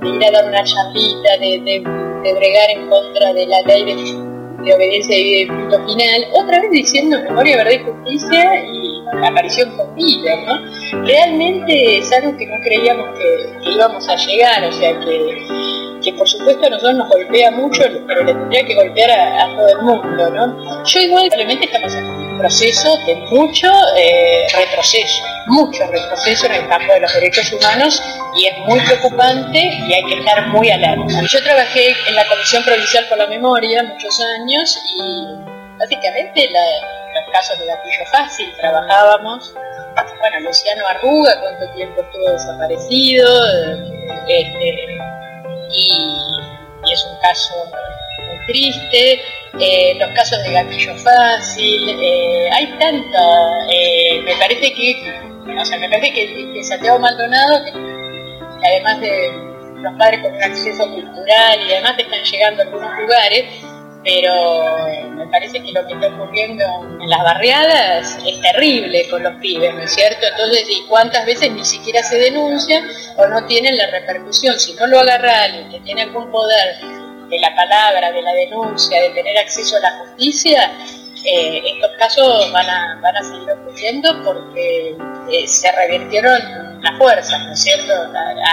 de 0.00 0.08
ir 0.08 0.24
a 0.24 0.30
dar 0.30 0.46
una 0.46 0.64
charlita, 0.64 1.38
de, 1.40 1.60
de, 1.64 2.34
bregar 2.34 2.70
en 2.70 2.88
contra 2.88 3.32
de 3.32 3.46
la 3.46 3.62
ley 3.62 3.84
de, 3.84 4.64
de 4.64 4.74
obediencia 4.74 5.18
y 5.18 5.44
de 5.44 5.52
punto 5.52 5.86
final, 5.86 6.24
otra 6.34 6.60
vez 6.60 6.70
diciendo 6.70 7.18
memoria, 7.20 7.56
verdad 7.56 7.72
y 7.72 7.78
justicia 7.78 8.64
y 8.64 8.92
aparición 9.26 9.76
con 9.76 9.94
vida, 9.94 10.36
¿no? 10.46 11.04
Realmente 11.04 11.98
es 11.98 12.12
algo 12.12 12.36
que 12.36 12.46
no 12.46 12.56
creíamos 12.62 13.18
que 13.18 13.70
íbamos 13.70 14.08
a 14.08 14.16
llegar, 14.16 14.64
o 14.64 14.72
sea 14.72 14.98
que, 15.00 15.91
que 16.02 16.12
por 16.14 16.28
supuesto 16.28 16.66
a 16.66 16.70
nosotros 16.70 16.94
nos 16.94 17.08
golpea 17.08 17.50
mucho, 17.50 17.82
pero 18.06 18.24
le 18.24 18.32
tendría 18.34 18.64
que 18.66 18.74
golpear 18.74 19.10
a, 19.10 19.56
todo 19.56 19.68
el 19.68 19.78
mundo, 19.82 20.30
¿no? 20.30 20.84
Yo 20.84 21.00
igual 21.00 21.30
realmente 21.34 21.66
estamos 21.66 21.94
en 21.94 22.04
un 22.04 22.38
proceso 22.38 22.96
de 23.06 23.14
mucho 23.30 23.68
eh, 23.96 24.46
retroceso, 24.54 25.22
mucho 25.46 25.86
retroceso 25.86 26.46
en 26.46 26.52
el 26.54 26.68
campo 26.68 26.92
de 26.92 27.00
los 27.00 27.14
derechos 27.14 27.52
humanos 27.52 28.02
y 28.36 28.46
es 28.46 28.58
muy 28.66 28.80
preocupante 28.80 29.58
y 29.58 29.92
hay 29.94 30.04
que 30.04 30.18
estar 30.18 30.46
muy 30.48 30.70
alerta. 30.70 31.22
Yo 31.28 31.42
trabajé 31.42 31.94
en 32.08 32.14
la 32.16 32.26
Comisión 32.26 32.64
Provincial 32.64 33.06
por 33.08 33.18
la 33.18 33.26
Memoria 33.26 33.82
muchos 33.84 34.18
años 34.38 34.78
y 34.96 35.78
básicamente 35.78 36.48
la- 36.50 37.00
los 37.20 37.30
casos 37.32 37.58
de 37.58 37.66
gatillo 37.66 38.04
fácil 38.10 38.50
trabajábamos. 38.58 39.54
Bueno, 40.20 40.40
Luciano 40.40 40.86
Arruga, 40.86 41.38
cuánto 41.42 41.74
tiempo 41.74 42.00
estuvo 42.00 42.30
desaparecido, 42.30 43.28
eh, 43.52 43.76
este, 44.28 44.98
y, 45.72 46.92
es 46.92 47.06
un 47.06 47.20
caso 47.20 47.54
muy 48.26 48.46
triste. 48.46 49.20
Eh, 49.60 49.94
los 49.98 50.10
casos 50.14 50.42
de 50.44 50.52
gatillo 50.52 50.94
fácil, 50.96 51.88
eh, 52.00 52.50
hay 52.52 52.66
tanta, 52.78 53.68
eh, 53.70 54.20
me 54.24 54.34
parece 54.36 54.72
que, 54.72 54.96
o 55.60 55.64
sea, 55.64 55.78
me 55.78 55.90
parece 55.90 56.12
que, 56.12 56.64
Santiago 56.64 56.98
Maldonado, 56.98 57.62
que, 57.64 58.66
además 58.66 59.00
de 59.00 59.30
los 59.82 59.94
padres 59.98 60.20
con 60.22 60.34
un 60.34 60.42
acceso 60.42 60.84
cultural 60.90 61.60
y 61.66 61.68
demás 61.68 61.98
están 61.98 62.24
llegando 62.24 62.62
a 62.62 62.64
algunos 62.64 62.98
lugares, 62.98 63.44
pero 64.04 64.88
me 65.16 65.26
parece 65.28 65.62
que 65.62 65.72
lo 65.72 65.86
que 65.86 65.94
está 65.94 66.08
ocurriendo 66.08 66.64
en 67.00 67.08
las 67.08 67.22
barriadas 67.22 68.18
es 68.26 68.40
terrible 68.40 69.08
con 69.08 69.22
los 69.22 69.34
pibes, 69.34 69.74
¿no 69.74 69.82
es 69.82 69.94
cierto? 69.94 70.26
Entonces, 70.26 70.64
¿y 70.68 70.84
cuántas 70.88 71.24
veces 71.24 71.52
ni 71.52 71.64
siquiera 71.64 72.02
se 72.02 72.16
denuncia 72.18 72.82
o 73.16 73.26
no 73.26 73.44
tienen 73.46 73.76
la 73.76 73.86
repercusión? 73.90 74.58
Si 74.58 74.74
no 74.74 74.86
lo 74.86 75.00
agarra 75.00 75.44
alguien 75.44 75.70
que 75.70 75.80
tiene 75.80 76.02
algún 76.02 76.30
poder 76.30 76.76
de 77.28 77.38
la 77.38 77.54
palabra, 77.54 78.12
de 78.12 78.22
la 78.22 78.32
denuncia, 78.34 79.00
de 79.00 79.10
tener 79.10 79.38
acceso 79.38 79.76
a 79.76 79.80
la 79.80 79.98
justicia, 79.98 80.72
eh, 81.24 81.62
estos 81.64 81.90
casos 81.98 82.52
van 82.52 82.68
a, 82.68 82.98
van 83.00 83.16
a 83.16 83.22
seguir 83.22 83.50
ocurriendo 83.50 84.22
porque 84.24 84.96
eh, 85.30 85.46
se 85.46 85.70
revirtieron 85.72 86.80
las 86.82 86.98
fuerzas, 86.98 87.44
¿no 87.44 87.52
es 87.52 87.62
cierto? 87.62 87.92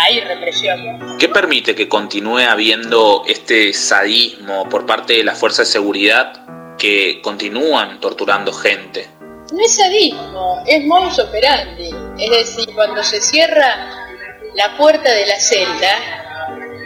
Hay 0.03 0.21
represión. 0.21 1.17
¿Qué 1.17 1.29
permite 1.29 1.73
que 1.75 1.89
continúe 1.89 2.39
habiendo 2.39 3.23
este 3.27 3.73
sadismo 3.73 4.69
por 4.69 4.85
parte 4.85 5.13
de 5.13 5.23
las 5.23 5.37
fuerzas 5.37 5.67
de 5.67 5.73
seguridad 5.73 6.45
que 6.77 7.21
continúan 7.21 7.99
torturando 7.99 8.53
gente? 8.53 9.07
No 9.51 9.59
es 9.65 9.75
sadismo, 9.75 10.63
es 10.67 10.85
modus 10.85 11.17
operandi. 11.19 11.89
Es 12.19 12.29
decir, 12.29 12.73
cuando 12.75 13.03
se 13.03 13.19
cierra 13.19 13.89
la 14.55 14.77
puerta 14.77 15.11
de 15.11 15.25
la 15.25 15.39
celda, 15.39 16.28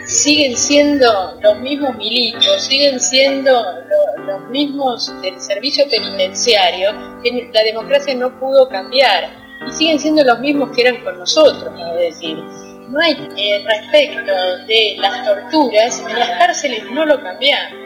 siguen 0.06 0.56
siendo 0.56 1.38
los 1.40 1.58
mismos 1.60 1.96
milicos, 1.96 2.62
siguen 2.62 3.00
siendo 3.00 3.52
lo- 3.52 4.24
los 4.24 4.50
mismos 4.50 5.12
del 5.22 5.40
servicio 5.40 5.84
penitenciario, 5.88 6.92
que 7.22 7.50
la 7.52 7.62
democracia 7.62 8.14
no 8.14 8.38
pudo 8.38 8.68
cambiar, 8.68 9.30
y 9.66 9.72
siguen 9.72 9.98
siendo 9.98 10.24
los 10.24 10.38
mismos 10.40 10.70
que 10.74 10.82
eran 10.82 11.02
con 11.04 11.18
nosotros, 11.18 11.72
es 11.98 12.14
decir, 12.14 12.36
no 12.88 13.00
hay 13.00 13.12
eh, 13.36 13.64
respecto 13.66 14.32
de 14.66 14.96
las 14.98 15.24
torturas, 15.24 16.02
en 16.08 16.18
las 16.18 16.30
cárceles 16.38 16.84
no 16.90 17.06
lo 17.06 17.20
cambiamos. 17.22 17.78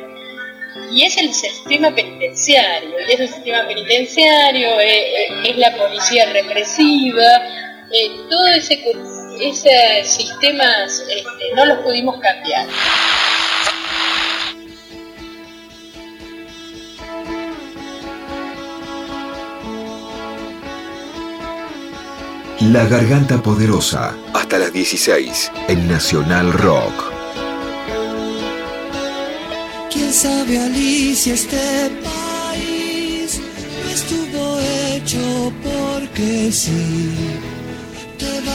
Y 0.92 1.04
es 1.04 1.16
el 1.16 1.32
sistema 1.32 1.94
penitenciario, 1.94 2.90
y 3.08 3.12
es 3.12 3.20
el 3.20 3.28
sistema 3.28 3.66
penitenciario, 3.66 4.80
eh, 4.80 5.22
eh, 5.22 5.50
es 5.50 5.56
la 5.58 5.74
policía 5.76 6.26
represiva, 6.32 7.42
todo 8.28 8.46
ese, 8.48 8.82
esos 9.40 10.06
sistemas 10.06 11.00
este, 11.08 11.54
no 11.54 11.64
los 11.66 11.78
pudimos 11.78 12.18
cambiar. 12.20 12.66
La 22.72 22.84
Garganta 22.86 23.40
Poderosa, 23.40 24.14
hasta 24.34 24.58
las 24.58 24.72
16, 24.72 25.52
en 25.68 25.88
Nacional 25.88 26.52
Rock. 26.52 27.12
¿Quién 29.92 30.12
sabe 30.12 30.58
Alicia 30.58 31.34
este 31.34 31.90
país 32.02 33.40
no 33.84 33.90
estuvo 33.90 34.60
hecho 34.60 35.52
porque 35.62 36.50
sí? 36.52 37.57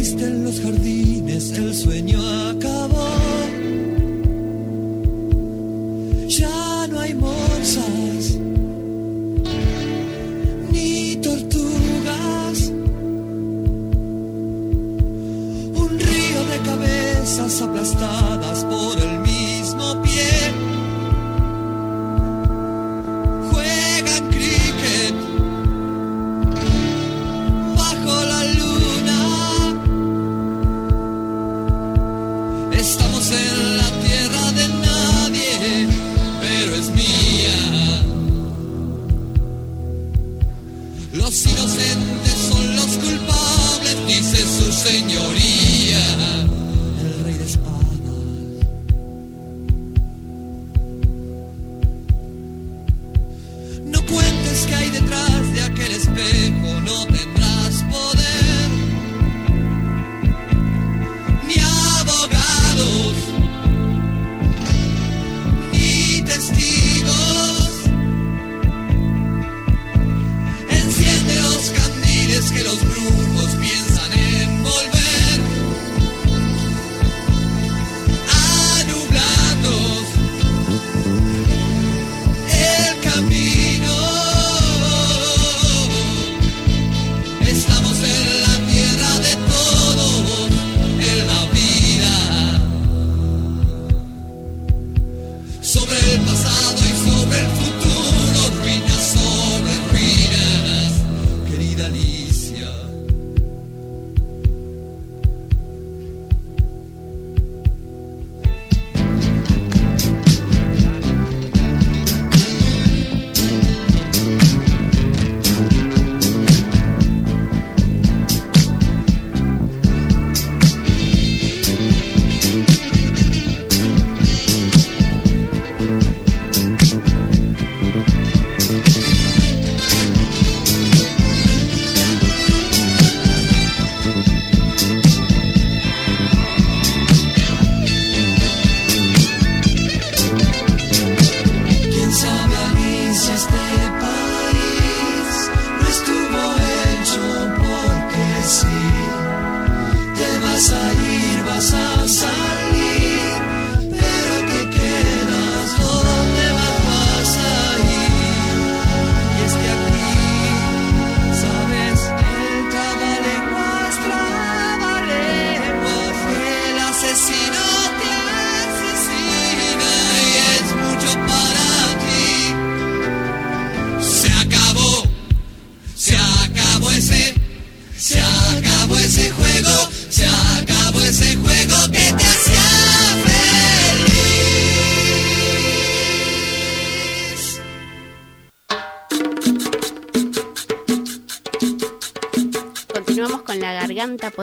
Viste 0.00 0.24
en 0.24 0.44
los 0.44 0.58
jardines, 0.62 1.50
el 1.58 1.74
sueño 1.74 2.18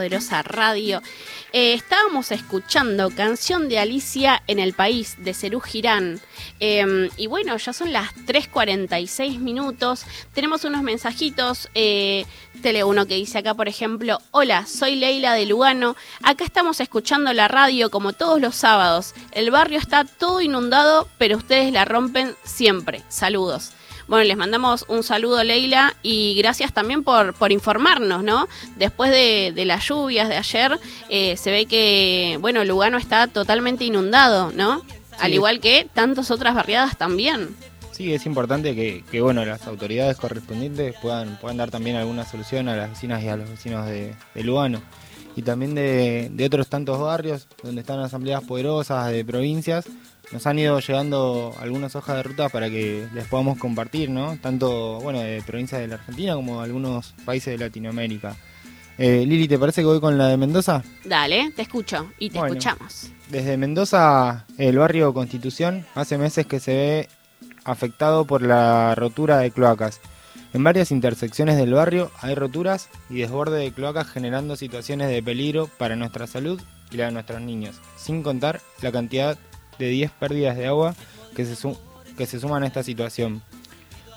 Poderosa 0.08 0.42
Radio. 0.42 1.02
Eh, 1.52 1.74
estábamos 1.74 2.32
escuchando 2.32 3.10
Canción 3.10 3.68
de 3.68 3.78
Alicia 3.78 4.42
en 4.48 4.58
el 4.58 4.72
País 4.72 5.18
de 5.18 5.34
Cerú 5.34 5.60
Girán. 5.60 6.22
Eh, 6.62 7.10
y 7.18 7.28
bueno, 7.28 7.58
ya 7.58 7.74
son 7.74 7.92
las 7.92 8.16
3.46 8.26 9.40
minutos. 9.40 10.06
Tenemos 10.34 10.64
unos 10.64 10.82
mensajitos. 10.82 11.68
Eh, 11.76 12.26
Tele 12.62 12.86
uno 12.86 13.06
que 13.06 13.16
dice 13.16 13.40
acá, 13.40 13.54
por 13.54 13.68
ejemplo, 13.68 14.20
hola, 14.32 14.66
soy 14.66 14.96
Leila 14.96 15.34
de 15.34 15.46
Lugano. 15.46 15.98
Acá 16.24 16.46
estamos 16.46 16.80
escuchando 16.80 17.34
la 17.34 17.50
radio 17.50 17.92
como 17.92 18.14
todos 18.14 18.40
los 18.40 18.56
sábados. 18.56 19.14
El 19.34 19.52
barrio 19.52 19.78
está 19.78 20.06
todo 20.06 20.40
inundado, 20.40 21.10
pero 21.18 21.36
ustedes 21.36 21.74
la 21.74 21.84
rompen 21.84 22.34
siempre. 22.46 23.04
Saludos. 23.10 23.74
Bueno, 24.08 24.24
les 24.24 24.38
mandamos 24.38 24.86
un 24.88 25.04
saludo, 25.04 25.44
Leila, 25.44 25.96
y 26.02 26.36
gracias 26.38 26.74
también 26.74 27.04
por, 27.04 27.34
por 27.34 27.52
informarnos, 27.52 28.24
¿no? 28.24 28.48
Después 28.78 29.12
de, 29.12 29.52
de 29.54 29.66
las 29.66 29.86
lluvias 29.86 30.30
de 30.30 30.38
ayer, 30.38 30.80
eh, 31.10 31.36
se 31.36 31.52
ve 31.52 31.66
que, 31.66 32.38
bueno, 32.40 32.64
Lugano 32.64 32.98
está 32.98 33.28
totalmente 33.28 33.84
inundado, 33.84 34.52
¿no? 34.54 34.82
Al 35.20 35.34
igual 35.34 35.60
que 35.60 35.88
tantas 35.94 36.32
otras 36.32 36.56
barriadas 36.56 36.98
también. 36.98 37.50
Sí, 37.92 38.14
es 38.14 38.26
importante 38.26 38.76
que, 38.76 39.04
que, 39.12 39.22
bueno, 39.22 39.44
las 39.44 39.66
autoridades 39.68 40.16
correspondientes 40.18 40.96
puedan, 41.02 41.38
puedan 41.40 41.58
dar 41.58 41.72
también 41.72 41.96
alguna 41.96 42.26
solución 42.26 42.70
a 42.70 42.76
las 42.76 42.92
vecinas 42.92 43.24
y 43.24 43.28
a 43.28 43.36
los 43.36 43.50
vecinos 43.50 43.88
de, 43.88 44.14
de 44.36 44.44
Lugano. 44.44 44.82
Y 45.36 45.42
también 45.42 45.76
de, 45.76 46.30
de 46.32 46.46
otros 46.46 46.68
tantos 46.68 47.00
barrios 47.00 47.48
donde 47.62 47.82
están 47.82 48.00
asambleas 48.00 48.44
poderosas 48.44 49.12
de 49.12 49.26
provincias 49.26 49.86
nos 50.32 50.46
han 50.46 50.60
ido 50.60 50.80
llegando 50.80 51.56
algunas 51.60 51.96
hojas 51.96 52.18
de 52.18 52.24
ruta 52.24 52.50
para 52.50 52.70
que 52.70 53.08
les 53.14 53.26
podamos 53.28 53.58
compartir, 53.58 54.10
¿no? 54.10 54.38
Tanto, 54.42 55.00
bueno, 55.02 55.20
de 55.20 55.42
provincias 55.46 55.82
de 55.82 55.88
la 55.88 55.96
Argentina 55.96 56.36
como 56.36 56.58
de 56.60 56.66
algunos 56.66 57.14
países 57.26 57.58
de 57.58 57.66
Latinoamérica. 57.66 58.36
Eh, 58.98 59.26
Lili, 59.28 59.48
¿te 59.48 59.60
parece 59.60 59.82
que 59.82 59.86
voy 59.86 60.00
con 60.00 60.18
la 60.18 60.28
de 60.28 60.38
Mendoza? 60.38 60.84
Dale, 61.06 61.52
te 61.56 61.62
escucho 61.62 62.12
y 62.18 62.30
te 62.30 62.40
Bueno. 62.40 62.56
escuchamos. 62.56 63.12
Desde 63.30 63.56
Mendoza, 63.58 64.46
el 64.58 64.78
barrio 64.78 65.14
Constitución, 65.14 65.86
hace 65.96 66.18
meses 66.18 66.46
que 66.48 66.60
se 66.60 66.74
ve 66.74 67.10
afectado 67.64 68.26
por 68.26 68.42
la 68.42 68.96
rotura 68.96 69.38
de 69.38 69.52
cloacas. 69.52 70.00
En 70.54 70.64
varias 70.64 70.92
intersecciones 70.92 71.58
del 71.58 71.74
barrio 71.74 72.10
hay 72.22 72.34
roturas 72.34 72.90
y 73.10 73.16
desborde 73.20 73.60
de 73.60 73.72
cloacas 73.72 74.08
generando 74.08 74.56
situaciones 74.56 75.10
de 75.10 75.22
peligro 75.22 75.70
para 75.78 75.96
nuestra 75.96 76.26
salud 76.26 76.60
y 76.90 76.98
la 76.98 77.06
de 77.06 77.12
nuestros 77.12 77.42
niños, 77.42 77.76
sin 77.98 78.24
contar 78.24 78.62
la 78.82 78.92
cantidad 78.92 79.38
de 79.80 79.90
10 79.90 80.12
pérdidas 80.12 80.58
de 80.58 80.68
agua 80.68 80.96
que 81.36 81.46
se, 81.46 82.40
suman 82.40 82.64
a 82.64 82.68
esta 82.68 82.84
situación. 82.84 83.44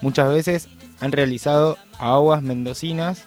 Muchas 0.00 0.30
veces 0.30 0.68
han 1.00 1.12
realizado 1.12 1.76
a 1.98 2.14
aguas 2.14 2.42
mendocinas 2.42 3.24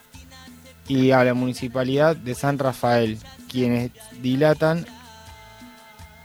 y 0.88 1.11
a 1.11 1.23
la 1.23 1.34
municipalidad 1.35 2.15
de 2.15 2.34
San 2.34 2.57
Rafael, 2.57 3.19
quienes 3.49 3.91
dilatan 4.22 4.85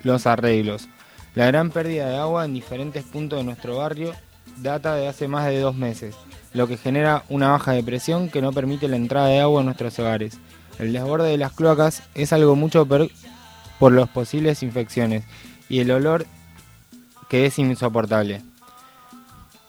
los 0.03 0.27
arreglos. 0.27 0.89
La 1.35 1.47
gran 1.47 1.71
pérdida 1.71 2.09
de 2.09 2.17
agua 2.17 2.47
en 2.47 2.55
diferentes 2.55 3.05
puntos 3.05 3.39
de 3.39 3.45
nuestro 3.45 3.77
barrio 3.77 4.15
data 4.57 4.95
de 4.95 5.07
hace 5.07 5.29
más 5.29 5.47
de 5.47 5.61
dos 5.61 5.77
meses, 5.77 6.17
lo 6.55 6.67
que 6.67 6.79
genera 6.79 7.25
una 7.29 7.51
baja 7.51 7.73
de 7.73 7.83
presión 7.83 8.31
que 8.31 8.43
no 8.43 8.53
permite 8.53 8.89
la 8.89 8.97
entrada 8.97 9.29
de 9.29 9.41
agua 9.41 9.61
en 9.61 9.67
nuestros 9.67 9.99
hogares. 9.99 10.39
El 10.79 10.93
desborde 10.93 11.29
de 11.29 11.39
las 11.39 11.53
cloacas 11.53 12.03
es 12.15 12.33
algo 12.33 12.57
mucho 12.57 12.87
por 12.87 13.93
las 13.93 14.09
posibles 14.09 14.63
infecciones 14.63 15.25
y 15.69 15.81
el 15.81 15.91
olor 15.91 16.27
que 17.29 17.47
es 17.47 17.59
insoportable. 17.59 18.43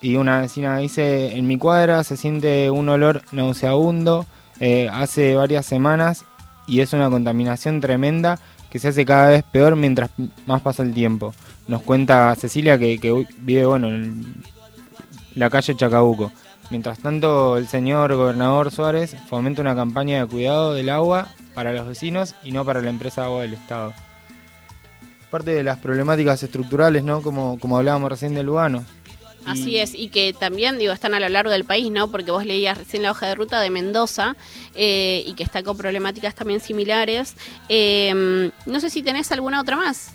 Y 0.02 0.16
una 0.16 0.42
vecina 0.42 0.78
dice, 0.78 1.36
en 1.36 1.46
mi 1.48 1.58
cuadra 1.58 2.04
se 2.04 2.16
siente 2.16 2.72
un 2.72 2.88
olor 2.88 3.22
nauseabundo 3.32 4.26
eh, 4.60 4.90
hace 4.92 5.36
varias 5.36 5.66
semanas 5.66 6.26
y 6.68 6.80
es 6.80 6.94
una 6.94 7.10
contaminación 7.10 7.82
tremenda 7.82 8.40
que 8.70 8.80
se 8.80 8.90
hace 8.90 9.06
cada 9.06 9.30
vez 9.30 9.44
peor 9.44 9.76
mientras 9.76 10.10
más 10.46 10.62
pasa 10.62 10.84
el 10.84 10.94
tiempo. 10.94 11.34
Nos 11.68 11.82
cuenta 11.82 12.34
Cecilia 12.36 12.78
que, 12.78 12.98
que 13.00 13.28
vive 13.40 13.66
bueno, 13.66 13.88
en 13.88 14.44
la 15.36 15.50
calle 15.50 15.76
Chacabuco. 15.76 16.32
Mientras 16.70 17.00
tanto, 17.00 17.58
el 17.58 17.68
señor 17.68 18.16
gobernador 18.16 18.72
Suárez 18.72 19.16
fomenta 19.28 19.62
una 19.62 19.76
campaña 19.76 20.20
de 20.20 20.28
cuidado 20.28 20.74
del 20.74 20.90
agua 20.90 21.28
para 21.56 21.74
los 21.74 21.88
vecinos 21.88 22.36
y 22.44 22.52
no 22.52 22.64
para 22.64 22.82
la 22.82 22.92
empresa 22.92 23.22
de 23.22 23.28
agua 23.28 23.42
del 23.42 23.54
Estado. 23.54 23.94
Parte 25.30 25.52
de 25.52 25.64
las 25.64 25.78
problemáticas 25.78 26.42
estructurales, 26.42 27.04
¿no? 27.04 27.22
Como, 27.22 27.60
como 27.60 27.78
hablábamos 27.78 28.10
recién 28.10 28.34
de 28.34 28.44
Lugano. 28.44 28.84
Así 29.46 29.78
es, 29.78 29.96
y 29.96 30.10
que 30.10 30.34
también, 30.34 30.78
digo, 30.78 30.92
están 30.94 31.14
a 31.14 31.20
lo 31.20 31.30
largo 31.30 31.50
del 31.50 31.64
país, 31.64 31.90
¿no? 31.90 32.12
Porque 32.12 32.30
vos 32.30 32.46
leías 32.46 32.78
recién 32.78 33.04
la 33.04 33.12
hoja 33.12 33.28
de 33.28 33.36
ruta 33.36 33.62
de 33.62 33.70
Mendoza 33.70 34.36
eh, 34.76 35.24
y 35.26 35.34
que 35.34 35.44
está 35.44 35.64
con 35.64 35.78
problemáticas 35.78 36.36
también 36.36 36.60
similares. 36.60 37.36
Eh, 37.68 38.52
no 38.66 38.80
sé 38.80 38.90
si 38.90 39.02
tenés 39.02 39.32
alguna 39.32 39.62
otra 39.62 39.76
más. 39.76 40.12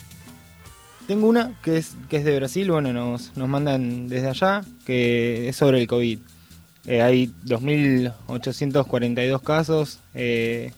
Tengo 1.07 1.29
una 1.29 1.53
que 1.63 1.77
es, 1.79 1.97
que 2.09 2.17
es 2.19 2.25
de 2.25 2.37
Brasil, 2.37 2.71
bueno, 2.71 2.93
nos, 2.93 3.37
nos 3.37 3.49
mandan 3.49 4.09
desde 4.09 4.29
allá, 4.29 4.63
que 4.87 5.49
es 5.49 5.57
sobre 5.57 5.81
el 5.81 5.87
COVID. 5.87 6.19
Eh, 6.87 7.03
hay 7.03 7.31
2.842 7.45 9.43
casos, 9.43 10.01
eh, 10.15 10.73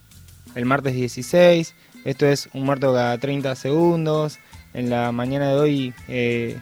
el 0.54 0.64
martes 0.64 0.94
16, 0.94 1.74
esto 2.06 2.24
es 2.26 2.48
un 2.52 2.62
muerto 2.62 2.92
cada 2.92 3.18
30 3.18 3.56
segundos. 3.56 4.38
En 4.74 4.90
la 4.90 5.10
mañana 5.10 5.48
de 5.48 5.56
hoy, 5.56 5.94
eh, 6.06 6.56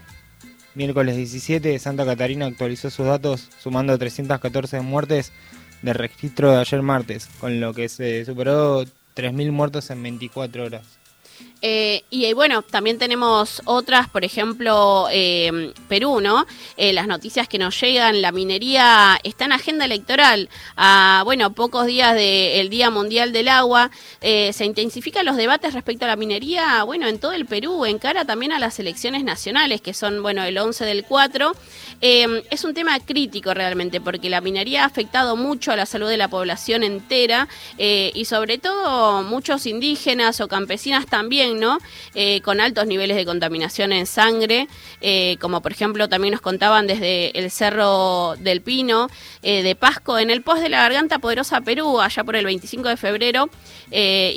miércoles 0.74 1.16
17, 1.16 1.78
Santa 1.78 2.06
Catarina 2.06 2.46
actualizó 2.46 2.88
sus 2.88 3.04
datos 3.04 3.50
sumando 3.58 3.98
314 3.98 4.80
muertes 4.80 5.32
del 5.82 5.96
registro 5.96 6.50
de 6.50 6.60
ayer 6.60 6.80
martes, 6.80 7.28
con 7.40 7.60
lo 7.60 7.74
que 7.74 7.90
se 7.90 8.24
superó 8.24 8.84
3.000 9.14 9.52
muertos 9.52 9.90
en 9.90 10.02
24 10.02 10.64
horas. 10.64 11.03
Eh, 11.66 12.04
y 12.10 12.26
eh, 12.26 12.34
bueno, 12.34 12.60
también 12.60 12.98
tenemos 12.98 13.62
otras, 13.64 14.06
por 14.10 14.22
ejemplo, 14.22 15.08
eh, 15.10 15.72
Perú, 15.88 16.20
¿no? 16.20 16.46
Las 16.76 17.06
noticias 17.06 17.48
que 17.48 17.56
nos 17.56 17.80
llegan, 17.80 18.20
la 18.20 18.32
minería 18.32 19.18
está 19.22 19.46
en 19.46 19.52
agenda 19.52 19.86
electoral. 19.86 20.50
A, 20.76 21.22
bueno, 21.24 21.54
pocos 21.54 21.86
días 21.86 22.14
del 22.14 22.68
Día 22.68 22.90
Mundial 22.90 23.32
del 23.32 23.48
Agua, 23.48 23.90
se 24.20 24.64
intensifican 24.64 25.24
los 25.24 25.36
debates 25.36 25.72
respecto 25.72 26.04
a 26.04 26.08
la 26.08 26.16
minería, 26.16 26.82
bueno, 26.82 27.08
en 27.08 27.18
todo 27.18 27.32
el 27.32 27.46
Perú, 27.46 27.86
en 27.86 27.98
cara 27.98 28.26
también 28.26 28.52
a 28.52 28.58
las 28.58 28.78
elecciones 28.78 29.24
nacionales, 29.24 29.80
que 29.80 29.94
son, 29.94 30.22
bueno, 30.22 30.44
el 30.44 30.58
11 30.58 30.84
del 30.84 31.04
4. 31.04 31.54
Eh, 32.02 32.42
es 32.50 32.64
un 32.64 32.74
tema 32.74 33.00
crítico 33.00 33.54
realmente, 33.54 34.02
porque 34.02 34.28
la 34.28 34.42
minería 34.42 34.82
ha 34.82 34.86
afectado 34.86 35.36
mucho 35.36 35.72
a 35.72 35.76
la 35.76 35.86
salud 35.86 36.08
de 36.08 36.18
la 36.18 36.28
población 36.28 36.82
entera 36.82 37.48
y 37.78 38.24
sobre 38.26 38.58
todo 38.58 39.22
muchos 39.22 39.64
indígenas 39.64 40.42
o 40.42 40.48
campesinas 40.48 41.06
también, 41.06 41.53
Eh, 42.14 42.40
con 42.42 42.60
altos 42.60 42.86
niveles 42.86 43.16
de 43.16 43.24
contaminación 43.24 43.92
en 43.92 44.06
sangre, 44.06 44.68
eh, 45.00 45.36
como 45.40 45.60
por 45.60 45.72
ejemplo 45.72 46.08
también 46.08 46.32
nos 46.32 46.40
contaban 46.40 46.86
desde 46.86 47.36
el 47.38 47.50
Cerro 47.50 48.34
del 48.38 48.60
Pino, 48.60 49.08
eh, 49.42 49.62
de 49.62 49.74
Pasco, 49.76 50.18
en 50.18 50.30
el 50.30 50.42
post 50.42 50.62
de 50.62 50.68
la 50.68 50.82
Garganta 50.82 51.18
Poderosa 51.18 51.60
Perú, 51.60 52.00
allá 52.00 52.24
por 52.24 52.36
el 52.36 52.44
25 52.44 52.88
de 52.88 52.96
febrero, 52.96 53.48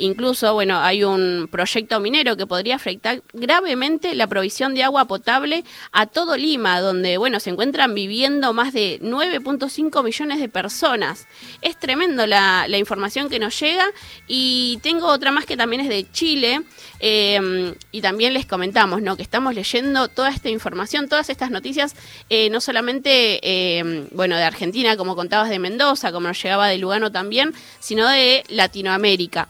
incluso, 0.00 0.54
bueno, 0.54 0.78
hay 0.78 1.02
un 1.02 1.48
proyecto 1.50 1.98
minero 1.98 2.36
que 2.36 2.46
podría 2.46 2.76
afectar 2.76 3.22
gravemente 3.32 4.14
la 4.14 4.26
provisión 4.26 4.74
de 4.74 4.84
agua 4.84 5.06
potable 5.06 5.64
a 5.90 6.06
todo 6.06 6.36
Lima, 6.36 6.80
donde, 6.80 7.16
bueno, 7.18 7.40
se 7.40 7.50
encuentran 7.50 7.94
viviendo 7.94 8.52
más 8.52 8.72
de 8.72 9.00
9.5 9.02 10.04
millones 10.04 10.40
de 10.40 10.48
personas. 10.48 11.26
Es 11.62 11.76
tremendo 11.76 12.26
la 12.26 12.78
información 12.78 13.28
que 13.28 13.38
nos 13.40 13.58
llega 13.58 13.86
y 14.28 14.78
tengo 14.82 15.08
otra 15.08 15.32
más 15.32 15.46
que 15.46 15.56
también 15.56 15.80
es 15.80 15.88
de 15.88 16.06
Chile. 16.12 16.62
Eh, 17.00 17.74
y 17.92 18.00
también 18.00 18.34
les 18.34 18.46
comentamos, 18.46 19.02
¿no? 19.02 19.16
Que 19.16 19.22
estamos 19.22 19.54
leyendo 19.54 20.08
toda 20.08 20.30
esta 20.30 20.48
información, 20.48 21.08
todas 21.08 21.30
estas 21.30 21.50
noticias, 21.50 21.94
eh, 22.30 22.50
no 22.50 22.60
solamente, 22.60 23.40
eh, 23.42 24.06
bueno, 24.12 24.36
de 24.36 24.44
Argentina, 24.44 24.96
como 24.96 25.16
contabas 25.16 25.50
de 25.50 25.58
Mendoza, 25.58 26.12
como 26.12 26.28
nos 26.28 26.42
llegaba 26.42 26.68
de 26.68 26.78
Lugano 26.78 27.12
también, 27.12 27.54
sino 27.80 28.08
de 28.08 28.44
Latinoamérica. 28.48 29.48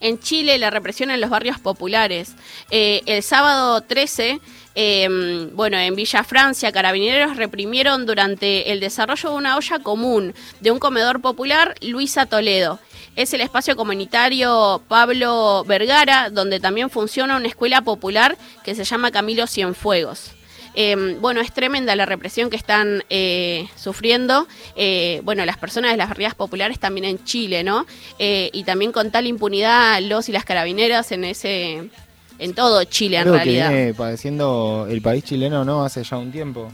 En 0.00 0.18
Chile, 0.18 0.58
la 0.58 0.70
represión 0.70 1.10
en 1.10 1.20
los 1.20 1.30
barrios 1.30 1.58
populares. 1.58 2.34
Eh, 2.70 3.02
el 3.06 3.22
sábado 3.22 3.80
13, 3.80 4.40
eh, 4.76 5.48
bueno, 5.54 5.78
en 5.78 5.96
Villa 5.96 6.22
Francia, 6.22 6.70
carabineros 6.70 7.36
reprimieron 7.36 8.04
durante 8.04 8.70
el 8.70 8.78
desarrollo 8.78 9.30
de 9.30 9.36
una 9.36 9.56
olla 9.56 9.78
común 9.78 10.34
de 10.60 10.70
un 10.70 10.78
comedor 10.78 11.22
popular, 11.22 11.74
Luisa 11.80 12.26
Toledo. 12.26 12.78
Es 13.16 13.32
el 13.32 13.40
espacio 13.40 13.74
comunitario 13.74 14.82
Pablo 14.86 15.64
Vergara, 15.66 16.28
donde 16.28 16.60
también 16.60 16.90
funciona 16.90 17.38
una 17.38 17.48
escuela 17.48 17.80
popular 17.80 18.36
que 18.62 18.74
se 18.74 18.84
llama 18.84 19.10
Camilo 19.10 19.46
Cienfuegos. 19.46 20.32
Eh, 20.78 21.16
bueno, 21.22 21.40
es 21.40 21.52
tremenda 21.52 21.96
la 21.96 22.04
represión 22.04 22.50
que 22.50 22.56
están 22.56 23.02
eh, 23.08 23.66
sufriendo, 23.76 24.46
eh, 24.76 25.22
bueno, 25.24 25.46
las 25.46 25.56
personas 25.56 25.90
de 25.92 25.96
las 25.96 26.10
barriadas 26.10 26.34
populares 26.34 26.78
también 26.78 27.06
en 27.06 27.24
Chile, 27.24 27.64
¿no? 27.64 27.86
Eh, 28.18 28.50
y 28.52 28.64
también 28.64 28.92
con 28.92 29.10
tal 29.10 29.26
impunidad 29.26 30.02
los 30.02 30.28
y 30.28 30.32
las 30.32 30.44
carabineras 30.44 31.12
en 31.12 31.24
ese, 31.24 31.88
en 32.38 32.54
todo 32.54 32.82
Chile 32.84 33.18
en 33.18 33.24
que 33.24 33.30
realidad. 33.30 33.70
viene 33.70 33.94
padeciendo 33.94 34.86
el 34.88 35.00
país 35.02 35.24
chileno, 35.24 35.64
¿no? 35.64 35.84
Hace 35.84 36.02
ya 36.04 36.16
un 36.18 36.30
tiempo. 36.32 36.70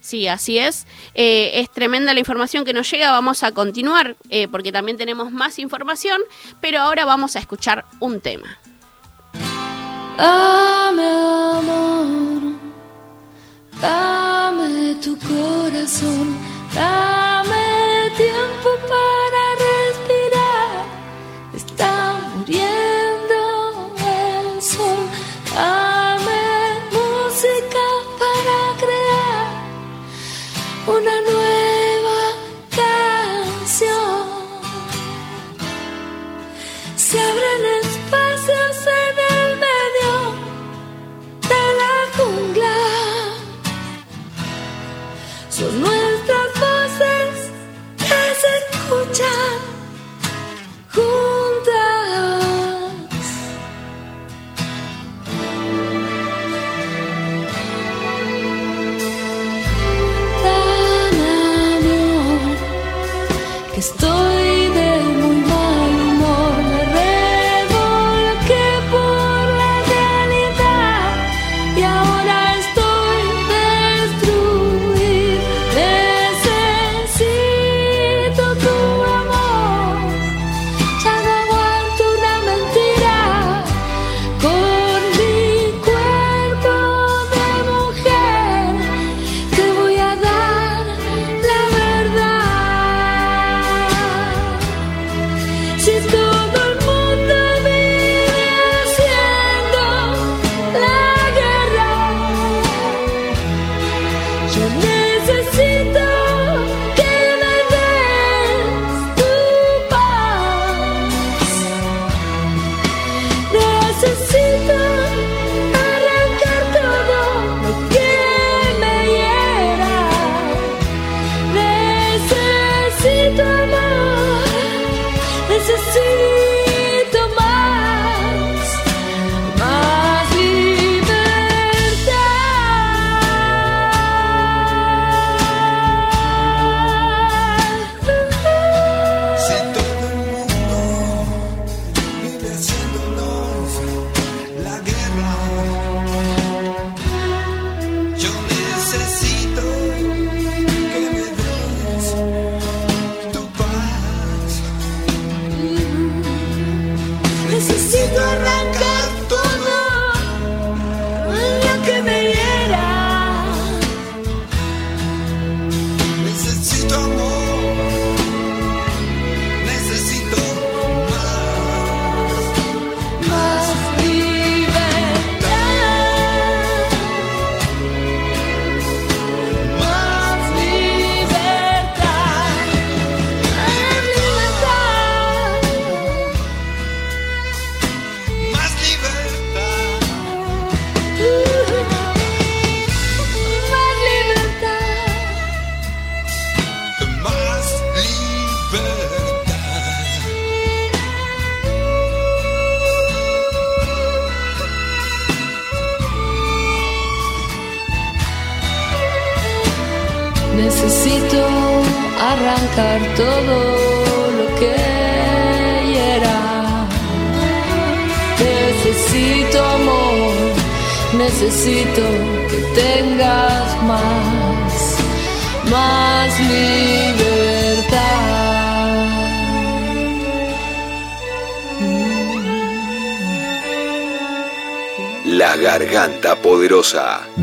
Sí, 0.00 0.26
así 0.26 0.58
es. 0.58 0.86
Eh, 1.14 1.60
es 1.60 1.70
tremenda 1.70 2.14
la 2.14 2.20
información 2.20 2.64
que 2.64 2.72
nos 2.72 2.90
llega. 2.90 3.10
Vamos 3.10 3.42
a 3.42 3.52
continuar 3.52 4.16
eh, 4.30 4.48
porque 4.48 4.72
también 4.72 4.96
tenemos 4.96 5.30
más 5.32 5.58
información, 5.58 6.20
pero 6.62 6.80
ahora 6.80 7.04
vamos 7.04 7.36
a 7.36 7.40
escuchar 7.40 7.84
un 8.00 8.20
tema. 8.20 8.58
Dame 10.16 11.06
amor, 11.06 12.54
dame 13.80 14.94
tu 14.96 15.16
corazón, 15.18 16.36
dame 16.74 18.10
tiempo 18.16 18.70
para 18.88 19.27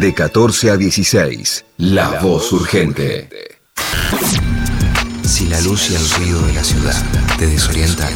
De 0.05 0.13
14 0.13 0.69
a 0.69 0.77
16. 0.77 1.65
La, 1.77 2.19
voz 2.21 2.51
urgente. 2.51 3.27
Si 5.23 5.47
la 5.47 5.59
luz 5.61 5.89
y 5.89 5.95
el 5.95 6.09
ruido 6.11 6.43
de 6.43 6.53
la 6.53 6.63
ciudad 6.63 7.03
te 7.39 7.47
desorientan, 7.47 8.13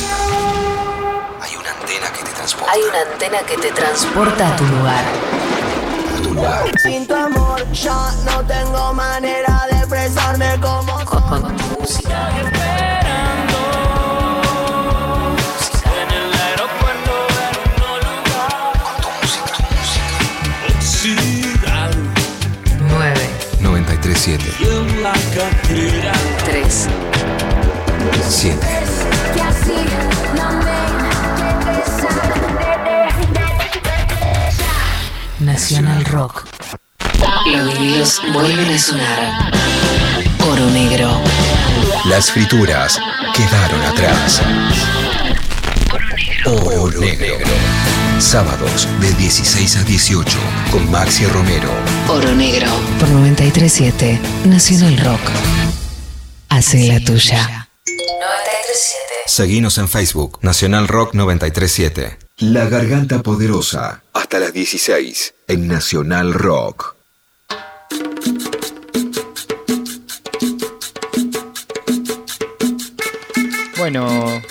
hay 1.41 1.55
una 1.55 1.71
antena 1.71 2.13
que 2.13 2.23
te 2.23 2.29
transporta 2.29 2.71
Hay 2.71 2.81
una 2.83 3.11
antena 3.11 3.39
que 3.39 3.57
te 3.57 3.71
transporta 3.71 4.53
a 4.53 4.55
tu 4.55 4.65
lugar. 4.65 5.03
a 5.03 6.21
tu 6.21 6.33
lugar. 6.35 6.79
Sin 6.79 7.07
tu 7.07 7.15
amor 7.15 7.71
ya 7.71 8.11
no 8.23 8.45
tengo 8.45 8.93
manera 8.93 9.65
de 9.71 9.77
expresarme 9.79 10.59
como 10.61 10.93
Con 11.05 11.57
tu 11.57 11.79
música. 11.79 12.58
7. 28.39 28.57
Que 29.33 29.41
así 29.41 29.73
no 30.33 30.49
me 30.63 30.79
Nacional 35.45 36.05
Rock. 36.05 36.47
Los 37.51 37.73
vinilos 37.73 38.21
vuelven 38.31 38.73
a 38.73 38.79
sonar. 38.79 39.51
Oro 40.49 40.69
negro. 40.69 41.21
Las 42.05 42.31
frituras 42.31 42.97
quedaron 43.35 43.81
atrás. 43.81 44.41
Oro 46.45 46.97
negro. 46.97 47.35
Sábados 48.19 48.87
de 49.01 49.11
16 49.15 49.75
a 49.75 49.83
18 49.83 50.37
con 50.71 50.89
Maxi 50.89 51.25
Romero, 51.25 51.69
Oro 52.07 52.33
Negro. 52.33 52.67
Por 52.99 53.09
937 53.09 54.17
Nacional 54.45 54.97
Rock. 54.99 55.19
Hace 56.47 56.87
la 56.87 57.01
tuya. 57.01 57.58
937. 59.39 59.47
Seguinos 59.47 59.77
en 59.77 59.87
Facebook, 59.87 60.39
Nacional 60.41 60.89
Rock 60.89 61.13
937. 61.13 62.17
La 62.39 62.67
Garganta 62.67 63.23
Poderosa, 63.23 64.03
hasta 64.11 64.37
las 64.37 64.51
16, 64.51 65.33
en 65.47 65.65
Nacional 65.65 66.33
Rock. 66.33 66.97
Bueno, 73.77 74.05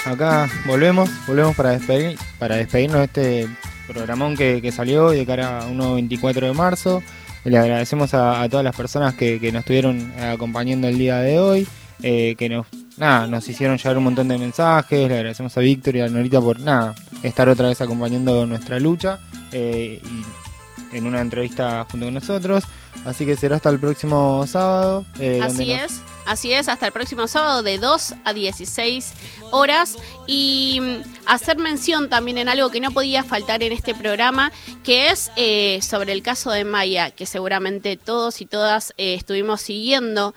acá 0.06 0.48
volvemos, 0.66 1.10
volvemos 1.26 1.54
para 1.54 1.72
despedir, 1.72 2.18
para 2.38 2.56
despedirnos 2.56 3.00
de 3.00 3.04
este 3.42 3.48
programón 3.86 4.38
que, 4.38 4.62
que 4.62 4.72
salió 4.72 5.10
de 5.10 5.26
cara 5.26 5.60
a 5.60 5.66
un 5.66 5.76
nuevo 5.76 5.94
24 5.96 6.46
de 6.46 6.54
marzo. 6.54 7.02
Le 7.44 7.58
agradecemos 7.58 8.14
a, 8.14 8.40
a 8.40 8.48
todas 8.48 8.64
las 8.64 8.74
personas 8.74 9.12
que, 9.12 9.38
que 9.38 9.52
nos 9.52 9.60
estuvieron 9.60 10.14
acompañando 10.18 10.88
el 10.88 10.96
día 10.96 11.18
de 11.18 11.38
hoy, 11.38 11.68
eh, 12.02 12.36
que 12.38 12.48
nos, 12.48 12.66
nada, 12.98 13.26
nos 13.26 13.48
hicieron 13.48 13.76
llegar 13.76 13.96
un 13.98 14.04
montón 14.04 14.28
de 14.28 14.38
mensajes. 14.38 15.08
Le 15.08 15.16
agradecemos 15.16 15.56
a 15.56 15.60
Víctor 15.60 15.96
y 15.96 16.00
a 16.00 16.08
Norita 16.08 16.40
por 16.40 16.60
nada, 16.60 16.94
estar 17.22 17.48
otra 17.48 17.68
vez 17.68 17.80
acompañando 17.80 18.46
nuestra 18.46 18.78
lucha 18.78 19.18
eh, 19.52 20.00
en 20.92 21.06
una 21.06 21.20
entrevista 21.20 21.86
junto 21.90 22.06
con 22.06 22.14
nosotros. 22.14 22.64
Así 23.04 23.24
que 23.24 23.36
será 23.36 23.56
hasta 23.56 23.70
el 23.70 23.78
próximo 23.78 24.44
sábado. 24.46 25.04
eh, 25.20 25.40
Así 25.42 25.66
nos- 25.72 25.82
es, 25.92 26.00
así 26.26 26.52
es, 26.52 26.68
hasta 26.68 26.86
el 26.86 26.92
próximo 26.92 27.28
sábado 27.28 27.62
de 27.62 27.78
2 27.78 28.14
a 28.24 28.32
16 28.32 29.12
horas. 29.52 29.96
Y 30.26 30.80
mm, 30.82 30.96
hacer 31.26 31.58
mención 31.58 32.08
también 32.08 32.38
en 32.38 32.48
algo 32.48 32.70
que 32.70 32.80
no 32.80 32.90
podía 32.90 33.22
faltar 33.22 33.62
en 33.62 33.72
este 33.72 33.94
programa, 33.94 34.50
que 34.82 35.10
es 35.10 35.30
eh, 35.36 35.78
sobre 35.80 36.12
el 36.12 36.22
caso 36.22 36.50
de 36.50 36.64
Maya, 36.64 37.12
que 37.12 37.24
seguramente 37.24 37.96
todos 37.96 38.40
y 38.40 38.46
todas 38.46 38.92
eh, 38.98 39.14
estuvimos 39.14 39.60
siguiendo 39.60 40.34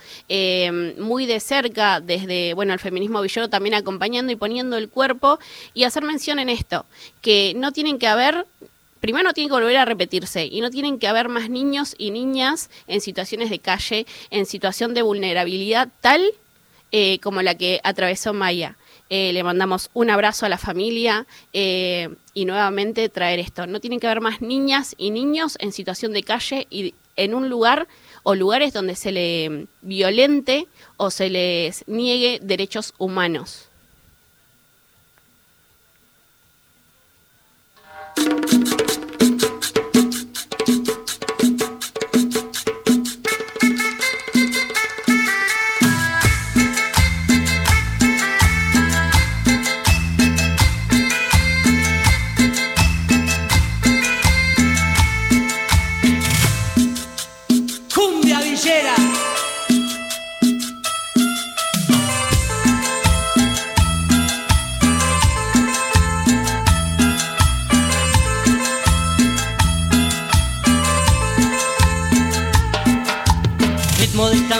muy 0.99 1.25
de 1.25 1.39
cerca 1.39 1.99
desde, 1.99 2.53
bueno, 2.53 2.73
el 2.73 2.79
feminismo 2.79 3.21
villero 3.21 3.49
también 3.49 3.73
acompañando 3.73 4.31
y 4.31 4.35
poniendo 4.35 4.77
el 4.77 4.87
cuerpo. 4.89 5.39
Y 5.73 5.83
hacer 5.83 6.03
mención 6.03 6.37
en 6.39 6.49
esto, 6.49 6.85
que 7.21 7.53
no 7.55 7.71
tienen 7.71 7.97
que 7.97 8.07
haber 8.07 8.45
primero 9.01 9.27
no 9.27 9.33
tiene 9.33 9.49
que 9.49 9.55
volver 9.55 9.75
a 9.75 9.85
repetirse 9.85 10.45
y 10.45 10.61
no 10.61 10.69
tienen 10.69 10.99
que 10.99 11.07
haber 11.07 11.27
más 11.27 11.49
niños 11.49 11.95
y 11.97 12.11
niñas 12.11 12.69
en 12.87 13.01
situaciones 13.01 13.49
de 13.49 13.59
calle, 13.59 14.05
en 14.29 14.45
situación 14.45 14.93
de 14.93 15.01
vulnerabilidad 15.01 15.89
tal 15.99 16.23
eh, 16.93 17.19
como 17.19 17.41
la 17.41 17.55
que 17.55 17.81
atravesó 17.83 18.33
Maya. 18.33 18.77
Eh, 19.09 19.33
le 19.33 19.43
mandamos 19.43 19.89
un 19.93 20.09
abrazo 20.09 20.45
a 20.45 20.49
la 20.49 20.57
familia 20.57 21.25
eh, 21.51 22.07
y 22.33 22.45
nuevamente 22.45 23.09
traer 23.09 23.39
esto. 23.39 23.67
No 23.67 23.81
tienen 23.81 23.99
que 23.99 24.07
haber 24.07 24.21
más 24.21 24.41
niñas 24.41 24.95
y 24.97 25.11
niños 25.11 25.57
en 25.59 25.73
situación 25.73 26.13
de 26.13 26.23
calle 26.23 26.67
y 26.69 26.93
en 27.17 27.33
un 27.33 27.49
lugar 27.49 27.89
o 28.23 28.35
lugares 28.35 28.71
donde 28.71 28.95
se 28.95 29.11
le 29.11 29.67
violente 29.81 30.67
o 30.95 31.11
se 31.11 31.29
les 31.29 31.85
niegue 31.87 32.39
derechos 32.41 32.93
humanos. 32.97 33.67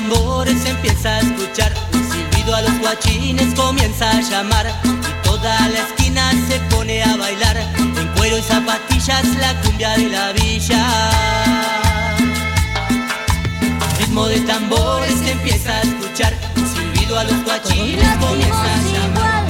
Tambores 0.01 0.65
empieza 0.65 1.09
a 1.09 1.19
escuchar, 1.19 1.73
un 1.93 2.11
silbido 2.11 2.55
a 2.55 2.61
los 2.61 2.79
guachines 2.79 3.53
comienza 3.55 4.09
a 4.09 4.21
llamar. 4.21 4.65
Y 4.83 5.27
toda 5.27 5.67
la 5.69 5.79
esquina 5.79 6.31
se 6.47 6.59
pone 6.75 7.03
a 7.03 7.15
bailar, 7.17 7.57
en 7.57 8.07
cuero 8.15 8.37
y 8.37 8.41
zapatillas 8.41 9.25
la 9.39 9.59
cumbia 9.61 9.91
de 9.91 10.09
la 10.09 10.31
villa. 10.33 10.85
Ritmo 13.99 14.27
de 14.27 14.39
tambores 14.41 15.21
empieza 15.27 15.71
a 15.71 15.81
escuchar, 15.81 16.33
un 16.55 16.67
silbido 16.67 17.19
a 17.19 17.23
los 17.23 17.43
guachines 17.43 18.17
comienza 18.17 18.63
a 18.63 18.81
llamar. 18.93 19.43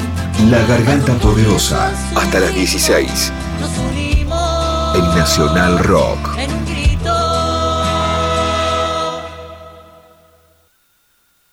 La 0.50 0.60
Garganta 0.66 1.14
Poderosa, 1.16 1.92
hasta 2.16 2.40
las 2.40 2.54
16, 2.54 3.32
Nos 3.60 3.78
unimos 3.78 4.96
en 4.96 5.06
Nacional 5.18 5.80
Rock. 5.80 6.38